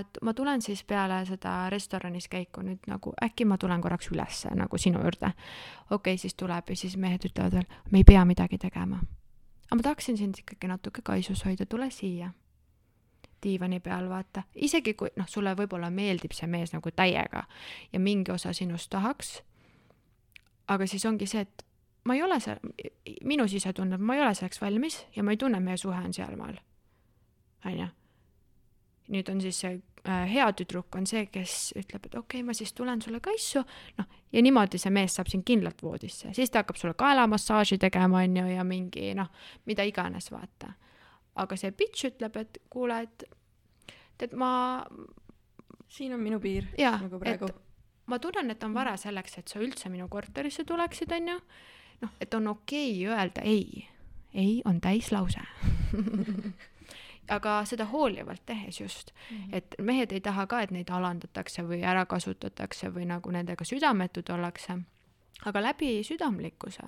et 0.00 0.18
ma 0.22 0.34
tulen 0.34 0.62
siis 0.62 0.84
peale 0.84 1.20
seda 1.26 1.70
restoranis 1.70 2.28
käiku 2.28 2.64
nüüd 2.66 2.88
nagu 2.90 3.12
äkki 3.24 3.44
ma 3.44 3.58
tulen 3.58 3.80
korraks 3.80 4.10
ülesse 4.12 4.54
nagu 4.54 4.78
sinu 4.78 5.02
juurde. 5.02 5.32
okei 5.90 6.14
okay,, 6.14 6.16
siis 6.18 6.34
tuleb 6.34 6.70
ja 6.70 6.76
siis 6.76 6.96
mehed 6.96 7.24
ütlevad 7.30 7.60
veel, 7.60 7.70
me 7.90 8.02
ei 8.02 8.04
pea 8.04 8.24
midagi 8.24 8.58
tegema 8.58 9.00
aga 9.68 9.76
ma 9.76 9.82
tahaksin 9.82 10.16
sind 10.16 10.38
ikkagi 10.38 10.68
natuke 10.68 11.02
kaisus 11.04 11.44
hoida, 11.44 11.66
tule 11.66 11.90
siia. 11.90 12.32
diivani 13.42 13.78
peal, 13.80 14.08
vaata, 14.10 14.42
isegi 14.54 14.96
kui 14.98 15.12
noh, 15.14 15.26
sulle 15.30 15.52
võib-olla 15.54 15.92
meeldib 15.94 16.32
see 16.34 16.48
mees 16.50 16.72
nagu 16.74 16.90
täiega 16.90 17.44
ja 17.92 18.00
mingi 18.02 18.32
osa 18.34 18.50
sinust 18.52 18.90
tahaks, 18.90 19.28
aga 20.66 20.86
siis 20.90 21.04
ongi 21.06 21.26
see, 21.30 21.44
et 21.46 21.62
ma 22.04 22.16
ei 22.18 22.22
ole 22.22 22.40
seal, 22.42 22.58
minu 23.22 23.46
sisetunne, 23.46 23.98
ma 23.98 24.16
ei 24.16 24.24
ole 24.24 24.32
selleks 24.34 24.58
valmis 24.60 25.04
ja 25.14 25.22
ma 25.22 25.36
ei 25.36 25.38
tunne, 25.38 25.60
meie 25.60 25.78
suhe 25.78 26.00
on 26.02 26.16
sealmaal. 26.16 26.58
Onju. 27.64 27.88
nüüd 29.08 29.30
on 29.32 29.40
siis 29.40 29.60
see 29.60 29.78
Äh, 30.08 30.28
hea 30.30 30.46
tüdruk 30.56 30.94
on 30.96 31.06
see, 31.08 31.26
kes 31.28 31.72
ütleb, 31.76 32.06
et 32.06 32.14
okei 32.14 32.38
okay,, 32.38 32.46
ma 32.46 32.54
siis 32.56 32.70
tulen 32.76 33.00
sulle 33.02 33.18
kaisu, 33.20 33.60
noh, 33.98 34.06
ja 34.32 34.42
niimoodi 34.44 34.78
see 34.80 34.92
mees 34.94 35.16
saab 35.18 35.28
sind 35.28 35.44
kindlalt 35.48 35.82
voodisse, 35.82 36.30
siis 36.36 36.52
ta 36.54 36.62
hakkab 36.62 36.78
sulle 36.78 36.94
kaelamassaaži 36.98 37.76
tegema, 37.82 38.22
on 38.22 38.36
ju, 38.38 38.44
ja 38.54 38.64
mingi 38.64 39.10
noh, 39.18 39.28
mida 39.68 39.84
iganes, 39.88 40.30
vaata. 40.32 40.70
aga 41.42 41.58
see 41.60 41.74
bitch 41.76 42.08
ütleb, 42.08 42.38
et 42.40 42.60
kuule, 42.70 43.02
et 43.04 43.26
tead, 44.18 44.32
ma 44.38 44.50
siin 45.92 46.14
on 46.16 46.22
minu 46.22 46.40
piir 46.40 46.70
jaa, 46.78 46.96
nagu 47.02 47.20
praegu. 47.20 47.50
ma 48.08 48.20
tunnen, 48.22 48.54
et 48.54 48.64
on 48.64 48.76
vara 48.76 48.96
selleks, 48.96 49.38
et 49.42 49.52
sa 49.52 49.60
üldse 49.60 49.90
minu 49.92 50.08
korterisse 50.08 50.64
tuleksid, 50.64 51.12
on 51.18 51.34
ju, 51.34 51.38
noh, 52.06 52.16
et 52.22 52.38
on 52.38 52.54
okei 52.54 52.94
okay 53.02 53.18
öelda 53.18 53.44
ei. 53.44 53.84
ei 54.32 54.60
on 54.64 54.80
täislause 54.80 55.42
aga 57.28 57.62
seda 57.68 57.84
hoolivalt 57.92 58.42
tehes 58.46 58.80
just 58.80 59.10
mm, 59.10 59.36
-hmm. 59.36 59.56
et 59.56 59.74
mehed 59.78 60.12
ei 60.12 60.20
taha 60.20 60.46
ka, 60.46 60.60
et 60.62 60.70
neid 60.70 60.90
alandatakse 60.90 61.62
või 61.62 61.82
ära 61.84 62.06
kasutatakse 62.06 62.88
või 62.94 63.06
nagu 63.06 63.30
nendega 63.30 63.64
südametud 63.64 64.30
ollakse, 64.30 64.78
aga 65.44 65.62
läbi 65.62 66.02
südamlikkuse. 66.04 66.82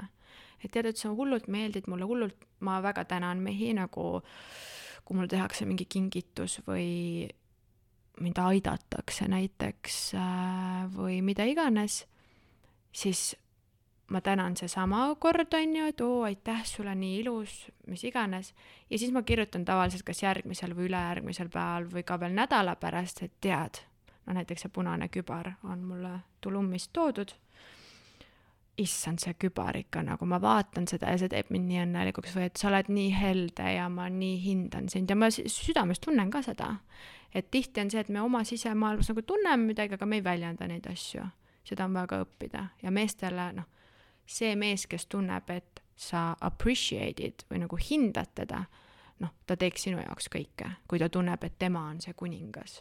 et 0.64 0.70
tead, 0.70 0.86
et 0.86 0.96
sa 0.96 1.08
hullult 1.08 1.48
meeldid 1.48 1.86
mulle, 1.88 2.04
hullult, 2.04 2.36
ma 2.60 2.82
väga 2.82 3.04
tänan 3.04 3.38
mehi 3.38 3.72
nagu, 3.74 4.22
kui 5.04 5.16
mul 5.16 5.26
tehakse 5.26 5.64
mingi 5.64 5.84
kingitus 5.84 6.60
või 6.66 7.28
mind 8.20 8.38
aidatakse 8.38 9.28
näiteks 9.28 10.14
äh, 10.14 10.96
või 10.96 11.22
mida 11.22 11.44
iganes, 11.44 12.06
siis 12.92 13.36
ma 14.10 14.20
tänan 14.20 14.56
seesama 14.56 15.14
kord, 15.18 15.54
on 15.54 15.76
ju, 15.76 15.86
et 15.86 16.00
oo, 16.00 16.22
aitäh 16.22 16.64
sulle, 16.64 16.94
nii 16.94 17.20
ilus, 17.20 17.70
mis 17.86 18.04
iganes. 18.04 18.54
ja 18.90 18.98
siis 18.98 19.12
ma 19.12 19.22
kirjutan 19.22 19.64
tavaliselt 19.64 20.02
kas 20.02 20.22
järgmisel 20.22 20.74
või 20.76 20.88
ülejärgmisel 20.88 21.48
päeval 21.48 21.86
või 21.92 22.02
ka 22.06 22.18
veel 22.20 22.34
nädala 22.34 22.74
pärast, 22.76 23.22
et 23.22 23.36
tead, 23.40 23.84
no 24.26 24.34
näiteks 24.34 24.66
see 24.66 24.74
punane 24.74 25.08
kübar 25.08 25.52
on 25.62 25.86
mulle 25.86 26.18
Tulummist 26.40 26.92
toodud. 26.92 27.32
issand, 28.80 29.18
see 29.20 29.34
kübar 29.34 29.76
ikka 29.76 30.02
nagu 30.02 30.26
ma 30.26 30.38
vaatan 30.40 30.86
seda 30.88 31.10
ja 31.12 31.18
see 31.20 31.28
teeb 31.28 31.50
mind 31.52 31.68
nii 31.68 31.80
õnnelikuks 31.84 32.34
või 32.36 32.46
et 32.48 32.56
sa 32.56 32.70
oled 32.70 32.88
nii 32.88 33.10
helde 33.12 33.72
ja 33.74 33.88
ma 33.92 34.08
nii 34.08 34.38
hindan 34.42 34.88
sind 34.88 35.10
ja 35.10 35.16
ma 35.16 35.28
südames 35.30 36.00
tunnen 36.00 36.30
ka 36.30 36.42
seda. 36.42 36.76
et 37.34 37.50
tihti 37.50 37.80
on 37.80 37.90
see, 37.90 38.00
et 38.00 38.08
me 38.08 38.20
oma 38.20 38.44
sisemaailmas 38.44 39.08
nagu 39.12 39.22
tunneme 39.22 39.66
midagi, 39.66 39.94
aga 39.94 40.06
me 40.06 40.16
ei 40.16 40.24
väljenda 40.24 40.66
neid 40.66 40.86
asju. 40.86 41.28
seda 41.64 41.84
on 41.84 41.94
vaja 41.94 42.06
ka 42.06 42.24
õppida 42.24 42.70
ja 42.82 42.90
meestele, 42.90 43.52
noh 43.52 43.76
see 44.26 44.54
mees, 44.56 44.86
kes 44.86 45.06
tunneb, 45.06 45.50
et 45.50 45.82
sa 45.96 46.30
appreciate'id 46.40 47.44
või 47.50 47.64
nagu 47.64 47.76
hindad 47.76 48.32
teda, 48.34 48.62
noh, 49.20 49.34
ta 49.46 49.56
teeks 49.56 49.88
sinu 49.88 50.00
jaoks 50.00 50.30
kõike, 50.32 50.70
kui 50.88 51.00
ta 51.02 51.10
tunneb, 51.12 51.44
et 51.44 51.58
tema 51.58 51.86
on 51.90 52.00
see 52.00 52.14
kuningas. 52.16 52.80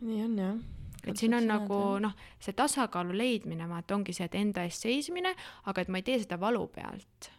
nii 0.00 0.22
on 0.24 0.38
jah. 0.38 0.56
Et 1.06 1.16
siin 1.16 1.34
on 1.34 1.44
nagu 1.46 1.76
noh, 2.02 2.16
see 2.42 2.52
tasakaalu 2.56 3.14
leidmine, 3.16 3.68
vaata, 3.70 3.94
ongi 3.94 4.12
see, 4.16 4.26
et 4.26 4.34
enda 4.34 4.64
eest 4.66 4.82
seismine, 4.82 5.32
aga 5.64 5.82
et 5.82 5.88
ma 5.92 6.00
ei 6.00 6.06
tee 6.06 6.18
seda 6.24 6.40
valu 6.40 6.66
pealt 6.72 7.30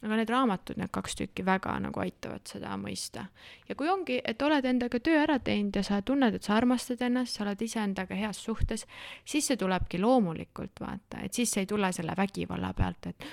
aga 0.00 0.16
need 0.16 0.30
raamatud, 0.32 0.78
need 0.80 0.90
kaks 0.92 1.16
tükki 1.18 1.44
väga 1.44 1.74
nagu 1.84 2.00
aitavad 2.00 2.48
seda 2.48 2.72
mõista. 2.80 3.26
ja 3.68 3.76
kui 3.76 3.88
ongi, 3.92 4.20
et 4.24 4.42
oled 4.42 4.64
endaga 4.64 5.00
töö 5.00 5.18
ära 5.20 5.38
teinud 5.44 5.76
ja 5.76 5.82
sa 5.84 6.00
tunned, 6.02 6.34
et 6.34 6.46
sa 6.46 6.56
armastad 6.56 7.02
ennast, 7.04 7.36
sa 7.36 7.44
oled 7.44 7.62
iseendaga 7.62 8.16
heas 8.16 8.40
suhtes, 8.44 8.86
siis 9.24 9.50
see 9.50 9.60
tulebki 9.60 10.00
loomulikult, 10.00 10.80
vaata, 10.80 11.20
et 11.24 11.36
siis 11.36 11.52
ei 11.60 11.68
tule 11.68 11.92
selle 11.92 12.16
vägivalla 12.16 12.72
pealt, 12.76 13.12
et 13.12 13.28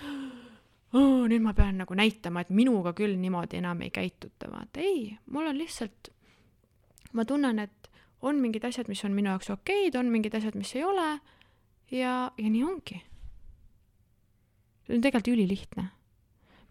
oh, 0.93 1.23
nüüd 1.29 1.43
ma 1.43 1.55
pean 1.55 1.79
nagu 1.83 1.95
näitama, 1.95 2.43
et 2.43 2.51
minuga 2.51 2.93
küll 2.97 3.15
niimoodi 3.21 3.61
enam 3.61 3.87
ei 3.87 3.91
käituta, 3.95 4.51
vaata, 4.51 4.83
ei, 4.83 5.13
mul 5.31 5.47
on 5.47 5.57
lihtsalt, 5.57 6.11
ma 7.15 7.25
tunnen, 7.25 7.63
et 7.63 7.91
on 8.27 8.41
mingid 8.43 8.65
asjad, 8.67 8.91
mis 8.91 9.05
on 9.07 9.15
minu 9.15 9.31
jaoks 9.31 9.53
okeid, 9.55 9.95
on 9.95 10.11
mingid 10.11 10.35
asjad, 10.35 10.57
mis 10.59 10.75
ei 10.75 10.83
ole 10.83 11.11
ja, 11.95 12.31
ja 12.35 12.49
nii 12.49 12.63
ongi. 12.63 13.03
see 14.87 14.95
on 14.95 15.03
tegelikult 15.03 15.35
ülilihtne 15.35 15.93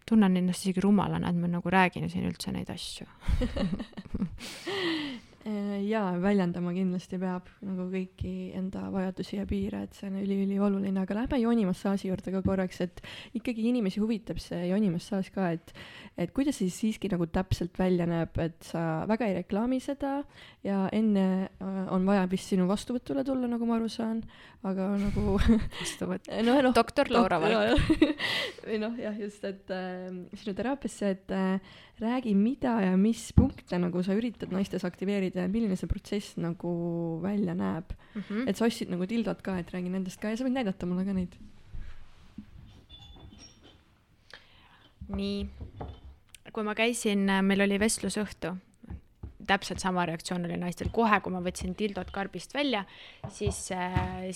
tunnen 0.07 0.37
ennast 0.39 0.65
isegi 0.65 0.83
rumalana, 0.83 1.29
et 1.29 1.39
ma 1.39 1.47
nagu 1.51 1.71
räägin 1.71 2.09
siin 2.09 2.27
üldse 2.29 2.53
neid 2.55 2.69
asju 2.73 3.07
jaa, 5.87 6.11
väljendama 6.21 6.73
kindlasti 6.75 7.19
peab 7.21 7.47
nagu 7.65 7.87
kõiki 7.91 8.33
enda 8.57 8.87
vajadusi 8.93 9.37
ja 9.39 9.45
piire, 9.49 9.83
et 9.87 9.95
see 9.97 10.09
on 10.09 10.17
üliülioluline, 10.21 10.99
aga 11.01 11.21
lähme 11.21 11.39
joonimassaaži 11.41 12.11
juurde 12.11 12.33
ka 12.33 12.41
korraks, 12.45 12.81
et 12.83 13.01
ikkagi 13.37 13.67
inimesi 13.71 14.01
huvitab 14.03 14.41
see 14.43 14.67
joonimassaaž 14.71 15.31
ka, 15.35 15.51
et 15.55 15.73
et 16.17 16.33
kuidas 16.33 16.57
see 16.57 16.71
siiski 16.73 17.11
nagu 17.13 17.27
täpselt 17.29 17.77
välja 17.77 18.07
näeb, 18.09 18.37
et 18.41 18.57
sa 18.65 19.05
väga 19.09 19.27
ei 19.29 19.35
reklaami 19.37 19.77
seda 19.83 20.23
ja 20.65 20.87
enne 20.95 21.25
äh, 21.45 21.81
on 21.93 22.07
vaja 22.09 22.25
vist 22.31 22.49
sinu 22.49 22.65
vastuvõtule 22.69 23.23
tulla, 23.27 23.49
nagu 23.51 23.67
ma 23.69 23.77
aru 23.77 23.89
saan, 23.91 24.23
aga 24.65 24.89
nagu 24.99 25.37
vastuvõtt. 25.81 26.31
No,, 26.47 26.55
no, 26.63 26.71
doktor 26.75 27.09
Laura 27.11 27.39
Valk. 27.41 27.81
või 28.67 28.79
noh, 28.81 28.95
jah, 28.99 29.15
just, 29.19 29.43
et 29.47 29.69
äh, 29.73 30.09
sinu 30.41 30.55
teraapiasse, 30.57 31.13
et 31.17 31.35
äh, 31.35 31.77
räägi, 32.01 32.35
mida 32.37 32.75
ja 32.81 32.97
mis 32.97 33.31
punkte 33.33 33.79
nagu 33.81 34.03
sa 34.05 34.15
üritad 34.17 34.51
naistes 34.53 34.85
aktiveerida 34.85 35.45
ja 35.45 35.51
milline 35.51 35.77
see 35.79 35.89
protsess 35.89 36.37
nagu 36.37 36.71
välja 37.23 37.55
näeb 37.57 37.93
mm. 37.93 38.21
-hmm. 38.21 38.49
et 38.49 38.57
sa 38.57 38.65
ostsid 38.65 38.89
nagu 38.93 39.07
tildot 39.07 39.41
ka, 39.41 39.57
et 39.57 39.71
räägi 39.73 39.89
nendest 39.89 40.21
ka 40.21 40.29
ja 40.29 40.37
sa 40.37 40.45
võid 40.45 40.57
näidata 40.59 40.85
mulle 40.85 41.05
ka 41.05 41.13
neid. 41.13 41.37
nii, 45.07 45.47
kui 46.53 46.63
ma 46.63 46.75
käisin, 46.75 47.29
meil 47.41 47.61
oli 47.63 47.79
vestlusõhtu, 47.79 48.57
täpselt 49.47 49.79
sama 49.79 50.05
reaktsioon 50.09 50.45
oli 50.47 50.57
naistel 50.57 50.89
kohe, 50.93 51.19
kui 51.21 51.33
ma 51.33 51.41
võtsin 51.45 51.75
tildot 51.77 52.09
karbist 52.13 52.53
välja, 52.57 52.83
siis, 53.33 53.67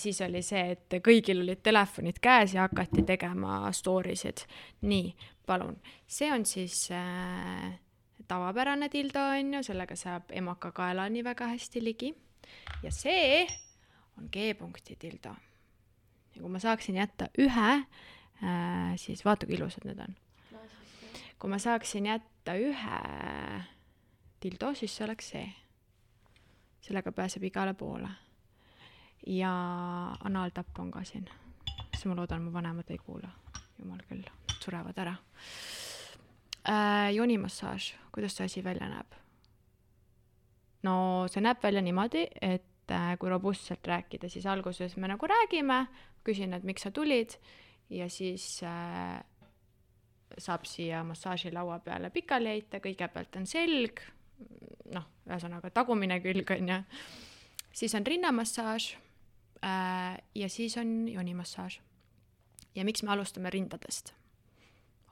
siis 0.02 0.20
oli 0.22 0.42
see, 0.46 0.76
et 0.76 0.98
kõigil 1.04 1.42
olid 1.42 1.62
telefonid 1.64 2.20
käes 2.22 2.54
ja 2.54 2.68
hakati 2.68 3.02
tegema 3.08 3.64
story 3.74 4.14
sid. 4.16 4.44
nii, 4.86 5.10
palun, 5.46 5.76
see 6.06 6.30
on 6.32 6.46
siis 6.46 6.84
äh, 6.94 7.72
tavapärane 8.28 8.88
tildo 8.92 9.24
on 9.34 9.58
ju, 9.58 9.64
sellega 9.66 9.96
saab 9.98 10.30
emaka 10.30 10.72
kaelani 10.76 11.24
väga 11.24 11.50
hästi 11.54 11.84
ligi 11.84 12.14
ja 12.82 12.94
see 12.94 13.42
on 14.18 14.30
G-punkti 14.32 14.96
tildo. 14.96 15.34
ja 16.34 16.40
kui 16.40 16.50
ma 16.50 16.62
saaksin 16.62 17.00
jätta 17.02 17.28
ühe 17.38 17.70
äh,, 17.74 18.94
siis 18.96 19.24
vaata 19.24 19.46
kui 19.46 19.58
ilusad 19.58 19.88
need 19.88 20.00
on 20.06 20.18
kui 21.42 21.50
ma 21.50 21.58
saaksin 21.58 22.06
jätta 22.06 22.54
ühe 22.54 22.98
tildo, 24.42 24.72
siis 24.74 24.96
see 24.96 25.06
oleks 25.06 25.30
see. 25.34 25.46
sellega 26.82 27.12
pääseb 27.12 27.44
igale 27.46 27.74
poole. 27.74 28.08
ja 29.26 29.52
anaaltapp 30.24 30.78
on 30.78 30.90
ka 30.90 31.04
siin. 31.04 31.28
siis 31.94 32.06
ma 32.10 32.16
loodan, 32.18 32.42
mu 32.42 32.52
vanemad 32.52 32.90
ei 32.90 32.98
kuula. 32.98 33.30
jumal 33.78 34.02
küll, 34.08 34.26
surevad 34.60 34.98
ära 34.98 35.16
äh,. 36.68 37.14
joonimassaaž, 37.14 37.94
kuidas 38.12 38.36
see 38.36 38.44
asi 38.44 38.64
välja 38.64 38.88
näeb? 38.88 39.18
no 40.82 40.94
see 41.30 41.42
näeb 41.42 41.62
välja 41.62 41.82
niimoodi, 41.82 42.26
et 42.40 42.90
äh, 42.90 43.18
kui 43.18 43.30
robustselt 43.30 43.86
rääkida, 43.86 44.28
siis 44.28 44.46
alguses 44.46 44.96
me 44.96 45.08
nagu 45.08 45.26
räägime, 45.26 45.86
küsin, 46.24 46.54
et 46.54 46.64
miks 46.64 46.82
sa 46.82 46.90
tulid 46.90 47.36
ja 47.90 48.08
siis 48.10 48.62
äh, 48.66 49.20
saab 50.38 50.64
siia 50.68 51.02
massaažilaua 51.04 51.78
peale 51.84 52.10
pikali 52.10 52.56
heita, 52.56 52.80
kõigepealt 52.82 53.36
on 53.40 53.46
selg, 53.46 54.02
noh, 54.94 55.06
ühesõnaga 55.28 55.70
tagumine 55.74 56.20
külg 56.24 56.50
on 56.56 56.68
ju, 56.74 56.80
siis 57.72 57.94
on 57.98 58.06
rinnamassaaž 58.06 58.92
äh, 59.64 60.18
ja 60.34 60.48
siis 60.48 60.76
on 60.76 61.08
joonimassaaž. 61.08 61.80
ja 62.74 62.84
miks 62.84 63.02
me 63.02 63.12
alustame 63.12 63.50
rindadest? 63.50 64.14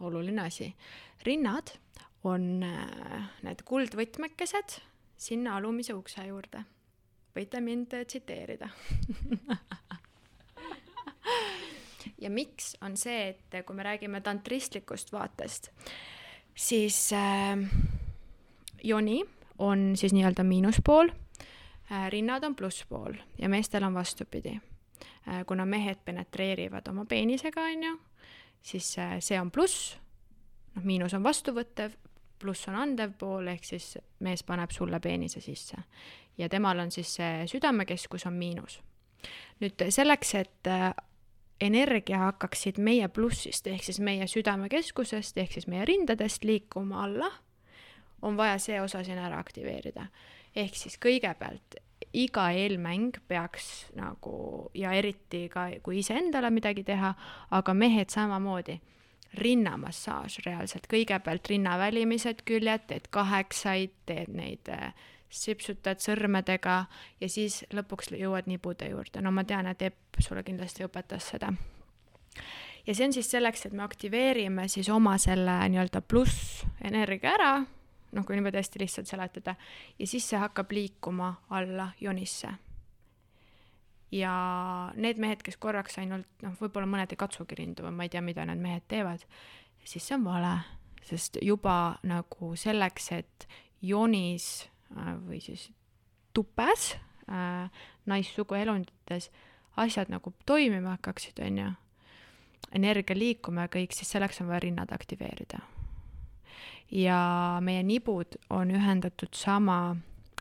oluline 0.01 0.43
asi, 0.43 0.75
rinnad 1.27 1.75
on 2.25 2.63
äh, 2.65 3.29
need 3.45 3.63
kuldvõtmekesed 3.69 4.81
sinna 5.21 5.57
alumise 5.57 5.95
ukse 5.97 6.25
juurde. 6.27 6.65
võite 7.37 7.61
mind 7.61 7.95
äh, 7.95 8.05
tsiteerida 8.07 8.69
ja 12.25 12.31
miks 12.31 12.77
on 12.81 12.97
see, 12.97 13.35
et 13.35 13.65
kui 13.67 13.77
me 13.77 13.87
räägime 13.87 14.21
tantristlikust 14.25 15.13
vaatest, 15.13 15.71
siis 16.57 17.13
äh, 17.13 17.57
joni 18.83 19.25
on 19.59 19.93
siis 19.97 20.13
nii-öelda 20.13 20.45
miinuspool 20.45 21.09
äh,, 21.93 22.11
rinnad 22.11 22.45
on 22.45 22.57
plusspool 22.57 23.15
ja 23.39 23.49
meestel 23.49 23.85
on 23.85 23.95
vastupidi 23.95 24.61
äh,. 25.29 25.45
kuna 25.47 25.67
mehed 25.67 25.99
penetreerivad 26.05 26.89
oma 26.89 27.05
peenisega, 27.05 27.61
on 27.61 27.85
ju, 27.85 27.97
siis 28.63 28.99
äh, 28.99 29.17
see 29.19 29.41
on 29.41 29.51
pluss, 29.51 29.97
noh, 30.75 30.85
miinus 30.85 31.15
on 31.15 31.25
vastuvõttev, 31.25 31.97
pluss 32.41 32.69
on 32.69 32.75
andev 32.75 33.13
pool, 33.19 33.51
ehk 33.53 33.65
siis 33.65 33.99
mees 34.25 34.43
paneb 34.43 34.71
sulle 34.73 35.01
peenise 35.01 35.41
sisse. 35.41 35.77
ja 36.39 36.49
temal 36.49 36.79
on 36.79 36.91
siis 36.91 37.15
see 37.15 37.47
südamekeskus 37.47 38.27
on 38.27 38.33
miinus. 38.33 38.81
nüüd 39.61 39.91
selleks, 39.91 40.35
et 40.35 40.69
energia 41.61 42.19
hakkaksid 42.25 42.81
meie 42.81 43.09
plussist 43.09 43.67
ehk 43.69 43.85
siis 43.85 44.01
meie 44.01 44.27
südamekeskusest 44.31 45.39
ehk 45.39 45.53
siis 45.59 45.69
meie 45.69 45.85
rindadest 45.85 46.45
liikuma 46.45 47.05
alla, 47.05 47.31
on 48.23 48.37
vaja 48.37 48.59
see 48.59 48.81
osa 48.81 49.05
siin 49.05 49.19
ära 49.19 49.39
aktiveerida. 49.39 50.07
ehk 50.57 50.75
siis 50.75 50.99
kõigepealt 50.99 51.79
iga 52.13 52.51
eelmäng 52.51 53.19
peaks 53.29 53.87
nagu 53.95 54.71
ja 54.75 54.93
eriti 54.93 55.49
ka, 55.49 55.69
kui 55.83 56.01
iseendale 56.01 56.51
midagi 56.51 56.85
teha, 56.85 57.15
aga 57.51 57.75
mehed 57.75 58.11
samamoodi, 58.11 58.81
rinnamassaaž 59.39 60.41
reaalselt, 60.47 60.89
kõigepealt 60.91 61.47
rinna 61.49 61.77
välimised 61.79 62.43
küljed, 62.49 62.89
teed 62.91 63.07
kaheksaid, 63.15 63.93
teed 64.07 64.33
neid 64.35 64.71
äh, 64.75 64.91
sipsutad 65.31 66.03
sõrmedega 66.03 66.85
ja 67.21 67.29
siis 67.31 67.63
lõpuks 67.75 68.11
jõuad 68.19 68.51
nibude 68.51 68.91
juurde, 68.91 69.23
no 69.23 69.31
ma 69.31 69.45
tean, 69.47 69.71
et 69.71 69.83
Epp 69.91 70.19
sulle 70.19 70.43
kindlasti 70.43 70.85
õpetas 70.87 71.31
seda. 71.31 71.53
ja 72.87 72.95
see 72.95 73.07
on 73.07 73.15
siis 73.15 73.31
selleks, 73.31 73.67
et 73.67 73.73
me 73.73 73.85
aktiveerime 73.87 74.67
siis 74.69 74.89
oma 74.91 75.17
selle 75.19 75.61
nii-öelda 75.71 76.03
plussenergia 76.03 77.37
ära, 77.37 77.53
noh, 78.13 78.27
kui 78.27 78.37
niimoodi 78.37 78.59
hästi 78.61 78.83
lihtsalt 78.83 79.11
seletada, 79.11 79.55
ja 79.99 80.07
siis 80.07 80.27
see 80.29 80.41
hakkab 80.41 80.73
liikuma 80.73 81.35
alla 81.51 81.91
jonisse. 82.01 82.53
ja 84.11 84.33
need 84.99 85.21
mehed, 85.23 85.43
kes 85.47 85.57
korraks 85.63 86.01
ainult, 86.03 86.27
noh, 86.43 86.57
võib-olla 86.59 86.89
mõned 86.91 87.13
ei 87.15 87.19
katsugi 87.19 87.61
rindu 87.61 87.85
või 87.87 87.95
ma 87.95 88.07
ei 88.07 88.11
tea, 88.11 88.23
mida 88.27 88.43
need 88.49 88.59
mehed 88.59 88.89
teevad, 88.91 89.23
siis 89.85 90.07
see 90.07 90.17
on 90.17 90.25
vale, 90.27 90.57
sest 91.07 91.39
juba 91.43 92.01
nagu 92.03 92.51
selleks, 92.59 93.13
et 93.15 93.47
jonis 93.83 94.49
äh, 94.97 95.15
või 95.29 95.39
siis 95.45 95.69
tupes 96.35 96.97
äh, 97.31 97.71
naissugu 98.11 98.59
elundites 98.59 99.31
asjad 99.79 100.11
nagu 100.11 100.35
toimima 100.47 100.97
hakkaksid, 100.97 101.39
on 101.47 101.63
ju, 101.63 101.71
energia 102.75 103.17
liikuma 103.17 103.67
ja 103.67 103.73
kõik, 103.73 103.95
siis 103.95 104.11
selleks 104.11 104.43
on 104.43 104.51
vaja 104.51 104.65
rinnad 104.67 104.93
aktiveerida. 104.95 105.63
Ja 106.91 107.59
meie 107.61 107.83
nibud 107.83 108.37
on 108.51 108.71
ühendatud 108.71 109.35
sama 109.35 109.97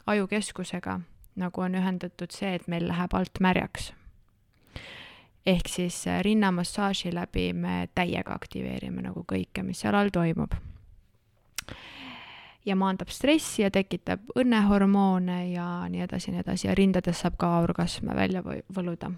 ajukeskusega, 0.06 1.00
nagu 1.36 1.62
on 1.62 1.76
ühendatud 1.76 2.34
see, 2.34 2.56
et 2.56 2.68
meil 2.68 2.88
läheb 2.88 3.14
alt 3.14 3.40
märjaks. 3.40 3.94
ehk 5.46 5.68
siis 5.68 6.08
äh, 6.08 6.22
rinnamassaaži 6.22 7.14
läbi 7.14 7.54
me 7.54 7.88
täiega 7.96 8.34
aktiveerime 8.34 9.02
nagu 9.02 9.24
kõike, 9.24 9.64
mis 9.64 9.80
seal 9.80 9.96
all 9.96 10.10
toimub 10.10 10.54
ja 12.66 12.76
maandab 12.76 13.10
stressi 13.10 13.64
ja 13.64 13.72
tekitab 13.72 14.30
õnnehormoone 14.38 15.40
ja 15.54 15.66
nii 15.90 16.04
edasi, 16.06 16.34
nii 16.34 16.44
edasi 16.44 16.68
ja 16.68 16.76
rindades 16.78 17.24
saab 17.24 17.38
ka 17.40 17.50
orgasme 17.64 18.16
välja 18.16 18.44
võluda. 18.44 19.12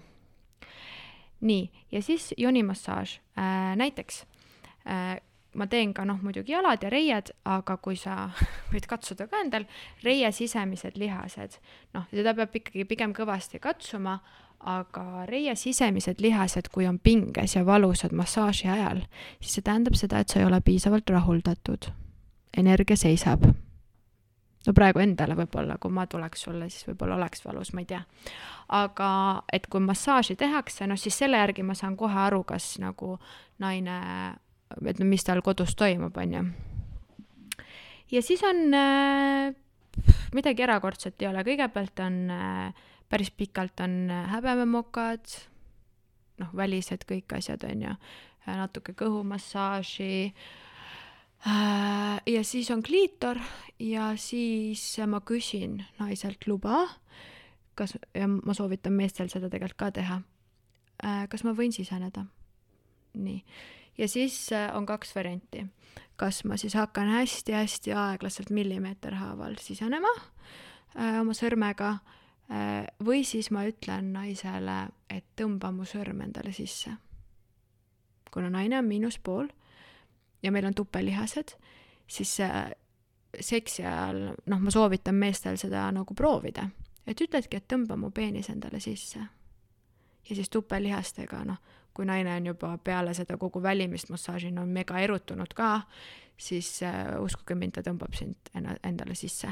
nii, 1.40 1.70
ja 1.92 2.02
siis 2.02 2.34
jonimassaaž 2.38 3.20
äh,, 3.38 3.76
näiteks 3.76 4.24
äh, 4.86 5.18
ma 5.54 5.66
teen 5.66 5.92
ka 5.94 6.04
noh, 6.08 6.20
muidugi 6.24 6.54
jalad 6.54 6.82
ja 6.84 6.90
reied, 6.92 7.32
aga 7.44 7.76
kui 7.82 7.96
sa 8.00 8.30
võid 8.72 8.86
katsuda 8.90 9.28
ka 9.30 9.42
endal, 9.44 9.66
reie 10.04 10.30
sisemised 10.32 10.96
lihased, 11.00 11.58
noh, 11.96 12.06
seda 12.10 12.34
peab 12.38 12.56
ikkagi 12.62 12.86
pigem 12.88 13.14
kõvasti 13.16 13.60
katsuma, 13.62 14.18
aga 14.62 15.26
reie 15.26 15.54
sisemised 15.58 16.22
lihased, 16.22 16.70
kui 16.72 16.86
on 16.86 17.00
pinges 17.02 17.56
ja 17.56 17.64
valusad 17.66 18.14
massaaži 18.14 18.70
ajal, 18.70 19.02
siis 19.40 19.58
see 19.58 19.66
tähendab 19.66 19.98
seda, 19.98 20.22
et 20.22 20.30
sa 20.30 20.40
ei 20.40 20.46
ole 20.46 20.60
piisavalt 20.62 21.10
rahuldatud 21.10 21.90
energia 22.56 22.96
seisab. 22.96 23.44
no 24.66 24.72
praegu 24.72 25.00
endale 25.02 25.34
võib-olla, 25.34 25.74
kui 25.82 25.90
ma 25.90 26.06
tuleks 26.06 26.44
sulle, 26.46 26.68
siis 26.70 26.86
võib-olla 26.86 27.16
oleks 27.16 27.42
valus, 27.44 27.72
ma 27.74 27.82
ei 27.82 27.88
tea. 27.90 28.02
aga 28.68 29.42
et 29.52 29.66
kui 29.66 29.80
massaaži 29.80 30.36
tehakse, 30.36 30.86
noh 30.86 30.98
siis 30.98 31.18
selle 31.18 31.40
järgi 31.42 31.62
ma 31.66 31.74
saan 31.74 31.96
kohe 31.96 32.18
aru, 32.28 32.44
kas 32.44 32.76
nagu 32.78 33.18
naine, 33.58 33.98
et 34.86 35.00
no 35.00 35.08
mis 35.08 35.24
tal 35.24 35.42
kodus 35.44 35.76
toimub, 35.78 36.16
on 36.16 36.34
ju. 36.36 36.44
ja 38.12 38.22
siis 38.22 38.42
on 38.46 38.74
äh, 38.74 39.54
midagi 40.34 40.66
erakordset 40.66 41.22
ei 41.22 41.30
ole, 41.30 41.44
kõigepealt 41.46 42.04
on 42.04 42.18
äh, 42.32 42.82
päris 43.08 43.30
pikalt 43.30 43.80
on 43.84 44.10
äh, 44.10 44.26
häbememokad, 44.36 45.38
noh, 46.42 46.52
välised 46.56 47.06
kõik 47.08 47.38
asjad, 47.38 47.64
on 47.68 47.88
ju, 47.88 47.96
natuke 48.46 48.96
kõhumassaaži 48.98 50.12
Äh, 51.46 52.22
ja 52.26 52.44
siis 52.44 52.70
on 52.70 52.82
kliitor 52.82 53.38
ja 53.78 54.12
siis 54.16 54.94
ma 55.10 55.18
küsin 55.26 55.80
naiselt 55.98 56.46
luba, 56.46 56.84
kas, 57.74 57.96
ja 58.14 58.28
ma 58.30 58.54
soovitan 58.54 58.94
meestel 58.94 59.30
seda 59.32 59.50
tegelikult 59.50 59.80
ka 59.80 59.90
teha. 59.90 60.20
kas 61.02 61.42
ma 61.42 61.50
võin 61.50 61.72
siseneda? 61.74 62.22
nii, 63.18 63.42
ja 63.98 64.08
siis 64.08 64.52
äh, 64.52 64.76
on 64.76 64.86
kaks 64.86 65.14
varianti, 65.16 65.66
kas 66.16 66.44
ma 66.44 66.56
siis 66.56 66.74
hakkan 66.74 67.08
hästi-hästi 67.08 67.92
aeglaselt 67.92 68.50
millimeeter 68.50 69.14
haaval 69.14 69.56
sisenema 69.60 70.12
äh, 70.16 71.20
oma 71.20 71.34
sõrmega 71.36 71.90
äh, 71.92 72.86
või 73.04 73.24
siis 73.28 73.50
ma 73.50 73.66
ütlen 73.68 74.12
naisele, 74.12 74.86
et 75.10 75.26
tõmba 75.36 75.72
mu 75.72 75.88
sõrm 75.88 76.24
endale 76.24 76.52
sisse. 76.52 76.96
kuna 78.32 78.50
naine 78.50 78.78
on 78.78 78.84
miinuspool 78.84 79.48
ja 80.42 80.52
meil 80.52 80.64
on 80.64 80.74
tupelihased, 80.74 81.52
siis 82.08 82.38
seksi 83.40 83.84
ajal, 83.84 84.32
noh, 84.46 84.60
ma 84.60 84.70
soovitan 84.70 85.14
meestel 85.14 85.56
seda 85.56 85.84
nagu 85.92 86.14
proovida, 86.14 86.68
et 87.06 87.20
ütledki, 87.20 87.56
et 87.56 87.68
tõmba 87.68 87.96
mu 87.96 88.10
peenis 88.10 88.48
endale 88.48 88.80
sisse. 88.80 89.20
ja 90.28 90.34
siis 90.34 90.48
tupelihastega, 90.48 91.44
noh, 91.44 91.58
kui 91.94 92.04
naine 92.08 92.36
on 92.36 92.46
juba 92.46 92.76
peale 92.78 93.14
seda 93.14 93.36
kogu 93.36 93.62
välimist 93.62 94.08
massaaži 94.10 94.52
on 94.58 94.68
mega 94.68 94.98
erutunud 94.98 95.52
ka, 95.54 95.82
siis 96.36 96.82
äh, 96.82 97.18
uskuge 97.20 97.54
mind, 97.54 97.72
ta 97.76 97.82
tõmbab 97.90 98.14
sind 98.16 98.36
enna- 98.54 98.78
endale 98.84 99.14
sisse. 99.14 99.48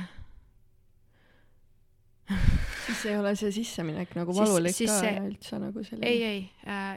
Siis 2.86 3.02
ei 3.10 3.16
ole 3.18 3.32
see 3.36 3.50
sisseminek 3.52 4.12
nagu 4.14 4.32
Siis- 4.32 4.40
valulik 4.48 4.74
siis 4.74 4.90
ka 4.90 5.00
see- 5.00 5.20
üldse 5.26 5.58
nagu 5.58 5.82
selline. 5.84 6.06
Ei, 6.06 6.22
ei, 6.24 6.50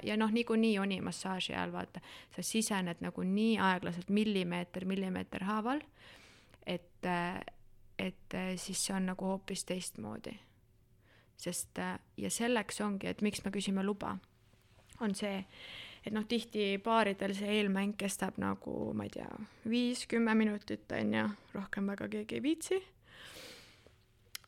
ja 0.03 0.17
noh, 0.17 0.29
niikuinii 0.31 0.73
jonimassaaži 0.75 1.53
ajal 1.55 1.71
vaata, 1.73 2.01
sa 2.35 2.41
sisened 2.45 3.01
nagu 3.01 3.23
nii 3.25 3.57
aeglaselt 3.59 4.09
millimeeter 4.09 4.85
millimeeter 4.85 5.43
haaval, 5.43 5.81
et, 6.65 7.05
et 7.99 8.37
siis 8.57 8.85
see 8.85 8.95
on 8.95 9.05
nagu 9.11 9.25
hoopis 9.25 9.65
teistmoodi. 9.65 10.37
sest 11.43 11.77
ja 12.17 12.29
selleks 12.29 12.77
ongi, 12.81 13.07
et 13.07 13.21
miks 13.21 13.41
me 13.43 13.51
küsime 13.51 13.83
luba, 13.83 14.13
on 15.03 15.15
see, 15.15 15.43
et 16.03 16.15
noh, 16.15 16.25
tihti 16.27 16.77
baaridel 16.83 17.35
see 17.37 17.59
eelmäng 17.59 17.97
kestab 17.99 18.39
nagu, 18.41 18.91
ma 18.97 19.07
ei 19.07 19.13
tea, 19.13 19.29
viis-kümme 19.69 20.35
minutit 20.39 20.91
on 20.97 21.13
ju, 21.19 21.27
rohkem 21.53 21.93
väga 21.93 22.09
keegi 22.17 22.39
ei 22.39 22.45
viitsi 22.47 22.81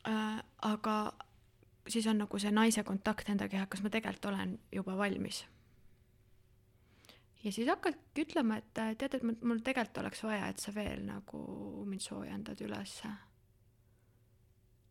äh, 0.08 0.42
aga 0.62 0.96
siis 1.88 2.06
on 2.06 2.18
nagu 2.22 2.38
see 2.38 2.52
naise 2.54 2.84
kontakt 2.86 3.28
enda 3.30 3.48
kehaga, 3.50 3.70
kas 3.70 3.84
ma 3.84 3.92
tegelikult 3.92 4.30
olen 4.32 4.56
juba 4.72 4.96
valmis. 4.98 5.44
ja 7.44 7.52
siis 7.52 7.68
hakkadki 7.68 8.26
ütlema, 8.26 8.58
et 8.58 8.78
äh, 8.82 8.94
tead, 8.98 9.14
et 9.14 9.22
mul, 9.22 9.62
tegelikult 9.64 10.02
oleks 10.02 10.22
vaja, 10.24 10.48
et 10.50 10.62
sa 10.62 10.74
veel 10.74 11.04
nagu 11.06 11.38
mind 11.86 12.02
soojendad 12.02 12.60
ülesse. 12.60 13.12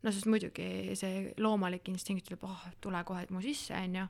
no 0.03 0.11
sest 0.11 0.29
muidugi 0.29 0.95
see 0.95 1.33
loomalik 1.37 1.87
instinkt 1.89 2.27
ütleb, 2.27 2.43
oh, 2.47 2.67
tule 2.81 3.03
kohe 3.03 3.25
mu 3.29 3.41
sisse, 3.43 3.75
onju, 3.75 4.07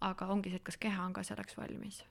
aga 0.00 0.28
ongi 0.32 0.52
see, 0.52 0.60
et 0.60 0.66
kas 0.66 0.78
keha 0.80 1.04
on 1.04 1.16
ka 1.16 1.24
selleks 1.26 1.56
valmis. 1.56 2.02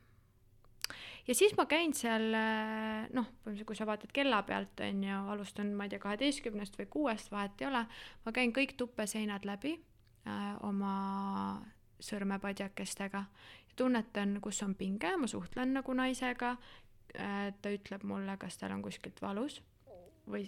Ja 1.28 1.34
siis 1.36 1.56
ma 1.58 1.66
käin 1.66 1.94
seal 1.98 2.28
äh, 2.38 3.08
noh, 3.18 3.26
põhimõtteliselt 3.42 3.70
kui 3.72 3.78
sa 3.78 3.88
vaatad 3.90 4.12
kella 4.14 4.44
pealt 4.46 4.82
on 4.86 5.02
ju, 5.04 5.22
alustan, 5.34 5.72
ma 5.74 5.88
ei 5.88 5.94
tea, 5.96 6.02
kaheteistkümnest 6.04 6.78
või 6.78 6.90
kuuest, 6.94 7.32
vahet 7.34 7.62
ei 7.62 7.70
ole, 7.72 7.82
ma 8.26 8.34
käin 8.36 8.54
kõik 8.54 8.76
tuppeseinad 8.78 9.48
läbi 9.50 9.74
äh, 10.30 10.52
oma 10.68 10.96
sõrmepadjakestega. 12.06 13.24
Ja 13.72 13.80
tunnetan, 13.82 14.38
kus 14.42 14.62
on 14.66 14.76
pinge, 14.78 15.16
ma 15.18 15.30
suhtlen 15.32 15.74
nagu 15.80 15.98
naisega 15.98 16.54
äh,, 17.18 17.50
ta 17.62 17.74
ütleb 17.74 18.06
mulle, 18.06 18.38
kas 18.38 18.62
tal 18.62 18.76
on 18.78 18.86
kuskilt 18.86 19.22
valus 19.26 19.64
või, 20.30 20.46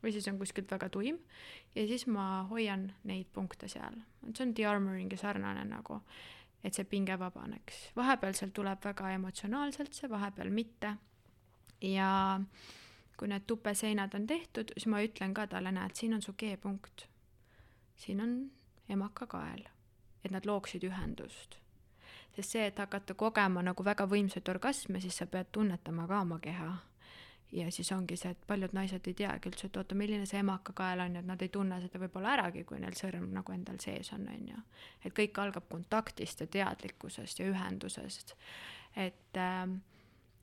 või 0.00 0.16
siis 0.16 0.28
on 0.32 0.40
kuskilt 0.40 0.72
väga 0.72 0.88
tuim. 0.88 1.20
Ja 1.76 1.84
siis 1.86 2.08
ma 2.08 2.46
hoian 2.48 2.88
neid 3.04 3.28
punkte 3.36 3.68
seal, 3.68 4.00
see 4.32 4.48
on 4.48 4.56
de-armoring'i 4.56 5.20
sarnane 5.20 5.68
nagu 5.68 6.00
et 6.64 6.74
see 6.74 6.84
pinge 6.84 7.18
vabaneks. 7.18 7.90
vahepeal 7.96 8.34
seal 8.36 8.50
tuleb 8.54 8.84
väga 8.84 9.12
emotsionaalselt 9.16 9.94
see, 9.94 10.10
vahepeal 10.10 10.50
mitte. 10.50 10.94
ja 11.80 12.40
kui 13.16 13.28
need 13.28 13.44
tupeseinad 13.46 14.14
on 14.14 14.26
tehtud, 14.26 14.72
siis 14.76 14.86
ma 14.86 15.02
ütlen 15.04 15.34
ka 15.34 15.46
talle, 15.46 15.72
näed, 15.72 15.94
siin 15.94 16.14
on 16.14 16.22
su 16.22 16.32
G-punkt. 16.32 17.06
siin 17.96 18.20
on 18.20 18.36
emakakael, 18.88 19.64
et 20.24 20.30
nad 20.30 20.46
looksid 20.46 20.84
ühendust. 20.84 21.58
sest 22.36 22.50
see, 22.50 22.66
et 22.66 22.78
hakata 22.78 23.14
kogema 23.14 23.62
nagu 23.62 23.84
väga 23.84 24.06
võimsaid 24.06 24.48
orgasme, 24.48 25.00
siis 25.00 25.16
sa 25.16 25.26
pead 25.26 25.52
tunnetama 25.52 26.06
ka 26.06 26.20
oma 26.20 26.38
keha 26.38 26.76
ja 27.52 27.70
siis 27.72 27.92
ongi 27.92 28.16
see, 28.16 28.30
et 28.30 28.46
paljud 28.46 28.74
naised 28.76 29.06
ei 29.10 29.14
teagi 29.18 29.50
üldse, 29.50 29.66
et 29.66 29.76
oota, 29.80 29.96
milline 29.98 30.26
see 30.28 30.40
emakakael 30.42 31.04
on 31.06 31.18
et 31.18 31.26
nad 31.26 31.42
ei 31.42 31.50
tunne 31.52 31.80
seda 31.82 32.00
võib-olla 32.02 32.34
äragi, 32.36 32.64
kui 32.68 32.78
neil 32.82 32.96
sõrm 32.98 33.30
nagu 33.34 33.54
endal 33.54 33.80
sees 33.82 34.12
on, 34.14 34.26
on 34.30 34.48
ju. 34.52 34.62
et 35.04 35.14
kõik 35.16 35.38
algab 35.42 35.68
kontaktist 35.70 36.44
ja 36.44 36.46
teadlikkusest 36.46 37.42
ja 37.42 37.48
ühendusest. 37.50 38.34
et 38.96 39.36
äh, 39.36 39.64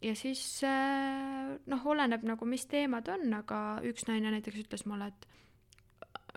ja 0.01 0.15
siis 0.15 0.43
äh, 0.67 1.57
noh, 1.65 1.85
oleneb 1.85 2.23
nagu, 2.27 2.45
mis 2.45 2.65
teemad 2.65 3.07
on, 3.13 3.29
aga 3.33 3.61
üks 3.87 4.07
naine 4.07 4.31
näiteks 4.31 4.65
ütles 4.65 4.85
mulle, 4.85 5.11
et 5.11 5.29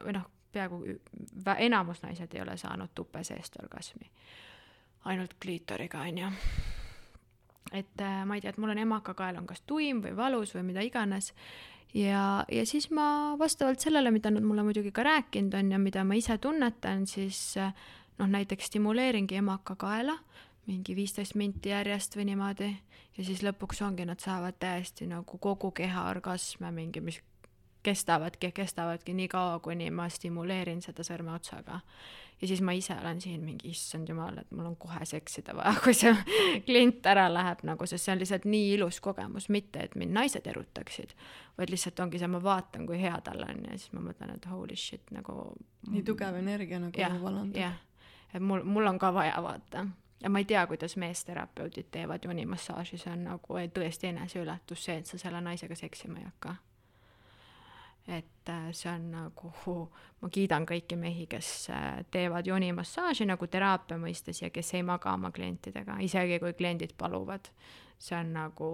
või 0.04 0.14
noh, 0.16 0.28
peaaegu 0.52 0.82
enamus 1.58 2.02
naised 2.02 2.34
ei 2.34 2.42
ole 2.42 2.56
saanud 2.58 2.94
tupe 2.94 3.24
seest 3.24 3.58
orgasmi. 3.62 4.10
ainult 5.04 5.34
kliitoriga, 5.40 6.00
on 6.00 6.18
ju 6.18 6.30
et 7.72 8.02
äh, 8.02 8.22
ma 8.26 8.36
ei 8.36 8.44
tea, 8.44 8.50
et 8.54 8.58
mul 8.58 8.74
on 8.74 8.82
emakakael 8.82 9.38
on 9.40 9.46
kas 9.46 9.62
tuim 9.66 10.02
või 10.04 10.14
valus 10.16 10.54
või 10.56 10.66
mida 10.72 10.84
iganes. 10.86 11.32
ja, 11.94 12.44
ja 12.52 12.66
siis 12.66 12.90
ma 12.90 13.36
vastavalt 13.38 13.80
sellele, 13.80 14.10
mida 14.10 14.30
nad 14.30 14.42
mulle 14.42 14.62
muidugi 14.62 14.92
ka 14.92 15.02
rääkinud 15.02 15.54
on 15.54 15.72
ja 15.72 15.78
mida 15.78 16.04
ma 16.04 16.14
ise 16.14 16.38
tunnetan, 16.38 17.06
siis 17.06 17.56
äh, 17.56 17.74
noh, 18.18 18.28
näiteks 18.28 18.66
stimuleeringi 18.66 19.40
emakakaela 19.40 20.18
mingi 20.66 20.94
viisteist 20.96 21.34
minti 21.34 21.72
järjest 21.72 22.16
või 22.16 22.28
niimoodi 22.30 22.70
ja 23.16 23.24
siis 23.24 23.42
lõpuks 23.42 23.82
ongi, 23.84 24.06
nad 24.06 24.20
saavad 24.22 24.58
täiesti 24.60 25.08
nagu 25.10 25.38
kogu 25.38 25.72
keha 25.76 26.06
orgasme 26.10 26.70
mingi, 26.74 27.02
mis 27.04 27.20
kestavadki, 27.82 28.52
kestavadki 28.52 29.14
nii 29.16 29.28
kaua, 29.28 29.58
kuni 29.64 29.90
ma 29.90 30.08
stimuleerin 30.08 30.82
seda 30.84 31.04
sõrmeotsaga. 31.06 31.80
Ja 32.40 32.48
siis 32.48 32.60
ma 32.60 32.72
ise 32.72 32.94
olen 33.00 33.20
siin 33.20 33.42
mingi, 33.44 33.70
issand 33.70 34.08
jumal, 34.08 34.38
et 34.40 34.50
mul 34.50 34.70
on 34.70 34.76
kohe 34.80 35.04
seksida 35.04 35.54
vaja, 35.56 35.74
kui 35.84 35.94
see 35.96 36.12
klient 36.66 37.06
ära 37.10 37.26
läheb 37.32 37.64
nagu, 37.68 37.86
sest 37.86 38.06
see 38.06 38.14
on 38.14 38.22
lihtsalt 38.22 38.46
nii 38.48 38.72
ilus 38.76 39.00
kogemus, 39.04 39.48
mitte 39.52 39.84
et 39.84 39.96
mind 40.00 40.16
naised 40.16 40.46
erutaksid, 40.48 41.14
vaid 41.58 41.72
lihtsalt 41.72 42.00
ongi 42.00 42.20
see, 42.20 42.30
ma 42.32 42.42
vaatan, 42.44 42.86
kui 42.88 43.00
hea 43.02 43.16
tal 43.26 43.44
on 43.46 43.64
ja 43.68 43.76
siis 43.76 43.92
ma 43.96 44.04
mõtlen, 44.04 44.34
et 44.36 44.48
holy 44.50 44.76
shit 44.76 45.12
nagu. 45.14 45.52
nii 45.90 46.04
tugev 46.06 46.38
energia 46.40 46.80
nagu 46.80 47.00
jah, 47.00 47.18
valandub 47.22 47.60
jah, 47.60 47.76
et 48.32 48.40
mul, 48.40 48.64
mul 48.64 48.94
on 48.94 48.98
ka 48.98 49.12
vaja 49.14 49.42
vaata. 49.44 49.86
Ja 50.20 50.28
ma 50.28 50.42
ei 50.42 50.44
tea, 50.44 50.60
kuidas 50.68 50.98
meesterapeudid 51.00 51.86
teevad 51.90 52.26
joonimassaaži, 52.28 52.98
see 53.00 53.12
on 53.12 53.22
nagu 53.24 53.60
tõesti 53.72 54.10
eneseületus, 54.10 54.82
see, 54.84 54.98
et 55.00 55.08
sa 55.08 55.16
selle 55.18 55.40
naisega 55.40 55.76
seksima 55.78 56.20
ei 56.20 56.26
hakka 56.26 56.58
et 58.10 58.48
äh, 58.48 58.68
see 58.72 58.90
on 58.92 59.10
nagu, 59.12 59.52
ma 60.20 60.30
kiidan 60.32 60.66
kõiki 60.68 60.98
mehi, 60.98 61.26
kes 61.30 61.52
äh, 61.74 62.02
teevad 62.10 62.48
joonimassaaži 62.50 63.28
nagu 63.30 63.46
teraapia 63.46 63.98
mõistes 64.00 64.42
ja 64.42 64.50
kes 64.50 64.74
ei 64.74 64.84
maga 64.86 65.14
oma 65.14 65.30
klientidega, 65.34 66.00
isegi 66.04 66.40
kui 66.42 66.54
kliendid 66.58 66.96
paluvad. 66.98 67.50
see 68.00 68.16
on 68.16 68.32
nagu 68.32 68.68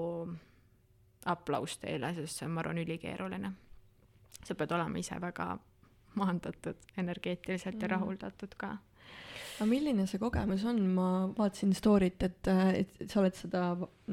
aplaus 1.27 1.79
teile, 1.83 2.13
sest 2.15 2.39
see 2.39 2.47
on, 2.47 2.53
ma 2.55 2.63
arvan, 2.63 2.79
ülikeeruline. 2.79 3.53
sa 4.45 4.55
pead 4.55 4.73
olema 4.73 4.99
ise 4.99 5.21
väga 5.21 5.57
maandatud 6.15 6.77
energeetiliselt 6.97 7.75
mm. 7.75 7.83
ja 7.83 7.89
rahuldatud 7.89 8.55
ka 8.57 8.77
aga 9.57 9.66
milline 9.70 10.05
see 10.09 10.20
kogemus 10.20 10.65
on, 10.69 10.81
ma 10.93 11.07
vaatasin 11.37 11.73
story't, 11.77 12.24
et, 12.27 12.51
et 12.83 13.07
sa 13.11 13.20
oled 13.23 13.37
seda 13.37 13.62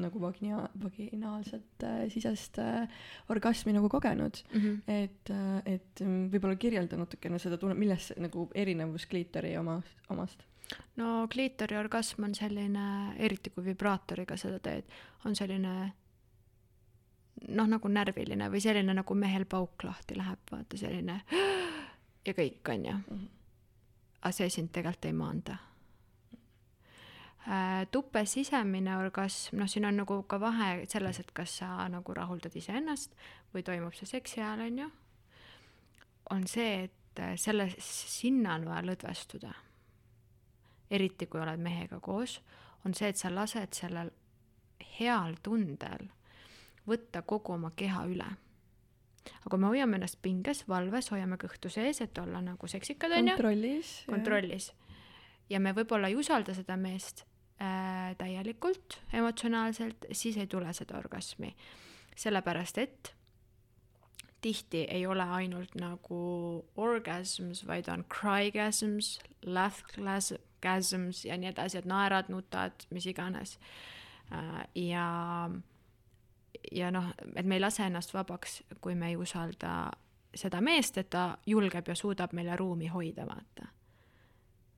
nagu 0.00 0.22
vagina-, 0.22 0.68
vaginaalset 0.80 1.84
äh, 1.84 2.04
sisest 2.12 2.58
äh, 2.62 2.88
orgasmi 3.32 3.74
nagu 3.76 3.90
kogenud 3.92 4.40
mm. 4.52 4.60
-hmm. 4.60 4.80
et, 4.86 5.30
äh, 5.30 5.74
et 5.74 6.00
mm, 6.00 6.30
võib-olla 6.32 6.56
kirjelda 6.56 6.96
natukene 6.96 7.38
seda 7.38 7.58
tunnet, 7.60 7.78
milles 7.78 8.12
nagu 8.16 8.48
erinevus 8.54 9.06
kliitori 9.06 9.56
oma, 9.60 9.80
omast? 10.08 10.46
no 10.96 11.26
kliitori 11.30 11.76
orgasm 11.76 12.24
on 12.24 12.34
selline, 12.34 12.86
eriti 13.18 13.50
kui 13.50 13.64
vibraatoriga 13.64 14.36
seda 14.40 14.58
teed, 14.58 14.88
on 15.24 15.36
selline 15.36 15.92
noh, 17.48 17.68
nagu 17.68 17.88
närviline 17.88 18.48
või 18.50 18.64
selline 18.64 18.96
nagu 18.96 19.14
mehel 19.14 19.44
pauk 19.44 19.84
lahti 19.84 20.16
läheb, 20.16 20.40
vaata 20.50 20.80
selline 20.80 21.20
ja 22.26 22.32
kõik, 22.32 22.62
on 22.72 22.86
ju. 22.88 22.98
Aga 24.24 24.32
see 24.32 24.50
sind 24.50 24.72
tegelikult 24.72 25.04
ei 25.04 25.12
maanda. 25.12 25.56
tupe 27.92 28.22
sisemine 28.24 28.96
orgasm, 28.96 29.58
noh, 29.60 29.68
siin 29.68 29.84
on 29.84 29.98
nagu 30.00 30.22
ka 30.24 30.38
vahe 30.40 30.86
selles, 30.88 31.18
et 31.20 31.32
kas 31.36 31.58
sa 31.60 31.88
nagu 31.92 32.14
rahuldad 32.16 32.56
iseennast 32.56 33.12
või 33.52 33.62
toimub 33.62 33.92
see 33.92 34.08
seksi 34.08 34.40
ajal, 34.40 34.62
on 34.64 34.78
ju. 34.78 34.90
on 36.30 36.46
see, 36.48 36.88
et 36.88 37.20
äh, 37.20 37.34
selle, 37.36 37.68
sinna 37.78 38.54
on 38.54 38.64
vaja 38.64 38.86
lõdvestuda. 38.88 39.52
eriti 40.90 41.26
kui 41.26 41.40
oled 41.40 41.60
mehega 41.60 42.00
koos, 42.00 42.40
on 42.84 42.94
see, 42.94 43.12
et 43.12 43.20
sa 43.20 43.34
lased 43.34 43.76
sellel 43.76 44.10
heal 44.98 45.36
tundel 45.42 46.08
võtta 46.88 47.22
kogu 47.22 47.52
oma 47.52 47.72
keha 47.76 48.06
üle. 48.08 48.30
Aga 49.40 49.50
kui 49.50 49.60
me 49.60 49.70
hoiame 49.72 49.98
ennast 49.98 50.20
pinges, 50.24 50.64
valves, 50.68 51.10
hoiame 51.14 51.38
kõhtu 51.40 51.70
sees, 51.72 52.00
et 52.04 52.18
olla 52.18 52.42
nagu 52.44 52.68
seksikad, 52.70 53.14
on 53.16 53.30
ju, 53.30 53.36
kontrollis. 53.36 53.94
kontrollis. 54.10 54.72
ja 55.50 55.60
me 55.60 55.74
võib-olla 55.76 56.10
ei 56.12 56.18
usalda 56.20 56.54
seda 56.56 56.76
meest 56.80 57.24
äh, 57.62 58.14
täielikult 58.20 59.00
emotsionaalselt, 59.12 60.08
siis 60.12 60.38
ei 60.40 60.46
tule 60.46 60.72
seda 60.76 60.98
orgasmi. 60.98 61.54
sellepärast, 62.16 62.78
et 62.78 63.14
tihti 64.44 64.84
ei 64.92 65.06
ole 65.06 65.24
ainult 65.38 65.74
nagu 65.80 66.18
orgasms, 66.76 67.64
vaid 67.66 67.88
on 67.88 68.04
crygasms, 68.12 69.18
laughgasms 69.46 71.24
ja 71.24 71.38
nii 71.40 71.48
edasi, 71.54 71.80
et 71.80 71.88
naerad, 71.88 72.28
nutad, 72.32 72.84
mis 72.92 73.06
iganes. 73.08 73.56
Äh, 74.32 74.66
ja 74.90 75.06
ja 76.72 76.90
noh, 76.90 77.04
et 77.36 77.46
me 77.46 77.56
ei 77.56 77.60
lase 77.60 77.86
ennast 77.86 78.14
vabaks, 78.14 78.62
kui 78.80 78.94
me 78.94 79.08
ei 79.08 79.16
usalda 79.16 79.90
seda 80.34 80.60
meest, 80.60 80.98
et 80.98 81.10
ta 81.10 81.38
julgeb 81.46 81.88
ja 81.88 81.94
suudab 81.94 82.32
meile 82.32 82.56
ruumi 82.56 82.88
hoida, 82.88 83.26
vaata. 83.26 83.70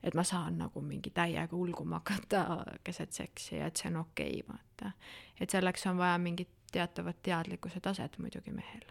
et 0.03 0.15
ma 0.15 0.23
saan 0.23 0.59
nagu 0.59 0.81
mingi 0.81 1.11
täiega 1.11 1.57
ulguma 1.57 1.99
hakata 1.99 2.65
keset 2.85 3.13
seksi 3.13 3.57
ja 3.57 3.67
et 3.67 3.77
see 3.77 3.89
on 3.91 3.97
okei 3.97 4.43
okay,, 4.43 4.55
vaata. 4.55 4.93
et 5.41 5.51
selleks 5.51 5.87
on 5.87 5.99
vaja 5.99 6.19
mingit 6.19 6.53
teatavat 6.73 7.23
teadlikkuse 7.23 7.81
taset 7.81 8.19
muidugi 8.19 8.53
mehel. 8.53 8.85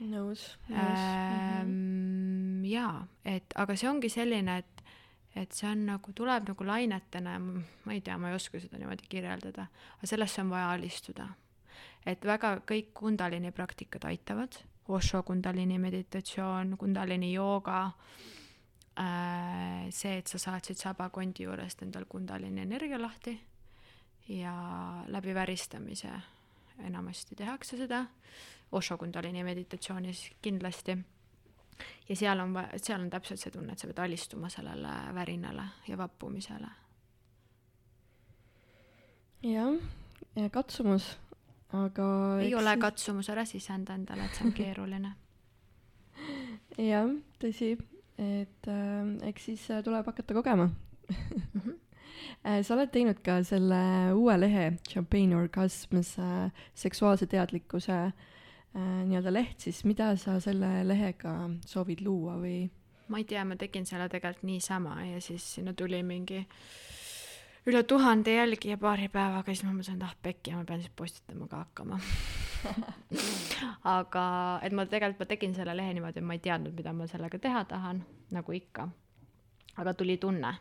nõus, 0.00 0.46
nõus 0.68 1.04
ähm,. 1.04 2.64
jaa, 2.64 3.06
et 3.24 3.56
aga 3.56 3.76
see 3.76 3.90
ongi 3.90 4.08
selline, 4.08 4.58
et 4.58 4.79
et 5.36 5.52
see 5.54 5.68
on 5.70 5.84
nagu, 5.86 6.12
tuleb 6.16 6.48
nagu 6.50 6.66
lainetena 6.66 7.36
ja 7.36 7.42
ma 7.42 7.94
ei 7.94 8.00
tea, 8.04 8.16
ma 8.18 8.30
ei 8.30 8.38
oska 8.38 8.60
seda 8.60 8.80
niimoodi 8.80 9.06
kirjeldada, 9.08 9.68
aga 9.98 10.10
sellesse 10.10 10.42
on 10.42 10.50
vaja 10.50 10.70
alistuda. 10.74 11.28
et 12.06 12.24
väga 12.24 12.56
kõik 12.66 12.92
kundalini 12.94 13.52
praktikad 13.52 14.04
aitavad, 14.08 14.56
Osho 14.90 15.22
kundalini 15.22 15.78
meditatsioon, 15.78 16.76
kundalini 16.78 17.32
jooga 17.32 17.92
äh,, 18.98 19.86
see, 19.90 20.16
et 20.18 20.26
sa 20.26 20.38
saatsid 20.38 20.80
sabakondi 20.80 21.44
juurest 21.44 21.82
endal 21.82 22.08
kundalini 22.08 22.64
energia 22.64 22.98
lahti 22.98 23.36
ja 24.28 24.54
läbi 25.06 25.34
väristamise 25.34 26.10
enamasti 26.86 27.36
tehakse 27.36 27.76
seda, 27.76 28.06
Osho 28.72 28.98
kundalini 28.98 29.44
meditatsioonis 29.44 30.30
kindlasti 30.42 30.96
ja 32.08 32.16
seal 32.16 32.40
on, 32.42 32.54
seal 32.76 33.00
on 33.00 33.10
täpselt 33.10 33.40
see 33.40 33.52
tunne, 33.54 33.72
et 33.72 33.82
sa 33.82 33.88
pead 33.90 34.02
alistuma 34.04 34.50
sellele 34.52 34.94
värinale 35.14 35.66
ja 35.88 35.98
vappumisele. 35.98 36.70
jah, 39.42 39.76
katsumus, 40.52 41.10
aga 41.72 42.06
ei 42.44 42.54
ole 42.54 42.76
katsumus, 42.80 43.30
ära 43.32 43.44
sisenda 43.48 43.96
endale, 43.96 44.26
et 44.26 44.38
see 44.38 44.48
on 44.48 44.56
keeruline 44.60 45.14
jah, 46.78 47.12
tõsi, 47.40 47.76
et 48.20 48.72
äh, 48.72 49.14
eks 49.30 49.46
siis 49.50 49.68
äh, 49.70 49.84
tuleb 49.84 50.06
hakata 50.06 50.34
kogema 50.34 50.66
mm. 50.66 51.46
-hmm. 51.54 51.78
sa 52.66 52.74
oled 52.74 52.90
teinud 52.92 53.22
ka 53.24 53.42
selle 53.44 54.12
uue 54.14 54.40
lehe 54.40 54.72
Champagne 54.88 55.36
Orgasms 55.36 56.18
äh, 56.18 56.50
seksuaalse 56.74 57.26
teadlikkuse 57.26 58.02
Äh, 58.02 58.12
nii-öelda 58.74 59.32
leht, 59.32 59.58
siis 59.64 59.82
mida 59.88 60.12
sa 60.20 60.36
selle 60.40 60.68
lehega 60.86 61.34
soovid 61.66 62.04
luua 62.06 62.36
või? 62.38 62.68
ma 63.10 63.18
ei 63.18 63.26
tea, 63.26 63.42
ma 63.44 63.56
tegin 63.58 63.86
selle 63.88 64.06
tegelikult 64.08 64.46
niisama 64.46 64.94
ja 65.08 65.18
siis 65.20 65.46
sinna 65.56 65.74
tuli 65.74 66.02
mingi 66.06 66.44
üle 67.66 67.82
tuhande 67.82 68.36
jälgija 68.36 68.78
paari 68.78 69.10
päevaga, 69.10 69.50
siis 69.50 69.66
ma 69.66 69.74
mõtlesin, 69.74 69.98
et 69.98 70.06
ah 70.06 70.14
pekki, 70.22 70.54
ma 70.54 70.64
pean 70.68 70.84
siis 70.84 70.94
postitama 70.96 71.50
ka 71.50 71.64
hakkama 71.64 71.98
aga, 73.98 74.24
et 74.62 74.72
ma 74.76 74.86
tegelikult, 74.86 75.24
ma 75.24 75.30
tegin 75.34 75.58
selle 75.58 75.74
lehe 75.76 75.94
niimoodi, 75.96 76.22
et 76.22 76.30
ma 76.30 76.38
ei 76.38 76.46
teadnud, 76.46 76.76
mida 76.76 76.94
ma 76.94 77.10
sellega 77.10 77.42
teha 77.42 77.64
tahan, 77.74 78.04
nagu 78.30 78.54
ikka. 78.54 78.88
aga 79.82 79.94
tuli 79.98 80.16
tunne 80.22 80.54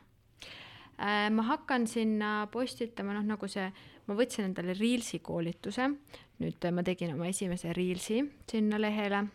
Äh, 0.99 1.29
ma 1.31 1.43
hakkan 1.47 1.87
sinna 1.87 2.47
postitama, 2.51 3.13
noh 3.15 3.23
nagu 3.23 3.47
see, 3.47 3.69
ma 4.09 4.15
võtsin 4.17 4.47
endale 4.47 4.73
Reelsi 4.73 5.19
koolituse, 5.21 5.85
nüüd 6.41 6.65
ma 6.73 6.83
tegin 6.85 7.13
oma 7.13 7.29
esimese 7.29 7.73
Reelsi 7.77 8.23
sinna 8.49 8.79
lehele. 8.81 9.27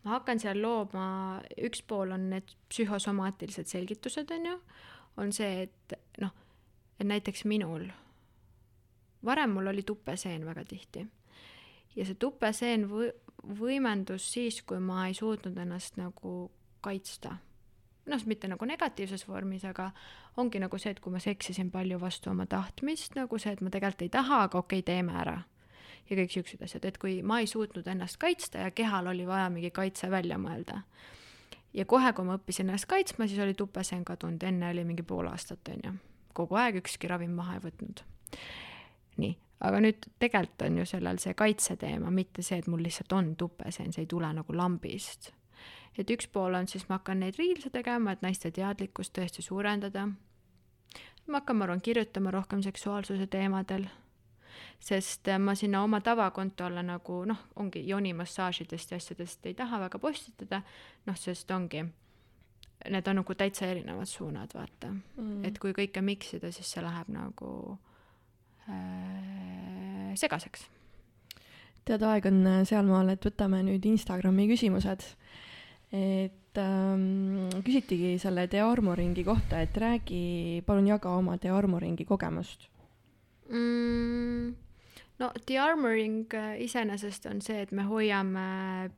ma 0.00 0.14
hakkan 0.14 0.38
seal 0.40 0.62
looma, 0.62 1.40
üks 1.60 1.82
pool 1.84 2.14
on 2.14 2.30
need 2.30 2.54
psühhosomaatilised 2.70 3.68
selgitused, 3.68 4.30
on 4.32 4.46
ju, 4.46 4.54
on 5.20 5.32
see, 5.36 5.66
et 5.66 5.96
noh, 6.22 6.32
et 6.96 7.08
näiteks 7.10 7.44
minul, 7.44 7.84
varem 9.26 9.52
mul 9.56 9.74
oli 9.74 9.82
tupeseen 9.84 10.46
väga 10.46 10.64
tihti. 10.64 11.04
Ja 11.98 12.06
see 12.06 12.16
tupeseen 12.16 12.86
või-, 12.88 13.12
võimendus 13.60 14.30
siis, 14.32 14.62
kui 14.62 14.80
ma 14.80 15.08
ei 15.08 15.18
suutnud 15.18 15.58
ennast 15.58 15.98
nagu 16.00 16.48
kaitsta 16.80 17.36
noh, 18.06 18.26
mitte 18.26 18.48
nagu 18.48 18.66
negatiivses 18.68 19.26
vormis, 19.28 19.64
aga 19.68 19.90
ongi 20.40 20.60
nagu 20.62 20.78
see, 20.78 20.94
et 20.94 21.00
kui 21.00 21.12
ma 21.12 21.20
seksisin 21.22 21.70
palju 21.70 22.00
vastu 22.00 22.32
oma 22.32 22.46
tahtmist, 22.50 23.16
nagu 23.18 23.38
see, 23.38 23.52
et 23.54 23.62
ma 23.64 23.72
tegelikult 23.72 24.06
ei 24.06 24.12
taha, 24.12 24.44
aga 24.48 24.60
okei 24.60 24.80
okay,, 24.80 24.86
teeme 24.94 25.16
ära. 25.20 25.40
ja 26.10 26.16
kõik 26.18 26.32
siuksed 26.34 26.62
asjad, 26.66 26.84
et 26.88 26.98
kui 26.98 27.20
ma 27.22 27.38
ei 27.40 27.46
suutnud 27.46 27.86
ennast 27.86 28.18
kaitsta 28.18 28.64
ja 28.64 28.70
kehal 28.74 29.06
oli 29.12 29.26
vaja 29.26 29.50
mingi 29.50 29.70
kaitse 29.70 30.10
välja 30.10 30.38
mõelda. 30.38 30.82
ja 31.74 31.84
kohe, 31.84 32.12
kui 32.12 32.24
ma 32.24 32.38
õppisin 32.38 32.68
ennast 32.68 32.88
kaitsma, 32.90 33.28
siis 33.28 33.40
oli 33.40 33.54
tupeseen 33.54 34.04
kadunud, 34.04 34.42
enne 34.42 34.70
oli 34.70 34.84
mingi 34.84 35.02
pool 35.02 35.28
aastat, 35.28 35.68
on 35.68 35.84
ju. 35.84 35.94
kogu 36.32 36.56
aeg 36.56 36.80
ükski 36.82 37.08
ravim 37.08 37.36
maha 37.36 37.58
ei 37.58 37.66
võtnud. 37.68 38.04
nii, 39.16 39.36
aga 39.60 39.82
nüüd 39.84 40.08
tegelikult 40.18 40.68
on 40.68 40.78
ju 40.78 40.86
sellel 40.86 41.18
see 41.18 41.34
kaitseteema, 41.34 42.10
mitte 42.10 42.42
see, 42.42 42.58
et 42.58 42.66
mul 42.66 42.82
lihtsalt 42.82 43.12
on 43.12 43.36
tupeseen, 43.36 43.92
see 43.92 44.06
ei 44.06 44.10
tule 44.10 44.32
nagu 44.32 44.56
lambist 44.56 45.34
et 45.98 46.10
üks 46.10 46.28
pool 46.32 46.54
on 46.54 46.68
siis, 46.70 46.86
ma 46.88 46.98
hakkan 46.98 47.20
neid 47.22 47.38
reels'e 47.38 47.70
tegema, 47.72 48.12
et 48.14 48.22
naiste 48.22 48.50
teadlikkust 48.54 49.14
tõesti 49.16 49.42
suurendada. 49.42 50.08
ma 51.26 51.38
hakkan, 51.40 51.56
ma 51.56 51.64
arvan, 51.64 51.80
kirjutama 51.80 52.30
rohkem 52.34 52.62
seksuaalsuse 52.62 53.26
teemadel, 53.30 53.86
sest 54.80 55.28
äh, 55.28 55.38
ma 55.38 55.54
sinna 55.54 55.82
oma 55.84 56.00
tavakontole 56.00 56.82
nagu 56.82 57.24
noh, 57.24 57.38
ongi 57.56 57.84
joonimassaažidest 57.88 58.90
ja 58.90 58.96
asjadest 58.96 59.46
ei 59.46 59.54
taha 59.54 59.80
väga 59.86 59.98
postitada, 59.98 60.62
noh, 61.06 61.16
sest 61.16 61.50
ongi, 61.50 61.84
need 62.88 63.08
on 63.08 63.20
nagu 63.20 63.34
täitsa 63.34 63.66
erinevad 63.66 64.08
suunad, 64.08 64.54
vaata. 64.54 64.90
Mm.. 64.90 65.44
et 65.44 65.58
kui 65.58 65.76
kõike 65.76 66.02
mix 66.02 66.34
ida, 66.34 66.50
siis 66.52 66.70
see 66.72 66.82
läheb 66.82 67.12
nagu 67.12 67.78
äh, 68.68 70.14
segaseks. 70.18 70.66
Tead, 71.84 72.02
aeg 72.02 72.26
on 72.26 72.42
äh, 72.46 72.64
sealmaal, 72.68 73.14
et 73.14 73.24
võtame 73.24 73.62
nüüd 73.66 73.86
Instagrami 73.92 74.48
küsimused 74.50 75.06
et 75.92 76.58
ähm, 76.58 77.50
küsitigi 77.66 78.14
selle 78.22 78.46
The 78.48 78.62
Armoringi 78.62 79.24
kohta, 79.26 79.60
et 79.60 79.76
räägi, 79.76 80.62
palun 80.66 80.86
jaga 80.86 81.16
oma 81.18 81.36
The 81.38 81.50
Armoringi 81.50 82.06
kogemust 82.06 82.68
mm,. 83.50 84.54
no 85.18 85.32
The 85.46 85.58
Armoring 85.58 86.34
äh, 86.34 86.62
iseenesest 86.62 87.26
on 87.26 87.42
see, 87.42 87.60
et 87.62 87.72
me 87.72 87.86
hoiame 87.88 88.90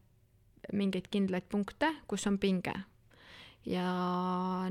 mingeid 0.73 1.09
kindlaid 1.11 1.49
punkte, 1.51 1.91
kus 2.09 2.27
on 2.27 2.39
pinge. 2.39 2.75
ja 3.67 3.87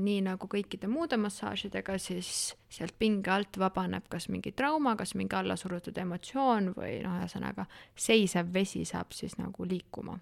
nii 0.04 0.20
nagu 0.20 0.46
kõikide 0.52 0.88
muude 0.88 1.16
massaažidega, 1.16 1.96
siis 1.98 2.52
sealt 2.68 2.92
pinge 3.00 3.30
alt 3.32 3.56
vabaneb 3.58 4.04
kas 4.12 4.28
mingi 4.28 4.52
trauma, 4.52 4.92
kas 5.00 5.14
mingi 5.16 5.36
allasurutud 5.36 5.96
emotsioon 5.98 6.74
või 6.76 6.98
noh, 7.02 7.16
ühesõnaga 7.22 7.64
seisev 7.96 8.52
vesi 8.52 8.84
saab 8.84 9.16
siis 9.16 9.38
nagu 9.40 9.64
liikuma 9.64 10.18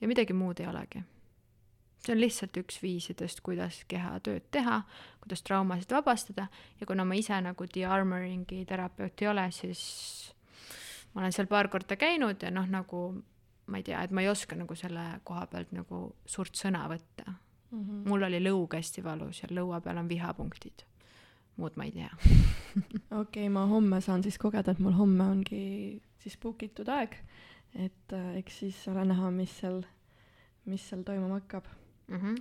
ja 0.00 0.08
midagi 0.08 0.32
muud 0.36 0.60
ei 0.60 0.66
olegi. 0.66 1.02
see 2.04 2.12
on 2.12 2.20
lihtsalt 2.20 2.56
üks 2.60 2.82
viisidest, 2.82 3.40
kuidas 3.40 3.80
kehatööd 3.88 4.50
teha, 4.52 4.82
kuidas 5.24 5.42
traumasid 5.42 5.92
vabastada 5.92 6.48
ja 6.80 6.86
kuna 6.86 7.04
ma 7.04 7.16
ise 7.16 7.40
nagu 7.40 7.66
de-armoringi 7.74 8.64
terapeut 8.68 9.22
ei 9.22 9.28
ole, 9.28 9.46
siis 9.50 10.34
ma 11.14 11.22
olen 11.22 11.32
seal 11.32 11.48
paar 11.48 11.70
korda 11.72 11.96
käinud 11.96 12.42
ja 12.42 12.50
noh, 12.52 12.68
nagu 12.68 13.06
ma 13.66 13.80
ei 13.80 13.86
tea, 13.86 14.02
et 14.04 14.12
ma 14.12 14.24
ei 14.24 14.28
oska 14.28 14.56
nagu 14.58 14.76
selle 14.76 15.04
koha 15.24 15.46
pealt 15.48 15.72
nagu 15.72 16.06
suurt 16.26 16.58
sõna 16.58 16.84
võtta 16.90 17.24
mm. 17.30 17.80
-hmm. 17.80 18.02
mul 18.08 18.26
oli 18.28 18.40
lõug 18.42 18.76
hästi 18.76 19.04
valus 19.04 19.42
ja 19.42 19.48
lõua 19.50 19.80
peal 19.80 19.98
on 19.98 20.08
vihapunktid. 20.08 20.84
muud 21.56 21.76
ma 21.76 21.84
ei 21.84 21.92
tea 21.92 22.10
okei 22.20 23.16
okay,, 23.20 23.48
ma 23.48 23.66
homme 23.66 24.00
saan 24.00 24.22
siis 24.22 24.38
kogeda, 24.38 24.70
et 24.70 24.78
mul 24.78 24.92
homme 24.92 25.24
ongi 25.24 26.02
siis 26.18 26.36
book 26.38 26.62
itud 26.62 26.88
aeg 26.88 27.16
et 27.74 28.12
äh, 28.12 28.36
eks 28.40 28.60
siis 28.62 28.82
ole 28.88 29.04
näha, 29.08 29.30
mis 29.34 29.54
seal, 29.60 29.82
mis 30.70 30.84
seal 30.88 31.02
toimuma 31.06 31.40
hakkab 31.40 31.66
mm. 32.08 32.16
-hmm. 32.16 32.36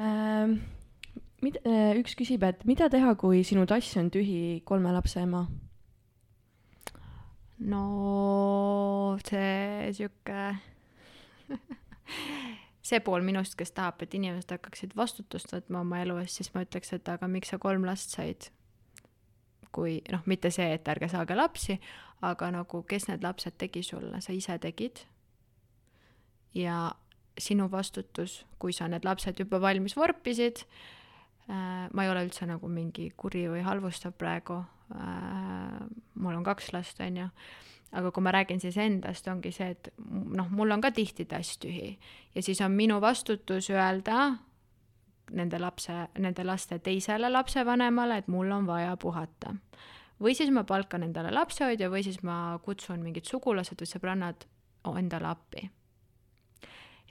Ähm, 0.00 0.60
mida, 1.42 1.60
äh, 1.66 1.96
üks 1.98 2.14
küsib, 2.14 2.42
et 2.42 2.64
mida 2.64 2.88
teha, 2.88 3.14
kui 3.14 3.42
sinu 3.44 3.66
tass 3.66 3.96
on 3.96 4.10
tühi 4.10 4.62
kolme 4.64 4.92
lapse 4.92 5.20
ema? 5.20 5.48
no 7.58 9.18
see 9.26 9.92
sihuke 9.92 10.56
see 12.88 13.00
pool 13.04 13.24
minust, 13.26 13.56
kes 13.58 13.74
tahab, 13.76 14.02
et 14.02 14.14
inimesed 14.14 14.54
hakkaksid 14.54 14.94
vastutust 14.96 15.52
võtma 15.52 15.82
oma 15.84 16.00
elu 16.04 16.20
eest, 16.22 16.40
siis 16.40 16.54
ma 16.54 16.62
ütleks, 16.64 16.92
et 16.96 17.08
aga 17.08 17.28
miks 17.30 17.52
sa 17.52 17.58
kolm 17.58 17.84
last 17.88 18.14
said? 18.14 18.50
Kui 19.72 19.98
noh, 20.12 20.22
mitte 20.26 20.50
see, 20.54 20.72
et 20.74 20.88
ärge 20.88 21.10
saage 21.12 21.36
lapsi, 21.36 21.78
aga 22.26 22.50
nagu 22.54 22.82
kes 22.88 23.08
need 23.10 23.24
lapsed 23.24 23.58
tegi 23.60 23.82
sulle, 23.86 24.20
sa 24.24 24.32
ise 24.32 24.58
tegid. 24.58 25.04
ja 26.54 26.88
sinu 27.38 27.68
vastutus, 27.70 28.44
kui 28.58 28.72
sa 28.72 28.88
need 28.88 29.04
lapsed 29.04 29.38
juba 29.38 29.60
valmis 29.62 29.94
vorpisid 29.96 30.64
äh,, 30.64 31.86
ma 31.92 32.04
ei 32.04 32.10
ole 32.10 32.24
üldse 32.26 32.48
nagu 32.48 32.68
mingi 32.72 33.12
kuri 33.16 33.44
või 33.52 33.62
halvustav 33.62 34.16
praegu 34.18 34.58
äh,, 34.94 35.78
mul 36.14 36.38
on 36.40 36.46
kaks 36.46 36.72
last, 36.72 37.00
on 37.04 37.20
ju, 37.22 37.28
aga 37.92 38.10
kui 38.10 38.24
ma 38.24 38.32
räägin 38.34 38.60
siis 38.60 38.76
endast, 38.82 39.28
ongi 39.30 39.52
see, 39.54 39.70
et 39.76 39.92
noh, 40.08 40.50
mul 40.50 40.74
on 40.74 40.82
ka 40.84 40.90
tihti 40.92 41.28
tass 41.28 41.60
tühi. 41.62 41.94
Ja 42.34 42.42
siis 42.42 42.60
on 42.64 42.74
minu 42.76 42.98
vastutus 43.00 43.70
öelda 43.70 44.34
nende 45.30 45.58
lapse, 45.58 45.92
nende 46.18 46.44
laste 46.44 46.78
teisele 46.78 47.30
lapsevanemale, 47.30 48.18
et 48.18 48.28
mul 48.28 48.52
on 48.52 48.66
vaja 48.66 48.96
puhata 48.96 49.54
või 50.20 50.34
siis 50.34 50.50
ma 50.54 50.64
palkan 50.66 51.02
endale 51.06 51.32
lapsehoidja 51.34 51.90
või 51.90 52.02
siis 52.06 52.22
ma 52.26 52.58
kutsun 52.64 53.02
mingid 53.04 53.28
sugulased 53.28 53.78
või 53.80 53.90
sõbrannad 53.90 54.46
endale 54.98 55.28
appi. 55.28 55.70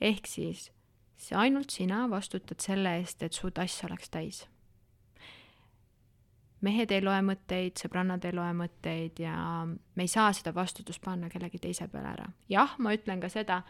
ehk 0.02 0.28
siis 0.28 0.72
see 1.18 1.38
ainult 1.38 1.70
sina 1.70 2.10
vastutad 2.10 2.60
selle 2.62 2.98
eest, 3.00 3.24
et 3.24 3.34
su 3.34 3.52
tass 3.52 3.84
oleks 3.84 4.10
täis. 4.10 4.48
mehed 6.62 6.92
ei 6.92 7.02
loe 7.02 7.22
mõtteid, 7.22 7.78
sõbrannad 7.78 8.26
ei 8.26 8.34
loe 8.34 8.54
mõtteid 8.54 9.20
ja 9.20 9.66
me 9.66 10.04
ei 10.04 10.08
saa 10.08 10.34
seda 10.34 10.54
vastutust 10.54 11.02
panna 11.02 11.30
kellegi 11.30 11.60
teise 11.60 11.88
peale 11.88 12.08
ära. 12.08 12.30
jah, 12.50 12.76
ma 12.80 12.94
ütlen 12.94 13.22
ka 13.22 13.30
seda, 13.30 13.64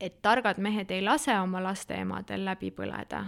et 0.00 0.22
targad 0.22 0.58
mehed 0.58 0.90
ei 0.90 1.02
lase 1.02 1.34
oma 1.40 1.62
laste 1.62 1.94
emadel 1.94 2.44
läbi 2.44 2.70
põleda, 2.70 3.24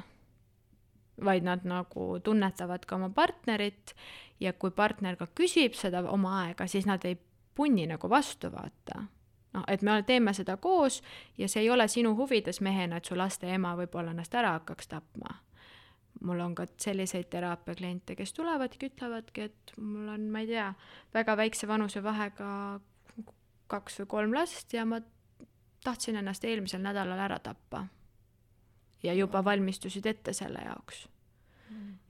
vaid 1.24 1.46
nad 1.46 1.64
nagu 1.64 2.18
tunnetavad 2.24 2.86
ka 2.86 2.96
oma 2.96 3.10
partnerit 3.10 3.94
ja 4.40 4.52
kui 4.52 4.70
partner 4.70 5.16
ka 5.16 5.26
küsib 5.34 5.74
seda 5.74 6.04
oma 6.10 6.42
aega, 6.44 6.66
siis 6.66 6.86
nad 6.86 7.04
ei 7.04 7.18
punni 7.54 7.86
nagu 7.90 8.10
vastu, 8.10 8.52
vaata 8.52 9.06
noh, 9.54 9.64
et 9.68 9.82
me 9.82 9.98
teeme 10.06 10.32
seda 10.36 10.56
koos 10.56 11.00
ja 11.38 11.48
see 11.48 11.64
ei 11.64 11.70
ole 11.70 11.88
sinu 11.88 12.14
huvides 12.18 12.60
mehena, 12.64 12.98
et 12.98 13.08
su 13.08 13.16
laste 13.18 13.50
ema 13.54 13.74
võib-olla 13.78 14.14
ennast 14.14 14.34
ära 14.34 14.54
hakkaks 14.58 14.90
tapma. 14.94 15.38
mul 16.20 16.40
on 16.42 16.54
ka 16.54 16.64
selliseid 16.82 17.28
teraapiakliente, 17.30 18.16
kes 18.18 18.32
tulevadki, 18.34 18.88
ütlevadki, 18.90 19.44
et 19.46 19.72
mul 19.78 20.08
on, 20.10 20.24
ma 20.34 20.40
ei 20.42 20.48
tea, 20.50 20.72
väga 21.14 21.36
väikse 21.38 21.68
vanusevahega 21.70 22.48
kaks 23.70 24.00
või 24.00 24.08
kolm 24.14 24.34
last 24.34 24.74
ja 24.74 24.84
ma 24.88 24.98
tahtsin 25.84 26.16
ennast 26.16 26.44
eelmisel 26.44 26.82
nädalal 26.82 27.18
ära 27.18 27.38
tappa. 27.38 27.86
ja 29.02 29.14
juba 29.14 29.44
valmistusid 29.44 30.06
ette 30.06 30.32
selle 30.32 30.58
jaoks. 30.64 31.08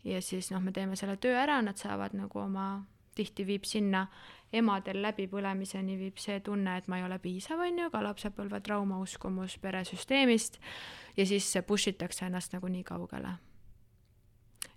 ja 0.04 0.22
siis 0.22 0.50
noh, 0.50 0.62
me 0.62 0.72
teeme 0.72 0.96
selle 0.96 1.16
töö 1.16 1.36
ära, 1.36 1.62
nad 1.62 1.76
saavad 1.76 2.14
nagu 2.14 2.38
oma, 2.38 2.84
tihti 3.14 3.46
viib 3.46 3.64
sinna 3.64 4.06
emadel 4.52 5.02
läbipõlemiseni 5.02 5.98
viib 5.98 6.20
see 6.20 6.40
tunne, 6.40 6.76
et 6.78 6.88
ma 6.88 6.98
ei 6.98 7.04
ole 7.04 7.18
piisav, 7.18 7.60
on 7.60 7.82
ju, 7.82 7.90
ka 7.92 8.02
lapsepõlve 8.04 8.60
trauma 8.64 9.00
uskumus 9.02 9.58
peresüsteemist 9.60 10.58
ja 11.16 11.26
siis 11.26 11.50
push 11.66 11.92
itakse 11.92 12.26
ennast 12.26 12.56
nagu 12.56 12.68
nii 12.68 12.84
kaugele. 12.84 13.36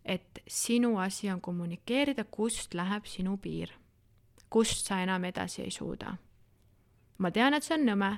et 0.06 0.42
sinu 0.48 0.98
asi 0.98 1.30
on 1.30 1.42
kommunikeerida, 1.42 2.24
kust 2.24 2.74
läheb 2.74 3.06
sinu 3.06 3.38
piir, 3.38 3.70
kust 4.50 4.88
sa 4.88 5.00
enam 5.02 5.24
edasi 5.24 5.62
ei 5.62 5.72
suuda. 5.72 6.16
Ma 7.22 7.32
tean, 7.32 7.54
et 7.54 7.66
see 7.66 7.78
on 7.78 7.86
nõme, 7.92 8.12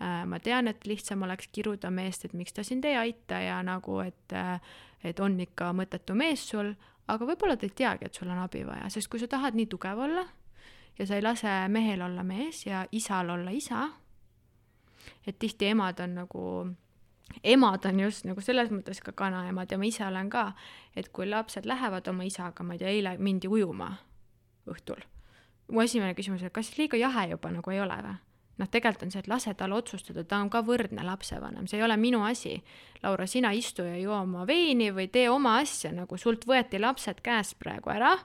äh, 0.00 0.20
ma 0.26 0.40
tean, 0.42 0.68
et 0.70 0.86
lihtsam 0.88 1.22
oleks 1.26 1.50
kiruda 1.54 1.90
meest, 1.94 2.26
et 2.26 2.34
miks 2.36 2.56
ta 2.56 2.64
sind 2.66 2.86
ei 2.88 2.98
aita 2.98 3.40
ja 3.44 3.60
nagu, 3.66 4.00
et, 4.04 4.34
äh, 4.34 4.58
et 5.06 5.20
on 5.20 5.38
ikka 5.40 5.72
mõttetu 5.76 6.16
mees 6.18 6.42
sul, 6.50 6.74
aga 7.08 7.28
võib-olla 7.28 7.56
ta 7.56 7.68
ei 7.68 7.74
teagi, 7.74 8.08
et 8.08 8.18
sul 8.18 8.30
on 8.30 8.42
abi 8.42 8.64
vaja, 8.66 8.90
sest 8.92 9.10
kui 9.10 9.20
sa 9.22 9.30
tahad 9.30 9.56
nii 9.56 9.68
tugev 9.70 10.02
olla 10.08 10.26
ja 10.98 11.06
sa 11.06 11.16
ei 11.16 11.22
lase 11.22 11.54
mehel 11.68 12.02
olla 12.02 12.24
mees 12.26 12.66
ja 12.66 12.86
isal 12.92 13.30
olla 13.30 13.50
isa. 13.50 13.88
et 15.26 15.38
tihti 15.38 15.66
emad 15.66 16.00
on 16.00 16.14
nagu, 16.14 16.42
emad 17.44 17.84
on 17.84 18.00
just 18.00 18.24
nagu 18.24 18.40
selles 18.40 18.70
mõttes 18.72 19.00
ka 19.04 19.12
kanaemad 19.12 19.70
ja 19.70 19.78
ma 19.78 19.86
ise 19.88 20.04
olen 20.06 20.30
ka, 20.30 20.52
et 20.96 21.08
kui 21.12 21.28
lapsed 21.28 21.66
lähevad 21.66 22.08
oma 22.08 22.24
isaga, 22.24 22.64
ma 22.64 22.74
ei 22.74 22.82
tea, 22.82 22.88
eile 22.88 23.16
mindi 23.18 23.48
ujuma 23.48 23.92
õhtul. 24.68 25.04
mu 25.72 25.80
esimene 25.80 26.14
küsimus 26.14 26.42
oli, 26.42 26.50
kas 26.50 26.76
liiga 26.78 26.96
jahe 26.96 27.28
juba 27.30 27.52
nagu 27.52 27.70
ei 27.70 27.80
ole 27.80 28.00
või? 28.04 28.16
Noh, 28.58 28.68
tegelikult 28.70 29.06
on 29.06 29.12
see, 29.14 29.22
et 29.22 29.30
lase 29.30 29.54
tal 29.54 29.72
otsustada, 29.76 30.24
ta 30.24 30.40
on 30.42 30.50
ka 30.50 30.62
võrdne 30.66 31.04
lapsevanem, 31.06 31.66
see 31.70 31.78
ei 31.78 31.86
ole 31.86 31.96
minu 31.96 32.24
asi. 32.26 32.58
Laura, 33.02 33.26
sina 33.26 33.52
istu 33.54 33.86
ja 33.86 33.96
joo 34.00 34.16
oma 34.18 34.46
veini 34.46 34.90
või 34.94 35.06
tee 35.12 35.28
oma 35.30 35.58
asja, 35.62 35.92
nagu 35.94 36.18
sult 36.18 36.46
võeti 36.48 36.80
lapsed 36.82 37.22
käest 37.22 37.58
praegu 37.62 37.94
ära 37.94 38.16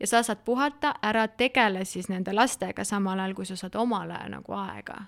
ja 0.00 0.06
sa 0.06 0.22
saad 0.22 0.42
puhata, 0.44 0.94
ära 1.02 1.28
tegele 1.28 1.84
siis 1.84 2.08
nende 2.08 2.34
lastega 2.34 2.84
samal 2.84 3.18
ajal, 3.18 3.34
kui 3.34 3.46
sa 3.46 3.56
saad 3.56 3.78
omale 3.78 4.18
nagu 4.28 4.58
aega. 4.58 5.04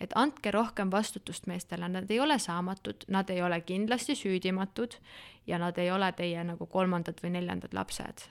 et 0.00 0.10
andke 0.18 0.50
rohkem 0.50 0.90
vastutust 0.90 1.46
meestele, 1.46 1.88
nad 1.88 2.10
ei 2.10 2.20
ole 2.20 2.38
saamatud, 2.38 3.04
nad 3.08 3.30
ei 3.30 3.42
ole 3.42 3.60
kindlasti 3.60 4.14
süüdimatud 4.18 4.96
ja 5.46 5.58
nad 5.58 5.78
ei 5.78 5.90
ole 5.90 6.12
teie 6.12 6.44
nagu 6.44 6.66
kolmandad 6.66 7.20
või 7.22 7.30
neljandad 7.30 7.74
lapsed. 7.74 8.26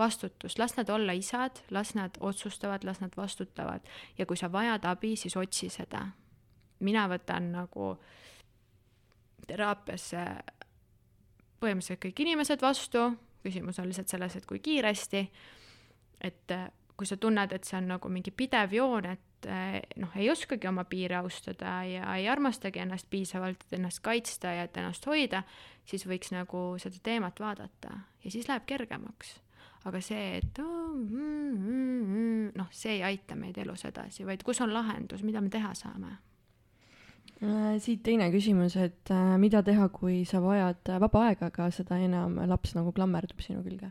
Vastutus, 0.00 0.56
las 0.58 0.76
nad 0.78 0.88
olla 0.90 1.12
isad, 1.12 1.60
las 1.70 1.94
nad 1.94 2.16
otsustavad, 2.20 2.84
las 2.88 3.02
nad 3.04 3.12
vastutavad. 3.16 3.84
Ja 4.18 4.26
kui 4.26 4.36
sa 4.40 4.48
vajad 4.52 4.88
abi, 4.88 5.14
siis 5.16 5.36
otsi 5.36 5.68
seda. 5.68 6.06
mina 6.80 7.02
võtan 7.08 7.50
nagu 7.52 7.98
teraapiasse 9.46 10.22
põhimõtteliselt 11.60 12.02
kõik 12.04 12.22
inimesed 12.24 12.62
vastu. 12.64 13.10
Küsimus 13.44 13.80
on 13.80 13.88
lihtsalt 13.88 14.12
selles, 14.12 14.36
et 14.36 14.46
kui 14.48 14.60
kiiresti, 14.64 15.20
et 16.24 16.54
äh, 16.56 16.68
kui 16.96 17.08
sa 17.08 17.16
tunned, 17.16 17.52
et 17.56 17.64
see 17.64 17.78
on 17.78 17.88
nagu 17.94 18.10
mingi 18.12 18.32
pidev 18.36 18.74
joon, 18.76 19.06
et 19.08 19.48
äh, 19.48 19.78
noh, 20.00 20.12
ei 20.20 20.28
oskagi 20.32 20.68
oma 20.68 20.84
piire 20.88 21.16
austada 21.20 21.78
ja 21.88 22.16
ei 22.16 22.28
armastagi 22.28 22.82
ennast 22.82 23.08
piisavalt, 23.12 23.64
et 23.64 23.78
ennast 23.78 24.02
kaitsta 24.04 24.52
ja 24.58 24.66
et 24.68 24.76
ennast 24.76 25.08
hoida, 25.08 25.42
siis 25.88 26.04
võiks 26.08 26.34
nagu 26.36 26.64
seda 26.82 27.00
teemat 27.02 27.40
vaadata. 27.40 28.02
Ja 28.24 28.32
siis 28.32 28.48
läheb 28.52 28.68
kergemaks. 28.68 29.38
Aga 29.84 30.00
see, 30.04 30.40
et 30.40 30.58
oh, 30.60 30.96
mm, 30.96 31.52
mm, 31.52 32.00
mm, 32.00 32.50
noh, 32.58 32.72
see 32.72 32.98
ei 32.98 33.06
aita 33.12 33.36
meid 33.38 33.58
elus 33.58 33.86
edasi, 33.88 34.26
vaid 34.28 34.42
kus 34.44 34.60
on 34.60 34.74
lahendus, 34.74 35.22
mida 35.24 35.40
me 35.40 35.48
teha 35.52 35.72
saame 35.74 36.18
Äh, 37.40 37.78
siit 37.80 38.02
teine 38.04 38.26
küsimus, 38.28 38.74
et 38.76 39.08
äh, 39.08 39.38
mida 39.40 39.62
teha, 39.64 39.86
kui 39.88 40.26
sa 40.28 40.42
vajad 40.44 40.90
vaba 41.00 41.22
aega, 41.30 41.48
aga 41.48 41.70
seda 41.72 41.96
enam 41.96 42.34
laps 42.50 42.74
nagu 42.76 42.92
klammerdub 42.92 43.40
sinu 43.40 43.62
külge 43.64 43.88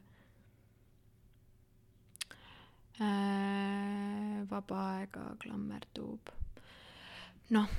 äh,? 3.02 4.44
vaba 4.52 4.84
aega 5.00 5.24
klammerdub. 5.42 6.30
noh, 7.58 7.74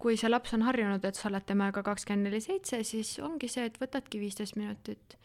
kui 0.00 0.16
see 0.16 0.32
laps 0.32 0.56
on 0.56 0.64
harjunud, 0.64 1.04
et 1.04 1.20
sa 1.20 1.28
oled 1.28 1.44
temaga 1.44 1.84
kakskümmend 1.84 2.30
neli 2.30 2.40
seitse, 2.40 2.80
siis 2.80 3.12
ongi 3.20 3.52
see, 3.52 3.68
et 3.68 3.76
võtadki 3.82 4.22
viisteist 4.24 4.56
minutit, 4.56 5.18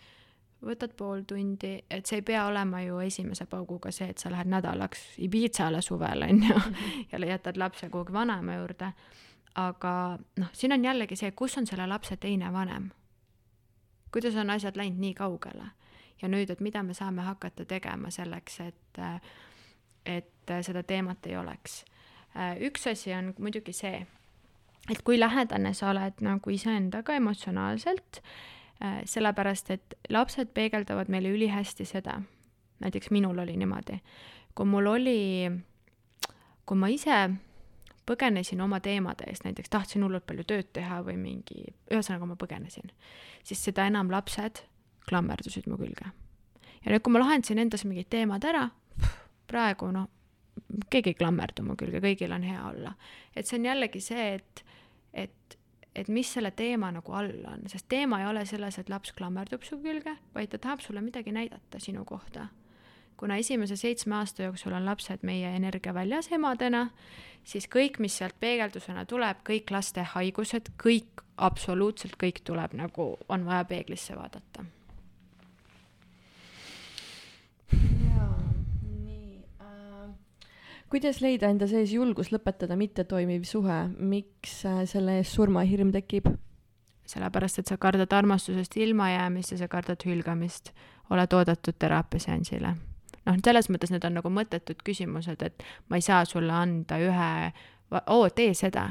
võtad 0.63 0.93
pool 0.97 1.25
tundi, 1.27 1.73
et 1.91 2.05
see 2.05 2.21
ei 2.21 2.25
pea 2.25 2.45
olema 2.47 2.81
ju 2.81 2.99
esimese 3.03 3.45
pauguga 3.45 3.91
see, 3.91 4.09
et 4.09 4.17
sa 4.17 4.31
lähed 4.31 4.47
nädalaks 4.47 5.17
Ibizale 5.17 5.81
suvel, 5.81 6.23
on 6.23 6.43
ju, 6.47 6.61
ja 7.11 7.25
jätad 7.33 7.57
lapse 7.57 7.89
kuhugi 7.89 8.13
vanaema 8.13 8.55
juurde 8.61 8.93
aga 9.55 10.17
noh, 10.39 10.49
siin 10.53 10.73
on 10.73 10.85
jällegi 10.85 11.15
see, 11.17 11.31
kus 11.37 11.57
on 11.57 11.67
selle 11.69 11.87
lapse 11.87 12.17
teine 12.17 12.51
vanem. 12.53 12.89
kuidas 14.11 14.35
on 14.35 14.49
asjad 14.49 14.77
läinud 14.77 14.99
nii 15.01 15.13
kaugele 15.17 15.65
ja 16.21 16.29
nüüd, 16.29 16.49
et 16.49 16.59
mida 16.61 16.83
me 16.83 16.93
saame 16.93 17.21
hakata 17.21 17.65
tegema 17.65 18.11
selleks, 18.13 18.59
et, 18.59 18.99
et 20.05 20.53
seda 20.61 20.83
teemat 20.83 21.25
ei 21.25 21.37
oleks. 21.37 21.83
üks 22.59 22.87
asi 22.91 23.13
on 23.13 23.33
muidugi 23.37 23.73
see, 23.73 24.05
et 24.89 25.01
kui 25.03 25.19
lähedane 25.19 25.73
sa 25.73 25.89
oled 25.89 26.21
nagu 26.21 26.49
iseendaga 26.49 27.15
emotsionaalselt, 27.15 28.21
sellepärast 28.81 29.69
et 29.71 29.97
lapsed 30.09 30.53
peegeldavad 30.53 31.09
meile 31.11 31.31
ülihästi 31.31 31.85
seda, 31.85 32.17
näiteks 32.83 33.11
minul 33.15 33.37
oli 33.39 33.55
niimoodi, 33.57 33.99
kui 34.55 34.67
mul 34.67 34.89
oli, 34.91 35.19
kui 36.65 36.77
ma 36.77 36.89
ise 36.91 37.19
põgenesin 38.09 38.61
oma 38.63 38.79
teemade 38.83 39.27
eest, 39.31 39.45
näiteks 39.47 39.71
tahtsin 39.71 40.03
hullult 40.03 40.25
palju 40.27 40.43
tööd 40.47 40.69
teha 40.75 40.99
või 41.05 41.15
mingi, 41.19 41.69
ühesõnaga 41.91 42.27
ma 42.27 42.37
põgenesin, 42.39 42.91
siis 43.47 43.63
seda 43.63 43.87
enam 43.87 44.11
lapsed 44.11 44.65
klammerdusid 45.07 45.67
mu 45.71 45.77
külge. 45.79 46.11
ja 46.83 46.91
nüüd, 46.91 47.03
kui 47.03 47.13
ma 47.13 47.23
lahendasin 47.23 47.61
endas 47.63 47.85
mingid 47.87 48.09
teemad 48.11 48.43
ära, 48.47 48.67
praegu 49.51 49.91
noh, 49.95 50.09
keegi 50.91 51.13
ei 51.13 51.19
klammerdu 51.19 51.65
mu 51.65 51.77
külge, 51.79 52.01
kõigil 52.03 52.35
on 52.35 52.43
hea 52.47 52.61
olla. 52.69 52.95
et 53.35 53.47
see 53.47 53.59
on 53.59 53.69
jällegi 53.71 54.03
see, 54.03 54.27
et, 54.39 54.65
et, 55.13 55.57
et 55.95 56.07
mis 56.07 56.33
selle 56.33 56.51
teema 56.51 56.91
nagu 56.91 57.13
all 57.13 57.45
on, 57.47 57.67
sest 57.67 57.85
teema 57.89 58.21
ei 58.21 58.27
ole 58.27 58.45
selles, 58.45 58.79
et 58.79 58.89
laps 58.89 59.13
klammerdub 59.13 59.63
su 59.63 59.77
külge, 59.83 60.17
vaid 60.33 60.49
ta 60.49 60.57
tahab 60.57 60.81
sulle 60.81 61.01
midagi 61.01 61.31
näidata 61.31 61.79
sinu 61.79 62.05
kohta 62.05 62.47
kuna 63.23 63.37
esimese 63.39 63.75
seitsme 63.75 64.15
aasta 64.15 64.43
jooksul 64.43 64.73
on 64.73 64.85
lapsed 64.85 65.21
meie 65.21 65.55
energiaväljas 65.55 66.27
emadena, 66.35 66.89
siis 67.43 67.69
kõik, 67.71 67.99
mis 68.03 68.17
sealt 68.19 68.35
peegeldusena 68.39 69.05
tuleb, 69.07 69.39
kõik 69.47 69.71
laste 69.71 70.03
haigused, 70.15 70.73
kõik, 70.83 71.23
absoluutselt 71.37 72.17
kõik 72.19 72.41
tuleb 72.43 72.75
nagu, 72.75 73.13
on 73.29 73.45
vaja 73.45 73.63
peeglisse 73.69 74.17
vaadata. 74.19 74.65
jaa, 77.73 78.39
nii 78.91 79.39
äh,. 79.61 80.09
Kuidas 80.93 81.23
leida 81.25 81.49
enda 81.49 81.65
sees 81.65 81.89
julgus 81.89 82.27
lõpetada 82.29 82.75
mittetoimiv 82.77 83.47
suhe, 83.49 83.79
miks 83.97 84.59
äh, 84.69 84.83
selle 84.89 85.17
ees 85.21 85.31
surmahirm 85.33 85.89
tekib? 85.95 86.27
sellepärast, 87.09 87.59
et 87.59 87.67
sa 87.67 87.75
kardad 87.81 88.13
armastusest 88.15 88.77
ilmajäämist 88.77 89.51
ja 89.51 89.57
sa 89.57 89.67
kardad 89.67 90.05
hülgamist. 90.05 90.69
oled 91.09 91.33
oodatud 91.33 91.75
teraapiaseansile. 91.79 92.75
Noh, 93.25 93.39
selles 93.45 93.67
mõttes 93.69 93.91
need 93.91 94.05
on 94.07 94.15
nagu 94.19 94.29
mõttetud 94.29 94.79
küsimused, 94.85 95.41
et 95.43 95.65
ma 95.89 95.97
ei 95.97 96.05
saa 96.05 96.23
sulle 96.25 96.53
anda 96.53 96.97
ühe, 97.01 97.51
oo, 98.07 98.29
tee 98.29 98.53
seda, 98.53 98.85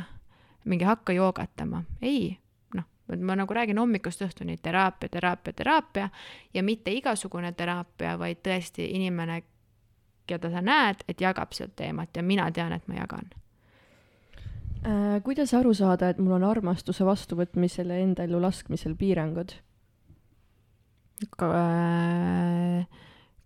mingi 0.64 0.84
hakka 0.84 1.14
joogatama, 1.16 1.84
ei, 2.02 2.36
noh, 2.74 2.84
ma 3.18 3.38
nagu 3.38 3.54
räägin 3.54 3.78
hommikust 3.80 4.26
õhtuni 4.26 4.58
teraapia, 4.62 5.08
teraapia, 5.08 5.52
teraapia. 5.52 6.10
Ja 6.54 6.62
mitte 6.62 6.92
igasugune 6.92 7.52
teraapia, 7.56 8.18
vaid 8.18 8.42
tõesti 8.44 8.90
inimene, 8.98 9.42
keda 10.32 10.50
sa 10.52 10.64
näed, 10.64 11.04
et 11.08 11.20
jagab 11.20 11.54
seda 11.56 11.72
teemat 11.76 12.16
ja 12.16 12.24
mina 12.26 12.48
tean, 12.54 12.72
et 12.76 12.88
ma 12.88 13.00
jagan 13.00 13.30
äh,. 14.86 15.20
kuidas 15.24 15.54
aru 15.54 15.74
saada, 15.74 16.10
et 16.10 16.18
mul 16.18 16.38
on 16.40 16.48
armastuse 16.48 17.06
vastuvõtmisel 17.06 17.92
ja 17.92 18.00
enda 18.02 18.26
ellu 18.26 18.40
laskmisel 18.42 18.96
piirangud? 18.98 19.54
Äh, 21.42 22.86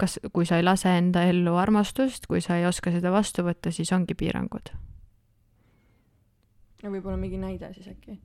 kas, 0.01 0.19
kui 0.33 0.47
sa 0.49 0.57
ei 0.61 0.65
lase 0.65 0.93
enda 0.97 1.27
ellu 1.29 1.57
armastust, 1.61 2.27
kui 2.31 2.41
sa 2.45 2.57
ei 2.57 2.67
oska 2.69 2.93
seda 2.95 3.13
vastu 3.13 3.45
võtta, 3.47 3.73
siis 3.73 3.93
ongi 3.93 4.15
piirangud. 4.15 4.73
ja 6.83 6.91
võib-olla 6.93 7.17
mingi 7.19 7.39
näide 7.41 7.73
siis 7.75 7.89
äkki 7.89 8.19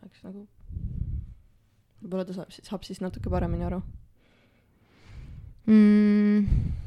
oleks 0.00 0.22
nagu, 0.24 0.46
võib-olla 2.02 2.24
ta 2.26 2.34
saab, 2.34 2.50
saab 2.50 2.86
siis 2.88 3.00
natuke 3.04 3.30
paremini 3.30 3.68
aru 3.68 3.82
mm 5.66 6.81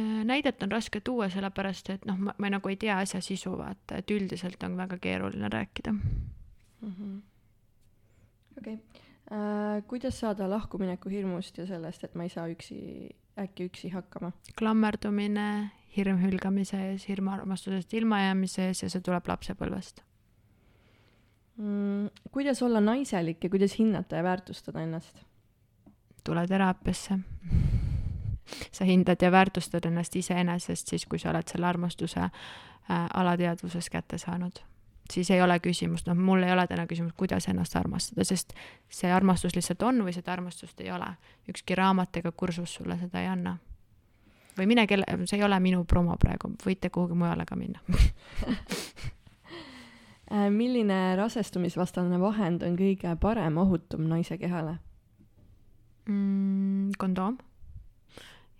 näidet 0.00 0.62
on 0.62 0.72
raske 0.72 1.00
tuua, 1.04 1.28
sellepärast 1.28 1.90
et 1.92 2.04
noh, 2.08 2.16
ma, 2.16 2.50
nagu 2.50 2.70
ei 2.72 2.78
tea 2.80 2.96
asja 3.02 3.20
sisu, 3.20 3.52
vaata, 3.58 4.00
et 4.00 4.10
üldiselt 4.10 4.62
on 4.64 4.76
väga 4.76 4.98
keeruline 5.02 5.48
rääkida 5.52 5.92
-hmm.. 5.92 7.20
okei 8.58 8.78
äh,, 9.32 9.82
kuidas 9.86 10.20
saada 10.20 10.50
lahkumineku 10.50 11.08
hirmust 11.08 11.58
ja 11.58 11.66
sellest, 11.66 12.04
et 12.04 12.14
ma 12.14 12.22
ei 12.22 12.28
saa 12.28 12.46
üksi, 12.48 13.10
äkki 13.38 13.68
üksi 13.70 13.92
hakkama? 13.92 14.32
klammerdumine, 14.58 15.70
hirm 15.96 16.22
hülgamise 16.24 16.80
ees, 16.90 17.08
hirm 17.08 17.28
armastusest 17.28 17.94
ilmajäämise 17.94 18.66
ees 18.66 18.82
ja 18.82 18.90
see 18.90 19.00
tuleb 19.00 19.28
lapsepõlvest 19.28 20.02
mm,. 21.56 22.08
kuidas 22.32 22.62
olla 22.62 22.80
naiselik 22.80 23.44
ja 23.44 23.50
kuidas 23.50 23.78
hinnata 23.78 24.16
ja 24.16 24.22
väärtustada 24.22 24.80
ennast? 24.80 25.24
tule 26.24 26.46
teraapiasse 26.46 27.18
sa 28.72 28.84
hindad 28.84 29.22
ja 29.22 29.32
väärtustad 29.32 29.84
ennast 29.84 30.16
iseenesest 30.16 30.88
siis, 30.88 31.06
kui 31.06 31.18
sa 31.18 31.30
oled 31.30 31.48
selle 31.48 31.66
armastuse 31.66 32.20
äh, 32.20 32.30
alateadvuses 33.14 33.90
kätte 33.90 34.18
saanud. 34.18 34.52
siis 35.12 35.30
ei 35.30 35.42
ole 35.42 35.58
küsimust, 35.60 36.06
noh, 36.06 36.16
mul 36.16 36.42
ei 36.42 36.52
ole 36.52 36.66
täna 36.66 36.86
küsimust, 36.86 37.16
kuidas 37.16 37.48
ennast 37.48 37.76
armastada, 37.76 38.24
sest 38.24 38.52
see 38.88 39.12
armastus 39.12 39.56
lihtsalt 39.56 39.82
on 39.82 40.04
või 40.04 40.12
seda 40.14 40.32
armastust 40.32 40.80
ei 40.80 40.90
ole. 40.90 41.06
ükski 41.48 41.74
raamat 41.74 42.16
ega 42.16 42.32
kursus 42.32 42.74
sulle 42.74 42.98
seda 42.98 43.20
ei 43.20 43.26
anna. 43.26 43.56
või 44.58 44.66
mine 44.66 44.86
kelle, 44.86 45.04
see 45.24 45.38
ei 45.38 45.44
ole 45.44 45.60
minu 45.60 45.84
promo 45.84 46.16
praegu, 46.16 46.54
võite 46.66 46.90
kuhugi 46.90 47.14
mujale 47.14 47.44
ka 47.46 47.56
minna 47.56 47.80
äh, 50.32 50.50
milline 50.50 51.16
rasestumisvastane 51.16 52.20
vahend 52.20 52.62
on 52.62 52.76
kõige 52.76 53.16
parem, 53.20 53.58
ohutum 53.58 54.08
naise 54.08 54.38
kehale 54.38 54.78
mm,? 56.06 56.92
kondoom 56.98 57.38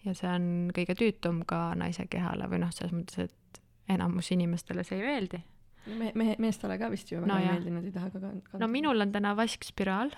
ja 0.07 0.15
see 0.19 0.29
on 0.31 0.47
kõige 0.75 0.97
tüütum 0.99 1.43
ka 1.49 1.73
naise 1.79 2.07
kehale 2.11 2.49
või 2.51 2.63
noh, 2.65 2.73
selles 2.75 2.95
mõttes, 2.95 3.31
et 3.31 3.63
enamus 3.93 4.33
inimestele 4.35 4.85
see 4.87 4.99
ei 5.01 5.07
meeldi. 5.07 5.43
me-, 5.87 6.13
mehe, 6.19 6.37
meestele 6.43 6.79
ka 6.81 6.91
vist 6.93 7.13
ju 7.13 7.21
väga 7.21 7.33
no, 7.33 7.39
ei 7.41 7.51
meeldi, 7.51 7.75
nad 7.77 7.89
ei 7.89 7.95
taha 7.95 8.11
ka 8.11 8.23
kanda. 8.23 8.61
no 8.63 8.71
minul 8.71 9.07
on 9.07 9.15
täna 9.15 9.35
vaskspiraal, 9.39 10.15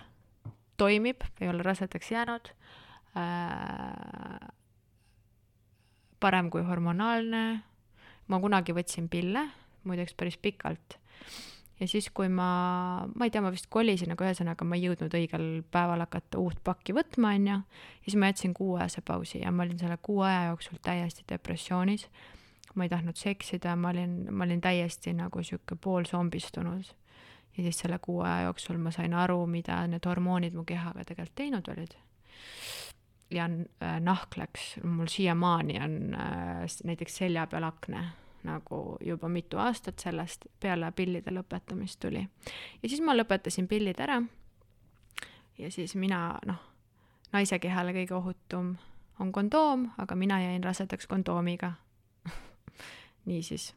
toimib, 0.80 1.24
ei 1.40 1.52
ole 1.52 1.64
rasedaks 1.66 2.10
jäänud 2.12 2.52
äh,, 3.20 4.50
parem 6.20 6.50
kui 6.50 6.64
hormonaalne, 6.64 7.44
ma 8.28 8.40
kunagi 8.40 8.76
võtsin 8.76 9.10
pille, 9.12 9.48
muideks 9.84 10.16
päris 10.16 10.38
pikalt 10.40 10.98
ja 11.84 11.88
siis, 11.88 12.08
kui 12.16 12.30
ma, 12.32 12.48
ma 13.14 13.26
ei 13.26 13.32
tea, 13.32 13.42
ma 13.44 13.52
vist 13.52 13.68
kolisin, 13.72 14.14
aga 14.14 14.28
ühesõnaga 14.28 14.66
ma 14.66 14.78
ei 14.78 14.86
jõudnud 14.86 15.14
õigel 15.18 15.46
päeval 15.72 16.04
hakata 16.06 16.40
uut 16.40 16.62
pakki 16.64 16.94
võtma, 16.96 17.34
onju. 17.36 17.58
ja 17.60 18.06
siis 18.06 18.16
ma 18.20 18.30
jätsin 18.30 18.54
kuuajase 18.56 19.04
pausi 19.04 19.42
ja 19.42 19.52
ma 19.52 19.66
olin 19.66 19.80
selle 19.80 19.98
kuu 20.02 20.22
aja 20.24 20.48
jooksul 20.50 20.80
täiesti 20.82 21.26
depressioonis. 21.28 22.08
ma 22.74 22.86
ei 22.86 22.90
tahtnud 22.90 23.20
seksida, 23.20 23.76
ma 23.76 23.92
olin, 23.92 24.16
ma 24.30 24.48
olin 24.48 24.60
täiesti 24.64 25.12
nagu 25.12 25.42
sihuke 25.42 25.76
poolzombistunud. 25.76 26.88
ja 27.56 27.68
siis 27.68 27.78
selle 27.84 27.98
kuu 28.00 28.20
aja 28.24 28.48
jooksul 28.48 28.78
ma 28.78 28.90
sain 28.90 29.14
aru, 29.14 29.44
mida 29.46 29.84
need 29.86 30.06
hormoonid 30.06 30.56
mu 30.56 30.64
kehaga 30.64 31.04
tegelikult 31.04 31.36
teinud 31.36 31.68
olid 31.76 31.96
ja 33.30 33.44
äh, 33.44 34.00
nahk 34.00 34.36
läks, 34.36 34.76
mul 34.82 35.08
siiamaani 35.10 35.80
on 35.82 36.14
äh, 36.14 36.68
näiteks 36.84 37.16
selja 37.16 37.46
peal 37.46 37.66
akne 37.68 38.04
nagu 38.44 38.96
juba 39.00 39.28
mitu 39.28 39.58
aastat 39.58 39.98
sellest 39.98 40.46
peale 40.60 40.90
pillide 40.92 41.32
lõpetamist 41.32 42.00
tuli. 42.00 42.22
ja 42.82 42.88
siis 42.88 43.00
ma 43.00 43.16
lõpetasin 43.16 43.68
pillid 43.68 44.00
ära. 44.00 44.22
ja 45.58 45.70
siis 45.70 45.94
mina, 45.94 46.38
noh, 46.46 46.60
naise 47.32 47.58
kehale 47.58 47.94
kõige 47.96 48.14
ohutum 48.14 48.74
on 49.20 49.32
kondoom, 49.32 49.88
aga 49.98 50.14
mina 50.14 50.40
jäin 50.42 50.64
rasedaks 50.64 51.06
kondoomiga 51.06 51.72
niisiis. 53.30 53.72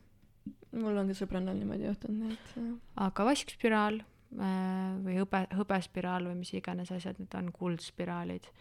mul 0.71 0.97
on 0.97 1.07
ka 1.11 1.17
sõbrannal 1.17 1.57
niimoodi 1.57 1.87
juhtunud, 1.87 2.27
nii 2.27 2.33
et. 2.33 2.81
aga 3.07 3.25
vaskspiraal 3.31 4.01
äh, 4.01 4.97
või 5.05 5.21
hõbe, 5.21 5.45
hõbespiraal 5.61 6.27
või 6.31 6.41
mis 6.43 6.53
iganes 6.57 6.91
asjad 6.91 7.19
need 7.21 7.39
on, 7.39 7.53
kuldspiraalid 7.55 8.51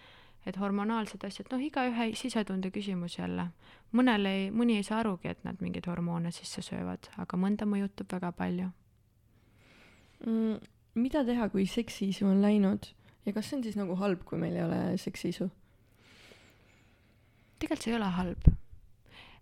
et 0.47 0.57
hormonaalsed 0.61 1.25
asjad, 1.27 1.49
noh, 1.51 1.63
igaühe 1.63 2.11
sisetunde 2.19 2.71
küsimus 2.75 3.19
jälle. 3.19 3.49
mõnel 3.97 4.27
ei, 4.27 4.51
mõni 4.51 4.77
ei 4.77 4.87
saa 4.87 5.01
arugi, 5.01 5.31
et 5.33 5.45
nad 5.45 5.61
mingeid 5.63 5.87
hormoone 5.87 6.31
sisse 6.35 6.63
söövad, 6.63 7.09
aga 7.19 7.39
mõnda 7.41 7.67
mõjutab 7.67 8.13
väga 8.13 8.33
palju 8.33 8.69
mm,. 10.27 10.61
mida 10.95 11.25
teha, 11.25 11.49
kui 11.49 11.67
seksiisu 11.67 12.27
on 12.27 12.43
läinud 12.43 12.91
ja 13.27 13.33
kas 13.33 13.51
see 13.51 13.59
on 13.59 13.65
siis 13.67 13.79
nagu 13.79 13.97
halb, 13.97 14.23
kui 14.25 14.39
meil 14.39 14.57
ei 14.57 14.65
ole 14.65 14.81
seksiisu? 15.01 15.51
tegelikult 17.59 17.83
see 17.83 17.95
ei 17.95 17.99
ole 17.99 18.11
halb 18.21 18.49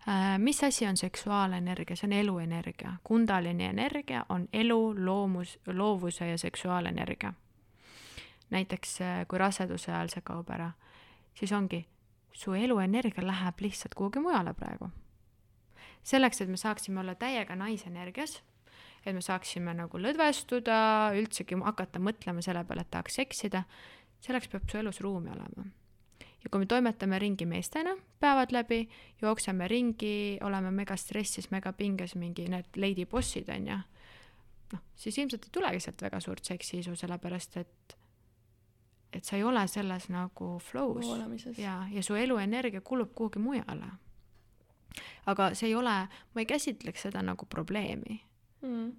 äh,. 0.09 0.35
mis 0.39 0.63
asi 0.65 0.87
on 0.87 0.97
seksuaalenergia, 0.97 1.97
see 1.97 2.09
on 2.09 2.19
eluenergia. 2.19 2.97
Kundalini 3.05 3.65
energia 3.65 4.27
on 4.29 4.49
elu, 4.53 4.83
loomus, 5.05 5.59
loovuse 5.67 6.29
ja 6.29 6.39
seksuaalenergia 6.39 7.33
näiteks 8.51 9.01
äh, 9.01 9.27
kui 9.29 9.39
raseduse 9.39 9.93
ajal 9.93 10.11
see 10.13 10.25
kaob 10.25 10.51
ära, 10.55 10.71
siis 11.35 11.53
ongi, 11.53 11.85
su 12.33 12.55
eluenergia 12.55 13.27
läheb 13.27 13.61
lihtsalt 13.61 13.95
kuhugi 13.95 14.23
mujale 14.23 14.55
praegu. 14.55 14.91
selleks, 16.03 16.41
et 16.41 16.49
me 16.49 16.57
saaksime 16.57 17.01
olla 17.01 17.15
täiega 17.15 17.57
naisenergias, 17.57 18.43
et 19.07 19.15
me 19.15 19.21
saaksime 19.21 19.73
nagu 19.75 19.99
lõdvestuda, 19.99 20.77
üldsegi 21.17 21.57
hakata 21.65 21.99
mõtlema 21.99 22.43
selle 22.45 22.65
peale, 22.65 22.85
et 22.85 22.91
tahaks 22.91 23.17
seksida, 23.21 23.65
selleks 24.21 24.51
peab 24.53 24.69
su 24.69 24.79
elus 24.79 25.01
ruumi 25.01 25.31
olema. 25.33 25.65
ja 26.45 26.51
kui 26.51 26.61
me 26.61 26.67
toimetame 26.67 27.19
ringi 27.19 27.47
meestena 27.47 27.97
päevad 28.21 28.53
läbi, 28.53 28.89
jookseme 29.23 29.69
ringi, 29.69 30.39
oleme 30.43 30.71
mega 30.71 30.97
stressis, 30.97 31.51
mega 31.51 31.73
pinges, 31.73 32.15
mingi 32.15 32.49
need 32.49 32.77
lady 32.77 33.07
bossid 33.07 33.49
on 33.49 33.67
ju, 33.67 33.79
noh, 34.73 34.81
siis 34.95 35.19
ilmselt 35.19 35.49
ei 35.49 35.53
tulegi 35.53 35.81
sealt 35.81 36.03
väga 36.03 36.21
suurt 36.21 36.45
seksiisu, 36.45 36.97
sellepärast 36.97 37.57
et 37.57 37.97
et 39.15 39.25
sa 39.25 39.37
ei 39.37 39.45
ole 39.47 39.67
selles 39.71 40.09
nagu 40.11 40.59
flow's 40.59 41.59
ja, 41.59 41.87
ja 41.91 42.03
su 42.03 42.15
eluenergia 42.15 42.81
kulub 42.81 43.15
kuhugi 43.15 43.39
mujale. 43.39 43.91
aga 45.27 45.55
see 45.55 45.69
ei 45.69 45.75
ole, 45.75 45.97
ma 46.35 46.41
ei 46.41 46.47
käsitleks 46.47 47.07
seda 47.09 47.23
nagu 47.23 47.47
probleemi 47.47 48.21
mm. 48.65 48.93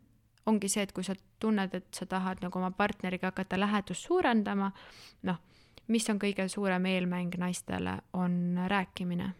ongi 0.45 0.69
see, 0.69 0.85
et 0.85 0.93
kui 0.95 1.03
sa 1.03 1.15
tunned, 1.39 1.73
et 1.73 1.87
sa 1.95 2.07
tahad 2.09 2.43
nagu 2.43 2.59
oma 2.59 2.71
partneriga 2.71 3.31
hakata 3.31 3.59
lähedust 3.59 4.07
suurendama, 4.07 4.71
noh, 5.27 5.41
mis 5.91 6.07
on 6.09 6.19
kõige 6.21 6.47
suurem 6.51 6.85
eelmäng 6.89 7.37
naistele, 7.41 7.97
on 8.13 8.59
rääkimine. 8.69 9.31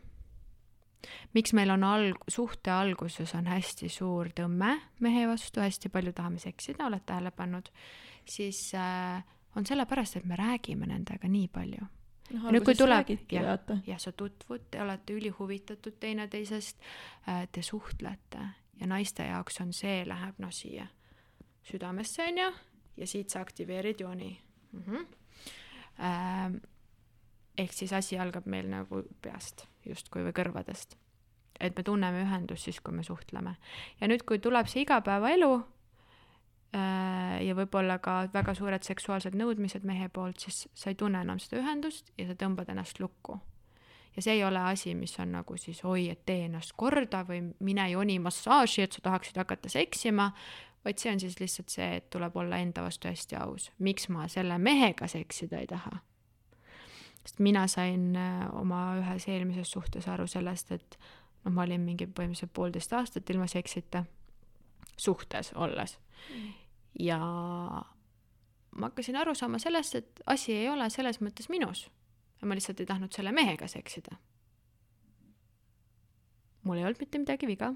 miks 1.34 1.54
meil 1.54 1.70
on 1.70 1.84
alg-, 1.84 2.26
suhte 2.28 2.72
alguses 2.72 3.36
on 3.38 3.46
hästi 3.48 3.90
suur 3.90 4.32
tõmme 4.34 4.80
mehe 5.00 5.28
vastu, 5.30 5.62
hästi 5.62 5.90
palju 5.90 6.14
tahame 6.14 6.42
seksida, 6.42 6.88
oled 6.88 7.06
tähele 7.06 7.32
pannud, 7.32 7.70
siis 8.26 8.72
äh, 8.74 9.24
on 9.56 9.66
sellepärast, 9.66 10.16
et 10.16 10.26
me 10.26 10.36
räägime 10.36 10.88
nendega 10.88 11.28
nii 11.28 11.48
palju. 11.48 11.88
noh, 12.34 12.46
alguses 12.46 12.88
räägidki, 12.90 13.40
vaata. 13.44 13.78
ja 13.88 13.98
sa 14.00 14.12
tutvud, 14.12 14.70
te 14.72 14.82
olete 14.82 15.14
ülihuvitatud 15.14 16.00
teineteisest, 16.00 16.80
äh, 17.30 17.48
te 17.52 17.62
suhtlete 17.62 18.48
ja 18.80 18.88
naiste 18.88 19.24
jaoks 19.24 19.62
on 19.62 19.74
see, 19.74 20.04
läheb 20.08 20.40
noh, 20.42 20.52
siia 20.52 20.88
südamesse, 21.66 22.26
on 22.28 22.38
ju, 22.38 22.50
ja 22.98 23.08
siit 23.08 23.30
sa 23.30 23.42
aktiveerid 23.42 24.00
jooni 24.00 24.42
mm. 24.72 24.84
-hmm. 24.88 25.06
Ähm, 26.00 26.56
ehk 27.58 27.74
siis 27.74 27.94
asi 27.94 28.20
algab 28.20 28.46
meil 28.46 28.68
nagu 28.70 29.04
peast 29.22 29.68
justkui 29.86 30.24
või 30.24 30.34
kõrvadest. 30.36 30.98
et 31.60 31.78
me 31.78 31.84
tunneme 31.84 32.22
ühendust 32.22 32.64
siis, 32.64 32.82
kui 32.82 32.94
me 32.94 33.04
suhtleme. 33.04 33.56
ja 34.02 34.08
nüüd, 34.08 34.24
kui 34.26 34.40
tuleb 34.40 34.68
see 34.68 34.82
igapäevaelu 34.82 35.64
ja 36.76 37.56
võib-olla 37.56 38.00
ka 38.04 38.26
väga 38.34 38.56
suured 38.58 38.84
seksuaalsed 38.84 39.36
nõudmised 39.38 39.86
mehe 39.88 40.10
poolt, 40.10 40.40
siis 40.44 40.66
sa 40.76 40.92
ei 40.92 40.98
tunne 41.00 41.22
enam 41.24 41.40
seda 41.40 41.62
ühendust 41.62 42.12
ja 42.18 42.28
sa 42.30 42.36
tõmbad 42.40 42.72
ennast 42.74 43.00
lukku. 43.00 43.40
ja 44.16 44.22
see 44.22 44.38
ei 44.38 44.44
ole 44.44 44.60
asi, 44.60 44.96
mis 44.96 45.14
on 45.20 45.32
nagu 45.36 45.58
siis 45.58 45.84
oi, 45.84 46.10
et 46.10 46.26
tee 46.26 46.46
ennast 46.46 46.74
korda 46.76 47.24
või 47.28 47.42
mine 47.60 47.90
joni 47.92 48.20
massaaži, 48.20 48.82
et 48.82 48.94
sa 48.94 49.02
tahaksid 49.02 49.38
hakata 49.38 49.70
seksima, 49.70 50.32
vaid 50.86 51.00
see 51.02 51.12
on 51.12 51.20
siis 51.20 51.40
lihtsalt 51.40 51.70
see, 51.74 51.96
et 52.00 52.10
tuleb 52.10 52.36
olla 52.38 52.58
enda 52.62 52.84
vastu 52.86 53.08
hästi 53.08 53.36
aus. 53.36 53.72
miks 53.80 54.10
ma 54.10 54.28
selle 54.28 54.58
mehega 54.58 55.08
seksida 55.08 55.60
ei 55.60 55.68
taha? 55.68 56.00
sest 57.26 57.40
mina 57.40 57.68
sain 57.68 58.16
äh, 58.16 58.44
oma 58.56 58.98
ühes 59.00 59.28
eelmises 59.28 59.72
suhtes 59.72 60.08
aru 60.08 60.28
sellest, 60.28 60.72
et 60.72 61.00
noh, 61.46 61.54
ma 61.54 61.64
olin 61.66 61.82
mingi 61.82 62.06
põhimõtteliselt 62.06 62.54
poolteist 62.54 62.94
aastat 62.94 63.30
ilma 63.34 63.48
seksita 63.50 64.04
suhtes 64.98 65.52
olles 65.56 65.98
mm. 66.30 66.54
Ja 67.00 67.20
ma 68.76 68.86
hakkasin 68.90 69.16
aru 69.16 69.36
saama 69.36 69.60
sellest, 69.60 69.96
et 69.96 70.22
asi 70.26 70.54
ei 70.54 70.70
ole 70.70 70.90
selles 70.90 71.22
mõttes 71.22 71.50
minus. 71.50 71.90
ma 72.46 72.54
lihtsalt 72.54 72.80
ei 72.80 72.86
tahtnud 72.86 73.14
selle 73.14 73.32
mehega 73.32 73.68
seksida. 73.68 74.16
mul 76.64 76.78
ei 76.78 76.86
olnud 76.86 77.00
mitte 77.00 77.18
midagi 77.18 77.48
viga, 77.48 77.74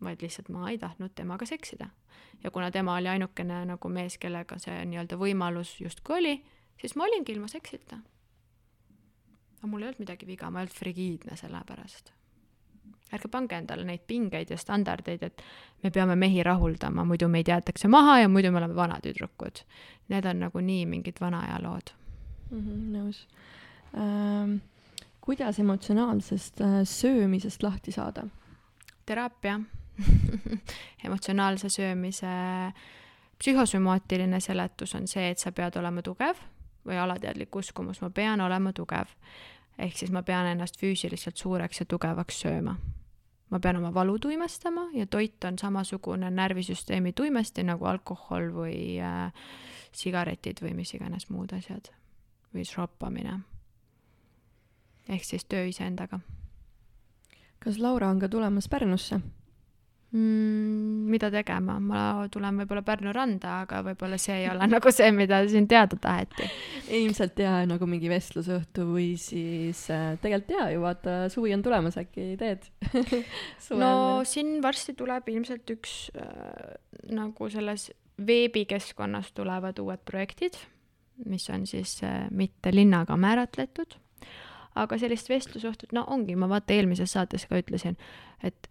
vaid 0.00 0.22
lihtsalt 0.22 0.48
ma 0.48 0.70
ei 0.70 0.78
tahtnud 0.78 1.14
temaga 1.14 1.46
seksida. 1.46 1.88
ja 2.44 2.50
kuna 2.50 2.70
tema 2.70 2.96
oli 2.96 3.08
ainukene 3.08 3.64
nagu 3.64 3.88
mees, 3.88 4.18
kellega 4.18 4.58
see 4.58 4.84
nii-öelda 4.84 5.16
võimalus 5.16 5.80
justkui 5.80 6.18
oli, 6.18 6.36
siis 6.80 6.96
ma 6.96 7.04
olingi 7.04 7.32
ilma 7.32 7.48
seksita. 7.48 7.98
aga 9.58 9.66
mul 9.66 9.82
ei 9.82 9.88
olnud 9.88 10.06
midagi 10.06 10.26
viga, 10.26 10.50
ma 10.50 10.60
ei 10.60 10.66
olnud 10.68 10.78
frigiidne 10.78 11.36
selle 11.36 11.62
pärast 11.66 12.12
ärge 13.14 13.28
pange 13.30 13.54
endale 13.54 13.84
neid 13.86 14.02
pingeid 14.06 14.50
ja 14.50 14.58
standardeid, 14.58 15.22
et 15.22 15.42
me 15.82 15.90
peame 15.90 16.16
mehi 16.16 16.42
rahuldama, 16.42 17.04
muidu 17.04 17.28
meid 17.28 17.48
jäetakse 17.48 17.88
maha 17.88 18.18
ja 18.20 18.28
muidu 18.28 18.50
me 18.50 18.58
oleme 18.58 18.74
vanatüdrukud. 18.74 19.62
Need 20.08 20.26
on 20.26 20.40
nagu 20.46 20.60
nii 20.60 20.86
mingid 20.86 21.20
vana 21.20 21.40
aja 21.46 21.60
lood 21.62 21.92
mm. 22.50 22.58
-hmm, 22.58 22.96
nõus 22.96 23.26
ähm,. 23.94 24.56
kuidas 25.20 25.58
emotsionaalsest 25.58 26.60
äh, 26.60 26.82
söömisest 26.84 27.62
lahti 27.62 27.92
saada? 27.92 28.26
teraapia 29.06 29.60
emotsionaalse 31.04 31.68
söömise 31.68 32.26
psühhosümaatiline 33.38 34.40
seletus 34.40 34.94
on 34.94 35.08
see, 35.08 35.30
et 35.30 35.38
sa 35.38 35.52
pead 35.52 35.76
olema 35.76 36.02
tugev 36.02 36.36
või 36.86 36.98
alateadlik 36.98 37.56
uskumus, 37.56 38.00
ma 38.00 38.10
pean 38.10 38.40
olema 38.40 38.72
tugev 38.72 39.10
ehk 39.78 39.96
siis 39.96 40.12
ma 40.12 40.22
pean 40.22 40.46
ennast 40.46 40.78
füüsiliselt 40.80 41.36
suureks 41.36 41.80
ja 41.80 41.86
tugevaks 41.86 42.40
sööma. 42.40 42.76
ma 43.50 43.60
pean 43.60 43.76
oma 43.76 43.94
valu 43.94 44.18
tuimestama 44.18 44.88
ja 44.94 45.06
toit 45.06 45.44
on 45.44 45.58
samasugune 45.58 46.30
närvisüsteemi 46.30 47.12
tuimesti 47.12 47.62
nagu 47.62 47.84
alkohol 47.84 48.50
või 48.52 48.98
äh, 48.98 49.32
sigaretid 49.92 50.60
või 50.62 50.74
mis 50.74 50.94
iganes 50.94 51.28
muud 51.30 51.52
asjad 51.52 51.92
või 52.54 52.64
šroppamine. 52.64 53.40
ehk 55.08 55.24
siis 55.24 55.44
töö 55.44 55.66
iseendaga. 55.66 56.20
kas 57.58 57.78
Laura 57.78 58.08
on 58.08 58.20
ka 58.20 58.28
tulemas 58.28 58.68
Pärnusse? 58.68 59.20
Mm,? 60.12 61.06
mida 61.10 61.30
tegema, 61.32 61.76
ma 61.82 62.00
tulen 62.32 62.60
võib-olla 62.60 62.82
Pärnu 62.86 63.12
randa, 63.14 63.60
aga 63.64 63.82
võib-olla 63.86 64.18
see 64.20 64.42
ei 64.42 64.48
ole 64.50 64.68
nagu 64.74 64.92
see, 64.94 65.10
mida 65.16 65.40
siin 65.50 65.68
teada 65.70 65.98
taheti. 66.00 66.48
ilmselt 67.00 67.38
jaa, 67.42 67.64
nagu 67.68 67.88
mingi 67.90 68.10
vestlusõhtu 68.12 68.86
või 68.90 69.12
siis 69.20 69.86
äh, 69.94 70.14
tegelikult 70.22 70.54
jaa 70.56 70.70
ju 70.74 70.82
vaata, 70.84 71.18
suvi 71.32 71.54
on 71.56 71.64
tulemas, 71.66 71.98
äkki 72.00 72.34
teed 72.40 72.66
no 73.82 73.92
siin 74.28 74.58
varsti 74.64 74.96
tuleb 74.98 75.28
ilmselt 75.34 75.76
üks 75.76 75.98
äh, 76.14 76.76
nagu 77.14 77.50
selles 77.52 77.90
veebikeskkonnas 78.16 79.32
tulevad 79.36 79.78
uued 79.82 80.00
projektid, 80.08 80.56
mis 81.28 81.48
on 81.52 81.66
siis 81.68 81.98
äh, 82.04 82.26
mitte 82.30 82.72
linnaga 82.74 83.16
määratletud, 83.20 83.98
aga 84.76 84.98
sellist 85.00 85.28
vestlusõhtut, 85.32 85.92
no 85.96 86.04
ongi, 86.12 86.36
ma 86.36 86.48
vaata 86.50 86.76
eelmises 86.76 87.12
saates 87.16 87.46
ka 87.48 87.60
ütlesin, 87.60 87.96
et 88.44 88.68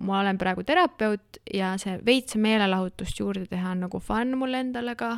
ma 0.00 0.20
olen 0.20 0.38
praegu 0.38 0.64
terapeut 0.66 1.40
ja 1.54 1.74
see 1.80 1.98
veits 2.06 2.36
meelelahutust 2.40 3.20
juurde 3.20 3.46
teha 3.50 3.74
on 3.74 3.84
nagu 3.86 4.00
fun 4.00 4.36
mul 4.40 4.56
endale 4.56 4.96
ka, 4.98 5.12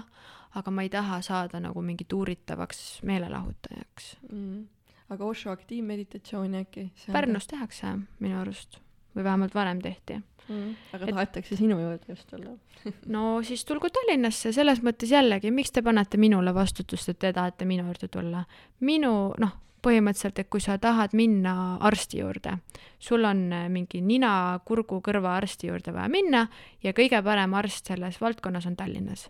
aga 0.59 0.75
ma 0.75 0.85
ei 0.85 0.91
taha 0.93 1.21
saada 1.23 1.61
nagu 1.63 1.83
mingit 1.83 2.13
uuritavaks 2.13 3.03
meelelahutajaks. 3.09 4.17
Mm.. 4.33 4.67
aga 5.11 5.25
Osho 5.25 5.53
aktiivmeditatsiooni 5.53 6.65
äkki? 6.65 6.91
Pärnus 7.13 7.47
tehakse 7.47 7.97
minu 8.19 8.41
arust. 8.41 8.81
Või 9.13 9.27
vähemalt 9.27 9.55
varem 9.55 9.81
tehti. 9.85 10.23
Mm.. 10.49 10.77
aga 10.93 11.07
et... 11.07 11.15
tahetakse 11.15 11.57
sinu 11.57 11.79
juurde 11.79 12.09
just 12.09 12.27
tulla 12.27 12.57
no 13.15 13.43
siis 13.47 13.63
tulgu 13.65 13.87
Tallinnasse, 13.95 14.51
selles 14.53 14.81
mõttes 14.83 15.13
jällegi, 15.15 15.53
miks 15.55 15.71
te 15.71 15.85
panete 15.87 16.19
minule 16.19 16.51
vastutust, 16.55 17.13
et 17.13 17.21
te 17.23 17.31
tahate 17.33 17.69
minu 17.69 17.87
juurde 17.87 18.09
tulla? 18.11 18.43
minu, 18.81 19.13
noh 19.39 19.53
põhimõtteliselt, 19.83 20.39
et 20.39 20.51
kui 20.51 20.63
sa 20.63 20.77
tahad 20.79 21.15
minna 21.19 21.77
arsti 21.83 22.21
juurde, 22.23 22.57
sul 23.03 23.25
on 23.27 23.45
äh, 23.53 23.69
mingi 23.73 24.03
nina, 24.05 24.61
kurgu, 24.67 25.01
kõrva 25.05 25.37
arsti 25.41 25.71
juurde 25.71 25.95
vaja 25.95 26.11
minna 26.13 26.47
ja 26.85 26.95
kõige 26.97 27.23
parem 27.25 27.55
arst 27.59 27.91
selles 27.91 28.21
valdkonnas 28.23 28.69
on 28.71 28.77
Tallinnas, 28.79 29.27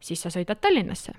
siis 0.00 0.22
sa 0.22 0.32
sõidad 0.32 0.60
Tallinnasse. 0.60 1.12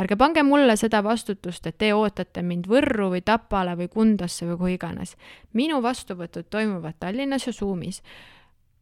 ärge 0.00 0.16
pange 0.16 0.42
mulle 0.42 0.76
seda 0.76 1.02
vastutust, 1.04 1.66
et 1.66 1.78
te 1.78 1.92
ootate 1.94 2.42
mind 2.42 2.66
Võrru 2.66 3.10
või 3.14 3.22
Tapale 3.22 3.76
või 3.76 3.88
Kundasse 3.88 4.46
või 4.46 4.56
kuhu 4.56 4.74
iganes. 4.74 5.16
minu 5.52 5.82
vastuvõtud 5.82 6.50
toimuvad 6.50 6.98
Tallinnas 6.98 7.46
ja 7.46 7.52
Zoomis. 7.52 8.02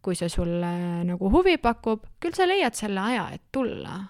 kui 0.02 0.14
see 0.14 0.28
sulle 0.28 1.04
nagu 1.04 1.30
huvi 1.30 1.58
pakub, 1.58 2.06
küll 2.20 2.32
sa 2.32 2.46
leiad 2.46 2.74
selle 2.74 3.00
aja, 3.00 3.30
et 3.32 3.42
tulla. 3.52 4.04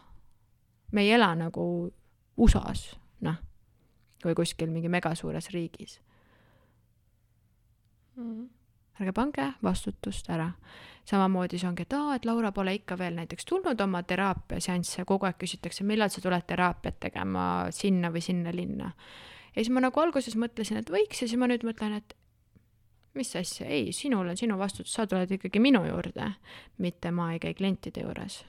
me 0.93 1.03
ei 1.03 1.13
ela 1.13 1.35
nagu 1.35 1.93
USA-s, 2.37 2.97
või 4.25 4.35
kuskil 4.39 4.71
mingi 4.73 4.91
megasuures 4.93 5.51
riigis 5.55 5.99
mm. 8.19 8.47
ärge 9.01 9.15
pange 9.15 9.53
vastutust 9.63 10.31
ära. 10.31 10.51
samamoodi 11.09 11.59
see 11.59 11.69
ongi, 11.69 11.87
et 11.87 11.95
aa, 11.97 12.17
et 12.19 12.27
Laura 12.29 12.53
pole 12.53 12.75
ikka 12.77 12.99
veel 13.01 13.17
näiteks 13.17 13.47
tulnud 13.49 13.81
oma 13.81 14.03
teraapiaseansse, 14.03 15.07
kogu 15.09 15.29
aeg 15.29 15.39
küsitakse, 15.41 15.87
millal 15.89 16.13
sa 16.13 16.21
tuled 16.25 16.45
teraapiat 16.47 17.01
tegema 17.01 17.45
sinna 17.73 18.13
või 18.13 18.25
sinna 18.25 18.53
linna. 18.55 18.93
ja 19.55 19.63
siis 19.63 19.73
ma 19.73 19.85
nagu 19.85 20.01
alguses 20.01 20.37
mõtlesin, 20.37 20.83
et 20.83 20.93
võiks 20.93 21.23
ja 21.23 21.29
siis 21.29 21.39
ma 21.41 21.49
nüüd 21.51 21.65
mõtlen, 21.65 21.97
et 22.03 22.17
mis 23.19 23.35
asja, 23.37 23.67
ei, 23.67 23.93
sinul 23.93 24.29
on 24.29 24.37
sinu 24.37 24.59
vastutus, 24.59 24.93
sa 24.95 25.07
tuled 25.07 25.31
ikkagi 25.39 25.63
minu 25.63 25.83
juurde, 25.87 26.35
mitte 26.79 27.11
ma 27.11 27.33
ei 27.33 27.43
käi 27.43 27.57
klientide 27.57 28.05
juures 28.05 28.43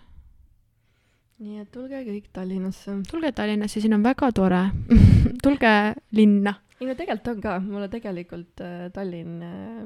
nii 1.39 1.61
et 1.61 1.71
tulge 1.71 2.01
kõik 2.07 2.27
Tallinnasse. 2.35 2.97
tulge 3.09 3.31
Tallinnasse, 3.35 3.81
siin 3.81 3.95
on 3.95 4.03
väga 4.05 4.31
tore 4.35 4.63
tulge 5.45 5.73
linna. 6.15 6.55
ei 6.79 6.89
no 6.89 6.95
tegelikult 6.99 7.31
on 7.33 7.41
ka, 7.45 7.55
mulle 7.63 7.89
tegelikult 7.91 8.63
äh, 8.65 8.85
Tallinn 8.95 9.41
äh, 9.45 9.81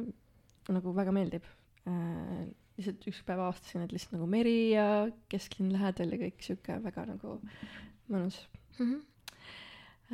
nagu 0.73 0.95
väga 0.95 1.15
meeldib 1.15 1.47
äh,. 1.89 2.43
lihtsalt 2.77 3.07
üks 3.11 3.21
päev 3.25 3.43
avastasin, 3.45 3.85
et 3.85 3.93
lihtsalt 3.93 4.17
nagu 4.17 4.27
meri 4.30 4.73
ja 4.73 5.07
kesklinn 5.30 5.73
lähedal 5.75 6.15
ja 6.15 6.21
kõik 6.25 6.45
sihuke 6.45 6.80
väga 6.88 7.07
nagu 7.13 7.39
mõnus 8.09 8.39
mm. 8.80 8.85
-hmm. 8.85 9.01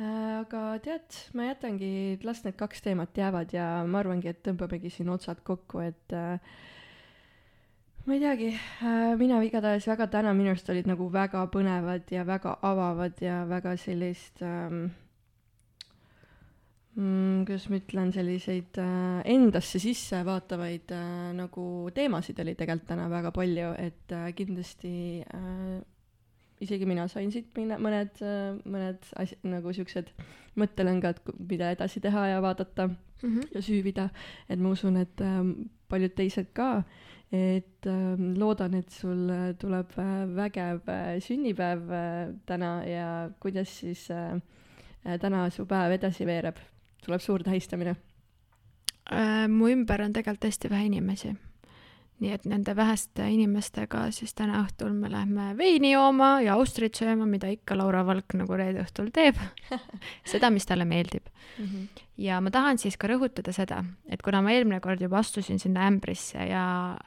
Aga 0.00 0.78
tead, 0.80 1.16
ma 1.36 1.50
jätangi, 1.50 2.20
las 2.24 2.38
need 2.44 2.56
kaks 2.56 2.80
teemat 2.80 3.18
jäävad 3.18 3.50
ja 3.52 3.64
ma 3.84 3.98
arvangi, 4.00 4.30
et 4.30 4.38
tõmbamegi 4.46 4.88
siin 4.94 5.10
otsad 5.12 5.42
kokku, 5.44 5.82
et 5.84 6.14
äh, 6.16 6.38
ma 8.06 8.14
ei 8.16 8.20
teagi, 8.20 8.48
äh, 8.82 9.12
mina 9.18 9.42
igatahes 9.44 9.86
väga 9.90 10.06
tänan, 10.10 10.36
minu 10.36 10.54
arust 10.54 10.70
olid 10.72 10.88
nagu 10.88 11.10
väga 11.12 11.44
põnevad 11.52 12.10
ja 12.10 12.24
väga 12.26 12.56
avavad 12.62 13.20
ja 13.20 13.44
väga 13.48 13.76
sellist 13.76 14.42
ähm, 14.42 14.90
mm, 16.96 17.44
kuidas 17.46 17.68
ma 17.70 17.78
ütlen, 17.80 18.12
selliseid 18.16 18.80
äh, 18.80 19.20
endasse 19.36 19.80
sisse 19.82 20.24
vaatavaid 20.26 20.92
äh, 20.96 21.30
nagu 21.36 21.64
teemasid 21.94 22.40
oli 22.40 22.56
tegelikult 22.58 22.88
täna 22.88 23.08
väga 23.12 23.32
palju, 23.36 23.72
et 23.78 24.16
äh, 24.16 24.30
kindlasti 24.36 24.94
äh, 25.22 25.80
isegi 26.60 26.88
mina 26.88 27.06
sain 27.08 27.30
siit 27.32 27.52
minna 27.56 27.78
mõned 27.80 28.20
äh,, 28.24 28.56
mõned 28.68 29.06
asjad 29.20 29.46
nagu 29.48 29.72
siuksed 29.76 30.10
mõttelõngad, 30.60 31.22
mida 31.38 31.70
edasi 31.76 32.02
teha 32.04 32.26
ja 32.34 32.42
vaadata 32.44 32.88
mm 32.88 33.28
-hmm. 33.28 33.54
ja 33.54 33.62
süüvida, 33.62 34.08
et 34.48 34.58
ma 34.58 34.72
usun, 34.74 34.96
et 34.96 35.20
äh, 35.20 35.40
paljud 35.88 36.14
teised 36.16 36.52
ka 36.52 36.82
et 37.30 37.86
äh, 37.86 38.22
loodan, 38.38 38.74
et 38.74 38.90
sul 38.90 39.28
äh, 39.30 39.52
tuleb 39.58 39.92
äh, 39.98 40.24
vägev 40.34 40.88
äh, 40.90 41.18
sünnipäev 41.22 41.92
täna 42.46 42.70
ja 42.86 43.30
kuidas 43.40 43.70
siis 43.82 44.08
äh, 44.10 44.40
täna 45.22 45.48
su 45.50 45.66
päev 45.66 45.94
edasi 45.94 46.26
veereb? 46.26 46.58
tuleb 47.04 47.22
suur 47.22 47.44
tähistamine 47.46 47.94
äh,? 49.12 49.46
mu 49.48 49.70
ümber 49.70 50.02
on 50.02 50.12
tegelikult 50.12 50.50
hästi 50.50 50.70
vähe 50.70 50.88
inimesi. 50.90 51.36
nii 52.20 52.32
et 52.34 52.44
nende 52.44 52.74
väheste 52.76 53.30
inimestega 53.32 54.10
siis 54.12 54.34
täna 54.34 54.64
õhtul 54.64 54.90
me 54.92 55.08
lähme 55.08 55.54
veini 55.56 55.94
jooma 55.94 56.40
ja 56.44 56.58
austrit 56.58 56.98
sööma, 56.98 57.24
mida 57.30 57.48
ikka 57.48 57.78
Laura 57.78 58.02
Valk 58.06 58.34
nagu 58.36 58.58
reede 58.58 58.82
õhtul 58.82 59.08
teeb 59.14 59.38
seda, 60.32 60.50
mis 60.50 60.66
talle 60.66 60.84
meeldib 60.84 61.30
mm. 61.30 61.64
-hmm. 61.64 61.86
ja 62.26 62.40
ma 62.40 62.50
tahan 62.50 62.78
siis 62.78 62.98
ka 62.98 63.08
rõhutada 63.08 63.54
seda, 63.54 63.84
et 64.10 64.22
kuna 64.22 64.42
ma 64.42 64.50
eelmine 64.50 64.80
kord 64.80 65.00
juba 65.00 65.22
astusin 65.22 65.62
sinna 65.62 65.86
ämbrisse 65.86 66.50
ja 66.50 66.98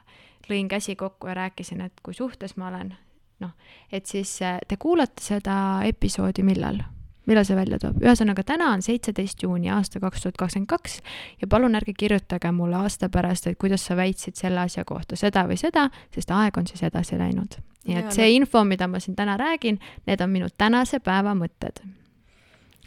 lõin 0.50 0.68
käsi 0.68 0.96
kokku 0.96 1.30
ja 1.30 1.34
rääkisin, 1.34 1.80
et 1.80 2.02
kui 2.02 2.14
suhtes 2.14 2.56
ma 2.56 2.68
olen, 2.68 2.94
noh, 3.40 3.54
et 3.92 4.06
siis 4.06 4.36
äh, 4.42 4.58
te 4.68 4.76
kuulate 4.80 5.22
seda 5.22 5.56
episoodi 5.84 6.46
millal? 6.46 6.82
millal 7.24 7.46
see 7.48 7.56
välja 7.56 7.78
toob, 7.80 8.02
ühesõnaga 8.04 8.42
täna 8.44 8.66
on 8.74 8.82
seitseteist 8.84 9.42
juuni 9.42 9.70
aasta 9.72 10.00
kaks 10.02 10.26
tuhat 10.26 10.36
kakskümmend 10.42 10.68
kaks 10.68 10.98
ja 11.40 11.48
palun 11.48 11.76
ärge 11.78 11.94
kirjutage 11.96 12.50
mulle 12.52 12.76
aasta 12.84 13.08
pärast, 13.08 13.48
et 13.48 13.58
kuidas 13.60 13.86
sa 13.86 13.96
väitsid 13.96 14.36
selle 14.36 14.60
asja 14.60 14.84
kohta 14.84 15.16
seda 15.16 15.46
või 15.48 15.56
seda, 15.60 15.88
sest 16.12 16.34
aeg 16.36 16.60
on 16.60 16.68
siis 16.68 16.84
edasi 16.84 17.16
läinud. 17.16 17.56
nii 17.88 18.00
et 18.00 18.12
see 18.12 18.30
info, 18.36 18.64
mida 18.68 18.88
ma 18.88 19.00
siin 19.00 19.16
täna 19.16 19.38
räägin, 19.40 19.80
need 20.06 20.20
on 20.20 20.36
minu 20.36 20.52
tänase 20.58 21.00
päeva 21.00 21.32
mõtted 21.38 21.80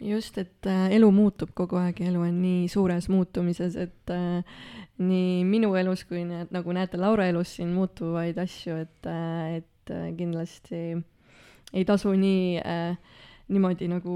just, 0.00 0.38
et 0.38 0.66
äh, 0.66 0.88
elu 0.94 1.10
muutub 1.10 1.50
kogu 1.54 1.78
aeg 1.80 2.00
ja 2.00 2.12
elu 2.12 2.22
on 2.28 2.36
nii 2.42 2.68
suures 2.70 3.08
muutumises, 3.10 3.76
et 3.76 4.14
äh, 4.14 4.44
nii 4.98 5.44
minu 5.46 5.70
elus 5.78 6.04
kui 6.08 6.24
need, 6.26 6.50
nagu 6.54 6.74
näete 6.74 6.98
Laura 6.98 7.28
elus 7.30 7.56
siin 7.56 7.70
muutuvaid 7.74 8.38
asju, 8.38 8.80
et 8.82 9.08
et 9.08 9.94
äh, 9.94 10.10
kindlasti 10.16 10.82
ei 11.72 11.84
tasu 11.84 12.12
nii 12.16 12.58
äh, 12.58 12.96
niimoodi 13.48 13.88
nagu 13.88 14.14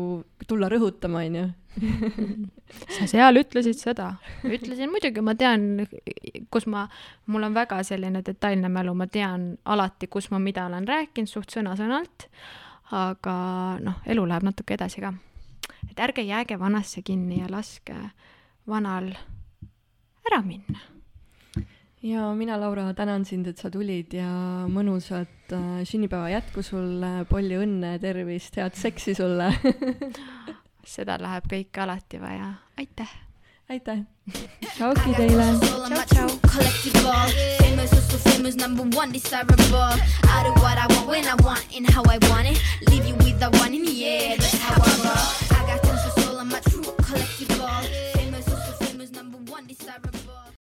tulla 0.48 0.68
rõhutama, 0.68 1.22
onju. 1.24 1.46
sa 2.98 3.06
seal 3.08 3.40
ütlesid 3.40 3.78
seda. 3.80 4.10
ütlesin 4.44 4.90
muidugi, 4.92 5.22
ma 5.24 5.34
tean, 5.38 5.86
kus 6.52 6.66
ma, 6.68 6.84
mul 7.32 7.48
on 7.48 7.56
väga 7.56 7.80
selline 7.86 8.20
detailne 8.24 8.68
mälu, 8.72 8.92
ma 8.96 9.08
tean 9.08 9.54
alati, 9.64 10.08
kus 10.12 10.28
ma 10.34 10.40
mida 10.42 10.66
olen 10.68 10.88
rääkinud 10.88 11.30
suht 11.30 11.54
sõna-sõnalt. 11.54 12.28
aga 12.92 13.34
noh, 13.80 14.02
elu 14.04 14.24
läheb 14.28 14.44
natuke 14.44 14.74
edasi 14.76 15.00
ka. 15.00 15.14
et 15.88 16.00
ärge 16.00 16.22
jääge 16.28 16.58
vanasse 16.60 17.02
kinni 17.02 17.40
ja 17.40 17.48
laske 17.48 17.96
vanal 18.68 19.14
ära 20.30 20.42
minna 20.42 20.78
ja 22.02 22.34
mina, 22.34 22.56
Laura, 22.56 22.94
tänan 22.94 23.24
sind, 23.24 23.46
et 23.46 23.58
sa 23.58 23.70
tulid 23.70 24.14
ja 24.16 24.28
mõnusat 24.70 25.54
äh, 25.54 25.82
sünnipäeva 25.86 26.32
jätku 26.32 26.64
sulle, 26.66 27.12
palju 27.30 27.62
õnne, 27.62 27.94
tervist, 28.02 28.58
head 28.58 28.74
seksi 28.78 29.14
sulle 29.14 29.52
seda 30.94 31.18
läheb 31.22 31.46
kõike 31.50 31.84
alati 31.84 32.18
vaja, 32.22 32.54
aitäh. 32.78 33.12
aitäh. 33.70 34.02
tšauki 34.74 35.14
teile. 35.16 35.46
tšau, 35.62 36.06
tšau. 36.14 36.28
Collective 36.52 37.02
ball, 37.06 37.30
famous, 37.62 37.92
also 37.92 38.18
famous, 38.28 38.56
number 38.56 38.84
one 38.98 39.12
desirable. 39.12 39.62